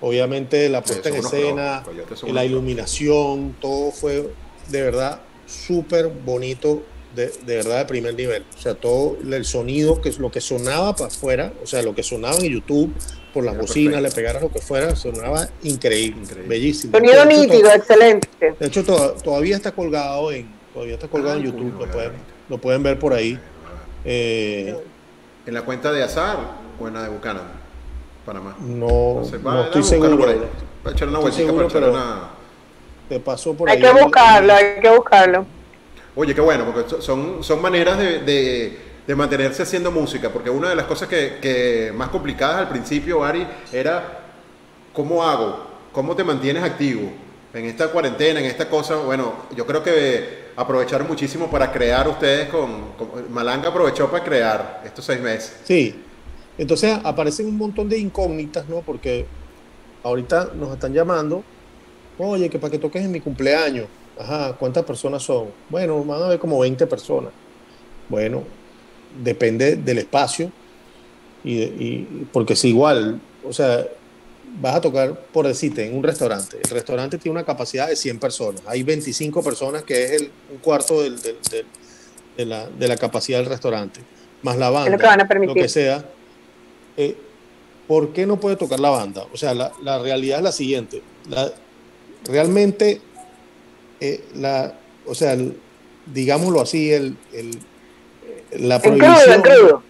obviamente, 0.00 0.68
la 0.68 0.82
puesta 0.82 1.08
en 1.10 1.16
escena, 1.16 1.82
Coyotes 1.84 2.18
son 2.18 2.34
la 2.34 2.44
iluminación, 2.44 3.56
todo 3.60 3.90
fue 3.90 4.30
de 4.68 4.82
verdad 4.82 5.20
súper 5.46 6.08
bonito, 6.08 6.82
de, 7.14 7.26
de 7.44 7.56
verdad 7.56 7.78
de 7.78 7.84
primer 7.86 8.14
nivel. 8.14 8.44
O 8.56 8.60
sea, 8.60 8.74
todo 8.74 9.16
el 9.20 9.44
sonido, 9.44 10.00
que 10.00 10.08
es 10.08 10.18
lo 10.18 10.30
que 10.30 10.40
sonaba 10.40 10.94
para 10.94 11.08
afuera, 11.08 11.52
o 11.62 11.66
sea, 11.66 11.82
lo 11.82 11.94
que 11.94 12.02
sonaba 12.02 12.36
en 12.36 12.52
YouTube, 12.52 12.92
por 13.34 13.44
las 13.44 13.54
Era 13.54 13.62
bocinas, 13.62 13.94
perfecto. 13.94 14.08
le 14.08 14.14
pegaras 14.22 14.42
lo 14.42 14.52
que 14.52 14.60
fuera, 14.60 14.94
sonaba 14.96 15.48
increíble, 15.62 16.20
Increíble. 16.22 16.48
bellísimo. 16.48 16.92
Sonido 16.96 17.24
De 17.26 17.32
hecho, 17.32 17.40
nítido, 17.42 17.70
excelente. 17.72 18.28
De 18.58 18.66
hecho, 18.66 18.84
to- 18.84 19.12
todavía 19.22 19.56
está 19.56 19.72
colgado 19.72 20.32
en, 20.32 20.48
todavía 20.72 20.94
está 20.94 21.08
colgado 21.08 21.34
Ah, 21.34 21.38
en 21.38 21.44
YouTube, 21.44 21.78
lo 21.78 21.90
pueden, 21.90 22.12
lo 22.48 22.58
pueden 22.58 22.82
ver 22.82 22.98
por 22.98 23.12
ahí. 23.12 23.38
Eh, 24.04 24.76
¿En 25.46 25.54
la 25.54 25.62
cuenta 25.62 25.92
de 25.92 26.02
Azar 26.02 26.38
o 26.80 26.88
en 26.88 26.94
la 26.94 27.02
de 27.04 27.08
Buchanan? 27.10 27.59
Panamá. 28.24 28.56
no, 28.60 29.22
sé, 29.24 29.38
va, 29.38 29.54
no 29.54 29.62
estoy 29.64 29.82
seguro. 29.82 30.18
por 30.18 30.28
ahí. 30.28 30.40
Va 30.86 30.90
a 30.90 30.92
echar 30.94 31.08
una 31.08 31.18
vueltita 31.18 31.46
seguro, 31.46 31.68
para 31.68 31.80
pero- 31.80 31.92
una... 31.92 32.30
Te 33.08 33.18
pasó 33.20 33.54
por 33.54 33.68
Hay 33.68 33.76
ahí. 33.76 33.82
que 33.82 33.88
el- 33.98 34.04
buscarlo, 34.04 34.52
hay 34.54 34.64
que 34.80 34.88
buscarlo. 34.90 35.46
Oye, 36.14 36.34
qué 36.34 36.40
bueno, 36.40 36.64
porque 36.64 36.88
so- 36.88 37.00
son, 37.02 37.42
son 37.42 37.60
maneras 37.60 37.98
de, 37.98 38.20
de- 38.20 38.78
de 39.06 39.14
mantenerse 39.16 39.62
haciendo 39.64 39.90
música, 39.90 40.28
porque 40.30 40.48
una 40.50 40.68
de 40.68 40.76
las 40.76 40.84
cosas 40.86 41.08
que, 41.08 41.38
que 41.40 41.92
más 41.94 42.08
complicadas 42.10 42.58
al 42.58 42.68
principio, 42.68 43.24
Ari, 43.24 43.46
era 43.72 44.20
cómo 44.92 45.24
hago, 45.24 45.66
cómo 45.92 46.14
te 46.14 46.22
mantienes 46.22 46.62
activo 46.62 47.10
en 47.52 47.64
esta 47.64 47.88
cuarentena, 47.88 48.38
en 48.38 48.46
esta 48.46 48.68
cosa. 48.68 48.96
Bueno, 48.96 49.32
yo 49.56 49.66
creo 49.66 49.82
que 49.82 50.50
aprovecharon 50.56 51.08
muchísimo 51.08 51.50
para 51.50 51.72
crear 51.72 52.06
ustedes 52.06 52.48
con, 52.48 52.92
con- 52.92 53.32
Malanga 53.32 53.68
aprovechó 53.70 54.08
para 54.10 54.22
crear 54.22 54.82
estos 54.84 55.04
seis 55.04 55.20
meses. 55.20 55.56
Sí. 55.64 56.04
Entonces 56.60 56.94
aparecen 57.04 57.46
un 57.46 57.56
montón 57.56 57.88
de 57.88 57.98
incógnitas, 57.98 58.68
¿no? 58.68 58.82
Porque 58.82 59.24
ahorita 60.02 60.50
nos 60.54 60.74
están 60.74 60.92
llamando, 60.92 61.42
oye, 62.18 62.50
que 62.50 62.58
para 62.58 62.70
que 62.70 62.78
toques 62.78 63.02
en 63.02 63.10
mi 63.10 63.18
cumpleaños. 63.18 63.86
Ajá, 64.18 64.54
¿cuántas 64.58 64.84
personas 64.84 65.22
son? 65.22 65.46
Bueno, 65.70 66.04
van 66.04 66.22
a 66.22 66.28
ver 66.28 66.38
como 66.38 66.58
20 66.58 66.86
personas. 66.86 67.32
Bueno, 68.10 68.42
depende 69.24 69.76
del 69.76 69.98
espacio. 70.00 70.52
Y, 71.42 72.26
porque 72.30 72.52
es 72.52 72.62
igual, 72.66 73.18
o 73.48 73.54
sea, 73.54 73.86
vas 74.60 74.74
a 74.74 74.80
tocar, 74.82 75.18
por 75.32 75.46
decirte, 75.46 75.86
en 75.86 75.96
un 75.96 76.02
restaurante. 76.02 76.58
El 76.62 76.68
restaurante 76.68 77.16
tiene 77.16 77.38
una 77.38 77.46
capacidad 77.46 77.88
de 77.88 77.96
100 77.96 78.18
personas. 78.18 78.60
Hay 78.66 78.82
25 78.82 79.42
personas, 79.42 79.82
que 79.82 80.04
es 80.04 80.10
el, 80.10 80.30
un 80.52 80.58
cuarto 80.58 81.00
del, 81.00 81.18
de, 81.22 82.44
la, 82.44 82.68
de, 82.68 82.86
la, 82.86 82.98
capacidad 82.98 83.38
del 83.38 83.48
restaurante. 83.48 84.02
Más 84.42 84.58
la 84.58 84.68
banda, 84.68 84.90
lo 85.46 85.54
que, 85.54 85.66
sea. 85.70 86.04
Eh, 87.00 87.16
¿Por 87.88 88.12
qué 88.12 88.26
no 88.26 88.38
puede 88.38 88.56
tocar 88.56 88.78
la 88.78 88.90
banda? 88.90 89.26
O 89.32 89.36
sea, 89.36 89.54
la, 89.54 89.72
la 89.82 89.98
realidad 89.98 90.38
es 90.38 90.44
la 90.44 90.52
siguiente. 90.52 91.02
La, 91.28 91.50
realmente, 92.24 93.00
eh, 94.00 94.24
la, 94.34 94.74
o 95.06 95.14
sea, 95.14 95.36
digámoslo 96.06 96.60
así, 96.60 96.92
el, 96.92 97.16
el 97.32 97.58
la 98.52 98.80
prohibición, 98.80 99.42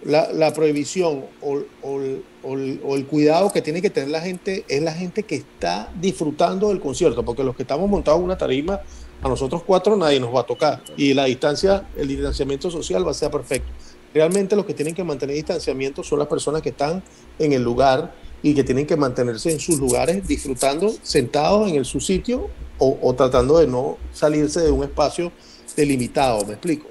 La, 0.03 0.31
la, 0.31 0.53
prohibición 0.53 1.25
o, 1.41 1.63
o, 1.81 1.99
o, 2.43 2.95
el 2.95 3.05
cuidado 3.07 3.51
que 3.51 3.61
tiene 3.61 3.81
que 3.81 3.89
tener 3.89 4.09
la 4.09 4.21
gente 4.21 4.65
es 4.67 4.81
la 4.81 4.93
gente 4.93 5.23
que 5.23 5.35
está 5.35 5.91
disfrutando 5.99 6.69
del 6.69 6.79
concierto, 6.79 7.25
porque 7.25 7.43
los 7.43 7.55
que 7.55 7.63
estamos 7.63 7.89
montados 7.89 8.19
en 8.19 8.25
una 8.25 8.37
tarima, 8.37 8.79
a 9.21 9.29
nosotros 9.29 9.63
cuatro 9.65 9.95
nadie 9.97 10.19
nos 10.19 10.33
va 10.33 10.41
a 10.41 10.45
tocar 10.45 10.81
y 10.97 11.13
la 11.13 11.25
distancia, 11.25 11.87
el 11.95 12.07
distanciamiento 12.07 12.71
social 12.71 13.05
va 13.05 13.11
a 13.11 13.15
ser 13.15 13.31
perfecto. 13.31 13.71
Realmente 14.13 14.55
los 14.55 14.65
que 14.65 14.73
tienen 14.73 14.93
que 14.93 15.03
mantener 15.03 15.35
distanciamiento 15.35 16.03
son 16.03 16.19
las 16.19 16.27
personas 16.27 16.61
que 16.61 16.69
están 16.69 17.01
en 17.39 17.53
el 17.53 17.63
lugar 17.63 18.13
y 18.43 18.53
que 18.53 18.63
tienen 18.63 18.85
que 18.85 18.97
mantenerse 18.97 19.51
en 19.51 19.59
sus 19.59 19.79
lugares 19.79 20.27
disfrutando 20.27 20.93
sentados 21.01 21.69
en 21.69 21.75
el, 21.75 21.85
su 21.85 21.99
sitio 21.99 22.49
o, 22.77 22.97
o 23.01 23.13
tratando 23.13 23.59
de 23.59 23.67
no 23.67 23.97
salirse 24.11 24.61
de 24.61 24.71
un 24.71 24.83
espacio 24.83 25.31
delimitado, 25.75 26.45
me 26.45 26.53
explico. 26.53 26.87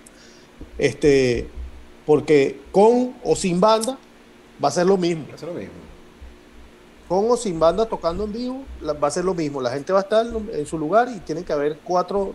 Este, 0.79 1.49
porque 2.07 2.61
con 2.73 3.15
o 3.23 3.37
sin 3.37 3.61
banda 3.61 3.99
va 4.63 4.69
a 4.69 4.73
ser 4.73 4.87
lo 4.87 4.97
mismo. 4.97 5.27
Va 5.29 5.35
a 5.35 5.39
ser 5.39 5.49
lo 5.49 5.55
mismo. 5.55 5.75
Con 7.09 7.31
o 7.31 7.37
sin 7.37 7.59
banda 7.59 7.87
tocando 7.87 8.25
en 8.25 8.33
vivo, 8.33 8.65
va 8.83 9.09
a 9.09 9.11
ser 9.11 9.25
lo 9.25 9.35
mismo. 9.35 9.61
La 9.61 9.71
gente 9.71 9.93
va 9.93 10.01
a 10.01 10.03
estar 10.03 10.27
en 10.53 10.67
su 10.67 10.79
lugar 10.79 11.09
y 11.15 11.19
tiene 11.21 11.43
que 11.43 11.53
haber 11.53 11.79
cuatro 11.83 12.33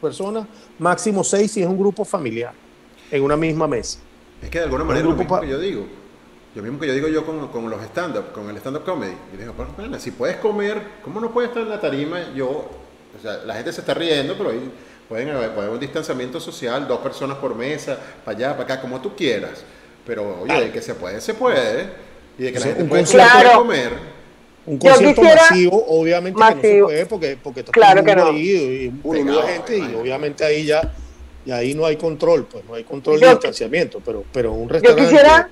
personas, 0.00 0.46
máximo 0.78 1.24
seis 1.24 1.50
si 1.50 1.62
es 1.62 1.66
un 1.66 1.78
grupo 1.78 2.04
familiar, 2.04 2.52
en 3.10 3.22
una 3.22 3.36
misma 3.36 3.66
mesa. 3.66 3.98
Es 4.42 4.50
que 4.50 4.58
de 4.58 4.64
alguna 4.64 4.84
manera 4.84 5.06
lo 5.06 5.14
mismo 5.14 5.40
que 5.40 5.48
yo 5.48 5.58
digo. 5.58 5.86
Lo 6.54 6.62
mismo 6.62 6.78
que 6.78 6.86
yo 6.86 6.94
digo 6.94 7.08
yo 7.08 7.26
con, 7.26 7.48
con 7.48 7.68
los 7.68 7.82
stand-up, 7.82 8.32
con 8.32 8.48
el 8.48 8.56
stand-up 8.58 8.84
comedy. 8.84 9.14
Y 9.32 9.36
digo, 9.36 9.54
bueno, 9.54 9.98
si 9.98 10.12
puedes 10.12 10.36
comer, 10.36 10.80
¿cómo 11.02 11.20
no 11.20 11.32
puedes 11.32 11.48
estar 11.48 11.62
en 11.62 11.70
la 11.70 11.80
tarima? 11.80 12.32
Yo, 12.34 12.48
o 12.48 13.22
sea, 13.22 13.38
la 13.44 13.54
gente 13.54 13.72
se 13.72 13.80
está 13.80 13.92
riendo, 13.94 14.36
pero 14.38 14.50
ahí 14.50 14.70
pueden 15.08 15.30
haber, 15.30 15.50
puede 15.50 15.62
haber 15.62 15.74
un 15.74 15.80
distanciamiento 15.80 16.38
social, 16.38 16.86
dos 16.86 17.00
personas 17.00 17.38
por 17.38 17.56
mesa, 17.56 17.98
para 18.24 18.36
allá, 18.36 18.52
para 18.52 18.74
acá, 18.74 18.80
como 18.80 19.00
tú 19.00 19.16
quieras. 19.16 19.64
Pero, 20.06 20.42
oye, 20.42 20.60
de 20.60 20.70
que 20.70 20.80
se 20.80 20.94
puede, 20.94 21.20
se 21.20 21.34
puede. 21.34 21.88
Y 22.38 22.44
de 22.44 22.52
que 22.52 22.60
la 22.60 22.66
gente 22.66 22.84
puede, 22.84 23.52
comer. 23.56 24.14
Un 24.66 24.78
concierto 24.78 25.22
masivo, 25.22 25.84
obviamente 25.88 26.40
que 26.40 26.54
no 26.54 26.60
se 26.60 26.82
puede 26.82 27.06
porque, 27.06 27.38
porque 27.42 27.60
está 27.60 27.72
claro 27.72 28.02
que 28.02 28.16
no. 28.16 28.26
ahí 28.26 28.92
y 28.94 29.00
un 29.02 29.26
de 29.26 29.42
gente 29.42 29.78
y 29.78 29.94
obviamente 29.94 30.42
ahí 30.42 30.64
ya 30.64 30.90
y 31.44 31.50
ahí 31.50 31.74
no 31.74 31.86
hay 31.86 31.96
control, 31.96 32.44
pues 32.44 32.64
no 32.64 32.74
hay 32.74 32.84
control 32.84 33.20
de 33.20 33.28
distanciamiento, 33.28 34.00
pero, 34.04 34.24
pero 34.32 34.52
un 34.52 34.68
restaurante... 34.68 35.02
Yo 35.02 35.08
quisiera... 35.08 35.48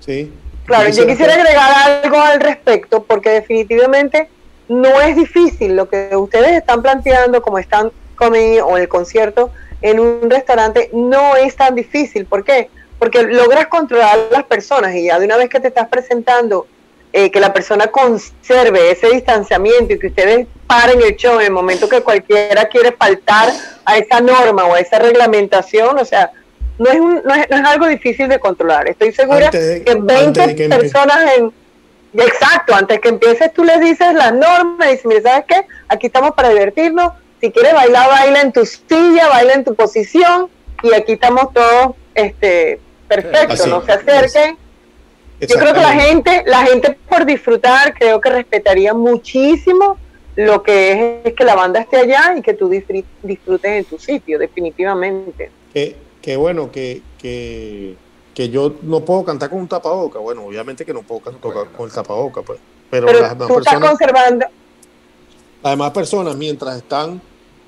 Sí. 0.00 0.32
Claro, 0.66 0.88
yo 0.90 1.06
quisiera 1.06 1.34
agregar 1.34 2.02
algo 2.04 2.20
al 2.20 2.40
respecto 2.40 3.02
porque 3.02 3.30
definitivamente 3.30 4.28
no 4.68 5.00
es 5.00 5.16
difícil 5.16 5.74
lo 5.74 5.88
que 5.88 6.14
ustedes 6.16 6.52
están 6.52 6.80
planteando 6.80 7.42
como 7.42 7.58
están 7.58 7.90
conmigo 8.14 8.66
o 8.66 8.76
el 8.76 8.88
concierto 8.88 9.50
en 9.82 9.98
un 9.98 10.30
restaurante 10.30 10.90
no 10.92 11.36
es 11.36 11.56
tan 11.56 11.74
difícil. 11.74 12.26
¿Por 12.26 12.44
qué? 12.44 12.68
porque 13.00 13.22
logras 13.22 13.66
controlar 13.68 14.18
a 14.30 14.30
las 14.30 14.44
personas 14.44 14.94
y 14.94 15.06
ya 15.06 15.18
de 15.18 15.24
una 15.24 15.38
vez 15.38 15.48
que 15.48 15.58
te 15.58 15.68
estás 15.68 15.88
presentando, 15.88 16.66
eh, 17.12 17.30
que 17.30 17.40
la 17.40 17.52
persona 17.52 17.88
conserve 17.88 18.92
ese 18.92 19.08
distanciamiento 19.08 19.94
y 19.94 19.98
que 19.98 20.06
ustedes 20.08 20.46
paren 20.66 21.02
el 21.02 21.16
show 21.16 21.40
en 21.40 21.46
el 21.46 21.52
momento 21.52 21.88
que 21.88 22.02
cualquiera 22.02 22.66
quiere 22.66 22.92
faltar 22.92 23.50
a 23.84 23.98
esa 23.98 24.20
norma 24.20 24.66
o 24.66 24.74
a 24.74 24.80
esa 24.80 24.98
reglamentación, 24.98 25.98
o 25.98 26.04
sea, 26.04 26.30
no 26.78 26.88
es, 26.88 27.00
un, 27.00 27.20
no 27.24 27.34
es, 27.34 27.50
algo 27.50 27.86
difícil 27.86 28.28
de 28.28 28.38
controlar. 28.38 28.88
Estoy 28.88 29.12
segura 29.12 29.50
que 29.50 29.98
20 30.00 30.68
personas 30.68 31.36
en... 31.36 31.52
Exacto, 32.12 32.74
antes 32.74 32.98
que 33.00 33.08
empieces 33.08 33.52
tú 33.52 33.62
les 33.62 33.80
dices 33.80 34.14
las 34.14 34.32
normas 34.32 34.88
y 34.88 34.90
dices, 34.92 35.06
mire, 35.06 35.22
¿sabes 35.22 35.44
qué? 35.46 35.64
Aquí 35.88 36.06
estamos 36.06 36.32
para 36.32 36.48
divertirnos. 36.48 37.12
Si 37.40 37.52
quieres 37.52 37.74
bailar, 37.74 38.08
baila 38.08 38.40
en 38.40 38.52
tu 38.52 38.66
silla, 38.66 39.28
baila 39.28 39.54
en 39.54 39.64
tu 39.64 39.74
posición 39.74 40.48
y 40.82 40.92
aquí 40.94 41.12
estamos 41.12 41.52
todos 41.52 41.94
este, 42.14 42.80
perfecto, 43.08 43.66
no 43.66 43.84
se 43.84 43.92
acerquen. 43.92 44.56
Yo 45.40 45.56
creo 45.56 45.72
que 45.72 45.80
la 45.80 45.92
gente, 45.94 46.42
la 46.46 46.64
gente 46.66 46.98
por 47.08 47.24
disfrutar, 47.24 47.94
creo 47.94 48.20
que 48.20 48.30
respetaría 48.30 48.92
muchísimo 48.92 49.96
lo 50.36 50.62
que 50.62 51.22
es, 51.24 51.34
que 51.34 51.44
la 51.44 51.54
banda 51.54 51.80
esté 51.80 51.96
allá 51.96 52.34
y 52.36 52.42
que 52.42 52.54
tú 52.54 52.68
disfrutes 52.68 53.70
en 53.70 53.84
tu 53.84 53.98
sitio, 53.98 54.38
definitivamente. 54.38 55.50
Qué 55.72 56.36
bueno, 56.36 56.70
que, 56.70 57.00
que, 57.18 57.96
que, 58.34 58.48
yo 58.50 58.74
no 58.82 59.00
puedo 59.00 59.24
cantar 59.24 59.48
con 59.48 59.60
un 59.60 59.68
tapaboca. 59.68 60.18
Bueno, 60.18 60.44
obviamente 60.44 60.84
que 60.84 60.92
no 60.92 61.02
puedo 61.02 61.22
cantar 61.22 61.40
con 61.40 61.86
el 61.86 61.92
tapaboca, 61.92 62.42
pues. 62.42 62.58
Pero, 62.90 63.06
las 63.12 63.38
tú 63.38 63.58
estás 63.58 63.80
conservando. 63.80 64.46
Las 65.62 65.72
demás 65.72 65.90
personas, 65.92 66.36
mientras 66.36 66.76
están 66.76 67.20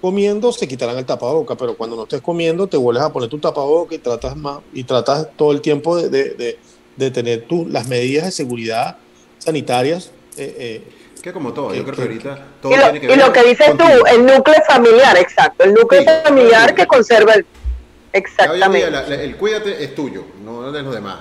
comiendo 0.02 0.50
se 0.52 0.66
quitarán 0.66 0.98
el 0.98 1.06
tapaboca, 1.06 1.54
pero 1.54 1.76
cuando 1.76 1.94
no 1.94 2.02
estés 2.02 2.20
comiendo 2.20 2.66
te 2.66 2.76
vuelves 2.76 3.04
a 3.04 3.12
poner 3.12 3.28
tu 3.28 3.38
tapaboca 3.38 3.94
y 3.94 3.98
tratas 3.98 4.36
más 4.36 4.58
y 4.72 4.82
tratas 4.82 5.28
todo 5.36 5.52
el 5.52 5.60
tiempo 5.60 5.96
de, 5.96 6.08
de, 6.08 6.30
de, 6.30 6.58
tener 6.96 7.42
tú 7.42 7.66
las 7.68 7.88
medidas 7.88 8.24
de 8.24 8.30
seguridad 8.32 8.96
sanitarias. 9.38 10.10
Eh, 10.36 10.56
eh, 10.58 10.82
que 11.22 11.32
como 11.32 11.52
todo, 11.52 11.72
yo 11.72 11.84
creo 11.84 11.94
que 11.94 12.02
ahorita 12.02 12.46
todo 12.60 12.72
y 12.72 12.76
lo, 12.76 12.82
tiene 12.82 13.00
que 13.00 13.06
ver 13.06 13.16
y 13.16 13.20
lo 13.20 13.32
que 13.32 13.44
dices 13.44 13.76
tú, 13.78 13.84
el 14.10 14.26
núcleo 14.26 14.56
familiar, 14.66 15.16
exacto, 15.16 15.62
el 15.62 15.72
núcleo 15.72 16.02
familiar 16.24 16.74
que 16.74 16.86
conserva 16.86 17.34
el... 17.34 17.46
Exactamente. 18.12 19.24
el 19.24 19.36
cuídate 19.36 19.84
es 19.84 19.94
tuyo, 19.94 20.24
no 20.44 20.72
de 20.72 20.82
los 20.82 20.92
demás. 20.92 21.20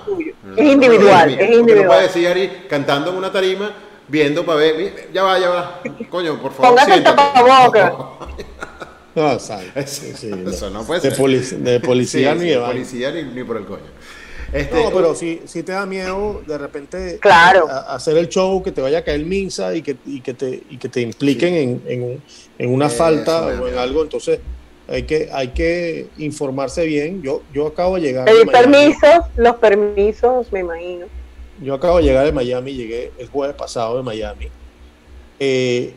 es 0.56 0.64
individual, 0.64 1.30
es, 1.30 1.50
individual. 1.50 1.84
No 1.84 1.88
puedes 1.88 2.14
decir 2.14 2.28
Ari 2.28 2.50
cantando 2.68 3.12
en 3.12 3.16
una 3.16 3.30
tarima, 3.30 3.72
viendo 4.08 4.44
para 4.44 4.58
ver, 4.58 5.08
ya 5.14 5.22
va, 5.22 5.38
ya 5.38 5.48
va, 5.48 5.80
coño, 6.10 6.42
por 6.42 6.52
favor. 6.52 6.70
Póngase 6.70 6.94
el 6.94 7.04
tapaboca. 7.04 7.94
No, 9.14 9.30
eso 9.32 10.70
no 10.70 10.84
puede 10.84 11.00
ser. 11.00 11.12
De, 11.12 11.80
policía 11.80 12.34
ni 12.34 12.48
de 12.48 12.58
policía 12.58 13.10
ni, 13.10 13.44
por 13.44 13.58
el 13.58 13.66
coño. 13.66 13.82
Este, 14.52 14.82
no, 14.82 14.90
pero 14.90 15.14
si, 15.14 15.40
si 15.46 15.62
te 15.62 15.72
da 15.72 15.86
miedo 15.86 16.42
de 16.46 16.58
repente 16.58 17.18
claro. 17.20 17.68
hacer 17.88 18.18
el 18.18 18.28
show, 18.28 18.62
que 18.62 18.70
te 18.70 18.82
vaya 18.82 18.98
a 18.98 19.04
caer 19.04 19.24
minsa 19.24 19.74
y 19.74 19.80
que, 19.80 19.96
y 20.04 20.20
que, 20.20 20.34
te, 20.34 20.62
y 20.68 20.76
que 20.76 20.88
te 20.88 21.00
impliquen 21.00 21.54
en, 21.54 21.82
en, 21.86 22.22
en, 22.58 22.74
una 22.74 22.90
falta 22.90 23.46
o 23.46 23.66
en 23.66 23.78
algo, 23.78 24.02
entonces 24.02 24.40
hay 24.88 25.04
que, 25.04 25.30
hay 25.32 25.48
que 25.48 26.08
informarse 26.18 26.84
bien. 26.84 27.22
Yo, 27.22 27.42
yo 27.54 27.66
acabo 27.66 27.96
de 27.96 28.02
llegar. 28.02 28.26
Pedir 28.26 28.46
permisos, 28.46 29.24
los 29.36 29.56
permisos, 29.56 30.52
me 30.52 30.60
imagino. 30.60 31.06
Yo 31.62 31.74
acabo 31.74 31.98
de 31.98 32.04
llegar 32.04 32.26
de 32.26 32.32
Miami, 32.32 32.74
llegué 32.74 33.12
el 33.18 33.28
jueves 33.28 33.56
pasado 33.56 33.96
de 33.96 34.02
Miami. 34.02 34.48
Eh, 35.38 35.94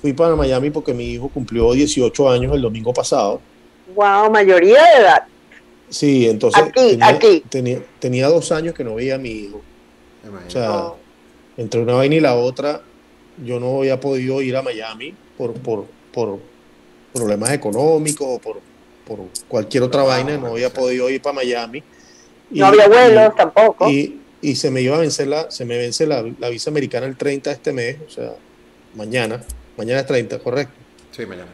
Fui 0.00 0.12
para 0.12 0.36
Miami 0.36 0.70
porque 0.70 0.92
mi 0.92 1.12
hijo 1.12 1.28
cumplió 1.28 1.72
18 1.72 2.30
años 2.30 2.54
el 2.54 2.62
domingo 2.62 2.92
pasado. 2.92 3.40
Wow, 3.94 4.30
mayoría 4.30 4.82
de 4.82 5.02
edad. 5.02 5.22
Sí, 5.88 6.26
entonces 6.28 6.62
aquí, 6.62 6.72
tenía, 6.90 7.08
aquí. 7.08 7.80
Tenía, 8.00 8.28
dos 8.28 8.50
años 8.52 8.74
que 8.74 8.84
no 8.84 8.96
veía 8.96 9.14
a 9.14 9.18
mi 9.18 9.30
hijo. 9.30 9.62
O 10.46 10.50
sea, 10.50 10.92
entre 11.56 11.80
una 11.80 11.94
vaina 11.94 12.16
y 12.16 12.20
la 12.20 12.34
otra, 12.34 12.82
yo 13.44 13.60
no 13.60 13.78
había 13.78 14.00
podido 14.00 14.42
ir 14.42 14.56
a 14.56 14.62
Miami 14.62 15.14
por, 15.36 15.54
por, 15.54 15.86
por 16.12 16.38
problemas 17.12 17.50
económicos 17.52 18.26
o 18.28 18.38
por, 18.38 18.60
por 19.06 19.20
cualquier 19.48 19.84
otra 19.84 20.02
vaina, 20.02 20.36
no 20.36 20.48
había 20.48 20.72
podido 20.72 21.08
ir 21.08 21.22
para 21.22 21.34
Miami. 21.34 21.82
no 22.50 22.66
había 22.66 22.88
vuelos 22.88 23.34
tampoco. 23.36 23.88
Y, 23.88 24.20
y, 24.42 24.56
se 24.56 24.70
me 24.70 24.82
iba 24.82 24.96
a 24.96 25.00
vencer 25.00 25.28
la, 25.28 25.50
se 25.50 25.64
me 25.64 25.78
vence 25.78 26.06
la, 26.06 26.24
la 26.38 26.48
visa 26.48 26.70
americana 26.70 27.06
el 27.06 27.16
30 27.16 27.50
de 27.50 27.56
este 27.56 27.72
mes, 27.72 27.96
o 28.06 28.10
sea, 28.10 28.32
mañana. 28.94 29.42
Mañana 29.76 30.00
es 30.00 30.06
30, 30.06 30.38
correcto. 30.38 30.85
Sí, 31.10 31.24
mañana. 31.24 31.50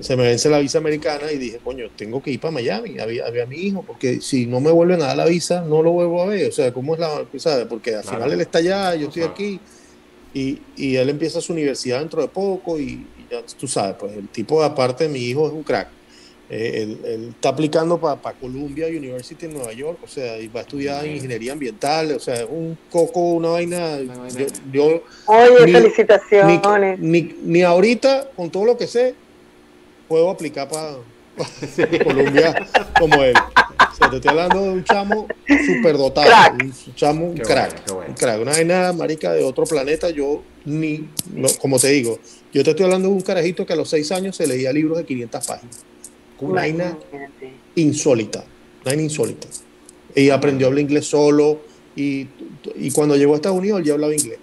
Se, 0.00 0.16
me 0.16 0.24
vence 0.24 0.48
la 0.48 0.58
visa 0.58 0.78
americana 0.78 1.30
y 1.30 1.38
dije, 1.38 1.60
coño, 1.62 1.90
tengo 1.96 2.22
que 2.22 2.32
ir 2.32 2.40
para 2.40 2.52
Miami 2.52 2.98
a, 2.98 3.06
ver 3.06 3.42
a 3.42 3.46
mi 3.46 3.56
hijo, 3.56 3.84
porque 3.86 4.20
si 4.20 4.46
no 4.46 4.60
me 4.60 4.70
vuelven 4.70 5.00
a 5.02 5.06
dar 5.06 5.16
la 5.16 5.26
visa, 5.26 5.62
no 5.62 5.82
lo 5.82 5.92
vuelvo 5.92 6.22
a 6.22 6.26
ver. 6.26 6.48
O 6.48 6.52
sea, 6.52 6.72
¿cómo 6.72 6.94
es 6.94 7.00
la. 7.00 7.24
¿sabes? 7.36 7.66
Porque 7.66 7.94
al 7.94 8.04
final 8.04 8.32
él 8.32 8.40
está 8.40 8.58
allá, 8.58 8.94
yo 8.96 9.08
estoy 9.08 9.22
aquí, 9.22 9.60
y, 10.34 10.60
y, 10.76 10.96
él 10.96 11.08
empieza 11.08 11.40
su 11.40 11.52
universidad 11.52 12.00
dentro 12.00 12.20
de 12.20 12.28
poco, 12.28 12.78
y, 12.78 12.84
y, 12.84 13.26
ya 13.30 13.42
tú 13.58 13.68
sabes, 13.68 13.96
pues 13.98 14.16
el 14.16 14.28
tipo, 14.28 14.62
aparte 14.62 15.04
de 15.04 15.10
mi 15.10 15.20
hijo, 15.20 15.46
es 15.46 15.52
un 15.52 15.62
crack. 15.62 15.95
Eh, 16.48 16.98
él, 17.04 17.30
está 17.30 17.48
aplicando 17.48 17.98
para 17.98 18.38
Columbia 18.38 18.86
University 18.86 19.46
en 19.46 19.54
Nueva 19.54 19.72
York, 19.72 19.98
o 20.04 20.06
sea, 20.06 20.38
y 20.38 20.46
va 20.46 20.60
a 20.60 20.62
estudiar 20.62 21.04
ingeniería 21.04 21.52
ambiental, 21.52 22.12
o 22.12 22.20
sea, 22.20 22.46
un 22.46 22.78
coco, 22.90 23.20
una 23.32 23.48
vaina. 23.48 23.98
Yo, 24.72 25.02
Oye, 25.26 25.72
felicitaciones. 25.72 27.00
Ni, 27.00 27.34
ni, 27.42 27.62
ahorita, 27.62 28.30
con 28.36 28.50
todo 28.50 28.64
lo 28.64 28.76
que 28.76 28.86
sé, 28.86 29.14
puedo 30.06 30.30
aplicar 30.30 30.68
para 30.68 30.98
Columbia 32.04 32.66
como 32.98 33.22
él. 33.24 33.34
O 33.36 33.96
sea, 33.96 34.10
te 34.10 34.16
estoy 34.16 34.30
hablando 34.30 34.62
de 34.62 34.70
un 34.70 34.84
chamo 34.84 35.26
superdotado. 35.66 36.26
Crack. 36.28 36.62
Un 36.62 36.94
chamo, 36.94 37.26
un 37.26 37.34
Qué 37.34 37.42
crack. 37.42 37.70
bueno, 37.70 37.82
qué 37.86 37.92
bueno. 37.92 38.10
Un 38.10 38.14
crack. 38.14 38.40
Una 38.40 38.50
vaina 38.52 38.92
marica 38.92 39.32
de 39.32 39.42
otro 39.42 39.64
planeta. 39.64 40.10
Yo 40.10 40.42
ni, 40.64 41.08
no, 41.32 41.48
como 41.60 41.78
te 41.78 41.88
digo, 41.88 42.18
yo 42.52 42.62
te 42.62 42.70
estoy 42.70 42.84
hablando 42.84 43.08
de 43.08 43.14
un 43.14 43.20
carajito 43.20 43.66
que 43.66 43.72
a 43.72 43.76
los 43.76 43.88
seis 43.88 44.12
años 44.12 44.36
se 44.36 44.46
leía 44.46 44.72
libros 44.72 44.98
de 44.98 45.04
500 45.04 45.46
páginas. 45.46 45.84
Una 46.40 46.54
vaina 46.62 46.96
insólita. 47.74 48.40
Una 48.40 48.84
vaina 48.84 49.02
insólita. 49.02 49.48
Y 50.14 50.30
aprendió 50.30 50.66
a 50.66 50.68
hablar 50.68 50.82
inglés 50.82 51.06
solo. 51.06 51.60
Y, 51.94 52.26
y 52.74 52.90
cuando 52.92 53.16
llegó 53.16 53.32
a 53.32 53.36
Estados 53.36 53.58
Unidos, 53.58 53.82
ya 53.84 53.94
hablaba 53.94 54.14
inglés. 54.14 54.38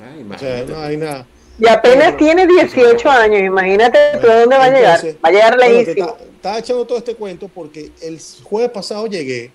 Ay, 0.00 0.24
O 0.30 0.38
sea, 0.38 0.60
imagínate. 0.60 0.72
una 0.72 0.78
vaina. 0.80 1.26
Y 1.58 1.68
apenas 1.68 2.16
tiene 2.18 2.46
18 2.46 3.08
años, 3.08 3.40
imagínate 3.40 3.98
tú 4.20 4.28
a 4.30 4.40
dónde 4.40 4.56
va 4.58 4.64
a 4.64 4.70
llegar. 4.70 5.00
Va 5.24 5.28
a 5.28 5.32
llegar 5.32 5.56
bueno, 5.56 5.72
lejísimo. 5.72 6.06
ta- 6.08 6.16
Estaba 6.36 6.58
echando 6.58 6.84
todo 6.86 6.98
este 6.98 7.14
cuento 7.14 7.48
porque 7.48 7.90
el 8.02 8.20
jueves 8.42 8.70
pasado 8.70 9.06
llegué, 9.06 9.50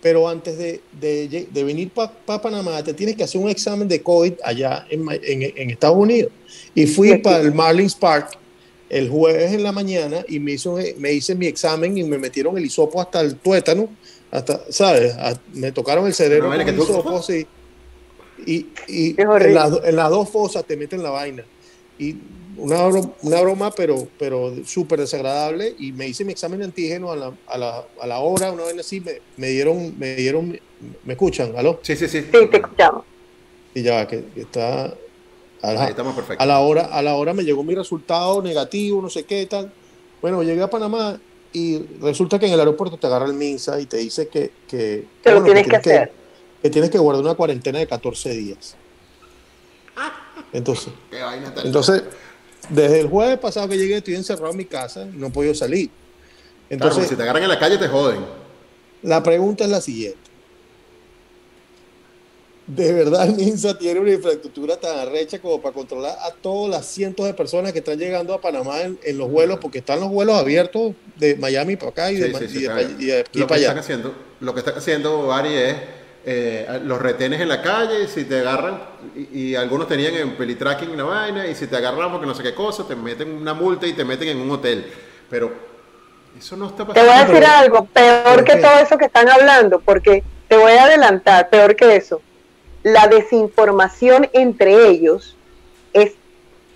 pero 0.00 0.28
antes 0.28 0.56
de, 0.56 0.80
de 1.00 1.64
venir 1.64 1.90
para 1.90 2.40
Panamá, 2.40 2.82
te 2.84 2.94
tienes 2.94 3.16
que 3.16 3.24
hacer 3.24 3.40
un 3.40 3.50
examen 3.50 3.88
de 3.88 4.00
COVID 4.00 4.34
allá 4.44 4.86
en, 4.90 5.04
en- 5.10 5.52
en 5.56 5.70
Estados 5.70 5.96
Unidos. 5.96 6.30
Y 6.74 6.86
fui 6.86 7.16
para 7.18 7.38
el 7.40 7.52
Marlins 7.52 7.96
Park 7.96 8.38
el 8.90 9.08
jueves 9.08 9.52
en 9.52 9.62
la 9.62 9.72
mañana 9.72 10.24
y 10.28 10.40
me, 10.40 10.52
hizo, 10.52 10.76
me 10.98 11.12
hice 11.12 11.34
mi 11.34 11.46
examen 11.46 11.96
y 11.96 12.04
me 12.04 12.18
metieron 12.18 12.58
el 12.58 12.64
hisopo 12.66 13.00
hasta 13.00 13.20
el 13.20 13.36
tuétano, 13.36 13.88
hasta, 14.30 14.60
¿sabes? 14.70 15.14
A- 15.14 15.40
me 15.54 15.72
tocaron 15.72 16.06
el 16.06 16.12
cerebro 16.14 16.48
¿Una 16.48 16.58
con 16.58 16.74
el 16.74 16.80
hisopo, 16.80 17.22
sí. 17.22 17.46
Y, 18.46 18.66
en, 19.18 19.54
las, 19.54 19.70
do- 19.70 19.84
en 19.84 19.96
las 19.96 20.10
dos 20.10 20.28
fosas 20.28 20.64
te 20.64 20.76
meten 20.76 21.02
la 21.02 21.10
vaina. 21.10 21.44
Y 21.98 22.16
una, 22.56 22.86
bro- 22.88 23.14
una 23.22 23.40
broma, 23.42 23.70
pero, 23.70 24.08
pero 24.18 24.52
súper 24.64 25.00
desagradable. 25.00 25.74
Y 25.78 25.92
me 25.92 26.08
hice 26.08 26.24
mi 26.24 26.32
examen 26.32 26.58
de 26.58 26.64
antígeno 26.66 27.12
a 27.12 27.16
la, 27.16 27.32
a 27.46 27.58
la, 27.58 27.84
a 28.00 28.06
la 28.06 28.18
hora, 28.20 28.50
una 28.50 28.64
vaina 28.64 28.80
así. 28.80 29.00
Me, 29.00 29.20
me 29.36 29.48
dieron, 29.50 29.98
me 29.98 30.16
dieron, 30.16 30.58
me 31.04 31.12
escuchan, 31.12 31.52
¿aló? 31.56 31.80
Sí, 31.82 31.94
sí, 31.96 32.08
sí. 32.08 32.22
Sí, 32.22 32.46
te 32.50 32.56
escuchamos. 32.56 33.04
Y 33.74 33.82
ya, 33.82 34.06
que 34.08 34.24
está. 34.36 34.94
A 35.62 35.72
la, 35.72 35.82
Ahí 35.84 35.90
estamos 35.90 36.14
perfectos. 36.14 36.42
a 36.42 36.46
la 36.46 36.60
hora, 36.60 36.82
a 36.86 37.02
la 37.02 37.14
hora 37.16 37.34
me 37.34 37.42
llegó 37.42 37.62
mi 37.62 37.74
resultado 37.74 38.40
negativo, 38.42 39.02
no 39.02 39.10
sé 39.10 39.24
qué 39.24 39.44
tal. 39.46 39.70
Bueno, 40.22 40.42
llegué 40.42 40.62
a 40.62 40.70
Panamá 40.70 41.18
y 41.52 41.78
resulta 42.00 42.38
que 42.38 42.46
en 42.46 42.52
el 42.52 42.60
aeropuerto 42.60 42.96
te 42.96 43.06
agarra 43.06 43.26
el 43.26 43.34
MINSA 43.34 43.80
y 43.80 43.86
te 43.86 43.98
dice 43.98 44.28
que, 44.28 44.52
que, 44.68 45.06
Te 45.22 45.30
lo 45.30 45.40
bueno, 45.40 45.46
tienes 45.52 45.68
que 45.68 45.76
hacer. 45.76 46.12
que 46.62 46.70
tienes 46.70 46.90
que 46.90 46.98
guardar 46.98 47.24
una 47.24 47.34
cuarentena 47.34 47.78
de 47.78 47.86
14 47.86 48.30
días. 48.30 48.76
Entonces, 50.52 50.92
Qué 51.10 51.20
vaina 51.20 51.52
entonces, 51.64 52.04
desde 52.68 53.00
el 53.00 53.08
jueves 53.08 53.38
pasado 53.38 53.68
que 53.68 53.76
llegué, 53.76 53.96
estoy 53.96 54.14
encerrado 54.14 54.50
en 54.52 54.56
mi 54.56 54.64
casa 54.64 55.02
y 55.02 55.16
no 55.16 55.26
he 55.28 55.30
podido 55.30 55.54
salir. 55.54 55.90
Entonces, 56.68 57.08
si 57.08 57.16
te 57.16 57.22
agarran 57.22 57.42
en 57.42 57.48
la 57.48 57.58
calle 57.58 57.78
te 57.78 57.88
joden. 57.88 58.20
la 59.02 59.22
pregunta 59.22 59.64
es 59.64 59.70
la 59.70 59.80
siguiente. 59.80 60.29
¿De 62.72 62.92
verdad 62.92 63.26
el 63.28 63.34
MINSA 63.34 63.76
tiene 63.78 63.98
una 64.00 64.12
infraestructura 64.12 64.78
tan 64.78 64.96
arrecha 64.98 65.40
como 65.40 65.60
para 65.60 65.74
controlar 65.74 66.16
a 66.20 66.30
todas 66.40 66.70
las 66.70 66.86
cientos 66.86 67.26
de 67.26 67.34
personas 67.34 67.72
que 67.72 67.78
están 67.80 67.98
llegando 67.98 68.32
a 68.32 68.40
Panamá 68.40 68.82
en, 68.82 68.98
en 69.02 69.18
los 69.18 69.28
vuelos? 69.28 69.58
Porque 69.60 69.78
están 69.78 69.98
los 69.98 70.08
vuelos 70.10 70.36
abiertos 70.38 70.94
de 71.16 71.36
Miami 71.36 71.76
para 71.76 71.90
acá 71.90 72.12
y 72.12 72.16
de, 72.18 72.28
Sí, 72.28 72.32
Ma- 72.32 72.38
sí, 72.38 72.48
sí, 72.48 72.58
y 72.98 73.06
de 73.06 73.18
y 73.32 73.38
aquí 73.38 73.40
lo, 73.40 73.46
que 73.50 73.56
están 73.56 73.78
allá. 73.78 73.80
haciendo, 73.80 74.14
lo 74.40 74.52
que 74.54 74.60
están 74.60 74.74
haciendo, 74.76 75.32
Ari, 75.32 75.54
es 75.54 75.76
eh, 76.24 76.80
los 76.84 77.00
retenes 77.00 77.40
en 77.40 77.48
la 77.48 77.62
calle, 77.62 78.06
si 78.08 78.24
te 78.24 78.40
agarran, 78.40 78.80
y, 79.16 79.50
y 79.52 79.54
algunos 79.54 79.88
tenían 79.88 80.14
en 80.14 80.36
pelitracking 80.36 80.90
una 80.90 81.04
vaina, 81.04 81.46
y 81.46 81.54
si 81.54 81.66
te 81.66 81.76
agarran 81.76 82.10
porque 82.12 82.26
no 82.26 82.34
sé 82.34 82.42
qué 82.42 82.54
cosa, 82.54 82.86
te 82.86 82.94
meten 82.96 83.30
una 83.32 83.54
multa 83.54 83.86
y 83.86 83.94
te 83.94 84.04
meten 84.04 84.28
en 84.28 84.38
un 84.40 84.50
hotel. 84.50 84.84
Pero 85.30 85.52
eso 86.38 86.56
no 86.56 86.66
está 86.68 86.86
Te 86.86 86.86
pasando. 86.86 87.12
voy 87.12 87.14
a 87.22 87.24
decir 87.26 87.44
algo, 87.44 87.86
peor 87.86 88.36
¿pero 88.36 88.44
que 88.44 88.52
qué? 88.52 88.60
todo 88.62 88.78
eso 88.78 88.98
que 88.98 89.06
están 89.06 89.28
hablando, 89.28 89.80
porque 89.80 90.22
te 90.48 90.56
voy 90.56 90.72
a 90.72 90.84
adelantar, 90.84 91.48
peor 91.50 91.76
que 91.76 91.96
eso. 91.96 92.20
La 92.82 93.08
desinformación 93.08 94.28
entre 94.32 94.88
ellos 94.88 95.36
es 95.92 96.12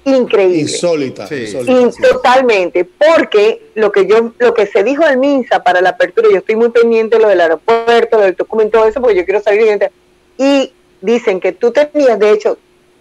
increíble. 0.04 0.60
Insólita. 0.60 1.26
Sí. 1.26 1.36
insólita, 1.36 1.72
Y 1.72 1.92
sí. 1.92 2.02
totalmente, 2.02 2.84
porque 2.84 3.70
lo 3.74 3.90
que 3.90 4.06
yo, 4.06 4.32
lo 4.38 4.54
que 4.54 4.66
se 4.66 4.84
dijo 4.84 5.04
del 5.04 5.18
MINSA 5.18 5.62
para 5.62 5.80
la 5.80 5.90
apertura, 5.90 6.28
yo 6.30 6.38
estoy 6.38 6.56
muy 6.56 6.70
pendiente 6.70 7.16
de 7.16 7.22
lo 7.22 7.28
del 7.28 7.40
aeropuerto, 7.40 8.18
lo 8.18 8.24
del 8.24 8.34
documento, 8.34 8.78
todo 8.78 8.88
eso, 8.88 9.00
porque 9.00 9.16
yo 9.16 9.24
quiero 9.24 9.40
salir. 9.40 9.90
Y 10.36 10.72
dicen 11.00 11.40
que 11.40 11.52
tú 11.52 11.72
tenías, 11.72 12.18
de 12.18 12.30
hecho, 12.30 12.58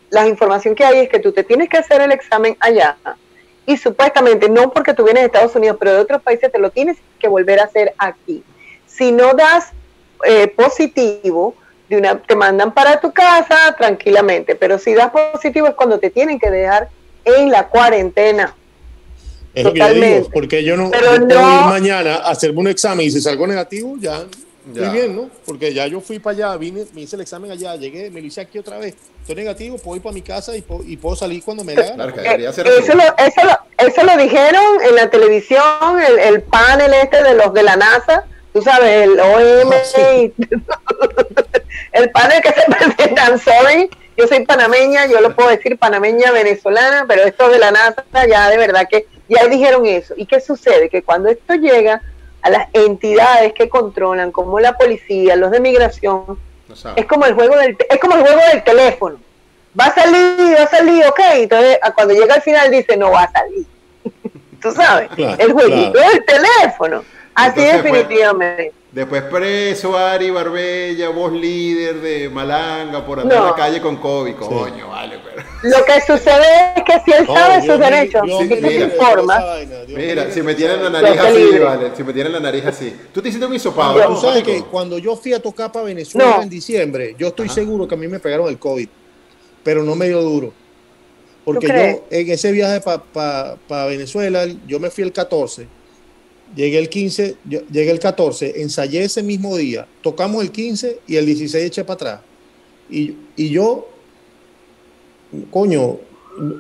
la 0.09 0.27
información 0.27 0.75
que 0.75 0.85
hay 0.85 0.99
es 0.99 1.09
que 1.09 1.19
tú 1.19 1.31
te 1.31 1.43
tienes 1.43 1.69
que 1.69 1.77
hacer 1.77 2.01
el 2.01 2.11
examen 2.11 2.55
allá 2.59 2.97
y 3.65 3.77
supuestamente, 3.77 4.49
no 4.49 4.71
porque 4.71 4.93
tú 4.93 5.03
vienes 5.03 5.23
de 5.23 5.27
Estados 5.27 5.55
Unidos, 5.55 5.77
pero 5.80 5.93
de 5.93 5.99
otros 5.99 6.21
países 6.21 6.51
te 6.51 6.59
lo 6.59 6.69
tienes 6.69 6.97
que 7.19 7.27
volver 7.27 7.59
a 7.59 7.63
hacer 7.63 7.93
aquí. 7.97 8.43
Si 8.85 9.11
no 9.11 9.34
das 9.34 9.71
eh, 10.25 10.47
positivo, 10.47 11.55
de 11.89 11.97
una, 11.97 12.18
te 12.19 12.35
mandan 12.35 12.73
para 12.73 12.99
tu 12.99 13.11
casa 13.11 13.76
tranquilamente, 13.77 14.55
pero 14.55 14.77
si 14.80 14.93
das 14.93 15.11
positivo 15.11 15.68
es 15.68 15.76
cuando 15.76 15.99
te 15.99 16.10
tienen 16.10 16.39
que 16.39 16.49
dejar 16.49 16.89
en 17.26 17.51
la 17.51 17.68
cuarentena. 17.68 18.55
Es 19.53 19.64
lo 19.64 19.73
que 19.73 19.80
yo 19.80 19.85
digo, 19.88 19.95
Totalmente. 19.99 20.30
porque 20.34 20.64
yo 20.64 20.76
no 20.77 20.89
Pero 20.89 21.15
yo 21.15 21.27
puedo 21.27 21.41
no- 21.41 21.60
ir 21.60 21.65
mañana 21.68 22.15
a 22.15 22.31
hacerme 22.31 22.60
un 22.61 22.68
examen 22.69 23.05
y 23.05 23.11
si 23.11 23.22
salgo 23.22 23.45
negativo, 23.45 23.95
ya 23.99 24.23
Ya. 24.73 24.81
estoy 24.85 24.97
bien, 24.97 25.15
¿no? 25.15 25.30
Porque 25.45 25.73
ya 25.73 25.85
yo 25.88 25.99
fui 26.01 26.18
para 26.19 26.35
allá, 26.38 26.57
vine, 26.57 26.85
me 26.93 27.01
hice 27.01 27.18
el 27.18 27.22
examen 27.22 27.51
allá, 27.51 27.76
llegué, 27.76 28.10
me 28.10 28.22
lo 28.22 28.27
hice 28.27 28.41
aquí 28.41 28.57
otra 28.57 28.77
vez. 28.80 28.95
Estoy 29.22 29.35
negativo, 29.35 29.77
puedo 29.77 29.97
ir 29.97 30.01
para 30.01 30.14
mi 30.14 30.22
casa 30.22 30.55
y 30.57 30.61
puedo, 30.61 30.84
y 30.84 30.97
puedo 30.97 31.15
salir 31.18 31.43
cuando 31.43 31.64
me 31.65 31.76
dé 31.76 31.93
la. 31.95 32.11
Claro 32.11 32.22
Eh, 32.23 32.45
eso, 32.49 32.64
lo, 32.64 33.03
eso, 33.18 33.41
lo, 33.43 33.85
eso 33.88 34.03
lo 34.03 34.18
dijeron 34.18 34.64
en 34.89 34.95
la 34.95 35.10
televisión, 35.10 35.61
el, 36.07 36.18
el 36.19 36.41
panel 36.43 36.93
este 36.93 37.22
de 37.22 37.35
los 37.35 37.53
de 37.53 37.64
la 37.64 37.76
NASA, 37.76 38.23
tú 38.53 38.61
sabes, 38.61 39.03
el 39.03 39.19
OM, 39.19 39.71
Ah, 39.73 39.81
sí. 39.84 40.34
el 41.91 42.11
panel 42.11 42.41
que 42.41 42.49
se 42.53 42.65
presenta, 42.69 43.27
I'm 43.30 43.39
sorry, 43.39 43.89
yo 44.17 44.27
soy 44.27 44.45
panameña, 44.45 45.07
yo 45.07 45.19
lo 45.21 45.35
puedo 45.35 45.49
decir 45.49 45.77
panameña 45.77 46.31
venezolana, 46.31 47.05
pero 47.07 47.23
esto 47.23 47.49
de 47.49 47.59
la 47.59 47.71
NASA 47.71 48.03
ya 48.30 48.49
de 48.49 48.57
verdad 48.57 48.88
que 48.89 49.07
ya 49.27 49.47
dijeron 49.47 49.85
eso. 49.85 50.13
¿Y 50.17 50.25
qué 50.25 50.39
sucede? 50.39 50.89
Que 50.89 51.01
cuando 51.03 51.30
esto 51.30 51.55
llega 51.55 52.01
a 52.43 52.49
las 52.49 52.67
entidades 52.73 53.53
que 53.53 53.69
controlan, 53.69 54.31
como 54.31 54.59
la 54.59 54.77
policía, 54.77 55.35
los 55.35 55.49
de 55.51 55.59
migración, 55.59 56.25
No 56.67 56.93
es 56.95 57.05
como 57.05 57.25
el 57.25 57.34
juego 57.34 57.55
del 57.57 57.75
es 57.89 57.99
como 57.99 58.15
el 58.15 58.21
juego 58.21 58.41
del 58.51 58.63
teléfono 58.63 59.17
va 59.80 59.85
a 59.85 59.93
salir 59.95 60.55
va 60.57 60.63
a 60.63 60.67
salir 60.67 61.05
ok 61.05 61.19
entonces 61.34 61.80
cuando 61.95 62.13
llega 62.13 62.35
al 62.35 62.41
final 62.41 62.69
dice 62.71 62.95
no 62.97 63.11
va 63.11 63.23
a 63.23 63.31
salir 63.31 63.65
tú 64.61 64.71
sabes 64.71 65.09
Claro, 65.15 65.35
el 65.39 65.51
jueguito 65.51 65.91
claro. 65.93 66.09
del 66.11 66.25
teléfono 66.25 67.03
así 67.35 67.60
Entonces, 67.61 67.81
pues, 67.81 67.93
definitivamente 67.93 68.73
Después 68.93 69.23
preso, 69.23 69.97
Ari 69.97 70.30
Barbella, 70.30 71.10
voz 71.10 71.34
líder 71.34 71.99
de 71.99 72.30
Malanga 72.30 73.03
por 73.03 73.19
andar 73.22 73.38
en 73.39 73.43
No. 73.43 73.49
la 73.49 73.55
calle 73.55 73.81
con 73.81 73.97
COVID. 73.97 74.35
Coño, 74.35 74.88
vale, 74.88 75.18
pero. 75.23 75.43
lo 75.64 75.84
que 75.84 75.99
sucede 76.01 76.73
es 76.76 76.84
que 76.84 76.99
si 77.03 77.11
él 77.11 77.26
No, 77.27 77.34
sabe 77.34 77.61
Dios 77.61 77.65
sus 77.65 77.80
derechos 77.80 78.22
Dios 78.23 78.39
mío, 78.41 78.49
tú 78.49 78.61
te 78.61 78.61
mira, 78.61 79.26
vaina, 79.26 80.31
si 80.31 80.43
me 80.43 80.53
tienen 80.53 80.84
la 80.84 80.89
nariz 80.91 81.19
así, 81.19 81.38
libre. 81.39 81.60
vale. 81.64 81.91
Si 81.97 82.03
me 82.03 82.14
tienen 82.14 82.34
la 82.34 82.39
nariz 82.39 82.65
así. 82.68 82.95
Tú 83.11 83.19
te 83.19 83.30
hiciste 83.30 83.47
un 83.47 83.55
hisopado. 83.55 83.99
Tú 84.14 84.18
sabes 84.22 84.43
que 84.43 84.61
cuando 84.65 84.99
yo 84.99 85.15
fui 85.15 85.34
a 85.34 85.41
tocar 85.41 85.72
para 85.72 85.85
Venezuela 85.85 86.35
No. 86.38 86.43
en 86.43 86.49
diciembre, 86.49 87.15
yo 87.18 87.30
estoy 87.30 87.47
Ajá. 87.47 87.55
seguro 87.55 87.88
que 87.88 87.95
a 87.95 87.97
mí 87.97 88.07
me 88.07 88.19
pegaron 88.19 88.47
el 88.47 88.60
COVID, 88.60 88.88
pero 89.64 89.81
no 89.81 89.95
me 89.95 90.07
dio 90.07 90.22
duro. 90.22 90.53
Porque 91.43 91.65
yo 91.68 92.05
en 92.15 92.30
ese 92.31 92.51
viaje 92.51 92.80
para 92.80 93.85
Venezuela, 93.88 94.45
yo 94.68 94.80
me 94.80 94.91
fui 94.91 95.03
el 95.03 95.11
14, 95.11 95.68
llegué 96.55 96.77
el 96.80 96.89
15, 96.89 97.35
yo- 97.45 97.61
llegué 97.71 97.91
el 97.91 97.99
14, 97.99 98.61
ensayé 98.61 99.03
ese 99.03 99.23
mismo 99.23 99.55
día, 99.57 99.88
tocamos 100.01 100.43
el 100.43 100.51
15 100.51 100.99
y 101.07 101.15
el 101.17 101.25
16 101.25 101.65
eché 101.65 101.84
para 101.84 101.93
atrás. 101.95 102.21
Y, 102.89 103.15
y 103.35 103.49
yo, 103.49 103.88
coño, 105.51 105.99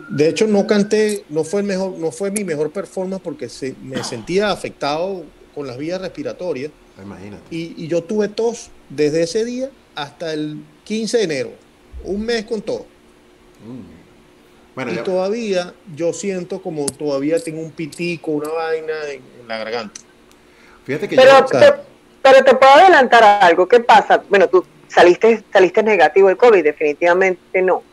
de 0.09 0.29
hecho 0.29 0.47
no 0.47 0.65
canté, 0.67 1.23
no 1.29 1.43
fue, 1.43 1.61
el 1.61 1.67
mejor, 1.67 1.97
no 1.97 2.11
fue 2.11 2.31
mi 2.31 2.43
mejor 2.43 2.71
performance 2.71 3.21
porque 3.23 3.49
se, 3.49 3.75
me 3.83 4.03
sentía 4.03 4.51
afectado 4.51 5.23
con 5.53 5.67
las 5.67 5.77
vías 5.77 5.99
respiratorias. 6.01 6.71
Imagínate. 7.01 7.43
Y, 7.55 7.73
y 7.77 7.87
yo 7.87 8.03
tuve 8.03 8.27
tos 8.27 8.69
desde 8.89 9.23
ese 9.23 9.45
día 9.45 9.69
hasta 9.95 10.33
el 10.33 10.57
15 10.83 11.17
de 11.17 11.23
enero, 11.23 11.51
un 12.03 12.21
mes 12.25 12.45
con 12.45 12.61
tos. 12.61 12.81
Mm. 13.65 14.03
Bueno, 14.75 14.91
y 14.91 14.95
ya- 14.95 15.03
todavía 15.03 15.73
yo 15.95 16.13
siento 16.13 16.61
como 16.61 16.85
todavía 16.87 17.39
tengo 17.39 17.61
un 17.61 17.71
pitico, 17.71 18.31
una 18.31 18.49
vaina 18.49 18.93
en, 19.11 19.21
en 19.43 19.47
la 19.47 19.57
garganta. 19.57 20.01
fíjate 20.85 21.09
que 21.09 21.15
pero 21.15 21.31
yo. 21.39 21.45
te, 21.45 21.73
pero 22.21 22.43
te 22.43 22.55
puedo 22.55 22.73
adelantar 22.73 23.23
algo 23.41 23.67
qué 23.67 23.79
pasa 23.79 24.23
bueno 24.29 24.47
tú 24.47 24.65
saliste 24.87 25.43
saliste 25.51 25.83
negativo 25.83 26.27
del 26.27 26.37
covid 26.37 26.63
definitivamente 26.63 27.61
no 27.61 27.83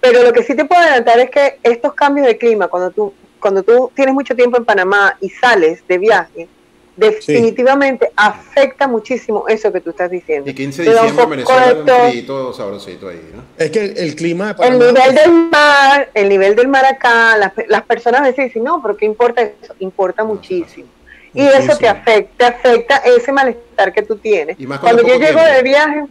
pero 0.00 0.22
lo 0.22 0.32
que 0.32 0.42
sí 0.42 0.54
te 0.54 0.64
puedo 0.64 0.80
adelantar 0.80 1.18
es 1.20 1.30
que 1.30 1.58
estos 1.62 1.94
cambios 1.94 2.26
de 2.26 2.36
clima 2.36 2.68
cuando 2.68 2.90
tú 2.90 3.14
cuando 3.40 3.62
tú 3.62 3.90
tienes 3.94 4.14
mucho 4.14 4.34
tiempo 4.34 4.56
en 4.56 4.64
Panamá 4.64 5.16
y 5.20 5.30
sales 5.30 5.86
de 5.86 5.98
viaje 5.98 6.48
definitivamente 6.96 8.10
afecta 8.16 8.88
muchísimo 8.88 9.46
eso 9.48 9.70
que 9.70 9.80
tú 9.80 9.90
estás 9.90 10.10
diciendo 10.10 10.50
Y 10.50 10.54
15 10.54 10.82
de 10.82 10.90
diciembre 10.90 11.22
en 11.22 11.30
Venezuela 11.30 11.74
un 12.06 12.10
frito 12.10 12.52
sabrosito 12.54 13.08
ahí, 13.08 13.30
¿no? 13.34 13.42
Es 13.58 13.70
que 13.70 13.84
el, 13.84 13.98
el 13.98 14.16
clima 14.16 14.54
de 14.54 14.66
el 14.66 14.78
nivel 14.78 15.14
del 15.14 15.32
mar, 15.32 16.10
el 16.14 16.28
nivel 16.28 16.56
del 16.56 16.68
mar 16.68 16.86
acá, 16.86 17.36
las, 17.36 17.52
las 17.68 17.82
personas 17.82 18.22
a 18.22 18.24
veces 18.24 18.46
dicen, 18.46 18.64
no, 18.64 18.80
pero 18.82 18.96
¿qué 18.96 19.04
importa 19.04 19.42
eso? 19.42 19.74
Importa 19.78 20.24
muchísimo. 20.24 20.88
Y 21.36 21.46
eso 21.46 21.76
te 21.76 21.86
afecta, 21.88 22.48
afecta 22.48 22.96
ese 23.04 23.30
malestar 23.32 23.92
que 23.92 24.02
tú 24.02 24.16
tienes. 24.16 24.58
Y 24.58 24.66
más 24.66 24.78
con 24.80 24.88
Cuando 24.90 25.02
yo 25.02 25.14
llego 25.18 25.38
tiempo. 25.40 25.54
de 25.56 25.62
viaje, 25.62 26.04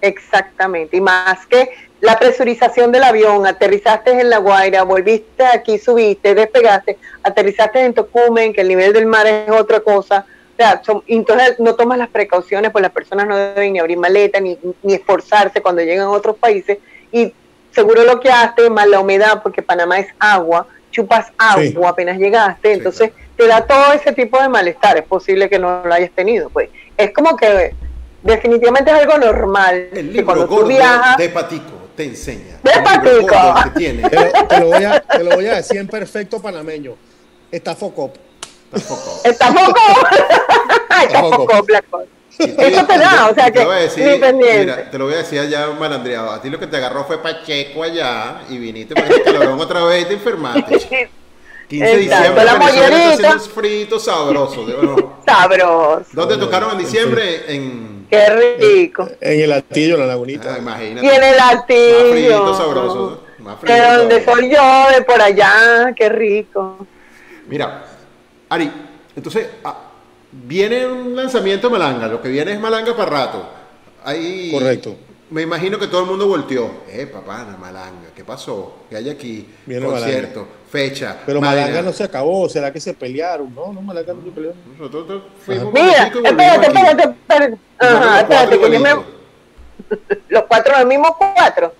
exactamente, 0.00 0.96
y 0.96 1.00
más 1.00 1.46
que 1.46 1.70
la 2.00 2.18
presurización 2.18 2.90
del 2.90 3.04
avión, 3.04 3.46
aterrizaste 3.46 4.10
en 4.20 4.28
La 4.28 4.38
Guaira, 4.38 4.82
volviste 4.82 5.44
aquí, 5.44 5.78
subiste, 5.78 6.34
despegaste, 6.34 6.98
aterrizaste 7.22 7.80
en 7.80 7.94
Tocumen, 7.94 8.52
que 8.52 8.62
el 8.62 8.68
nivel 8.68 8.92
del 8.92 9.06
mar 9.06 9.24
es 9.26 9.48
otra 9.50 9.78
cosa. 9.80 10.26
O 10.52 10.56
sea, 10.56 10.82
son- 10.84 11.02
entonces 11.06 11.60
no 11.60 11.76
tomas 11.76 11.98
las 11.98 12.08
precauciones, 12.08 12.72
pues 12.72 12.82
las 12.82 12.90
personas 12.90 13.28
no 13.28 13.36
deben 13.36 13.72
ni 13.72 13.78
abrir 13.78 13.98
maleta, 13.98 14.40
ni, 14.40 14.58
ni 14.82 14.94
esforzarse 14.94 15.62
cuando 15.62 15.80
llegan 15.82 16.06
a 16.06 16.10
otros 16.10 16.36
países. 16.36 16.78
Y 17.12 17.32
seguro 17.70 18.02
lo 18.04 18.18
que 18.18 18.30
hace, 18.30 18.68
más 18.68 18.88
la 18.88 18.98
humedad, 18.98 19.40
porque 19.40 19.62
Panamá 19.62 20.00
es 20.00 20.08
agua, 20.18 20.66
chupas 20.92 21.32
agua 21.36 21.62
Sí. 21.62 21.74
apenas 21.84 22.18
llegaste, 22.18 22.68
Sí, 22.68 22.74
entonces 22.78 23.10
te 23.36 23.46
da 23.48 23.66
todo 23.66 23.92
ese 23.94 24.12
tipo 24.12 24.40
de 24.40 24.48
malestar. 24.48 24.96
Es 24.98 25.04
posible 25.04 25.48
que 25.50 25.58
no 25.58 25.82
lo 25.84 25.92
hayas 25.92 26.12
tenido, 26.12 26.48
pues. 26.50 26.68
Es 26.96 27.10
como 27.12 27.36
que 27.36 27.74
definitivamente 28.22 28.90
es 28.92 28.98
algo 28.98 29.18
normal. 29.18 29.74
El 29.74 29.90
que 29.90 30.02
libro 30.02 30.24
cuando 30.26 30.46
gordo 30.46 30.62
tú 30.62 30.68
viajas, 30.68 31.16
de 31.16 31.28
Patico 31.30 31.88
te 31.96 32.04
enseña. 32.04 32.58
De 32.62 32.70
Patico. 32.84 33.54
que 33.64 33.70
tiene. 33.78 34.08
Te 34.08 34.16
lo, 34.16 34.46
te 34.46 34.60
lo 34.60 34.66
voy 34.68 34.84
a, 34.84 35.00
te 35.00 35.24
lo 35.24 35.30
voy 35.34 35.46
a 35.46 35.54
decir 35.56 35.78
en 35.78 35.88
perfecto 35.88 36.40
panameño. 36.40 36.94
Está 37.50 37.74
focop. 37.74 38.14
Tampoco. 38.70 39.20
está 39.24 39.48
poco, 39.52 39.74
está 41.02 41.12
Está. 41.12 42.02
Y 42.02 42.06
tú- 42.06 42.21
Eso 42.38 42.86
te 42.86 42.98
da, 42.98 43.28
o 43.30 43.34
sea 43.34 43.46
te 43.46 43.52
que 43.52 43.58
lo 43.60 43.66
voy 43.66 43.76
a 43.76 43.80
decir, 43.80 44.20
mira, 44.34 44.90
te 44.90 44.98
lo 44.98 45.04
voy 45.04 45.14
a 45.14 45.18
decir 45.18 45.38
allá 45.40 45.68
malandreado. 45.78 46.30
A 46.32 46.40
ti 46.42 46.50
lo 46.50 46.58
que 46.58 46.66
te 46.66 46.76
agarró 46.76 47.04
fue 47.04 47.18
Pacheco 47.22 47.82
allá 47.82 48.40
y 48.48 48.58
viniste 48.58 48.94
para 48.94 49.08
el 49.08 49.22
calorón 49.22 49.60
otra 49.60 49.84
vez 49.84 50.02
y 50.02 50.06
te 50.06 50.14
enfermaste. 50.14 51.10
15 51.68 51.86
de 51.86 51.96
diciembre, 51.96 52.44
la 52.44 52.54
Venezuela 52.54 52.58
está 52.58 52.58
mollerita. 52.58 53.12
haciendo 53.12 53.44
un 53.44 53.50
frito 53.50 53.98
sabroso. 53.98 54.66
¿de? 54.66 55.06
Sabroso. 55.26 56.06
¿Dónde 56.12 56.36
tocaron 56.36 56.72
en 56.72 56.78
diciembre? 56.78 57.44
En. 57.54 58.06
Qué 58.10 58.58
rico. 58.60 59.08
En 59.20 59.40
el 59.40 59.52
altillo, 59.52 59.94
en 59.94 60.00
la 60.00 60.06
lagunita. 60.06 60.54
Ah, 60.54 60.58
imagínate. 60.58 61.06
Y 61.06 61.08
en 61.08 61.22
el 61.24 61.36
Más 61.38 61.64
frito 61.66 62.00
altillo. 62.00 62.54
sabroso. 62.54 63.22
Más 63.38 63.58
frito. 63.58 63.74
Que 63.74 63.80
donde 63.80 64.24
soy 64.24 64.50
yo, 64.50 64.86
de 64.94 65.02
por 65.02 65.22
allá, 65.22 65.94
qué 65.96 66.08
rico. 66.10 66.86
Mira, 67.46 67.84
Ari, 68.50 68.70
entonces 69.16 69.48
ah, 69.64 69.91
viene 70.32 70.86
un 70.86 71.14
lanzamiento 71.14 71.68
de 71.68 71.78
Malanga, 71.78 72.08
lo 72.08 72.22
que 72.22 72.28
viene 72.28 72.52
es 72.52 72.60
Malanga 72.60 72.96
para 72.96 73.10
rato. 73.10 73.48
Ahí, 74.04 74.50
Correcto. 74.50 74.96
Me 75.30 75.40
imagino 75.40 75.78
que 75.78 75.86
todo 75.86 76.02
el 76.02 76.06
mundo 76.08 76.28
volteó. 76.28 76.70
Eh, 76.90 77.06
papá, 77.06 77.44
na 77.44 77.56
Malanga, 77.56 78.10
¿qué 78.14 78.22
pasó? 78.22 78.84
¿Qué 78.90 78.96
hay 78.96 79.08
aquí? 79.08 79.48
Viene 79.64 79.86
Concierto, 79.86 80.46
fecha. 80.70 81.20
Pero. 81.24 81.40
Malanga 81.40 81.80
no 81.80 81.92
se 81.92 82.04
acabó. 82.04 82.50
¿Será 82.50 82.70
que 82.70 82.80
se 82.80 82.92
pelearon? 82.92 83.54
No, 83.54 83.72
no, 83.72 83.80
Malanga 83.80 84.12
no 84.12 84.22
se 84.22 84.30
peleó. 84.30 84.52
Nosotros 84.78 85.08
nosotros 85.08 85.22
fuimos 85.42 85.72
Mira, 85.72 86.08
espérate, 86.08 86.66
espérate, 86.66 87.02
espérate. 87.02 87.58
Ajá, 87.78 88.48
que 88.48 88.72
yo 88.72 88.80
me... 88.80 88.90
Los 90.28 90.44
cuatro, 90.44 90.78
los 90.78 90.86
mismos 90.86 91.12
cuatro. 91.18 91.72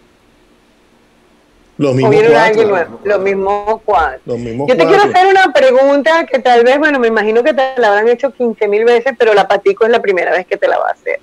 Los 1.78 1.92
O 1.92 1.94
mismos 1.94 2.10
viene 2.10 2.28
cuatro. 2.30 2.68
nuevo. 2.68 3.00
Los 3.04 3.20
mismos 3.20 3.80
cuatro. 3.84 4.20
Los 4.26 4.38
mismos 4.38 4.68
Yo 4.68 4.76
te 4.76 4.84
cuatro. 4.84 5.00
quiero 5.02 5.18
hacer 5.18 5.30
una 5.30 5.52
pregunta 5.52 6.26
que 6.26 6.38
tal 6.38 6.64
vez, 6.64 6.78
bueno, 6.78 6.98
me 6.98 7.08
imagino 7.08 7.42
que 7.42 7.54
te 7.54 7.62
la 7.78 7.88
habrán 7.88 8.08
hecho 8.08 8.30
15 8.32 8.68
mil 8.68 8.84
veces, 8.84 9.14
pero 9.18 9.32
la 9.34 9.48
Patico 9.48 9.84
es 9.84 9.90
la 9.90 10.00
primera 10.00 10.30
vez 10.32 10.46
que 10.46 10.56
te 10.56 10.68
la 10.68 10.78
va 10.78 10.88
a 10.88 10.92
hacer. 10.92 11.20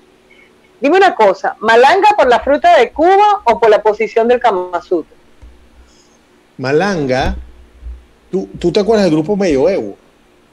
Dime 0.82 0.98
una 0.98 1.14
cosa, 1.14 1.56
¿Malanga 1.60 2.10
por 2.18 2.28
la 2.28 2.40
fruta 2.40 2.78
de 2.78 2.92
Cuba 2.92 3.42
o 3.46 3.60
por 3.60 3.70
la 3.70 3.82
posición 3.84 4.28
del 4.28 4.40
Kama 4.40 4.82
Sutra? 4.82 5.16
Malanga. 6.58 7.36
¿Tú, 8.32 8.48
¿Tú 8.60 8.72
te 8.72 8.80
acuerdas 8.80 9.06
del 9.06 9.14
grupo 9.16 9.36
Medioevo? 9.36 9.98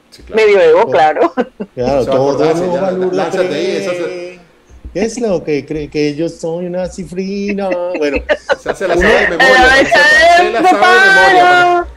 Sí, 0.09 0.23
claro. 0.23 0.41
Medioevo, 0.45 0.89
claro. 0.91 1.33
Claro, 1.75 2.03
Se 2.03 2.09
va 2.09 2.15
a 2.15 2.17
todo 2.17 2.37
es 4.93 5.19
lo 5.19 5.43
que 5.43 5.65
cree 5.65 5.89
que 5.89 6.15
yo 6.15 6.29
soy 6.29 6.65
una 6.65 6.87
cifrina? 6.87 7.69
Bueno, 7.97 8.17
Se 8.59 8.69
hace 8.69 8.87
la 8.87 8.95
sabe 8.95 9.13
de 9.13 9.27
memoria. 9.29 9.85
Se 10.37 10.49
la 10.51 10.69
sabe 10.69 10.97
de 10.97 11.33
memoria. 11.33 11.87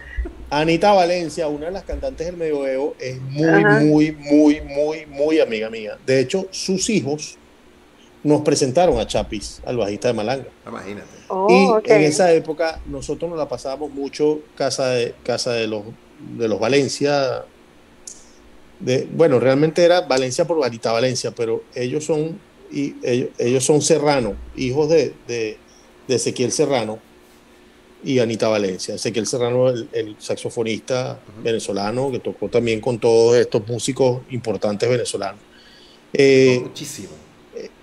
Anita 0.50 0.92
Valencia, 0.92 1.46
una 1.46 1.66
de 1.66 1.72
las 1.72 1.84
cantantes 1.84 2.26
del 2.26 2.36
medioevo, 2.36 2.96
es 2.98 3.20
muy, 3.20 3.46
Ajá. 3.46 3.80
muy, 3.80 4.12
muy, 4.12 4.60
muy, 4.60 5.06
muy 5.06 5.38
amiga 5.38 5.70
mía. 5.70 5.96
De 6.04 6.18
hecho, 6.18 6.48
sus 6.50 6.90
hijos 6.90 7.38
nos 8.24 8.42
presentaron 8.42 8.98
a 8.98 9.06
Chapis, 9.06 9.62
al 9.64 9.76
bajista 9.76 10.08
de 10.08 10.14
Malanga. 10.14 10.48
Imagínate. 10.66 11.06
Oh, 11.28 11.80
y 11.84 11.90
en 11.90 12.02
esa 12.02 12.32
época 12.32 12.80
nosotros 12.86 13.30
nos 13.30 13.38
la 13.38 13.48
pasábamos 13.48 13.92
mucho 13.92 14.40
casa 14.56 14.88
de 14.88 15.14
casa 15.22 15.52
de 15.52 15.68
los 15.68 15.84
de 16.36 16.48
los 16.48 16.58
Valencia. 16.58 17.44
De, 18.80 19.06
bueno, 19.12 19.38
realmente 19.38 19.84
era 19.84 20.00
Valencia 20.00 20.46
por 20.46 20.64
Anita 20.64 20.90
Valencia, 20.90 21.30
pero 21.30 21.62
ellos 21.74 22.04
son 22.04 22.38
y 22.70 22.94
ellos, 23.02 23.30
ellos 23.38 23.64
son 23.64 23.82
Serrano, 23.82 24.34
hijos 24.56 24.88
de, 24.88 25.12
de, 25.26 25.58
de 26.08 26.14
Ezequiel 26.14 26.52
Serrano 26.52 26.98
y 28.02 28.18
Anita 28.18 28.48
Valencia. 28.48 28.94
Ezequiel 28.94 29.26
Serrano, 29.26 29.68
el, 29.68 29.88
el 29.92 30.16
saxofonista 30.18 31.20
venezolano 31.42 32.10
que 32.10 32.18
tocó 32.18 32.48
también 32.48 32.80
con 32.80 32.98
todos 32.98 33.36
estos 33.36 33.66
músicos 33.66 34.22
importantes 34.30 34.88
venezolanos. 34.88 35.40
Eh, 36.12 36.60
Muchísimo. 36.62 37.10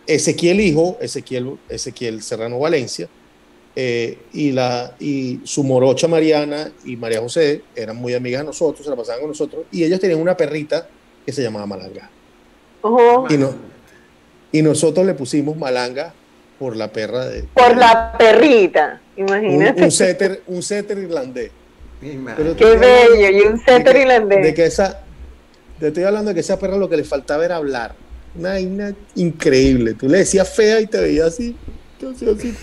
Ezequiel 0.08 0.62
hijo, 0.62 0.98
Ezequiel, 1.02 1.58
Ezequiel 1.68 2.22
Serrano 2.22 2.60
Valencia, 2.60 3.10
eh, 3.76 4.18
y, 4.34 4.54
la, 4.54 4.96
y 5.00 5.42
su 5.44 5.64
morocha 5.64 6.08
Mariana 6.08 6.72
y 6.86 6.96
María 6.96 7.20
José 7.20 7.62
eran 7.76 7.98
muy 7.98 8.14
amigas 8.14 8.42
de 8.42 8.48
nosotros, 8.48 8.84
se 8.86 8.90
la 8.90 8.96
pasaban 8.96 9.22
con 9.22 9.30
nosotros, 9.30 9.66
y 9.72 9.84
ellos 9.84 10.00
tenían 10.00 10.20
una 10.20 10.36
perrita 10.36 10.90
que 11.26 11.32
se 11.32 11.44
llamaba 11.44 11.66
Malanga. 11.66 12.10
Ojo. 12.82 13.28
Y, 13.30 13.38
no, 13.38 13.54
y 14.52 14.62
nosotros 14.62 15.06
le 15.06 15.14
pusimos 15.14 15.58
Malanga 15.58 16.14
por 16.60 16.76
la 16.76 16.92
perra 16.92 17.26
de... 17.26 17.44
Por 17.54 17.76
la 17.78 18.16
perrita, 18.18 19.02
imagínate. 19.16 19.84
un 19.84 19.92
setter, 19.92 20.42
un 20.48 20.64
setter 20.64 20.98
irlandés. 20.98 21.52
Pero- 22.00 22.56
Qué 22.56 22.78
bello, 22.78 23.30
y 23.38 23.42
un 23.48 23.58
De 23.58 23.64
setter 23.66 23.94
que- 23.96 24.02
irlandés. 24.02 24.44
De 24.44 24.54
que 24.54 24.66
esa, 24.66 25.02
te 25.80 25.88
estoy 25.88 26.04
hablando 26.04 26.30
de 26.30 26.36
que 26.36 26.42
esa 26.42 26.58
perra 26.60 26.78
lo 26.78 26.90
que 26.90 26.98
le 26.98 27.04
faltaba 27.04 27.44
era 27.46 27.56
hablar. 27.58 27.94
Una 28.36 28.50
vaina 28.50 28.94
increíble. 29.16 29.94
Tú 29.96 30.08
le 30.08 30.20
decías 30.20 30.48
fea 30.50 30.80
y 30.82 30.88
te 30.88 31.00
veía 31.00 31.26
así. 31.26 31.56
Te 32.00 32.08
hacía 32.10 32.32
así 32.32 32.54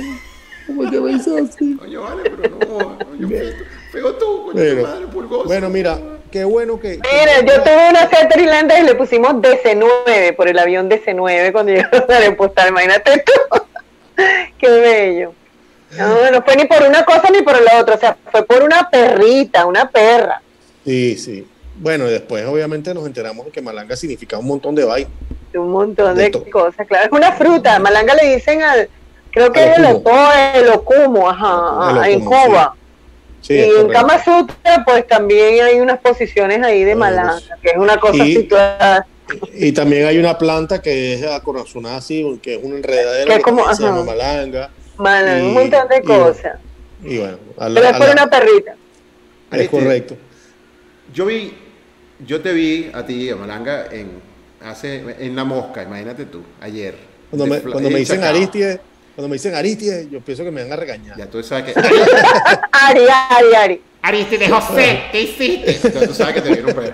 hizo 0.68 1.36
así. 1.36 1.76
Coño, 1.76 2.02
vale, 2.02 2.30
pero 2.30 2.58
no. 2.58 2.98
Coño, 2.98 3.28
feo, 3.28 3.52
feo 3.92 4.14
tú, 4.14 4.44
coño, 4.46 4.52
Bueno, 4.54 4.82
madre, 4.82 5.06
pulgoso. 5.08 5.44
Bueno, 5.44 5.68
mira, 5.68 5.98
qué 6.34 6.42
bueno 6.42 6.80
que. 6.80 6.98
Mira, 6.98 7.40
yo 7.46 7.62
tuve 7.62 7.90
una 7.90 8.10
setter 8.10 8.40
irlandés 8.40 8.80
y 8.80 8.82
le 8.82 8.96
pusimos 8.96 9.34
DC-9 9.34 10.34
por 10.34 10.48
el 10.48 10.58
avión 10.58 10.90
DC-9 10.90 11.52
cuando 11.52 11.70
llegaron 11.70 12.10
a 12.10 12.18
repostar, 12.18 12.68
imagínate 12.68 13.24
tú. 13.24 13.60
Qué 14.58 14.68
bello. 14.68 15.32
No, 15.96 16.32
no 16.32 16.42
fue 16.42 16.56
ni 16.56 16.64
por 16.64 16.82
una 16.82 17.04
cosa 17.04 17.30
ni 17.30 17.42
por 17.42 17.62
la 17.62 17.80
otra, 17.80 17.94
o 17.94 17.98
sea, 17.98 18.16
fue 18.32 18.44
por 18.44 18.64
una 18.64 18.90
perrita, 18.90 19.64
una 19.64 19.88
perra. 19.88 20.42
Sí, 20.84 21.16
sí. 21.16 21.46
Bueno, 21.76 22.08
y 22.08 22.10
después 22.10 22.44
obviamente 22.46 22.92
nos 22.92 23.06
enteramos 23.06 23.46
de 23.46 23.52
que 23.52 23.62
malanga 23.62 23.94
significaba 23.94 24.40
un 24.40 24.48
montón 24.48 24.74
de 24.74 24.84
vaina. 24.84 25.10
Un 25.54 25.70
montón 25.70 26.16
De 26.16 26.32
cosas, 26.50 26.84
claro. 26.88 27.04
Es 27.04 27.12
una 27.12 27.30
fruta, 27.30 27.78
malanga 27.78 28.12
le 28.16 28.34
dicen 28.34 28.60
al, 28.60 28.88
creo 29.30 29.52
que 29.52 29.60
Al 29.60 29.68
es 29.68 29.78
el 29.78 29.84
el 29.84 30.68
ocumo, 30.70 31.30
ajá, 31.30 32.06
El 32.08 32.14
en 32.14 32.24
Cuba. 32.24 32.74
Sí, 32.74 32.83
y 33.48 33.58
en 33.58 33.70
correcto. 33.70 33.92
Kama 33.92 34.24
Sutra, 34.24 34.84
pues 34.84 35.06
también 35.06 35.62
hay 35.64 35.80
unas 35.80 35.98
posiciones 36.00 36.62
ahí 36.62 36.84
de 36.84 36.94
malanga, 36.94 37.40
que 37.62 37.68
es 37.70 37.76
una 37.76 37.98
cosa 37.98 38.24
y- 38.24 38.36
situada. 38.36 39.06
Y 39.54 39.72
también 39.72 40.06
hay 40.06 40.18
una 40.18 40.36
planta 40.36 40.80
que 40.82 41.14
es 41.14 41.24
acorazonada 41.26 41.96
así, 41.96 42.38
que 42.42 42.54
es 42.56 42.60
una 42.62 42.76
enredadera 42.76 43.24
Que 43.26 43.32
es 43.32 43.38
que 43.38 43.42
como- 43.42 43.58
también 43.64 43.76
se 43.76 43.82
llama 43.82 44.04
malanga. 44.04 44.70
Malanga, 44.98 45.38
y- 45.42 45.46
un 45.46 45.54
montón 45.54 45.88
de 45.88 45.96
y- 45.96 46.02
cosas. 46.02 46.58
Y 47.02 47.18
bueno, 47.18 47.38
a 47.58 47.68
la- 47.68 47.74
Pero 47.80 47.86
es 47.90 47.94
a 47.94 47.98
por 47.98 48.06
la- 48.06 48.12
una 48.12 48.30
perrita. 48.30 48.72
es 49.50 49.58
Este, 49.60 49.68
correcto. 49.68 50.16
Yo 51.12 51.26
vi, 51.26 51.54
yo 52.26 52.40
te 52.40 52.52
vi 52.52 52.90
a 52.92 53.04
ti, 53.04 53.28
a 53.30 53.36
Malanga, 53.36 53.86
en, 53.92 54.10
hace, 54.62 55.02
en 55.18 55.36
La 55.36 55.44
Mosca, 55.44 55.82
imagínate 55.82 56.24
tú, 56.26 56.42
ayer. 56.60 56.94
Cuando 57.30 57.46
me, 57.46 57.60
cuando 57.60 57.88
me 57.90 57.96
en 57.96 58.00
dicen 58.00 58.20
Chacao. 58.20 58.32
Cuando 59.14 59.28
me 59.28 59.34
dicen 59.34 59.54
Aristide, 59.54 60.08
yo 60.10 60.20
pienso 60.20 60.42
que 60.44 60.50
me 60.50 60.62
van 60.62 60.72
a 60.72 60.76
regañar. 60.76 61.16
Ya 61.16 61.26
tú 61.26 61.42
sabes 61.42 61.72
que. 61.72 61.80
Ari, 62.72 63.02
Ari, 63.30 63.54
Ari. 63.54 63.82
Aristide 64.02 64.48
José, 64.48 65.04
¿qué 65.12 65.22
hiciste? 65.22 65.70
Entonces, 65.76 66.08
tú 66.08 66.14
sabes 66.14 66.34
que 66.34 66.40
te 66.42 66.48
vieron 66.50 66.74
pues. 66.74 66.92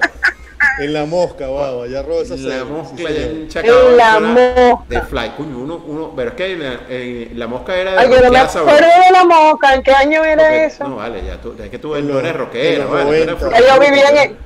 En 0.78 0.92
la 0.92 1.04
mosca, 1.04 1.46
wow, 1.48 1.82
allá 1.82 2.02
rosa. 2.02 2.36
La 2.36 2.64
mosca 2.64 2.96
sí, 2.96 3.06
allá 3.06 3.20
señor. 3.48 3.84
en. 3.84 3.90
En 3.90 3.96
la 3.96 4.20
mosca. 4.20 4.84
De 4.88 5.00
fly, 5.02 5.30
coño, 5.36 5.58
uno, 5.58 5.82
uno, 5.86 6.12
pero 6.14 6.30
es 6.30 6.36
que 6.36 6.52
en 6.52 6.62
la, 6.62 6.80
en 6.88 7.38
la 7.38 7.46
mosca 7.46 7.74
era 7.76 7.92
de 7.92 7.98
Ay, 7.98 8.10
yo 8.10 8.20
no 8.20 8.30
me 8.30 8.38
acuerdo 8.38 8.66
de 8.76 9.12
la 9.12 9.24
moca. 9.24 9.74
¿En 9.74 9.82
qué 9.82 9.92
año 9.92 10.24
era 10.24 10.64
eso? 10.64 10.86
No, 10.88 10.96
vale, 10.96 11.22
ya 11.26 11.40
tú, 11.40 11.54
es 11.62 11.68
que 11.70 11.78
tú 11.78 11.96
En 11.96 12.06
no 12.06 12.18
eres 12.18 12.32
en 12.32 12.38
rockera, 12.38 12.84
los 12.84 12.92
vale, 12.92 13.04
tú 13.04 13.12
eres 13.12 13.26
90. 13.26 13.40
fruitera. 13.40 13.74
Yo 13.74 13.80
vivía 13.80 14.08
en 14.10 14.16
el- 14.18 14.36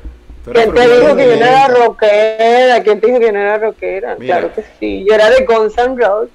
¿Quién 0.52 0.74
te 0.74 0.88
dijo 1.00 1.16
que 1.16 1.26
yo 1.28 1.36
no 1.36 1.46
era 1.46 1.68
rockera? 1.68 2.82
¿Quién 2.82 3.00
te 3.00 3.06
dijo 3.06 3.18
que 3.18 3.26
yo 3.26 3.32
no 3.32 3.40
era 3.40 3.58
rockera? 3.58 4.16
Mira. 4.18 4.38
Claro 4.38 4.54
que 4.54 4.64
sí. 4.80 5.04
Yo 5.08 5.14
era 5.14 5.30
de 5.30 5.44
Guns 5.44 5.76
N' 5.78 5.96
Roses. 5.96 6.30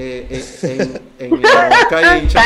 Eh, 0.00 0.26
eh, 0.30 1.00
en, 1.18 1.34
en 1.34 1.42
la 1.42 2.18
y 2.18 2.18
en 2.20 2.26
eso 2.28 2.38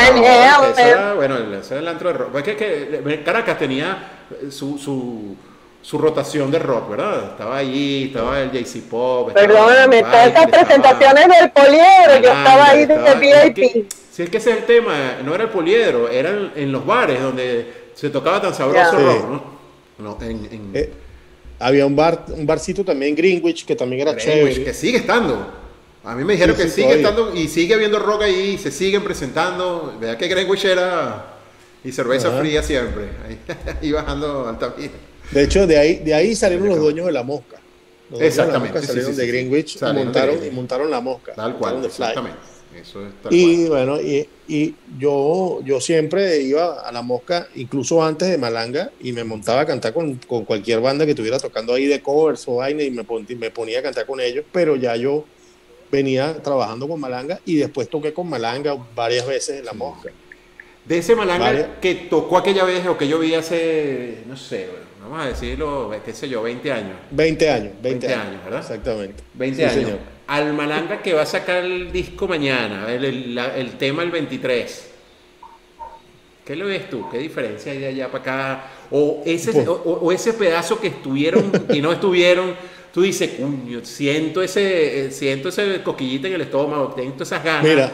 eh. 0.75 0.89
era, 0.89 1.13
bueno, 1.13 1.37
ese 1.37 1.75
era 1.75 1.81
el 1.81 1.87
antro 1.87 2.11
de 2.11 2.17
rock. 2.17 2.35
Es 2.37 2.43
que, 2.43 2.55
que 2.55 3.23
Caracas 3.23 3.59
tenía 3.59 4.25
su, 4.49 4.79
su 4.79 5.35
su 5.83 5.97
rotación 5.97 6.49
de 6.49 6.59
rock, 6.59 6.91
¿verdad? 6.91 7.31
Estaba 7.31 7.57
allí, 7.57 8.05
estaba 8.05 8.41
el 8.41 8.51
JC 8.51 8.81
Pop. 8.89 9.33
Perdóname, 9.33 10.01
todas 10.01 10.27
esas 10.27 10.47
presentaciones 10.47 11.27
del 11.27 11.51
poliedro, 11.51 12.21
yo 12.23 12.31
estaba 12.31 12.69
ahí 12.69 12.85
desde 12.85 13.15
VIP. 13.15 13.91
Si 14.09 14.23
es 14.23 14.29
que 14.29 14.37
ese 14.37 14.51
es 14.51 14.57
el 14.59 14.63
tema, 14.63 15.17
no 15.25 15.35
era 15.35 15.43
el 15.43 15.49
poliedro, 15.49 16.09
eran 16.09 16.53
en 16.55 16.71
los 16.71 16.85
bares 16.85 17.21
donde 17.21 17.89
se 17.93 18.09
tocaba 18.09 18.41
tan 18.41 18.53
sabroso 18.53 18.97
rock, 18.97 19.43
¿no? 19.99 20.17
Eh, 20.73 20.91
había 21.59 21.85
un 21.85 21.95
bar, 21.95 22.25
un 22.29 22.45
barcito 22.45 22.83
también 22.85 23.09
en 23.09 23.15
Greenwich 23.15 23.65
que 23.65 23.75
también 23.75 24.07
era 24.07 24.15
chévere. 24.15 24.63
Que 24.63 24.73
sigue 24.73 24.99
estando. 24.99 25.62
A 26.03 26.15
mí 26.15 26.25
me 26.25 26.33
dijeron 26.33 26.55
que 26.55 26.67
sigue 26.67 26.95
estando 26.95 27.33
y 27.33 27.47
sigue 27.47 27.73
habiendo 27.73 27.97
rock 27.97 28.23
ahí, 28.23 28.57
se 28.57 28.71
siguen 28.71 29.03
presentando. 29.03 29.97
Vea 29.99 30.17
que 30.17 30.27
Greenwich 30.27 30.65
era 30.65 31.33
y 31.83 31.91
cerveza 31.91 32.31
fría 32.39 32.61
siempre, 32.61 33.09
ahí, 33.81 33.91
bajando 33.91 34.47
Altamira. 34.47 34.93
De 35.31 35.43
hecho, 35.43 35.65
de 35.65 35.77
ahí, 35.77 35.95
de 35.99 36.13
ahí 36.13 36.35
salieron 36.35 36.67
los 36.67 36.79
dueños 36.79 37.05
de 37.05 37.11
la 37.11 37.23
mosca. 37.23 37.57
exactamente. 38.19 38.81
salieron 38.81 39.15
de 39.15 39.27
Greenwich 39.27 39.77
y 39.77 39.93
montaron, 39.93 40.45
y 40.45 40.49
montaron 40.51 40.91
la 40.91 40.99
mosca. 41.01 41.33
Tal 41.33 41.55
cual, 41.55 41.83
exactamente. 41.85 42.39
Eso 42.79 43.05
es 43.05 43.13
tal 43.21 43.31
y 43.31 43.67
bueno, 43.67 44.01
y, 44.01 44.27
y, 44.47 44.73
yo, 44.97 45.59
yo 45.63 45.79
siempre 45.79 46.41
iba 46.41 46.81
a 46.81 46.91
la 46.91 47.03
mosca, 47.03 47.47
incluso 47.53 48.03
antes 48.03 48.29
de 48.29 48.37
Malanga, 48.39 48.89
y 48.99 49.13
me 49.13 49.23
montaba 49.23 49.61
a 49.61 49.65
cantar 49.67 49.93
con, 49.93 50.15
con 50.15 50.43
cualquier 50.43 50.81
banda 50.81 51.05
que 51.05 51.11
estuviera 51.11 51.37
tocando 51.37 51.75
ahí 51.75 51.85
de 51.85 52.01
covers 52.01 52.47
o 52.47 52.55
vaina, 52.55 52.81
y 52.81 52.89
me, 52.89 53.05
me 53.37 53.51
ponía 53.51 53.79
a 53.79 53.83
cantar 53.83 54.07
con 54.07 54.19
ellos, 54.19 54.43
pero 54.51 54.75
ya 54.75 54.95
yo 54.95 55.23
venía 55.93 56.41
trabajando 56.41 56.87
con 56.87 56.99
Malanga 56.99 57.39
y 57.45 57.57
después 57.57 57.87
toqué 57.87 58.11
con 58.13 58.27
Malanga 58.27 58.75
varias 58.95 59.27
veces 59.27 59.59
en 59.59 59.65
la 59.65 59.73
mosca. 59.73 60.09
De 60.85 60.97
ese 60.97 61.15
Malanga 61.15 61.79
que 61.79 61.93
tocó 62.09 62.37
aquella 62.37 62.63
vez 62.63 62.85
o 62.87 62.97
que 62.97 63.07
yo 63.07 63.19
vi 63.19 63.35
hace, 63.35 64.23
no 64.27 64.35
sé, 64.35 64.69
vamos 64.99 65.23
a 65.23 65.27
decirlo, 65.29 65.91
qué 66.03 66.11
sé 66.11 66.27
yo, 66.27 66.41
20 66.41 66.71
años. 66.71 66.97
20 67.11 67.49
años, 67.49 67.73
20, 67.81 68.13
años, 68.13 68.43
¿verdad? 68.43 68.61
Exactamente. 68.61 69.23
20 69.35 69.65
años. 69.65 69.91
Al 70.25 70.53
Malanga 70.53 71.01
que 71.01 71.13
va 71.13 71.21
a 71.21 71.25
sacar 71.27 71.63
el 71.63 71.91
disco 71.91 72.27
mañana, 72.27 72.91
el, 72.91 73.75
tema 73.77 74.01
el 74.01 74.09
23. 74.09 74.89
¿Qué 76.43 76.55
lo 76.55 76.65
ves 76.65 76.89
tú? 76.89 77.07
¿Qué 77.09 77.19
diferencia 77.19 77.71
hay 77.71 77.77
de 77.77 77.87
allá 77.87 78.11
para 78.11 78.21
acá? 78.21 78.71
O 78.89 79.21
ese, 79.25 79.53
pues 79.53 79.67
o, 79.67 80.11
ese 80.11 80.33
pedazo 80.33 80.79
que 80.81 80.87
estuvieron 80.87 81.51
y 81.71 81.81
no 81.81 81.93
estuvieron, 81.93 82.55
tú 82.93 83.01
dices, 83.01 83.31
cuño, 83.31 83.83
siento 83.83 84.41
ese, 84.41 85.11
siento 85.11 85.49
ese 85.49 85.81
coquillita 85.83 86.27
en 86.27 86.35
el 86.35 86.41
estómago, 86.41 86.93
tengo 86.93 87.21
esas 87.21 87.43
ganas. 87.43 87.63
Mira, 87.63 87.91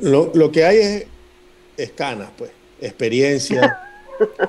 lo, 0.00 0.30
lo 0.34 0.50
que 0.50 0.64
hay 0.64 0.76
es 0.78 1.06
es 1.78 1.92
canas, 1.92 2.28
pues, 2.36 2.50
experiencia. 2.80 3.84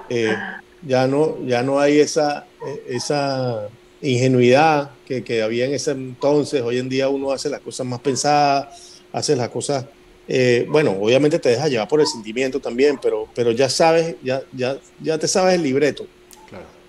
Eh, 0.10 0.36
ya, 0.82 1.06
no, 1.06 1.38
ya 1.46 1.62
no 1.62 1.80
hay 1.80 2.00
esa, 2.00 2.48
eh, 2.66 2.86
esa 2.90 3.70
ingenuidad 4.02 4.90
que, 5.06 5.24
que, 5.24 5.44
había 5.44 5.66
en 5.66 5.76
ese 5.76 5.92
entonces. 5.92 6.64
Hoy 6.64 6.80
en 6.80 6.90
día 6.90 7.08
uno 7.08 7.32
hace 7.32 7.52
las 7.52 7.60
cosas 7.60 7.86
más 7.86 8.00
pensadas, 8.00 9.00
hace 9.14 9.36
las 9.36 9.50
cosas... 9.50 9.86
Eh, 10.28 10.66
bueno, 10.68 10.98
obviamente 11.00 11.38
te 11.38 11.50
deja 11.50 11.68
llevar 11.68 11.88
por 11.88 12.02
el 12.02 12.08
sentimiento 12.08 12.60
también, 12.60 12.98
pero, 13.00 13.28
pero 13.36 13.52
ya 13.52 13.70
sabes, 13.70 14.16
ya, 14.24 14.42
ya, 14.54 14.80
ya 15.00 15.20
te 15.20 15.28
sabes 15.28 15.54
el 15.54 15.62
libreto, 15.62 16.08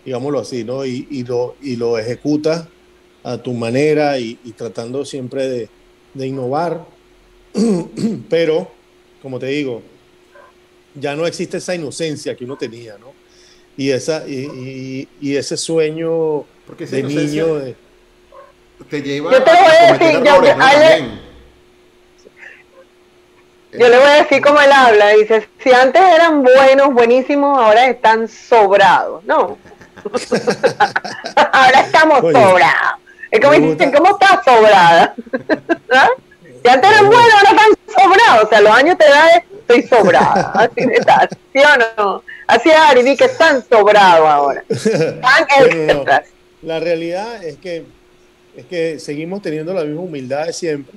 digámoslo 0.04 0.40
así, 0.40 0.64
¿no? 0.64 0.84
Y, 0.84 1.06
y, 1.10 1.24
lo, 1.24 1.56
y 1.62 1.76
lo 1.76 1.98
ejecutas 1.98 2.66
a 3.22 3.38
tu 3.38 3.52
manera 3.52 4.18
y, 4.18 4.38
y 4.44 4.52
tratando 4.52 5.04
siempre 5.04 5.48
de, 5.48 5.68
de 6.14 6.26
innovar, 6.26 6.84
pero, 8.28 8.70
como 9.22 9.38
te 9.38 9.46
digo, 9.46 9.82
ya 10.94 11.14
no 11.14 11.26
existe 11.26 11.58
esa 11.58 11.74
inocencia 11.74 12.34
que 12.34 12.44
uno 12.44 12.56
tenía, 12.56 12.96
¿no? 12.98 13.12
Y, 13.76 13.90
esa, 13.90 14.26
y, 14.26 15.08
y, 15.20 15.36
ese 15.36 15.56
sueño 15.56 16.44
de 16.78 17.02
niño... 17.02 17.54
De... 17.56 17.76
Te 18.88 19.02
lleva 19.02 19.32
yo 19.32 19.42
te 19.42 19.50
voy 19.50 19.60
a, 19.60 19.92
decir, 19.92 20.22
yo, 20.24 20.42
yo 23.72 23.88
le 23.88 23.96
voy 23.98 24.06
a 24.06 24.22
decir 24.22 24.42
cómo 24.42 24.60
él 24.60 24.72
habla, 24.72 25.10
dice, 25.10 25.46
si 25.62 25.70
antes 25.70 26.02
eran 26.02 26.42
buenos, 26.42 26.92
buenísimos, 26.92 27.58
ahora 27.58 27.88
están 27.88 28.26
sobrados, 28.26 29.22
¿no? 29.24 29.58
ahora 31.52 31.80
estamos 31.80 32.18
sobrados. 32.20 33.00
Es 33.30 33.40
como 33.40 33.52
dicen, 33.52 33.92
¿cómo 33.92 34.10
estás 34.10 34.44
sobrada? 34.44 35.14
¿Ah? 35.92 36.08
Si 36.62 36.68
antes 36.68 36.90
eran 36.90 37.06
buenos, 37.06 37.32
ahora 37.34 37.50
están 37.50 37.70
sobrados. 38.02 38.44
O 38.44 38.48
sea, 38.48 38.60
los 38.60 38.72
años 38.72 38.98
te 38.98 39.08
dan 39.08 39.42
estoy 39.70 39.82
sobrada. 39.98 40.52
Así 40.54 40.86
de 40.86 41.00
tal, 41.00 41.28
¿sí 41.52 41.58
o 41.58 42.02
no? 42.02 42.24
Así 42.46 42.70
Ari, 42.70 43.02
vi 43.02 43.16
que 43.16 43.24
están 43.24 43.64
sobrados 43.68 44.28
ahora. 44.28 44.64
La 46.62 46.78
realidad 46.78 47.42
es 47.42 47.56
que, 47.56 47.84
es 48.56 48.66
que 48.66 48.98
seguimos 48.98 49.40
teniendo 49.40 49.72
la 49.72 49.84
misma 49.84 50.02
humildad 50.02 50.46
de 50.46 50.52
siempre, 50.52 50.92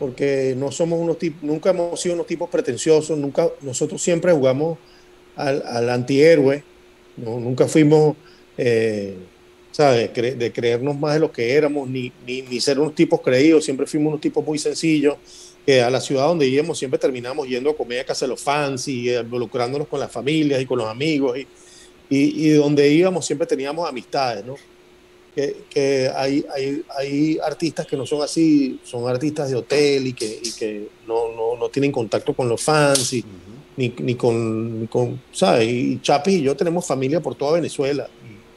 porque 0.00 0.54
no 0.56 0.72
somos 0.72 0.98
unos 0.98 1.16
tipos, 1.18 1.42
nunca 1.42 1.70
hemos 1.70 2.00
sido 2.00 2.16
unos 2.16 2.26
tipos 2.26 2.50
pretenciosos, 2.50 3.16
nunca, 3.16 3.46
nosotros 3.60 4.02
siempre 4.02 4.32
jugamos 4.32 4.78
al, 5.36 5.62
al 5.64 5.90
antihéroe, 5.90 6.64
nunca 7.24 7.66
fuimos, 7.66 8.16
eh, 8.56 9.16
¿sabes?, 9.70 10.12
de 10.14 10.52
creernos 10.52 10.98
más 10.98 11.14
de 11.14 11.20
lo 11.20 11.32
que 11.32 11.54
éramos, 11.54 11.88
ni, 11.88 12.12
ni, 12.26 12.42
ni 12.42 12.60
ser 12.60 12.78
unos 12.78 12.94
tipos 12.94 13.20
creídos, 13.20 13.64
siempre 13.64 13.86
fuimos 13.86 14.08
unos 14.08 14.20
tipos 14.20 14.44
muy 14.44 14.58
sencillos 14.58 15.16
que 15.64 15.82
a 15.82 15.90
la 15.90 16.00
ciudad 16.00 16.26
donde 16.26 16.46
íbamos 16.46 16.78
siempre 16.78 16.98
terminamos 16.98 17.46
yendo 17.46 17.70
a 17.70 17.76
comer 17.76 18.00
a 18.00 18.04
casa 18.04 18.24
de 18.24 18.30
los 18.30 18.40
fans 18.40 18.88
y 18.88 19.14
involucrándonos 19.14 19.88
con 19.88 20.00
las 20.00 20.10
familias 20.10 20.60
y 20.60 20.66
con 20.66 20.78
los 20.78 20.88
amigos 20.88 21.38
y, 21.38 21.46
y, 22.08 22.48
donde 22.50 22.88
íbamos 22.92 23.26
siempre 23.26 23.46
teníamos 23.46 23.88
amistades, 23.88 24.44
¿no? 24.44 24.56
Que, 25.34 25.58
que 25.70 26.10
hay, 26.12 26.44
hay, 26.52 26.82
hay, 26.98 27.38
artistas 27.38 27.86
que 27.86 27.96
no 27.96 28.04
son 28.04 28.20
así, 28.20 28.80
son 28.82 29.08
artistas 29.08 29.48
de 29.48 29.54
hotel 29.54 30.08
y 30.08 30.12
que, 30.12 30.40
y 30.42 30.52
que 30.52 30.88
no, 31.06 31.32
no, 31.32 31.56
no, 31.56 31.68
tienen 31.68 31.92
contacto 31.92 32.34
con 32.34 32.48
los 32.48 32.60
fans 32.60 33.12
ni, 33.80 33.94
ni, 33.98 34.14
con, 34.14 34.86
con, 34.88 35.18
¿sabes? 35.32 35.66
Y 35.66 35.98
Chapi 36.02 36.34
y 36.34 36.42
yo 36.42 36.54
tenemos 36.54 36.86
familia 36.86 37.20
por 37.20 37.34
toda 37.34 37.54
Venezuela. 37.54 38.06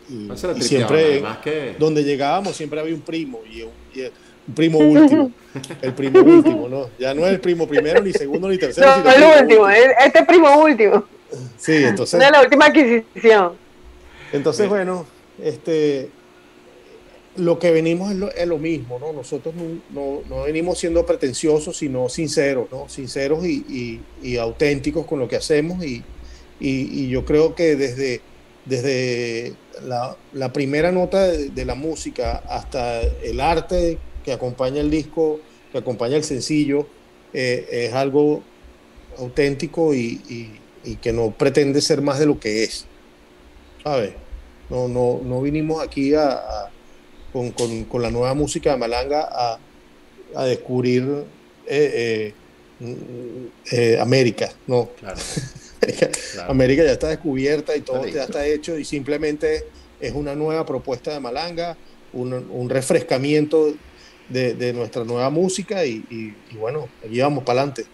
Y, 0.10 0.30
y 0.30 0.62
siempre, 0.62 1.24
que... 1.42 1.76
donde 1.80 2.04
llegábamos, 2.04 2.58
siempre 2.58 2.78
había 2.78 2.94
un 2.94 3.00
primo 3.00 3.40
y, 3.50 3.60
y 3.60 4.02
un 4.48 4.54
primo 4.54 4.80
último. 4.80 5.32
El 5.82 5.94
primo 5.94 6.20
último, 6.20 6.68
¿no? 6.68 6.90
Ya 7.00 7.14
no 7.14 7.26
es 7.26 7.34
el 7.34 7.40
primo 7.40 7.68
primero, 7.68 8.02
ni 8.02 8.12
segundo, 8.12 8.50
ni 8.50 8.58
tercero. 8.58 8.88
No, 8.98 9.12
el 9.12 9.44
último, 9.44 9.70
este 9.70 10.20
es 10.20 10.26
primo 10.26 10.64
último. 10.64 11.06
Sí, 11.58 11.84
entonces. 11.84 12.20
No 12.20 12.26
es 12.26 12.32
la 12.32 12.42
última 12.42 12.66
adquisición. 12.66 13.54
Entonces, 14.32 14.68
bueno, 14.68 15.06
este, 15.42 16.10
lo 17.36 17.60
que 17.60 17.72
venimos 17.72 18.12
es 18.12 18.18
lo, 18.18 18.32
es 18.32 18.48
lo 18.48 18.58
mismo, 18.58 19.00
¿no? 19.00 19.12
Nosotros 19.14 19.54
no, 19.56 20.22
no, 20.30 20.44
venimos 20.44 20.80
siendo 20.80 21.06
pretenciosos, 21.06 21.78
sino 21.78 22.10
sinceros, 22.10 22.72
¿no? 22.72 22.88
Sinceros 22.90 23.46
y, 23.46 24.02
y, 24.22 24.38
auténticos 24.38 25.06
con 25.06 25.20
lo 25.20 25.28
que 25.28 25.38
hacemos 25.38 25.84
y, 25.84 26.04
y 26.60 27.10
yo 27.10 27.26
creo 27.26 27.56
que 27.56 27.76
desde, 27.76 28.22
desde 28.66 29.54
la, 29.84 30.16
la 30.34 30.54
primera 30.54 30.92
nota 30.92 31.28
de, 31.28 31.66
la 31.66 31.76
música 31.76 32.44
hasta 32.48 33.02
el 33.02 33.40
arte 33.40 33.98
que 34.24 34.32
acompaña 34.32 34.82
el 34.82 34.90
disco, 34.90 35.40
que 35.72 35.78
acompaña 35.80 36.16
el 36.16 36.24
sencillo, 36.24 36.88
eh, 37.34 37.68
es 37.72 37.94
algo 37.94 38.42
auténtico 39.18 39.94
y, 39.94 40.60
que 41.02 41.14
no 41.14 41.32
pretende 41.32 41.80
ser 41.80 42.02
más 42.02 42.20
de 42.20 42.26
lo 42.26 42.40
que 42.40 42.64
es. 42.64 42.86
¿Sabes? 43.84 44.14
No, 44.70 44.88
no, 44.88 45.22
no 45.24 45.42
vinimos 45.42 45.82
aquí 45.82 46.14
a, 46.14 46.70
con, 47.34 48.02
la 48.02 48.12
nueva 48.12 48.34
música 48.34 48.72
de 48.72 48.78
Malanga 48.78 49.30
a, 50.36 50.46
descubrir 50.46 51.26
eh, 51.68 52.34
eh, 53.72 54.00
América, 54.00 54.52
no. 54.68 54.90
América 56.48 56.84
ya 56.84 56.94
está 56.94 57.10
descubierta 57.10 57.76
y 57.76 57.82
todo 57.82 58.08
ya 58.08 58.24
está 58.24 58.46
hecho 58.46 58.78
y 58.78 58.86
simplemente 58.86 59.66
es 60.00 60.14
una 60.14 60.36
nueva 60.36 60.66
propuesta 60.66 61.12
de 61.12 61.20
Malanga, 61.20 61.76
un, 62.14 62.34
un 62.34 62.70
refrescamiento 62.70 63.74
de, 64.30 64.74
nuestra 64.74 65.04
nueva 65.04 65.30
música 65.30 65.86
y, 65.86 66.36
bueno, 66.54 66.88
aquí 67.06 67.20
vamos 67.20 67.44
para 67.44 67.62
adelante. 67.62 67.86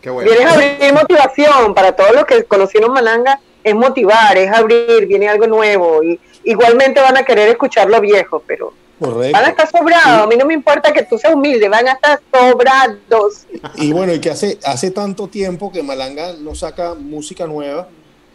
Qué 0.00 0.10
bueno. 0.10 0.30
Vienes 0.30 0.46
a 0.46 0.54
abrir 0.54 0.92
motivación 0.92 1.74
para 1.74 1.92
todos 1.92 2.12
los 2.12 2.24
que 2.24 2.44
conocieron 2.44 2.92
Malanga, 2.92 3.40
es 3.64 3.74
motivar, 3.74 4.36
es 4.38 4.50
abrir, 4.50 5.06
viene 5.06 5.28
algo 5.28 5.46
nuevo 5.46 6.02
y 6.02 6.20
igualmente 6.48 7.00
van 7.00 7.16
a 7.16 7.24
querer 7.24 7.48
escuchar 7.48 7.90
lo 7.90 8.00
viejo, 8.00 8.42
pero 8.46 8.72
van 8.98 9.34
a 9.34 9.48
estar 9.48 9.70
sobrados. 9.70 10.22
A 10.22 10.26
mí 10.26 10.36
no 10.36 10.46
me 10.46 10.54
importa 10.54 10.92
que 10.92 11.02
tú 11.02 11.18
seas 11.18 11.34
humilde, 11.34 11.68
van 11.68 11.86
a 11.88 11.92
estar 11.92 12.20
sobrados. 12.32 13.46
Y 13.76 13.92
bueno, 13.92 14.14
y 14.14 14.20
que 14.20 14.30
hace, 14.30 14.58
hace 14.64 14.90
tanto 14.90 15.28
tiempo 15.28 15.70
que 15.70 15.82
Malanga 15.82 16.32
no 16.40 16.54
saca 16.54 16.94
música 16.94 17.46
nueva, 17.46 17.88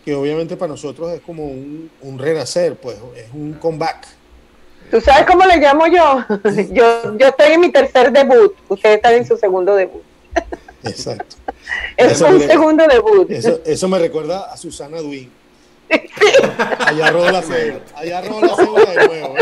que 0.05 0.13
obviamente 0.13 0.55
para 0.55 0.71
nosotros 0.71 1.11
es 1.11 1.21
como 1.21 1.45
un, 1.45 1.89
un 2.01 2.19
renacer, 2.19 2.75
pues 2.75 2.97
es 3.15 3.33
un 3.33 3.53
comeback. 3.53 4.07
¿Tú 4.91 5.01
sabes 5.01 5.25
cómo 5.25 5.43
le 5.45 5.57
llamo 5.57 5.87
yo? 5.87 6.23
yo? 6.71 7.17
Yo 7.17 7.27
estoy 7.27 7.53
en 7.53 7.61
mi 7.61 7.71
tercer 7.71 8.11
debut, 8.11 8.53
ustedes 8.69 8.97
están 8.97 9.15
en 9.15 9.25
su 9.25 9.37
segundo 9.37 9.75
debut. 9.75 10.03
Exacto. 10.83 11.35
es 11.97 12.21
un 12.21 12.39
segundo 12.41 12.85
debut. 12.87 13.31
Eso, 13.31 13.59
eso, 13.65 13.87
me 13.87 13.97
recuerda 13.97 14.51
a 14.51 14.57
Susana 14.57 14.99
Duin. 14.99 15.31
Allá 16.79 17.11
rodó 17.11 17.31
la 17.31 17.41
cebra. 17.41 17.79
Allá 17.95 18.21
rodó 18.21 18.41
la 18.41 18.55
cebra 18.55 18.85
de 19.01 19.07
nuevo. 19.07 19.37
¿eh? 19.37 19.41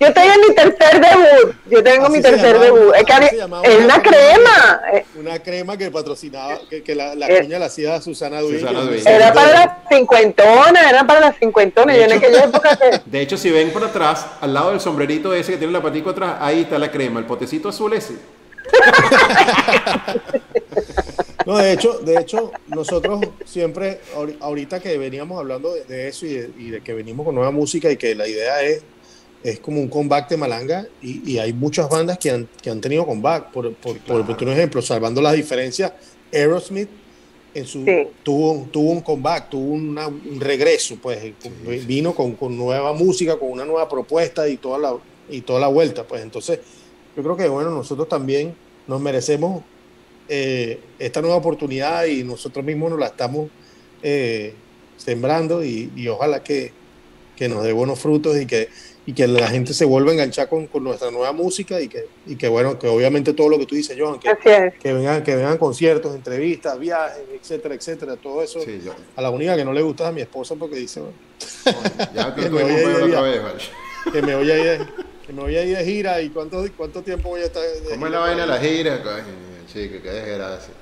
Yo 0.00 0.06
estoy 0.08 0.24
en 0.28 0.40
mi 0.46 0.54
tercer 0.54 1.00
debut. 1.00 1.54
Yo 1.70 1.82
tengo 1.82 2.06
Así 2.06 2.16
mi 2.16 2.22
tercer 2.22 2.54
llamaba, 2.56 2.64
debut. 2.64 2.94
Es, 2.94 3.04
que 3.30 3.36
llamaba 3.36 3.62
es 3.66 3.74
una 3.76 3.84
una 3.86 4.02
crema. 4.02 4.80
crema. 4.90 5.04
Una 5.18 5.38
crema 5.42 5.76
que 5.78 5.90
patrocinaba, 5.90 6.58
que, 6.68 6.82
que 6.82 6.94
la, 6.94 7.14
la 7.14 7.26
Eh. 7.28 7.40
cuña 7.42 7.58
la 7.58 7.66
hacía 7.66 8.00
Susana 8.00 8.40
Duin. 8.40 8.66
Era 9.06 9.32
para 9.32 9.52
las 9.52 9.68
cincuentonas, 9.88 10.86
era 10.90 11.06
para 11.06 11.20
las 11.20 11.38
cincuentonas. 11.38 11.94
De 11.96 12.00
Yo 12.00 12.04
en 12.06 12.12
hecho- 12.12 12.26
aquella 12.26 12.44
época 12.44 12.76
que. 12.76 13.00
De 13.10 13.20
hecho, 13.22 13.36
si 13.38 13.50
ven 13.50 13.70
por 13.70 13.84
atrás, 13.84 14.26
al 14.40 14.52
lado 14.54 14.70
del 14.70 14.80
sombrerito 14.80 15.32
ese 15.32 15.52
que 15.52 15.58
tiene 15.58 15.72
la 15.72 15.82
patica 15.82 16.10
atrás, 16.10 16.36
ahí 16.40 16.62
está 16.62 16.78
la 16.78 16.90
crema, 16.90 17.20
el 17.20 17.26
potecito 17.26 17.68
azul 17.70 17.92
ese. 17.94 18.14
No, 21.48 21.56
de 21.56 21.72
hecho, 21.72 21.98
de 22.00 22.18
hecho, 22.20 22.52
nosotros 22.66 23.20
siempre, 23.46 24.00
ahori- 24.14 24.36
ahorita 24.38 24.80
que 24.80 24.98
veníamos 24.98 25.38
hablando 25.38 25.72
de, 25.72 25.84
de 25.84 26.08
eso 26.08 26.26
y 26.26 26.34
de, 26.34 26.50
y 26.58 26.70
de 26.70 26.82
que 26.82 26.92
venimos 26.92 27.24
con 27.24 27.34
nueva 27.34 27.50
música 27.50 27.90
y 27.90 27.96
que 27.96 28.14
la 28.14 28.28
idea 28.28 28.62
es, 28.62 28.82
es 29.42 29.58
como 29.60 29.80
un 29.80 29.88
comeback 29.88 30.28
de 30.28 30.36
Malanga 30.36 30.86
y, 31.00 31.32
y 31.32 31.38
hay 31.38 31.54
muchas 31.54 31.88
bandas 31.88 32.18
que 32.18 32.30
han, 32.30 32.46
que 32.62 32.68
han 32.68 32.80
tenido 32.82 33.06
comeback. 33.06 33.50
Por, 33.50 33.72
por, 33.76 33.98
por- 34.00 34.26
por 34.26 34.44
un 34.44 34.52
ejemplo, 34.52 34.82
salvando 34.82 35.22
las 35.22 35.32
diferencias, 35.34 35.92
Aerosmith 36.32 36.90
en 37.54 37.66
su, 37.66 37.82
Sí. 37.82 38.08
tuvo, 38.22 38.68
tuvo 38.70 38.90
un 38.90 39.00
comeback, 39.00 39.48
tuvo 39.48 39.72
una- 39.72 40.06
un 40.08 40.38
regreso, 40.40 40.96
pues 41.00 41.32
vino 41.86 42.14
con, 42.14 42.32
con 42.34 42.56
nueva 42.58 42.92
música, 42.92 43.38
con 43.38 43.50
una 43.50 43.64
nueva 43.64 43.88
propuesta 43.88 44.46
y 44.46 44.58
toda 44.58 44.78
la, 44.78 44.94
y 45.30 45.40
toda 45.40 45.60
la 45.60 45.68
vuelta. 45.68 46.04
Pues 46.04 46.22
entonces, 46.22 46.60
yo 47.16 47.22
creo 47.22 47.36
que 47.38 47.48
bueno, 47.48 47.70
nosotros 47.70 48.06
también 48.06 48.54
nos 48.86 49.00
merecemos 49.00 49.62
eh, 50.28 50.78
esta 50.98 51.20
nueva 51.22 51.36
oportunidad 51.36 52.04
y 52.06 52.22
nosotros 52.24 52.64
mismos 52.64 52.90
nos 52.90 52.98
la 53.00 53.06
estamos 53.06 53.48
eh, 54.02 54.54
sembrando 54.96 55.64
y, 55.64 55.90
y 55.96 56.08
ojalá 56.08 56.42
que, 56.42 56.72
que 57.36 57.48
nos 57.48 57.62
dé 57.64 57.72
buenos 57.72 57.98
frutos 57.98 58.36
y 58.40 58.46
que, 58.46 58.68
y 59.06 59.12
que 59.14 59.26
la 59.26 59.48
gente 59.48 59.72
se 59.72 59.84
vuelva 59.84 60.10
a 60.10 60.14
enganchar 60.14 60.48
con, 60.48 60.66
con 60.66 60.84
nuestra 60.84 61.10
nueva 61.10 61.32
música 61.32 61.80
y 61.80 61.88
que, 61.88 62.06
y 62.26 62.36
que 62.36 62.48
bueno, 62.48 62.78
que 62.78 62.88
obviamente 62.88 63.32
todo 63.32 63.48
lo 63.48 63.58
que 63.58 63.64
tú 63.66 63.74
dices, 63.74 63.96
Johan, 63.98 64.18
que, 64.20 64.92
vengan, 64.92 65.22
que 65.22 65.34
vengan 65.36 65.56
conciertos, 65.56 66.14
entrevistas, 66.14 66.78
viajes, 66.78 67.22
etcétera, 67.40 67.74
etcétera, 67.74 68.16
todo 68.16 68.42
eso. 68.42 68.60
Sí, 68.60 68.80
yo- 68.84 68.94
A 69.16 69.22
la 69.22 69.30
única 69.30 69.56
que 69.56 69.64
no 69.64 69.72
le 69.72 69.82
gusta 69.82 70.04
es 70.04 70.08
a 70.10 70.12
mi 70.12 70.20
esposa 70.20 70.56
porque 70.56 70.76
dice 70.76 71.00
bueno, 71.00 71.16
ya 72.14 72.34
que 72.34 72.42
Que 72.42 72.50
me 72.50 72.62
otra 72.64 73.22
vez, 73.22 73.42
vale. 73.42 73.62
que 74.12 74.20
voy 74.36 74.50
a 74.50 74.58
ir 74.58 74.64
de, 74.80 74.86
que 75.26 75.32
me 75.32 75.42
voy 75.42 75.56
a 75.56 75.64
ir 75.64 75.76
de 75.76 75.84
gira 75.84 76.20
y 76.20 76.28
cuánto, 76.30 76.64
cuánto 76.76 77.02
tiempo 77.02 77.30
voy 77.30 77.40
a 77.42 77.44
estar. 77.44 77.62
de 77.62 77.90
¿Cómo 77.90 78.06
es 78.06 78.12
la 78.12 78.18
vaina 78.18 78.40
de 78.42 78.46
la 78.48 78.58
gira? 78.58 79.02
Coño, 79.02 79.47
chico, 79.72 79.96
qué 80.02 80.10
desgracia. 80.10 80.74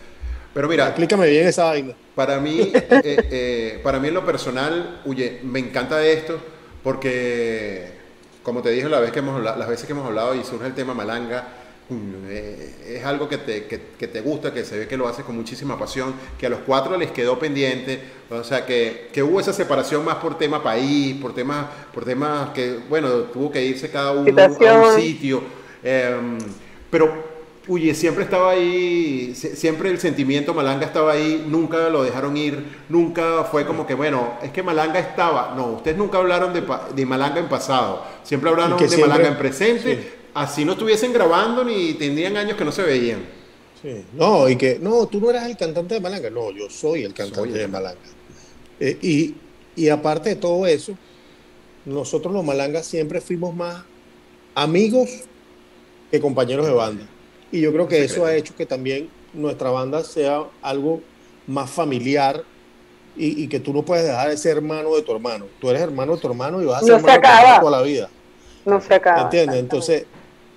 Pero 0.57 0.69
mira, 0.69 0.87
Explícame 0.87 1.29
bien 1.29 1.47
esa 1.47 1.65
vaina. 1.65 1.95
Para 2.15 2.41
mí, 2.41 2.61
eh, 2.75 3.29
eh, 3.31 3.81
para 3.83 4.01
mí 4.01 4.09
en 4.09 4.15
lo 4.15 4.25
personal, 4.25 5.03
oye, 5.05 5.41
me 5.43 5.59
encanta 5.59 6.03
esto 6.03 6.41
porque, 6.83 7.91
como 8.43 8.63
te 8.63 8.71
dije 8.71 8.89
la 8.89 9.01
vez 9.01 9.13
que 9.13 9.19
hemos, 9.19 9.43
las 9.43 9.69
veces 9.69 9.85
que 9.85 9.93
hemos 9.93 10.07
hablado 10.07 10.35
y 10.35 10.43
surge 10.45 10.67
el 10.67 10.75
tema 10.75 10.95
Malanga, 10.95 11.47
mm, 11.91 12.15
eh, 12.31 12.75
es 12.97 13.05
algo 13.05 13.29
que 13.29 13.37
te, 13.37 13.67
que, 13.67 13.83
que 13.99 14.09
te 14.09 14.23
gusta, 14.23 14.55
que 14.55 14.65
se 14.65 14.79
ve 14.79 14.89
que 14.89 14.97
lo 14.97 15.07
haces 15.07 15.27
con 15.27 15.37
muchísima 15.37 15.79
pasión, 15.79 16.15
que 16.39 16.47
a 16.47 16.49
los 16.49 16.61
cuatro 16.61 16.97
les 16.97 17.11
quedó 17.11 17.39
pendiente, 17.39 18.01
o 18.31 18.43
sea, 18.43 18.65
que, 18.65 19.11
que 19.13 19.23
hubo 19.23 19.39
esa 19.39 19.53
separación 19.53 20.07
más 20.07 20.15
por 20.17 20.39
tema 20.39 20.63
país, 20.63 21.17
por 21.21 21.35
temas, 21.35 21.67
por 21.93 22.07
temas 22.07 22.51
que, 22.55 22.79
bueno, 22.89 23.11
tuvo 23.25 23.51
que 23.51 23.63
irse 23.63 23.91
cada 23.91 24.13
uno 24.13 24.43
a 24.43 24.47
un 24.47 25.01
sitio, 25.03 25.43
em, 25.83 26.39
pero 26.91 27.36
Oye, 27.69 27.95
siempre 27.95 28.23
estaba 28.23 28.53
ahí, 28.53 29.33
sie- 29.35 29.57
siempre 29.57 29.91
el 29.91 29.99
sentimiento 29.99 30.55
Malanga 30.55 30.87
estaba 30.87 31.13
ahí, 31.13 31.45
nunca 31.49 31.89
lo 31.89 32.05
dejaron 32.05 32.37
ir, 32.37 32.65
nunca 32.89 33.43
fue 33.45 33.67
como 33.67 33.85
que, 33.87 33.95
bueno, 33.95 34.35
es 34.43 34.53
que 34.53 34.63
Malanga 34.63 35.01
estaba, 35.01 35.55
no, 35.57 35.73
ustedes 35.73 35.97
nunca 35.97 36.19
hablaron 36.19 36.53
de, 36.55 37.07
Malanga 37.07 37.41
en 37.41 37.49
pasado, 37.49 38.05
siempre 38.23 38.51
hablaron 38.51 38.79
de 38.79 38.89
siempre- 38.89 39.09
Malanga 39.09 39.29
en 39.29 39.37
presente, 39.39 39.97
sí. 39.97 40.09
así 40.35 40.65
no 40.65 40.73
estuviesen 40.73 41.13
grabando 41.13 41.65
ni 41.65 41.95
tendrían 41.95 42.37
años 42.37 42.57
que 42.57 42.65
no 42.65 42.71
se 42.71 42.83
veían. 42.83 43.19
Sí. 43.83 44.05
No, 44.13 44.49
y 44.49 44.55
que, 44.57 44.79
no, 44.81 45.07
tú 45.07 45.21
no 45.21 45.31
eras 45.31 45.47
el 45.47 45.57
cantante 45.57 45.95
de 45.95 46.01
Malanga. 46.01 46.31
No, 46.31 46.51
yo 46.53 46.71
soy 46.71 47.03
el 47.03 47.13
cantante 47.15 47.41
Soy 47.41 47.49
el 47.51 47.55
de 47.59 47.69
Malanga. 47.69 47.99
Eh, 48.79 48.97
y, 49.03 49.35
y 49.75 49.89
aparte 49.89 50.31
de 50.31 50.37
todo 50.37 50.67
eso, 50.67 50.97
nosotros 51.85 52.33
los 52.33 52.45
Malangas 52.45 52.87
siempre 52.87 53.21
fuimos 53.21 53.55
más 53.55 53.83
amigos 54.55 55.09
que 56.11 56.21
compañeros 56.21 56.65
de 56.67 56.73
banda. 56.73 57.07
Y 57.57 57.63
yo 57.63 57.73
creo 57.73 57.89
que 57.89 58.05
eso 58.05 58.27
ha 58.27 58.35
hecho 58.35 58.55
que 58.55 58.67
también 58.67 59.09
nuestra 59.33 59.71
banda 59.71 60.05
sea 60.05 60.45
algo 60.61 61.01
más 61.47 61.71
familiar 61.71 62.45
y, 63.17 63.45
y 63.45 63.49
que 63.49 63.61
tú 63.61 63.73
no 63.73 63.83
puedes 63.83 64.05
dejar 64.05 64.29
de 64.29 64.37
ser 64.37 64.59
hermano 64.59 64.95
de 64.95 65.01
tu 65.01 65.13
hermano. 65.15 65.47
Tú 65.59 65.71
eres 65.71 65.81
hermano 65.81 66.17
de 66.17 66.21
tu 66.21 66.27
hermano 66.29 66.61
y 66.61 66.67
vas 66.67 66.83
a 66.83 66.85
ser 66.85 67.01
No 67.01 67.01
se 67.01 67.15
hermano 67.15 67.17
de 67.17 67.23
tu 67.23 67.29
hermano 67.41 67.61
toda 67.61 67.79
la 67.79 67.83
vida. 67.83 68.11
No 68.67 68.81
se 68.83 68.95
acaba. 68.95 69.23
¿Entiendes? 69.23 69.59
Entonces, 69.59 70.05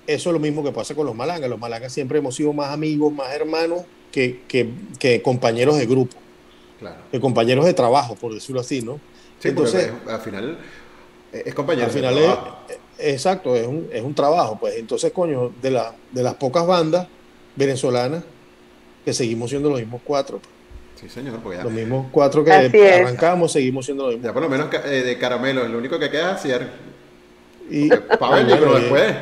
eso 0.06 0.30
es 0.30 0.34
lo 0.34 0.40
mismo 0.40 0.62
que 0.62 0.74
pasa 0.74 0.94
con 0.94 1.06
los 1.06 1.16
malangas. 1.16 1.50
Los 1.50 1.58
malangas 1.60 1.94
siempre 1.94 2.18
hemos 2.20 2.36
sido 2.36 2.52
más 2.52 2.74
amigos, 2.74 3.14
más 3.14 3.32
hermanos 3.34 3.84
que, 4.12 4.42
que, 4.50 4.70
que 5.00 5.22
compañeros 5.22 5.78
de 5.78 5.86
grupo, 5.86 6.18
Claro. 6.80 6.98
que 7.12 7.20
compañeros 7.22 7.64
de 7.66 7.74
trabajo, 7.74 8.16
por 8.16 8.34
decirlo 8.34 8.60
así, 8.60 8.82
¿no? 8.82 9.00
Sí, 9.40 9.48
Entonces, 9.50 9.90
porque 9.90 10.12
al 10.12 10.20
final 10.20 10.58
eh, 11.32 11.44
es 11.46 11.54
compañero. 11.54 11.86
al 11.88 11.94
de 11.94 11.98
final 11.98 12.18
es, 12.18 12.24
trabajo. 12.26 12.58
Exacto, 13.00 13.56
es 13.56 13.66
un, 13.68 13.88
es 13.92 14.02
un 14.04 14.14
trabajo. 14.14 14.58
Pues 14.60 14.76
entonces, 14.78 15.12
coño, 15.12 15.52
de, 15.62 15.72
la, 15.72 15.94
de 16.12 16.24
las 16.24 16.36
pocas 16.36 16.66
bandas 16.66 17.08
venezolanas 17.56 18.24
que 19.06 19.14
seguimos 19.14 19.50
siendo 19.50 19.70
los 19.70 19.80
mismos 19.80 20.02
cuatro, 20.04 20.40
pues, 20.40 20.54
Sí, 21.00 21.08
señor, 21.08 21.40
porque 21.42 21.58
ya, 21.60 21.64
los 21.64 21.72
mismos 21.72 22.08
cuatro 22.12 22.44
que 22.44 22.52
arrancamos, 22.52 23.54
seguimos 23.54 23.86
siendo 23.86 24.04
los 24.08 24.14
ya 24.16 24.18
mismos. 24.18 24.34
por 24.34 24.42
lo 24.44 24.50
menos 24.50 24.68
eh, 24.86 24.90
de 25.04 25.18
caramelo, 25.18 25.66
lo 25.66 25.78
único 25.78 25.98
que 25.98 26.10
queda 26.10 26.32
es 26.32 26.36
hacer 26.40 26.68
Y, 27.70 27.88
bueno, 27.88 28.78
y- 28.78 28.82
después. 28.82 29.16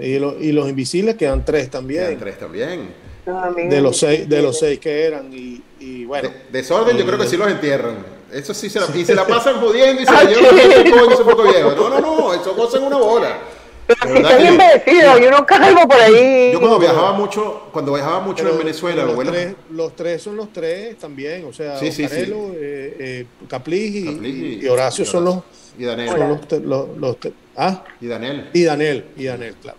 y 0.00 0.18
lo- 0.18 0.40
y 0.42 0.50
los 0.50 0.68
invisibles 0.68 1.14
quedan 1.14 1.44
tres 1.44 1.68
Quedan 1.68 1.70
también. 1.70 2.18
tres 2.18 2.38
también. 2.38 2.88
No. 3.26 3.52
De 3.54 3.80
los 3.80 3.96
seis, 3.98 4.28
de 4.28 4.42
los 4.42 4.58
seis 4.58 4.78
que 4.80 5.04
eran. 5.04 5.32
Y, 5.32 5.62
y 5.78 6.04
bueno. 6.06 6.28
De- 6.28 6.58
desorden 6.58 6.96
yo 6.96 7.06
creo 7.06 7.18
que 7.18 7.26
sí 7.28 7.36
los 7.36 7.48
entierran. 7.48 7.94
Eso 8.34 8.52
sí 8.52 8.68
se 8.68 8.80
la, 8.80 8.86
y 8.94 9.04
se 9.04 9.14
la 9.14 9.26
pasan 9.26 9.60
jodiendo 9.60 10.02
y 10.02 10.06
se 10.06 10.12
la 10.12 10.24
llevan 10.24 10.50
sí. 10.50 10.60
ese 10.60 10.90
coño, 10.90 11.10
ese 11.12 11.24
poco 11.24 11.42
viejo. 11.44 11.70
No, 11.72 11.88
no, 11.88 12.00
no, 12.00 12.34
eso 12.34 12.54
gozan 12.54 12.82
una 12.82 12.96
bola. 12.96 13.38
Pero 13.86 14.16
si 14.16 14.22
que 14.22 14.36
bien 14.38 14.56
vestidos 14.56 15.20
y 15.20 15.24
uno 15.26 15.44
calvo 15.46 15.86
por 15.86 16.00
ahí. 16.00 16.50
Yo 16.52 16.58
cuando 16.58 16.78
viajaba 16.78 17.12
mucho, 17.12 17.64
cuando 17.70 17.92
viajaba 17.92 18.20
mucho 18.20 18.42
Pero- 18.42 18.52
en 18.54 18.58
Venezuela, 18.58 19.04
los 19.04 19.18
tres, 19.24 19.54
los 19.70 19.94
tres 19.96 20.22
son 20.22 20.36
los 20.36 20.52
tres 20.52 20.98
también, 20.98 21.44
o 21.44 21.52
sea, 21.52 21.78
Sí, 21.78 21.92
sí, 21.92 22.04
eh, 22.08 22.96
eh, 22.98 23.26
Caplis 23.46 23.94
y, 23.94 24.04
Caplis 24.06 24.34
y- 24.34 24.64
y 24.64 24.68
Horacio 24.68 25.04
y 25.04 25.06
son 25.06 25.24
los, 25.26 25.36
y 25.78 25.84
Daniel. 25.84 26.08
son 26.08 26.28
los, 26.28 26.48
te- 26.48 26.60
los- 26.60 26.88
los 26.96 27.20
te- 27.20 27.34
ah, 27.56 27.84
Y 28.00 28.06
Daniel. 28.06 28.48
y 28.54 28.64
Daniel, 28.64 29.04
y 29.18 29.24
Daniel, 29.24 29.54
claro. 29.60 29.78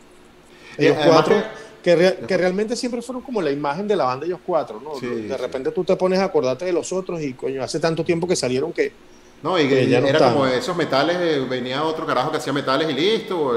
Y 0.77 0.86
Ellos 0.86 0.98
además 0.99 1.15
cuatro, 1.26 1.36
que- 1.41 1.65
que, 1.86 1.95
rea- 1.95 2.18
que 2.18 2.36
realmente 2.36 2.76
siempre 2.76 2.99
fueron 3.03 3.22
como 3.22 3.44
la 3.44 3.52
imagen 3.52 3.88
de 3.88 3.95
la 3.95 4.06
banda 4.06 4.26
ellos 4.26 4.40
cuatro, 4.44 4.82
¿no? 4.84 4.95
Sí, 4.99 5.06
de 5.06 5.30
sí. 5.30 5.38
repente 5.40 5.70
tú 5.70 5.84
te 5.84 5.95
pones 5.95 6.18
a 6.18 6.24
acordarte 6.24 6.66
de 6.66 6.74
los 6.74 6.91
otros 6.91 7.22
y 7.22 7.34
coño, 7.36 7.62
hace 7.62 7.80
tanto 7.80 8.03
tiempo 8.03 8.28
que 8.28 8.36
salieron 8.36 8.74
que 8.74 8.91
No, 9.44 9.60
y 9.60 9.68
Que 9.70 9.82
que 9.82 9.88
ya 9.90 10.02
no 10.02 10.07
era 10.07 10.18
están. 10.18 10.34
como 10.34 10.48
esos 10.48 10.76
metales, 10.76 11.18
eh, 11.20 11.45
venía 11.48 11.84
otro 11.84 12.07
carajo 12.07 12.32
que 12.32 12.38
hacía 12.38 12.52
metales 12.53 12.90
y 12.90 12.94
listo, 12.94 13.56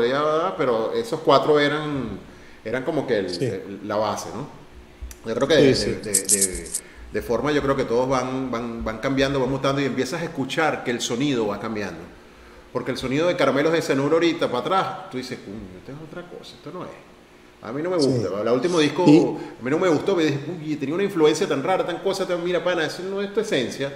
pero 0.58 0.92
esos 0.92 1.20
cuatro 1.20 1.58
eran, 1.58 2.18
eran 2.62 2.84
como 2.84 3.06
que 3.06 3.16
el- 3.20 3.30
Sí. 3.30 3.46
el- 3.46 3.80
la 3.88 3.96
base, 3.96 4.28
¿no? 4.34 4.46
Yo 5.26 5.34
creo 5.34 5.48
que 5.48 5.54
de, 5.54 5.72
de- 5.74 5.94
de- 6.12 6.68
de- 7.12 7.22
forma, 7.22 7.50
yo 7.52 7.62
creo 7.62 7.74
que 7.76 7.84
todos 7.84 8.06
van, 8.06 8.50
van, 8.50 8.84
van 8.84 8.98
cambiando, 8.98 9.40
van 9.40 9.48
mutando 9.48 9.80
y 9.80 9.86
empiezas 9.86 10.20
a 10.20 10.24
escuchar 10.24 10.84
que 10.84 10.90
el 10.90 11.00
sonido 11.00 11.46
va 11.46 11.58
cambiando. 11.58 12.00
Porque 12.74 12.90
el 12.90 12.98
sonido 12.98 13.26
de 13.28 13.36
caramelos 13.36 13.72
de 13.72 13.80
cenuro 13.80 14.16
ahorita 14.16 14.48
para 14.48 14.58
atrás, 14.60 15.10
tú 15.10 15.16
dices, 15.16 15.38
"Coño, 15.42 15.56
esto 15.78 15.92
es 15.92 15.98
otra 16.06 16.22
cosa, 16.28 16.54
esto 16.56 16.70
no 16.70 16.84
es. 16.84 16.90
A 17.62 17.72
mí 17.72 17.82
no 17.82 17.90
me 17.90 17.96
gusta. 17.96 18.40
El 18.42 18.48
último 18.48 18.78
disco, 18.78 19.04
Y- 19.06 19.18
a 19.18 19.62
mí 19.64 19.70
no 19.70 19.78
me 19.78 19.88
gustó, 19.88 20.14
me 20.14 20.24
dije, 20.24 20.38
uy, 20.64 20.76
tenía 20.76 20.94
una 20.94 21.04
influencia 21.04 21.46
tan 21.48 21.62
rara, 21.62 21.84
tan 21.84 21.98
cosa, 21.98 22.26
tan, 22.26 22.42
mira, 22.44 22.62
pana, 22.62 22.86
eso 22.86 23.02
no 23.02 23.20
es 23.20 23.32
tu 23.34 23.40
esencia. 23.40 23.92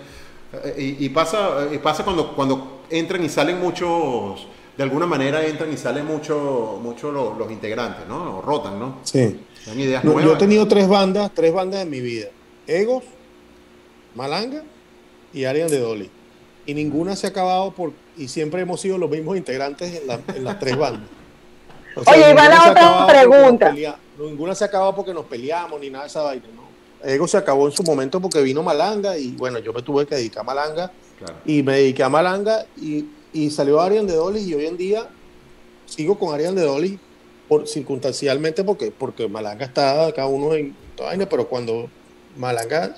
Eh, 0.53 0.97
Y, 1.01 1.07
y 1.07 1.09
pasa, 1.11 1.69
y 1.73 1.79
pasa 1.79 2.05
cuando, 2.05 2.35
cuando 2.35 2.83
entran 2.91 3.23
y 3.25 3.29
salen 3.29 3.61
muchos, 3.61 4.47
de 4.77 4.83
alguna 4.83 5.07
manera 5.07 5.47
entran 5.47 5.73
y 5.73 5.77
salen 5.77 6.05
muchos 6.07 6.81
mucho 6.81 7.13
los, 7.13 7.39
los 7.39 7.51
integrantes, 7.53 8.07
¿no? 8.09 8.39
O 8.39 8.43
rotan, 8.43 8.79
¿no? 8.79 8.99
sí. 9.05 9.39
Dan 9.65 9.79
ideas 9.79 10.03
No, 10.03 10.15
nuevas. 10.15 10.29
yo 10.29 10.35
he 10.35 10.39
tenido 10.41 10.67
tres 10.67 10.89
bandas, 10.89 11.31
tres 11.33 11.53
bandas 11.55 11.83
en 11.83 11.91
mi 11.91 12.01
vida. 12.01 12.27
Egos, 12.67 13.05
Malanga 14.17 14.63
y 15.33 15.45
Arian 15.45 15.69
de 15.69 15.79
Dolly. 15.79 16.11
Y 16.67 16.75
ninguna 16.75 17.15
se 17.17 17.29
ha 17.29 17.31
acabado 17.31 17.71
por, 17.73 17.93
y 18.17 18.27
siempre 18.29 18.61
hemos 18.63 18.81
sido 18.81 18.99
los 18.99 19.09
mismos 19.09 19.37
integrantes 19.37 20.01
en, 20.01 20.07
la- 20.09 20.21
en 20.35 20.45
las 20.45 20.59
tres 20.59 20.77
bandas. 20.77 21.09
O 21.97 22.01
Oye, 22.11 22.31
y 22.31 22.35
va 22.35 22.49
ninguna 22.49 22.49
la 22.49 22.57
se 22.57 22.69
ha 22.69 22.71
otra 22.71 22.81
acabado 22.83 23.07
porque 23.07 23.13
nos 23.15 23.37
pregunta. 23.37 23.97
ninguna 24.19 24.55
se 24.55 24.65
ha 24.65 24.67
acabado 24.67 24.95
porque 24.97 25.15
nos 25.15 25.25
peleamos 25.27 25.81
ni 25.81 25.91
nada 25.91 26.05
de 26.05 26.09
esa 26.11 26.23
vaina, 26.23 26.45
¿no? 26.55 26.63
Ego 27.09 27.27
se 27.27 27.37
acabó 27.37 27.67
en 27.67 27.73
su 27.73 27.83
momento 27.83 28.21
porque 28.21 28.41
vino 28.43 28.63
Malanga 28.63 29.19
y 29.19 29.33
bueno, 29.33 29.59
yo 29.59 29.73
me 29.73 29.83
tuve 29.83 30.07
que 30.07 30.15
dedicar 30.15 30.41
a 30.43 30.45
Malanga 30.45 30.93
Claro. 31.19 31.37
y 31.45 31.63
me 31.63 31.75
dediqué 31.77 32.03
a 32.03 32.09
Malanga 32.09 32.65
y, 32.77 33.05
y 33.33 33.51
salió 33.51 33.81
Arian 33.81 34.07
de 34.07 34.15
Dolly 34.15 34.41
y 34.41 34.55
hoy 34.55 34.67
en 34.67 34.77
día 34.77 35.07
sigo 35.87 36.19
con 36.19 36.35
Arian 36.35 36.55
de 36.55 36.63
Dolly 36.63 36.99
por, 37.49 37.67
circunstancialmente 37.69 38.65
porque, 38.65 38.91
porque 38.97 39.29
Malanga 39.29 39.65
está 39.65 40.11
cada 40.15 40.27
uno 40.29 40.55
en 40.55 40.75
toda 40.97 41.11
vaina, 41.11 41.29
pero 41.29 41.47
cuando 41.49 41.89
Malanga 42.37 42.97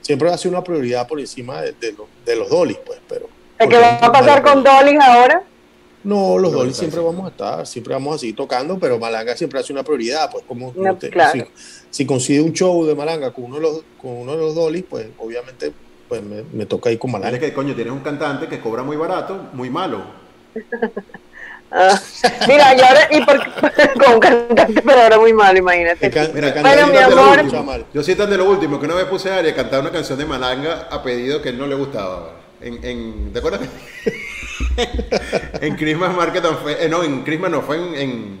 siempre 0.00 0.28
va 0.28 0.34
a 0.34 0.38
ser 0.38 0.50
una 0.50 0.62
prioridad 0.62 1.06
por 1.08 1.18
encima 1.18 1.62
de, 1.62 1.72
de 1.72 1.92
los, 1.92 2.06
de 2.24 2.36
los 2.36 2.48
dolis, 2.50 2.78
pues, 2.84 3.00
pero... 3.08 3.28
¿Qué 3.58 3.78
va 3.78 3.96
a 3.96 4.12
pasar 4.12 4.42
con 4.42 4.62
dolis 4.62 4.98
ahora? 5.00 5.42
No, 6.06 6.38
los 6.38 6.52
dolis 6.52 6.76
siempre 6.76 7.00
vamos 7.00 7.24
a 7.26 7.30
estar, 7.30 7.66
siempre 7.66 7.92
vamos 7.92 8.14
a 8.14 8.18
seguir 8.18 8.36
tocando, 8.36 8.78
pero 8.78 8.96
Malanga 8.96 9.36
siempre 9.36 9.58
hace 9.58 9.72
una 9.72 9.82
prioridad, 9.82 10.30
pues 10.30 10.44
como 10.46 10.72
si, 10.72 11.42
si, 11.90 12.06
consigue 12.06 12.40
un 12.40 12.52
show 12.52 12.86
de 12.86 12.94
Malanga 12.94 13.32
con 13.32 13.46
uno 13.46 13.56
de 13.56 13.62
los, 13.62 13.82
con 14.00 14.12
uno 14.12 14.30
de 14.30 14.38
los 14.38 14.54
dolis, 14.54 14.84
pues 14.88 15.08
obviamente 15.18 15.72
pues 16.08 16.22
me, 16.22 16.64
toca 16.64 16.92
ir 16.92 17.00
con 17.00 17.10
Malanga. 17.10 17.36
Es 17.36 17.42
que 17.42 17.52
coño, 17.52 17.74
tienes 17.74 17.92
un 17.92 18.02
cantante 18.02 18.46
que 18.46 18.60
cobra 18.60 18.84
muy 18.84 18.96
barato, 18.96 19.48
muy 19.52 19.68
malo. 19.68 20.04
Ah, 21.68 22.00
mira, 22.46 22.76
y 22.76 22.80
ahora, 22.80 23.08
y 23.10 23.24
por, 23.24 23.38
con 24.00 24.14
un 24.14 24.20
cantante, 24.20 24.82
pero 24.82 25.00
ahora 25.00 25.18
muy 25.18 25.32
malo, 25.32 25.58
imagínate. 25.58 26.08
mira, 26.32 26.54
bueno, 26.62 26.86
mi 26.86 26.98
amor. 27.56 27.84
Yo 27.92 28.04
sí 28.04 28.14
tan 28.14 28.30
de 28.30 28.36
lo 28.36 28.48
último, 28.48 28.78
que 28.78 28.86
una 28.86 28.94
vez 28.94 29.06
puse 29.06 29.28
a 29.28 29.38
Ari 29.38 29.48
a 29.48 29.54
cantar 29.56 29.80
una 29.80 29.90
canción 29.90 30.16
de 30.16 30.24
Malanga 30.24 30.86
a 30.88 31.02
pedido 31.02 31.42
que 31.42 31.48
él 31.48 31.58
no 31.58 31.66
le 31.66 31.74
gustaba. 31.74 32.35
En, 32.60 32.84
en, 32.84 33.32
¿Te 33.32 33.38
acuerdas? 33.38 33.60
en 35.60 35.76
Christmas 35.76 36.14
Market 36.14 36.44
and. 36.44 36.58
Eh, 36.68 36.88
no, 36.88 37.02
en 37.02 37.22
Christmas 37.22 37.50
no, 37.50 37.62
fue 37.62 37.76
en, 37.76 37.94
en, 37.94 38.38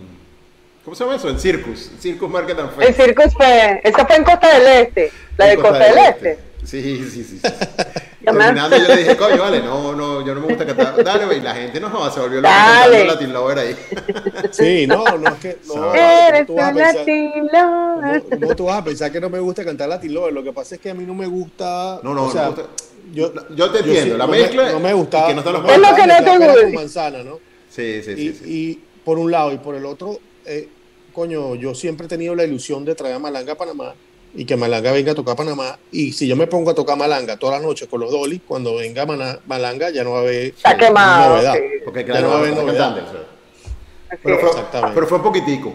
¿Cómo 0.84 0.94
se 0.94 1.02
llama 1.02 1.16
eso? 1.16 1.28
En 1.28 1.40
Circus. 1.40 1.90
Circus 1.98 2.30
Market 2.30 2.58
and 2.60 2.74
Fair. 2.74 2.88
En 2.88 2.94
Circus 2.94 3.34
fue. 3.34 3.80
Esa 3.82 4.06
fue 4.06 4.16
en 4.16 4.24
Costa 4.24 4.58
del 4.58 4.86
Este. 4.86 5.12
La 5.36 5.46
de 5.46 5.56
Costa, 5.56 5.78
del 5.78 5.98
Este. 5.98 6.38
Sí, 6.66 6.82
sí, 6.82 7.10
sí. 7.10 7.24
sí. 7.24 7.40
Terminando 8.26 8.76
yo 8.76 8.88
le 8.88 8.96
dije, 8.96 9.16
coño, 9.16 9.38
vale, 9.38 9.62
no, 9.62 9.94
no, 9.94 10.26
yo 10.26 10.34
no 10.34 10.40
me 10.40 10.48
gusta 10.48 10.66
cantar. 10.66 11.04
Dale, 11.04 11.26
güey, 11.26 11.40
la 11.40 11.54
gente 11.54 11.78
no 11.78 12.10
se 12.10 12.20
volvió 12.20 12.40
loca 12.40 12.54
cantando 12.54 13.04
Latin 13.04 13.32
Lover 13.32 13.58
ahí. 13.58 13.76
Sí, 14.50 14.86
no, 14.86 15.04
no 15.16 15.28
es 15.28 15.34
que. 15.34 15.58
No, 15.66 15.94
Eres 15.94 16.48
un 16.48 16.56
Latin 16.56 17.48
Lover. 17.52 18.40
No, 18.40 18.56
tú 18.56 18.64
vas 18.64 18.78
a 18.78 18.84
pensar 18.84 19.12
que 19.12 19.20
no 19.20 19.30
me 19.30 19.38
gusta 19.38 19.64
cantar 19.64 19.88
Latin 19.88 20.12
Lover. 20.12 20.32
Lo 20.32 20.42
que 20.42 20.52
pasa 20.52 20.74
es 20.74 20.80
que 20.80 20.90
a 20.90 20.94
mí 20.94 21.04
no 21.04 21.14
me 21.14 21.26
gusta. 21.26 22.00
No, 22.02 22.14
no, 22.14 22.24
o 22.24 22.32
sea, 22.32 22.46
no 22.46 22.48
gusta. 22.48 22.68
Yo, 23.12 23.32
yo 23.54 23.70
te 23.70 23.78
entiendo, 23.78 24.16
la 24.16 24.26
mezcla. 24.26 24.72
no 24.72 24.80
me 24.80 24.92
gusta. 24.92 25.30
es 25.30 25.36
lo 25.36 25.44
que 25.94 26.06
no 26.06 26.24
te 26.24 26.38
gusta. 26.38 26.68
manzana, 26.74 27.22
¿no? 27.22 27.38
Sí, 27.70 28.02
sí, 28.02 28.16
sí, 28.16 28.42
y, 28.44 28.82
por 29.04 29.18
un 29.18 29.30
lado 29.30 29.52
y 29.52 29.58
por 29.58 29.76
el 29.76 29.84
otro, 29.84 30.18
eh, 30.46 30.68
coño, 31.12 31.54
yo 31.54 31.74
siempre 31.74 32.06
he 32.06 32.08
tenido 32.08 32.34
la 32.34 32.42
ilusión 32.42 32.84
de 32.84 32.94
traer 32.96 33.14
a 33.14 33.18
Malanga 33.20 33.52
a 33.52 33.56
Panamá 33.56 33.94
y 34.36 34.44
que 34.44 34.56
Malanga 34.56 34.92
venga 34.92 35.12
a 35.12 35.14
tocar 35.14 35.34
Panamá. 35.34 35.78
Y 35.90 36.12
si 36.12 36.28
yo 36.28 36.36
me 36.36 36.46
pongo 36.46 36.70
a 36.70 36.74
tocar 36.74 36.96
Malanga 36.96 37.38
todas 37.38 37.56
las 37.56 37.66
noches 37.66 37.88
con 37.88 38.00
los 38.00 38.10
Dolly, 38.10 38.40
cuando 38.40 38.76
venga 38.76 39.06
Malanga 39.46 39.90
ya 39.90 40.04
no 40.04 40.12
va 40.12 40.18
a 40.18 40.20
haber 40.20 40.46
Está 40.48 40.76
quemado, 40.76 41.36
novedad. 41.36 41.54
Porque 41.84 42.04
ya 42.04 42.20
no 42.20 42.28
va 42.28 42.34
a 42.34 42.38
haber 42.38 42.54
novedad. 42.54 42.96
Pero 44.22 44.38
fue, 44.38 44.62
pero 44.94 45.06
fue 45.06 45.22
poquitico. 45.22 45.72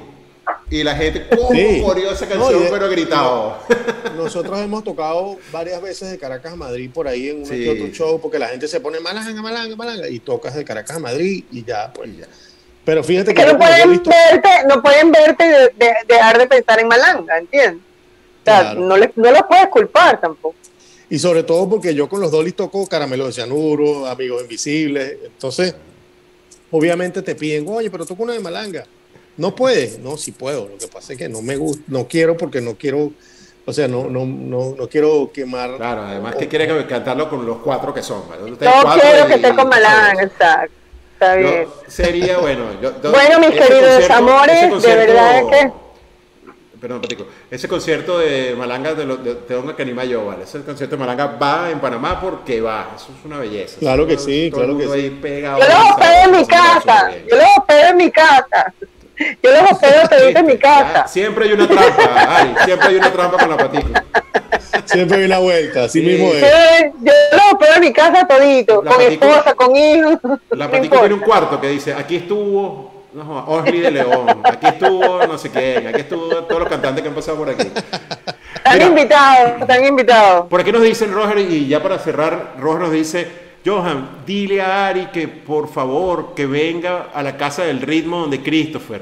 Y 0.70 0.84
la 0.84 0.96
gente, 0.96 1.22
¡pum! 1.22 1.54
Sí. 1.54 1.84
esa 2.12 2.28
canción, 2.28 2.64
pero 2.72 2.90
gritado. 2.90 3.58
Nosotros 4.16 4.60
hemos 4.60 4.84
tocado 4.84 5.38
varias 5.52 5.82
veces 5.82 6.12
de 6.12 6.18
Caracas 6.18 6.54
a 6.54 6.56
Madrid 6.56 6.90
por 6.94 7.08
ahí 7.08 7.30
en 7.30 7.38
un 7.38 7.70
otro 7.70 7.88
show, 7.88 8.22
porque 8.22 8.40
la 8.40 8.48
gente 8.48 8.68
se 8.68 8.80
pone 8.80 9.00
Malanga, 9.00 9.42
Malanga, 9.42 9.76
Malanga, 9.76 10.08
y 10.08 10.20
tocas 10.20 10.56
de 10.56 10.64
Caracas 10.64 10.98
a 10.98 11.00
Madrid 11.00 11.44
y 11.52 11.66
ya, 11.66 11.92
pues 11.92 12.16
ya. 12.18 12.28
Pero 12.86 13.04
fíjate 13.04 13.34
que, 13.34 13.46
no, 13.46 13.58
pueden 13.58 14.02
verte, 14.04 14.50
no 14.68 14.82
pueden 14.82 15.12
verte 15.12 15.44
de, 15.44 15.94
dejar 16.08 16.38
de 16.38 16.48
pensar 16.48 16.80
en 16.80 16.88
Malanga, 16.88 17.38
¿entiendes? 17.38 17.91
No, 18.46 18.98
le, 18.98 19.12
no 19.16 19.32
lo 19.32 19.48
puedes 19.48 19.68
culpar 19.68 20.20
tampoco. 20.20 20.56
Y 21.10 21.20
sobre 21.20 21.44
todo 21.44 21.70
porque 21.70 21.94
yo 21.94 22.08
con 22.08 22.22
los 22.22 22.32
Dolly 22.32 22.54
toco 22.54 22.88
Caramelo 22.88 23.26
de 23.26 23.34
Cianuro, 23.34 24.06
Amigos 24.08 24.44
Invisibles. 24.44 25.18
Entonces, 25.26 25.76
obviamente 26.72 27.22
te 27.22 27.36
piden, 27.36 27.66
oye, 27.68 27.92
pero 27.92 28.06
toco 28.06 28.24
una 28.24 28.32
de 28.32 28.40
Malanga. 28.40 28.86
No 29.36 29.54
puedes, 29.54 30.00
no, 30.00 30.16
sí 30.16 30.32
puedo. 30.32 30.70
Lo 30.70 30.78
que 30.78 30.88
pasa 30.88 31.12
es 31.12 31.20
que 31.20 31.28
no 31.28 31.42
me 31.42 31.58
gusta, 31.58 31.84
no 31.88 32.08
quiero 32.08 32.38
porque 32.38 32.62
no 32.62 32.76
quiero, 32.76 33.12
o 33.66 33.74
sea, 33.74 33.90
no, 33.90 34.06
no, 34.06 34.26
no, 34.26 34.76
no 34.78 34.88
quiero 34.88 35.32
quemar. 35.34 35.76
Claro, 35.76 36.04
además 36.04 36.36
que 36.36 36.48
quiere 36.48 36.88
cantarlo 36.88 37.30
con 37.30 37.46
los 37.46 37.58
cuatro 37.58 37.94
que 37.94 38.02
son. 38.02 38.24
No 38.30 38.58
quiero 38.58 39.28
que 39.28 39.34
esté 39.34 39.54
con 39.54 39.68
Malanga, 39.68 40.24
exacto. 40.24 40.76
Está 41.14 41.36
bien. 41.36 41.68
sería 41.88 42.40
bueno. 42.40 42.66
bueno, 43.12 43.40
mis 43.40 43.52
queridos 43.52 44.10
amores, 44.10 44.82
de 44.82 44.96
verdad 44.96 45.44
que 45.52 45.81
perdón, 46.82 47.00
Patico, 47.00 47.28
ese 47.52 47.68
concierto 47.68 48.18
de 48.18 48.56
Malanga 48.58 48.96
de, 48.96 49.06
de, 49.06 49.36
de 49.36 49.76
que 49.76 49.82
anima 49.84 50.04
yo, 50.04 50.26
¿vale? 50.26 50.44
Ese 50.44 50.64
concierto 50.64 50.96
de 50.96 51.00
Malanga 51.00 51.28
va 51.28 51.70
en 51.70 51.80
Panamá 51.80 52.20
porque 52.20 52.60
va, 52.60 52.94
eso 52.96 53.14
es 53.18 53.24
una 53.24 53.38
belleza. 53.38 53.78
Claro 53.80 54.08
que 54.08 54.18
sí, 54.18 54.50
claro 54.52 54.76
que 54.76 54.86
sí. 54.86 54.90
yo 54.90 55.58
los 55.60 55.92
hospedo 55.92 56.26
en 56.26 56.32
mi 56.32 56.46
casa, 56.48 57.12
yo 57.30 57.36
los 57.36 57.46
hospedo 57.58 57.90
en 57.90 57.98
mi 57.98 58.12
casa. 58.12 58.74
Yo 59.44 59.52
los 59.52 59.72
hospedo 59.72 60.10
pedirte 60.10 60.40
en 60.40 60.46
mi 60.48 60.58
casa. 60.58 61.08
siempre 61.08 61.46
hay 61.46 61.52
una 61.54 61.68
trampa, 61.68 62.38
Ari, 62.38 62.56
siempre 62.66 62.88
hay 62.88 62.96
una 62.96 63.14
trampa 63.14 63.38
con 63.38 63.50
la 63.52 63.58
Patico. 63.58 63.90
Siempre 64.86 65.20
hay 65.20 65.26
una 65.26 65.38
vuelta, 65.38 65.84
así 65.84 66.02
mismo 66.02 66.34
es. 66.34 66.42
Yo, 66.42 67.12
los 67.34 67.42
hospedo 67.54 67.76
en 67.76 67.82
mi 67.82 67.94
casa 67.94 68.28
todito, 68.28 68.84
con 68.84 69.02
esposa, 69.02 69.54
con 69.54 69.76
hijos. 69.76 70.18
La 70.50 70.72
Patico 70.72 70.98
tiene 70.98 71.14
un 71.14 71.20
cuarto 71.20 71.62
que 71.62 71.68
dice, 71.68 71.94
aquí 71.94 72.16
estuvo 72.16 72.91
no, 73.14 73.46
Osli 73.48 73.80
de 73.80 73.92
León, 73.92 74.42
aquí 74.44 74.68
estuvo 74.68 75.26
no 75.28 75.38
sé 75.38 75.50
quién, 75.50 75.88
aquí 75.88 76.02
estuvo 76.02 76.28
todos 76.28 76.62
los 76.62 76.70
cantantes 76.70 77.02
que 77.02 77.10
han 77.10 77.16
pasado 77.16 77.38
por 77.38 77.50
aquí. 77.50 77.68
Están 78.56 78.82
invitados, 78.82 79.62
están 79.62 79.86
invitados. 79.86 80.48
Por 80.48 80.62
aquí 80.62 80.72
nos 80.72 80.84
dicen 80.84 81.12
Roger, 81.12 81.40
y 81.40 81.68
ya 81.68 81.82
para 81.82 82.00
cerrar, 82.00 82.56
Roger 82.60 82.82
nos 82.82 82.92
dice, 82.92 83.28
Johan, 83.66 84.24
dile 84.26 84.62
a 84.62 84.88
Ari 84.88 85.08
que 85.08 85.28
por 85.28 85.68
favor 85.68 86.34
que 86.36 86.46
venga 86.46 87.08
a 87.14 87.22
la 87.22 87.38
casa 87.38 87.64
del 87.64 87.82
ritmo 87.82 88.20
donde 88.20 88.42
Christopher. 88.42 89.02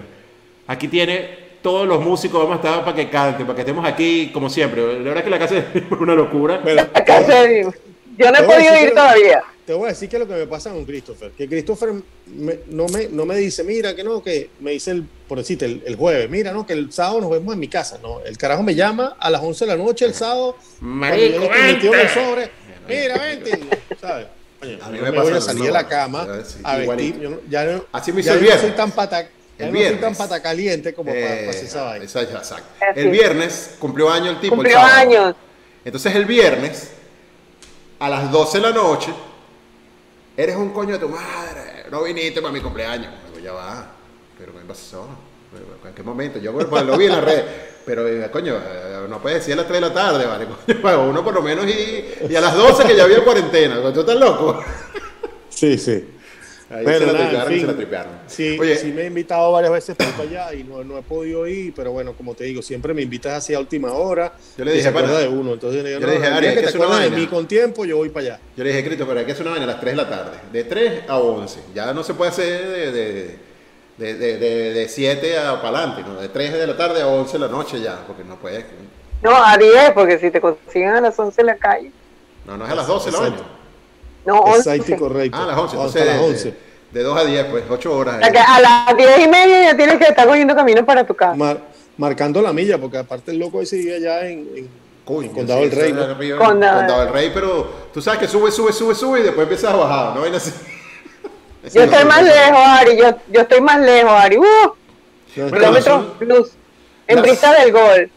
Aquí 0.68 0.88
tiene 0.88 1.50
todos 1.62 1.88
los 1.88 2.04
músicos, 2.04 2.42
vamos 2.42 2.64
a 2.64 2.68
estar 2.68 2.84
para 2.84 2.96
que 2.96 3.10
canten, 3.10 3.46
para 3.46 3.56
que 3.56 3.62
estemos 3.62 3.86
aquí 3.86 4.32
como 4.34 4.50
siempre. 4.50 4.82
La 4.82 5.14
verdad 5.14 5.18
es 5.18 5.24
que 5.24 5.30
la 5.30 5.40
casa 5.40 5.58
es 5.58 5.66
una 6.00 6.16
locura. 6.16 6.62
la 6.64 6.88
casa 6.88 7.42
de... 7.42 7.70
Yo 8.18 8.32
no 8.32 8.38
he 8.38 8.44
podido 8.44 8.80
ir 8.82 8.90
todavía 8.92 9.44
te 9.70 9.76
voy 9.76 9.86
a 9.86 9.90
decir 9.90 10.10
que 10.10 10.16
es 10.16 10.20
lo 10.22 10.28
que 10.28 10.34
me 10.34 10.48
pasa 10.48 10.72
con 10.72 10.84
Christopher. 10.84 11.30
Que 11.30 11.48
Christopher 11.48 11.92
no, 12.70 12.88
me, 12.88 13.08
no 13.08 13.24
me 13.28 13.36
dice, 13.36 13.64
mira, 13.64 13.96
que 13.96 14.04
no, 14.04 14.24
que 14.24 14.50
me 14.62 14.72
dice, 14.72 14.90
el, 14.90 15.04
por 15.04 15.38
decirte, 15.38 15.66
el, 15.86 15.96
jueves, 15.96 16.28
mira, 16.28 16.52
no, 16.52 16.66
que 16.66 16.74
el 16.74 16.92
sábado 16.92 17.22
nos 17.22 17.30
vemos 17.30 17.54
en 17.54 17.60
mi 17.60 17.68
casa. 17.68 18.00
No, 18.02 18.20
el 18.22 18.36
carajo 18.36 18.64
me 18.64 18.74
llama 18.74 19.16
a 19.20 19.30
las 19.30 19.44
11 19.44 19.66
de 19.66 19.78
la 19.78 19.78
noche 19.78 20.06
el 20.06 20.16
sábado. 20.16 20.58
Marico, 20.80 21.44
yo 21.84 21.94
le 21.94 22.02
el 22.02 22.10
sobre. 22.10 22.50
Mira, 22.88 23.20
vente. 23.20 23.60
¿Sabes? 24.02 24.26
a 24.82 24.90
mí 24.90 24.98
me, 25.04 25.12
voy 25.12 25.34
a 25.34 25.40
salir 25.40 25.66
de 25.66 25.72
la 25.72 25.88
cama 25.88 26.28
a 26.64 26.78
vestir. 26.78 27.20
Yo 27.20 27.40
ya 27.48 27.80
Así 27.92 28.12
me 28.12 28.22
hizo 28.22 28.34
el 28.34 28.40
viernes. 28.40 28.64
No 28.64 28.70
soy 28.70 28.76
tan 28.76 28.90
pata, 28.90 29.30
el 29.60 29.70
viernes. 29.70 30.02
No 30.02 30.08
soy 30.08 30.16
tan 30.16 30.16
pata 30.16 30.42
caliente 30.42 30.96
como 30.96 31.12
para, 31.12 31.28
para 31.28 31.50
hacer 31.52 31.66
esa 31.66 31.84
vaina. 31.84 32.06
Exacto. 32.06 32.64
El 32.96 33.12
viernes 33.12 33.76
cumplió 33.78 34.10
año 34.10 34.32
el 34.32 34.40
tipo. 34.40 34.56
Cumplió 34.56 34.80
años. 34.80 35.36
Entonces 35.86 36.16
el 36.16 36.26
viernes, 36.26 36.90
a 38.00 38.10
las 38.10 38.32
12 38.32 38.58
de 38.58 38.64
la 38.64 38.72
noche, 38.72 39.14
eres 40.40 40.56
un 40.56 40.70
coño 40.70 40.94
de 40.94 41.00
tu 41.00 41.10
madre, 41.10 41.84
no 41.92 42.04
viniste 42.04 42.42
para 42.42 42.54
mi 42.54 42.62
cumpleaños. 42.62 43.12
ya 43.44 43.52
va, 43.52 43.92
pero 44.38 44.54
¿qué 44.54 44.60
pasó? 44.66 45.06
¿En 45.86 45.94
qué 45.94 46.02
momento? 46.02 46.40
Yo 46.40 46.54
pues, 46.54 46.86
lo 46.86 46.98
vi 46.98 47.06
en 47.06 47.12
la 47.12 47.20
red, 47.20 47.44
pero 47.86 48.08
eh, 48.08 48.30
coño, 48.32 48.56
eh, 48.56 49.06
no 49.10 49.22
puedes 49.22 49.40
decir 49.40 49.54
a 49.56 49.58
las 49.58 49.68
3 49.68 49.82
de 49.82 49.88
la 49.88 49.94
tarde, 49.94 50.26
¿vale? 50.26 50.48
Coño, 50.82 51.10
uno 51.10 51.24
por 51.26 51.34
lo 51.34 51.42
menos 51.42 51.66
y, 51.66 52.06
y 52.30 52.36
a 52.36 52.40
las 52.40 52.56
12 52.56 52.86
que 52.86 52.96
ya 52.96 53.04
había 53.04 53.22
cuarentena, 53.24 53.82
¿tú 53.92 54.00
estás 54.00 54.16
loco? 54.16 54.64
Sí, 55.50 55.78
sí. 55.78 56.19
Ahí 56.70 56.86
se 56.86 57.00
la 57.00 57.14
tripearon, 57.14 57.60
se 57.60 57.66
la 57.66 57.74
tripearon. 57.74 58.12
Sí, 58.28 58.58
Oye, 58.60 58.76
sí 58.76 58.92
me 58.92 59.02
he 59.02 59.06
invitado 59.08 59.52
varias 59.52 59.72
veces 59.72 59.96
para 59.96 60.12
allá 60.22 60.54
y 60.54 60.64
no, 60.64 60.84
no, 60.84 61.00
he 61.00 61.02
podido 61.02 61.48
ir, 61.48 61.74
pero 61.74 61.92
bueno, 61.92 62.14
como 62.14 62.36
te 62.36 62.44
digo, 62.44 62.62
siempre 62.62 62.94
me 62.94 63.02
invitas 63.02 63.34
así 63.34 63.56
a 63.56 63.60
última 63.60 63.92
hora. 63.94 64.34
Yo 64.56 64.66
le 64.66 64.74
dije, 64.74 64.92
para 64.92 65.18
de 65.18 65.28
uno. 65.28 65.54
Entonces 65.54 65.84
yo, 65.84 66.00
le 66.00 66.12
dije, 66.12 66.28
Ari, 66.28 66.54
que, 66.54 66.62
te 66.62 66.70
acuerdas 66.70 67.02
de 67.02 67.10
mí 67.10 67.26
con 67.26 67.48
tiempo, 67.48 67.86
yo 67.86 67.98
voy 67.98 68.10
para 68.10 68.26
allá. 68.28 68.40
Yo 68.56 68.64
le 68.64 68.70
dije, 68.70 68.82
escrito, 68.82 69.08
pero 69.08 69.20
hay 69.20 69.26
que 69.26 69.32
hacer 69.32 69.44
una 69.44 69.52
vaina 69.52 69.66
a 69.66 69.70
las 69.74 69.82
3 69.82 69.94
de 69.94 69.98
la 69.98 70.10
tarde, 70.10 70.38
de 70.54 70.64
3 70.64 71.04
a 71.08 71.18
11. 71.18 71.60
Ya 71.74 71.92
no 71.92 72.04
se 72.04 72.14
puede 72.14 72.30
hacer 72.30 72.68
de, 72.68 72.92
de, 72.92 73.40
de, 73.98 74.38
de, 74.38 74.74
de 74.74 74.88
7 74.88 75.40
a 75.40 75.62
para 75.62 75.80
adelante, 75.80 76.04
¿no? 76.08 76.22
de 76.22 76.30
3 76.30 76.54
de 76.54 76.68
la 76.68 76.78
tarde 76.78 77.02
a 77.02 77.08
11 77.08 77.34
de 77.34 77.40
la 77.40 77.48
noche 77.48 77.82
ya, 77.82 78.04
porque 78.06 78.24
no 78.24 78.36
puedes. 78.36 78.64
No, 79.24 79.32
a 79.36 79.58
10, 79.58 79.92
porque 79.94 80.20
si 80.20 80.30
te 80.30 80.40
consiguen 80.40 80.90
a 80.90 81.02
las 81.02 81.18
11 81.18 81.42
en 81.42 81.48
la 81.48 81.58
calle. 81.58 81.92
No, 82.46 82.58
no 82.58 82.66
es 82.66 82.72
a 82.72 82.76
las 82.76 82.86
12 82.86 83.12
la 83.12 83.20
vaina. 83.22 83.59
No, 84.26 84.40
11. 84.40 84.58
Exacto 84.58 84.92
y 84.94 84.98
correcto. 84.98 85.38
Ah, 85.40 85.44
a 85.44 85.48
las 85.48 85.58
11. 85.58 85.76
Entonces, 85.76 86.02
a 86.02 86.06
las 86.06 86.22
11. 86.22 86.54
De 86.92 87.04
2 87.04 87.18
a 87.18 87.26
10, 87.26 87.46
pues 87.46 87.64
8 87.70 87.96
horas. 87.96 88.22
a 88.22 88.62
las 88.62 88.98
10 88.98 89.20
y 89.20 89.28
media 89.28 89.64
ya 89.64 89.78
tienes 89.78 89.98
que 89.98 90.06
estar 90.06 90.28
cogiendo 90.28 90.56
camino 90.56 90.86
para 90.86 91.06
tu 91.06 91.16
casa. 91.16 91.58
marcando 91.98 92.42
la 92.42 92.54
milla, 92.54 92.78
porque 92.78 92.98
aparte 92.98 93.32
el 93.32 93.40
loco 93.40 93.62
ese 93.62 93.78
vive 93.78 93.96
allá 93.96 94.28
en, 94.28 94.50
en, 94.56 94.70
Condado 95.06 95.62
del 95.62 95.72
Rey. 95.72 95.94
Condado 96.38 97.00
del 97.06 97.14
Rey, 97.14 97.32
pero 97.34 97.68
tú 97.92 98.00
sabes 98.02 98.20
que 98.20 98.28
sube, 98.28 98.52
sube, 98.52 98.72
sube, 98.72 98.94
sube 98.94 99.20
y 99.20 99.24
después 99.24 99.44
empiezas 99.44 99.74
a 99.74 99.76
bajar, 99.76 100.16
¿no? 100.16 100.24
Así. 100.36 100.52
yo 101.74 101.84
estoy 101.84 102.06
más 102.06 102.24
lejos, 102.24 102.60
Ari, 102.60 102.98
yo, 102.98 103.16
yo 103.28 103.42
estoy 103.42 103.62
más 103.62 103.80
lejos, 103.80 104.12
Ari. 104.12 104.38
¡Uh! 104.38 104.74
Kilómetros 105.34 106.06
plus. 106.20 106.52
En 107.08 107.22
Brisa 107.24 107.54
del 107.54 107.72
Gol. 107.72 108.12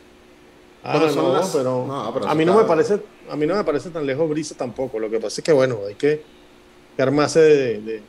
Ah, 0.84 0.98
no, 0.98 2.12
pero, 2.12 2.28
a 2.28 2.34
mí 2.34 2.44
no 2.44 2.54
me 2.54 2.64
parece 2.64 2.98
a 3.30 3.36
mí 3.36 3.46
no 3.46 3.54
me 3.54 3.64
parece 3.64 3.90
tan 3.90 4.06
lejos 4.06 4.28
Brisa 4.28 4.54
tampoco. 4.56 4.98
Lo 4.98 5.10
que 5.10 5.18
pasa 5.18 5.40
es 5.40 5.44
que 5.44 5.52
bueno, 5.52 5.78
hay 5.86 5.94
que 5.94 6.22
que 6.96 7.02
armase 7.02 7.40
de, 7.40 7.80
de, 7.80 8.02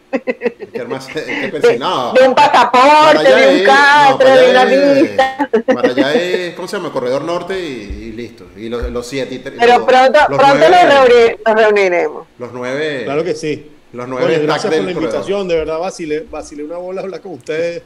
que 0.74 0.80
armase, 0.80 1.22
de, 1.22 1.80
no, 1.80 2.12
de 2.14 2.28
un 2.28 2.36
pasaporte, 2.36 3.34
de 3.34 3.60
un 3.60 3.66
catre, 3.66 4.30
de 4.30 4.52
una 4.52 4.66
vista. 4.66 5.50
Para 5.74 5.90
allá 5.90 6.14
es, 6.14 6.54
¿cómo 6.56 6.68
se 6.68 6.78
llama? 6.78 6.92
Corredor 6.92 7.24
Norte 7.24 7.58
y, 7.58 8.12
listo. 8.12 8.46
Y 8.58 8.68
los, 8.68 8.90
los 8.92 9.08
siete. 9.08 9.40
Pero 9.40 9.78
los, 9.78 9.88
pronto, 9.88 10.20
los 10.30 10.38
pronto 10.38 10.66
nueve, 10.70 11.40
nos, 11.46 11.56
reuniremos. 11.56 12.28
Los 12.38 12.52
nueve. 12.52 13.04
Claro 13.06 13.24
que 13.24 13.36
sí. 13.36 13.72
Los 13.94 14.08
nueve. 14.08 14.40
gracias 14.40 14.74
por 14.74 14.84
la 14.84 14.92
invitación, 14.92 15.48
de 15.48 15.56
verdad, 15.56 15.80
vacilé, 15.80 16.26
vacilé 16.30 16.64
una 16.64 16.78
bola 16.78 17.02
hablar 17.02 17.22
con 17.22 17.34
ustedes. 17.34 17.84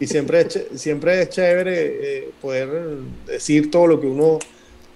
Y 0.00 0.06
siempre 0.06 0.40
es, 0.40 0.66
siempre 0.76 1.22
es 1.22 1.28
chévere 1.28 1.74
eh, 1.76 2.30
poder 2.40 2.68
decir 3.26 3.70
todo 3.70 3.86
lo 3.86 4.00
que 4.00 4.06
uno 4.06 4.38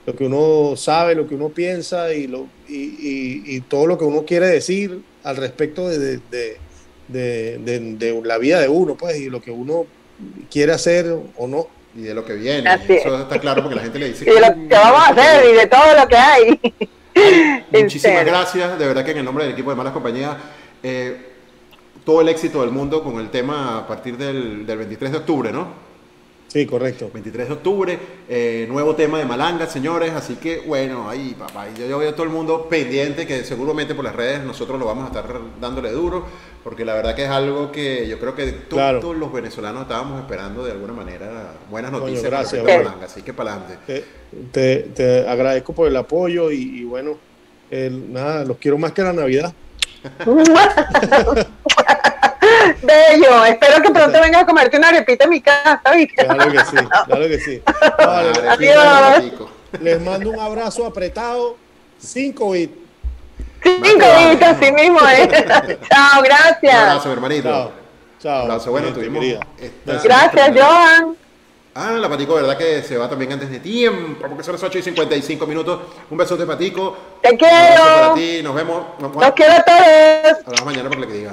lo 0.09 0.16
que 0.16 0.24
uno 0.24 0.74
sabe, 0.74 1.14
lo 1.14 1.28
que 1.28 1.35
uno 1.35 1.51
piensa 1.51 2.14
y, 2.14 2.26
lo, 2.28 2.47
y, 2.66 3.43
y, 3.44 3.60
todo 3.60 3.86
lo 3.86 3.98
que 3.98 4.06
uno 4.06 4.24
quiere 4.24 4.47
decir 4.47 5.02
al 5.22 5.36
respecto 5.36 5.86
de, 5.86 6.18
de, 6.30 6.59
de, 7.09 8.22
la 8.24 8.39
vida 8.39 8.59
de 8.59 8.68
uno, 8.68 8.94
pues, 8.94 9.20
y 9.20 9.28
lo 9.28 9.43
que 9.43 9.51
uno 9.51 9.85
quiere 10.51 10.72
hacer 10.72 11.14
o 11.36 11.47
no. 11.47 11.68
Y 11.94 12.05
de 12.05 12.14
lo 12.14 12.24
que 12.24 12.32
viene. 12.36 12.70
Eso 12.89 13.20
está 13.20 13.39
claro 13.39 13.60
porque 13.60 13.76
la 13.76 13.82
gente 13.82 13.98
le 13.98 14.09
dice. 14.09 14.24
Y 14.24 14.32
de 14.32 14.40
lo 14.40 14.47
que 14.66 14.74
vamos 14.74 14.98
a 14.98 15.09
hacer 15.10 15.44
y 15.44 15.52
de 15.52 15.66
todo 15.66 15.94
lo 15.94 16.09
que 16.09 16.16
hay. 16.16 16.60
muchísimas 17.82 18.24
gracias, 18.24 18.78
de 18.78 18.86
verdad 18.86 19.05
que 19.05 19.10
en 19.10 19.18
el 19.18 19.24
nombre 19.26 19.44
del 19.44 19.52
equipo 19.52 19.68
de 19.68 19.76
Malas 19.76 19.93
Compañías, 19.93 20.39
eh, 20.82 21.32
todo 22.06 22.22
el 22.22 22.30
éxito 22.30 22.62
del 22.62 22.70
mundo 22.70 23.05
con 23.05 23.18
el 23.18 23.28
tema 23.28 23.80
a 23.80 23.86
partir 23.86 24.16
del, 24.16 24.64
del 24.64 24.78
23 24.78 25.12
de 25.12 25.18
octubre, 25.18 25.52
¿no? 25.52 25.88
Sí, 26.48 26.64
correcto. 26.64 27.10
23 27.12 27.46
de 27.46 27.54
octubre, 27.54 27.98
eh, 28.26 28.66
nuevo 28.70 28.94
tema 28.94 29.18
de 29.18 29.26
Malanga, 29.26 29.66
señores. 29.66 30.12
Así 30.12 30.36
que, 30.36 30.60
bueno, 30.60 31.08
ahí, 31.10 31.36
papá, 31.38 31.66
yo, 31.78 31.86
yo, 31.86 31.98
veo 31.98 32.08
a 32.08 32.12
todo 32.14 32.24
el 32.24 32.30
mundo 32.30 32.68
pendiente, 32.70 33.26
que 33.26 33.44
seguramente 33.44 33.94
por 33.94 34.02
las 34.04 34.16
redes 34.16 34.42
nosotros 34.42 34.80
lo 34.80 34.86
vamos 34.86 35.04
a 35.04 35.08
estar 35.08 35.26
dándole 35.60 35.92
duro, 35.92 36.24
porque 36.64 36.86
la 36.86 36.94
verdad 36.94 37.14
que 37.14 37.24
es 37.24 37.28
algo 37.28 37.70
que 37.70 38.08
yo 38.08 38.18
creo 38.18 38.34
que 38.34 38.46
todos 38.52 39.14
los 39.14 39.30
venezolanos 39.30 39.82
estábamos 39.82 40.22
esperando 40.22 40.64
de 40.64 40.72
alguna 40.72 40.94
manera 40.94 41.52
buenas 41.70 41.92
noticias 41.92 42.24
gracias, 42.24 42.64
de 42.64 42.78
Malanga. 42.78 43.04
Así 43.04 43.20
que 43.20 43.34
para 43.34 43.52
adelante. 43.52 44.04
Te, 44.50 44.76
te, 44.94 45.28
agradezco 45.28 45.74
por 45.74 45.86
el 45.86 45.96
apoyo 45.96 46.50
y, 46.50 46.82
bueno, 46.84 47.18
nada, 47.70 48.46
los 48.46 48.56
quiero 48.56 48.78
más 48.78 48.92
que 48.92 49.02
la 49.02 49.12
Navidad. 49.12 49.52
Bello, 52.82 53.44
espero 53.44 53.82
que 53.82 53.90
pronto 53.90 54.20
vengas 54.20 54.42
a 54.42 54.46
comerte 54.46 54.76
una 54.76 54.88
arepita 54.88 55.24
en 55.24 55.30
mi 55.30 55.40
casa, 55.40 55.80
Claro 55.82 56.52
que 56.52 56.64
sí, 56.64 56.76
claro 57.06 57.28
que 57.28 57.40
sí. 57.40 57.62
Adiós. 58.48 59.24
Les 59.80 60.00
mando 60.00 60.30
un 60.30 60.40
abrazo 60.40 60.86
apretado, 60.86 61.56
cinco 61.98 62.52
bits. 62.52 62.74
Cinco 63.62 63.82
bits, 63.82 64.42
así 64.42 64.72
mismo 64.72 65.00
es. 65.09 65.28
Chao, 65.88 66.22
gracias. 66.22 66.74
Un 66.74 66.88
abrazo, 66.88 67.12
hermanito. 67.12 67.48
Chao. 67.48 67.72
Chao. 68.20 68.44
Un 68.44 68.50
abrazo, 68.50 68.70
bueno, 68.70 68.92
tuvimos. 68.92 69.24
Gracias, 69.84 70.50
Johan. 70.55 71.16
Ah, 71.74 71.92
la 71.92 72.09
Patico, 72.09 72.34
verdad 72.34 72.56
que 72.56 72.82
se 72.82 72.96
va 72.96 73.09
también 73.09 73.32
antes 73.32 73.50
de 73.50 73.60
tiempo, 73.60 74.26
porque 74.28 74.42
son 74.42 74.55
las 74.55 74.62
8 74.62 74.78
y 74.78 74.82
55 74.82 75.46
minutos. 75.46 75.80
Un 76.10 76.18
besote, 76.18 76.44
Patico. 76.44 76.96
Te 77.22 77.36
quiero. 77.36 77.55
Un 77.55 77.68
beso 77.68 78.00
para 78.00 78.14
ti, 78.14 78.42
nos 78.42 78.55
vemos. 78.55 78.86
Los 79.00 79.32
quiero 79.32 79.52
a 79.52 79.62
todos. 79.62 80.38
Hablamos 80.46 80.64
mañana 80.64 80.88
por 80.88 80.98
lo 80.98 81.06
que 81.06 81.12
diga. 81.12 81.32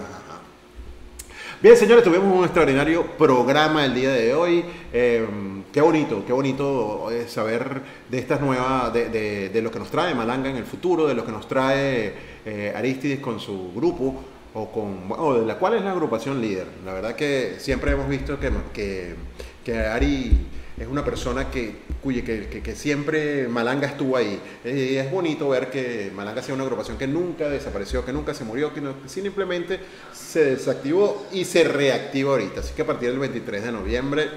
Bien, 1.61 1.77
señores, 1.77 2.03
tuvimos 2.03 2.38
un 2.38 2.44
extraordinario 2.44 3.06
programa 3.18 3.86
el 3.86 3.95
día 3.95 4.11
de 4.11 4.34
hoy. 4.34 4.65
Eh, 4.91 5.26
qué 5.72 5.80
bonito, 5.80 6.23
qué 6.27 6.34
bonito 6.34 7.10
eh, 7.10 7.30
saber 7.30 7.82
de 8.10 8.19
estas 8.19 8.41
nuevas, 8.41 8.91
de, 8.94 9.49
de, 9.49 9.61
lo 9.61 9.72
que 9.72 9.80
nos 9.80 9.90
trae 9.90 10.14
Malanga 10.14 10.49
en 10.49 10.57
el 10.57 10.65
futuro, 10.65 11.07
de 11.07 11.14
lo 11.14 11.26
que 11.26 11.32
nos 11.32 11.48
trae 11.48 12.14
eh, 12.45 12.73
Aristides 12.76 13.19
con 13.19 13.40
su 13.40 13.72
grupo, 13.73 14.22
o 14.53 14.69
con, 14.69 15.10
o 15.18 15.40
de 15.40 15.45
la 15.45 15.57
cual 15.57 15.76
es 15.76 15.84
la 15.84 15.91
agrupación 15.91 16.41
líder. 16.41 16.68
La 16.86 16.94
verdad 16.94 17.15
que 17.15 17.56
siempre 17.57 17.91
hemos 17.91 18.10
visto 18.10 18.38
que, 18.38 18.52
que, 18.73 19.15
que 19.64 19.77
Ari 19.77 20.38
es 20.77 20.88
una 20.88 21.06
persona 21.06 21.49
que, 21.49 21.73
cuye, 22.03 22.23
que, 22.23 22.61
que, 22.61 22.76
siempre 22.76 23.47
Malanga 23.47 23.88
estuvo 23.88 24.18
ahí. 24.18 24.41
Es 24.64 25.10
bonito 25.10 25.49
ver 25.49 25.69
que 25.69 26.11
Malanga 26.14 26.41
sea 26.41 26.53
una 26.53 26.64
agrupación 26.64 26.97
que 26.97 27.07
nunca 27.07 27.47
desapareció, 27.49 28.03
que 28.03 28.11
nunca 28.11 28.34
se 28.34 28.43
murió, 28.43 28.73
que, 28.73 28.81
simplemente 29.07 29.80
se 30.11 30.43
desactivó 30.43 31.27
y 31.31 31.45
se 31.45 31.64
reactivó 31.64 32.31
ahorita. 32.31 32.60
Así 32.60 32.73
que 32.73 32.81
a 32.81 32.85
partir 32.85 33.10
del 33.10 33.19
23 33.19 33.64
de 33.64 33.72
noviembre 33.72 34.30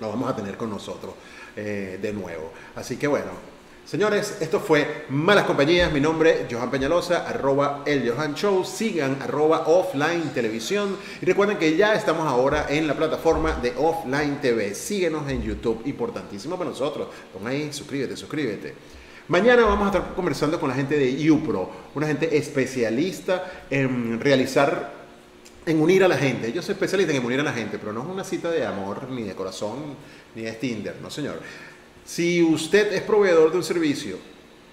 lo 0.00 0.08
vamos 0.08 0.30
a 0.30 0.36
tener 0.36 0.56
con 0.56 0.70
nosotros 0.70 1.12
eh, 1.54 1.98
de 2.00 2.12
nuevo. 2.14 2.50
Así 2.74 2.96
que 2.96 3.06
bueno, 3.06 3.32
Señores, 3.88 4.36
esto 4.42 4.60
fue 4.60 5.06
Malas 5.08 5.46
Compañías. 5.46 5.90
Mi 5.90 5.98
nombre 5.98 6.42
es 6.42 6.52
Johan 6.52 6.70
Peñalosa, 6.70 7.26
arroba 7.26 7.84
el 7.86 8.06
Johan 8.06 8.34
Show. 8.34 8.62
Sigan 8.62 9.16
arroba 9.22 9.66
offline 9.66 10.28
televisión. 10.34 10.94
Y 11.22 11.24
recuerden 11.24 11.56
que 11.56 11.74
ya 11.74 11.94
estamos 11.94 12.28
ahora 12.28 12.66
en 12.68 12.86
la 12.86 12.92
plataforma 12.92 13.54
de 13.62 13.72
Offline 13.78 14.42
TV. 14.42 14.74
Síguenos 14.74 15.26
en 15.30 15.42
YouTube, 15.42 15.80
importantísimo 15.86 16.58
para 16.58 16.68
nosotros. 16.68 17.08
Pon 17.32 17.46
ahí, 17.46 17.72
suscríbete, 17.72 18.14
suscríbete. 18.14 18.74
Mañana 19.28 19.64
vamos 19.64 19.86
a 19.86 19.96
estar 19.96 20.14
conversando 20.14 20.60
con 20.60 20.68
la 20.68 20.74
gente 20.74 20.98
de 20.98 21.30
UPRO, 21.30 21.70
una 21.94 22.08
gente 22.08 22.36
especialista 22.36 23.64
en 23.70 24.20
realizar, 24.20 24.92
en 25.64 25.80
unir 25.80 26.04
a 26.04 26.08
la 26.08 26.18
gente. 26.18 26.48
Ellos 26.48 26.66
se 26.66 26.72
especializan 26.72 27.16
en 27.16 27.24
unir 27.24 27.40
a 27.40 27.42
la 27.42 27.54
gente, 27.54 27.78
pero 27.78 27.94
no 27.94 28.02
es 28.02 28.06
una 28.08 28.24
cita 28.24 28.50
de 28.50 28.66
amor, 28.66 29.08
ni 29.08 29.22
de 29.22 29.34
corazón, 29.34 29.96
ni 30.34 30.42
de 30.42 30.52
Tinder, 30.52 30.96
no 31.00 31.08
señor 31.08 31.40
si 32.08 32.42
usted 32.42 32.94
es 32.94 33.02
proveedor 33.02 33.50
de 33.50 33.58
un 33.58 33.62
servicio, 33.62 34.16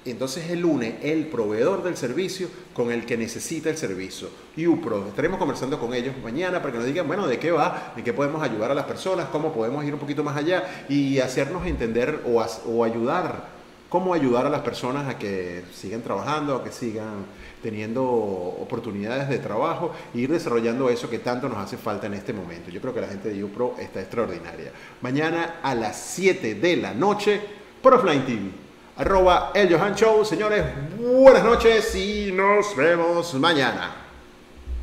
entonces 0.05 0.49
él 0.49 0.63
une 0.63 0.99
el 1.03 1.27
proveedor 1.27 1.83
del 1.83 1.97
servicio 1.97 2.47
con 2.73 2.93
el 2.93 3.05
que 3.05 3.17
necesita 3.17 3.69
el 3.69 3.75
servicio. 3.75 4.29
Y 4.55 4.67
UPRO, 4.67 5.09
estaremos 5.09 5.37
conversando 5.37 5.77
con 5.77 5.93
ellos 5.93 6.15
mañana 6.23 6.61
para 6.61 6.71
que 6.71 6.77
nos 6.77 6.87
digan, 6.87 7.07
bueno, 7.07 7.27
de 7.27 7.37
qué 7.37 7.51
va, 7.51 7.91
de 7.93 8.05
qué 8.05 8.13
podemos 8.13 8.41
ayudar 8.41 8.71
a 8.71 8.73
las 8.73 8.85
personas, 8.85 9.27
cómo 9.33 9.51
podemos 9.51 9.83
ir 9.83 9.93
un 9.93 9.99
poquito 9.99 10.23
más 10.23 10.37
allá 10.37 10.85
y 10.87 11.19
hacernos 11.19 11.67
entender 11.67 12.21
o, 12.25 12.41
o 12.67 12.83
ayudar, 12.85 13.49
cómo 13.89 14.13
ayudar 14.13 14.45
a 14.45 14.49
las 14.49 14.61
personas 14.61 15.13
a 15.13 15.19
que 15.19 15.65
sigan 15.73 16.03
trabajando, 16.03 16.55
a 16.55 16.63
que 16.63 16.71
sigan 16.71 17.25
teniendo 17.65 18.05
oportunidades 18.05 19.27
de 19.27 19.39
trabajo 19.39 19.89
e 20.13 20.19
ir 20.19 20.29
desarrollando 20.29 20.87
eso 20.87 21.09
que 21.09 21.17
tanto 21.17 21.49
nos 21.49 21.57
hace 21.57 21.77
falta 21.77 22.05
en 22.05 22.13
este 22.13 22.31
momento. 22.31 22.69
Yo 22.69 22.79
creo 22.79 22.93
que 22.93 23.01
la 23.01 23.07
gente 23.07 23.29
de 23.29 23.43
UPRO 23.43 23.73
está 23.79 24.01
extraordinaria. 24.01 24.71
Mañana 25.01 25.55
a 25.63 25.73
las 25.73 25.97
7 25.97 26.53
de 26.53 26.77
la 26.77 26.93
noche 26.93 27.41
por 27.81 27.95
Offline 27.95 28.23
TV. 28.23 28.51
Arroba 28.97 29.51
el 29.55 29.75
Johan 29.75 29.95
Show. 29.95 30.23
Señores, 30.23 30.63
buenas 30.95 31.43
noches 31.43 31.95
y 31.95 32.31
nos 32.31 32.75
vemos 32.75 33.33
mañana. 33.33 33.95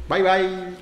Bye 0.08 0.22
bye. 0.24 0.81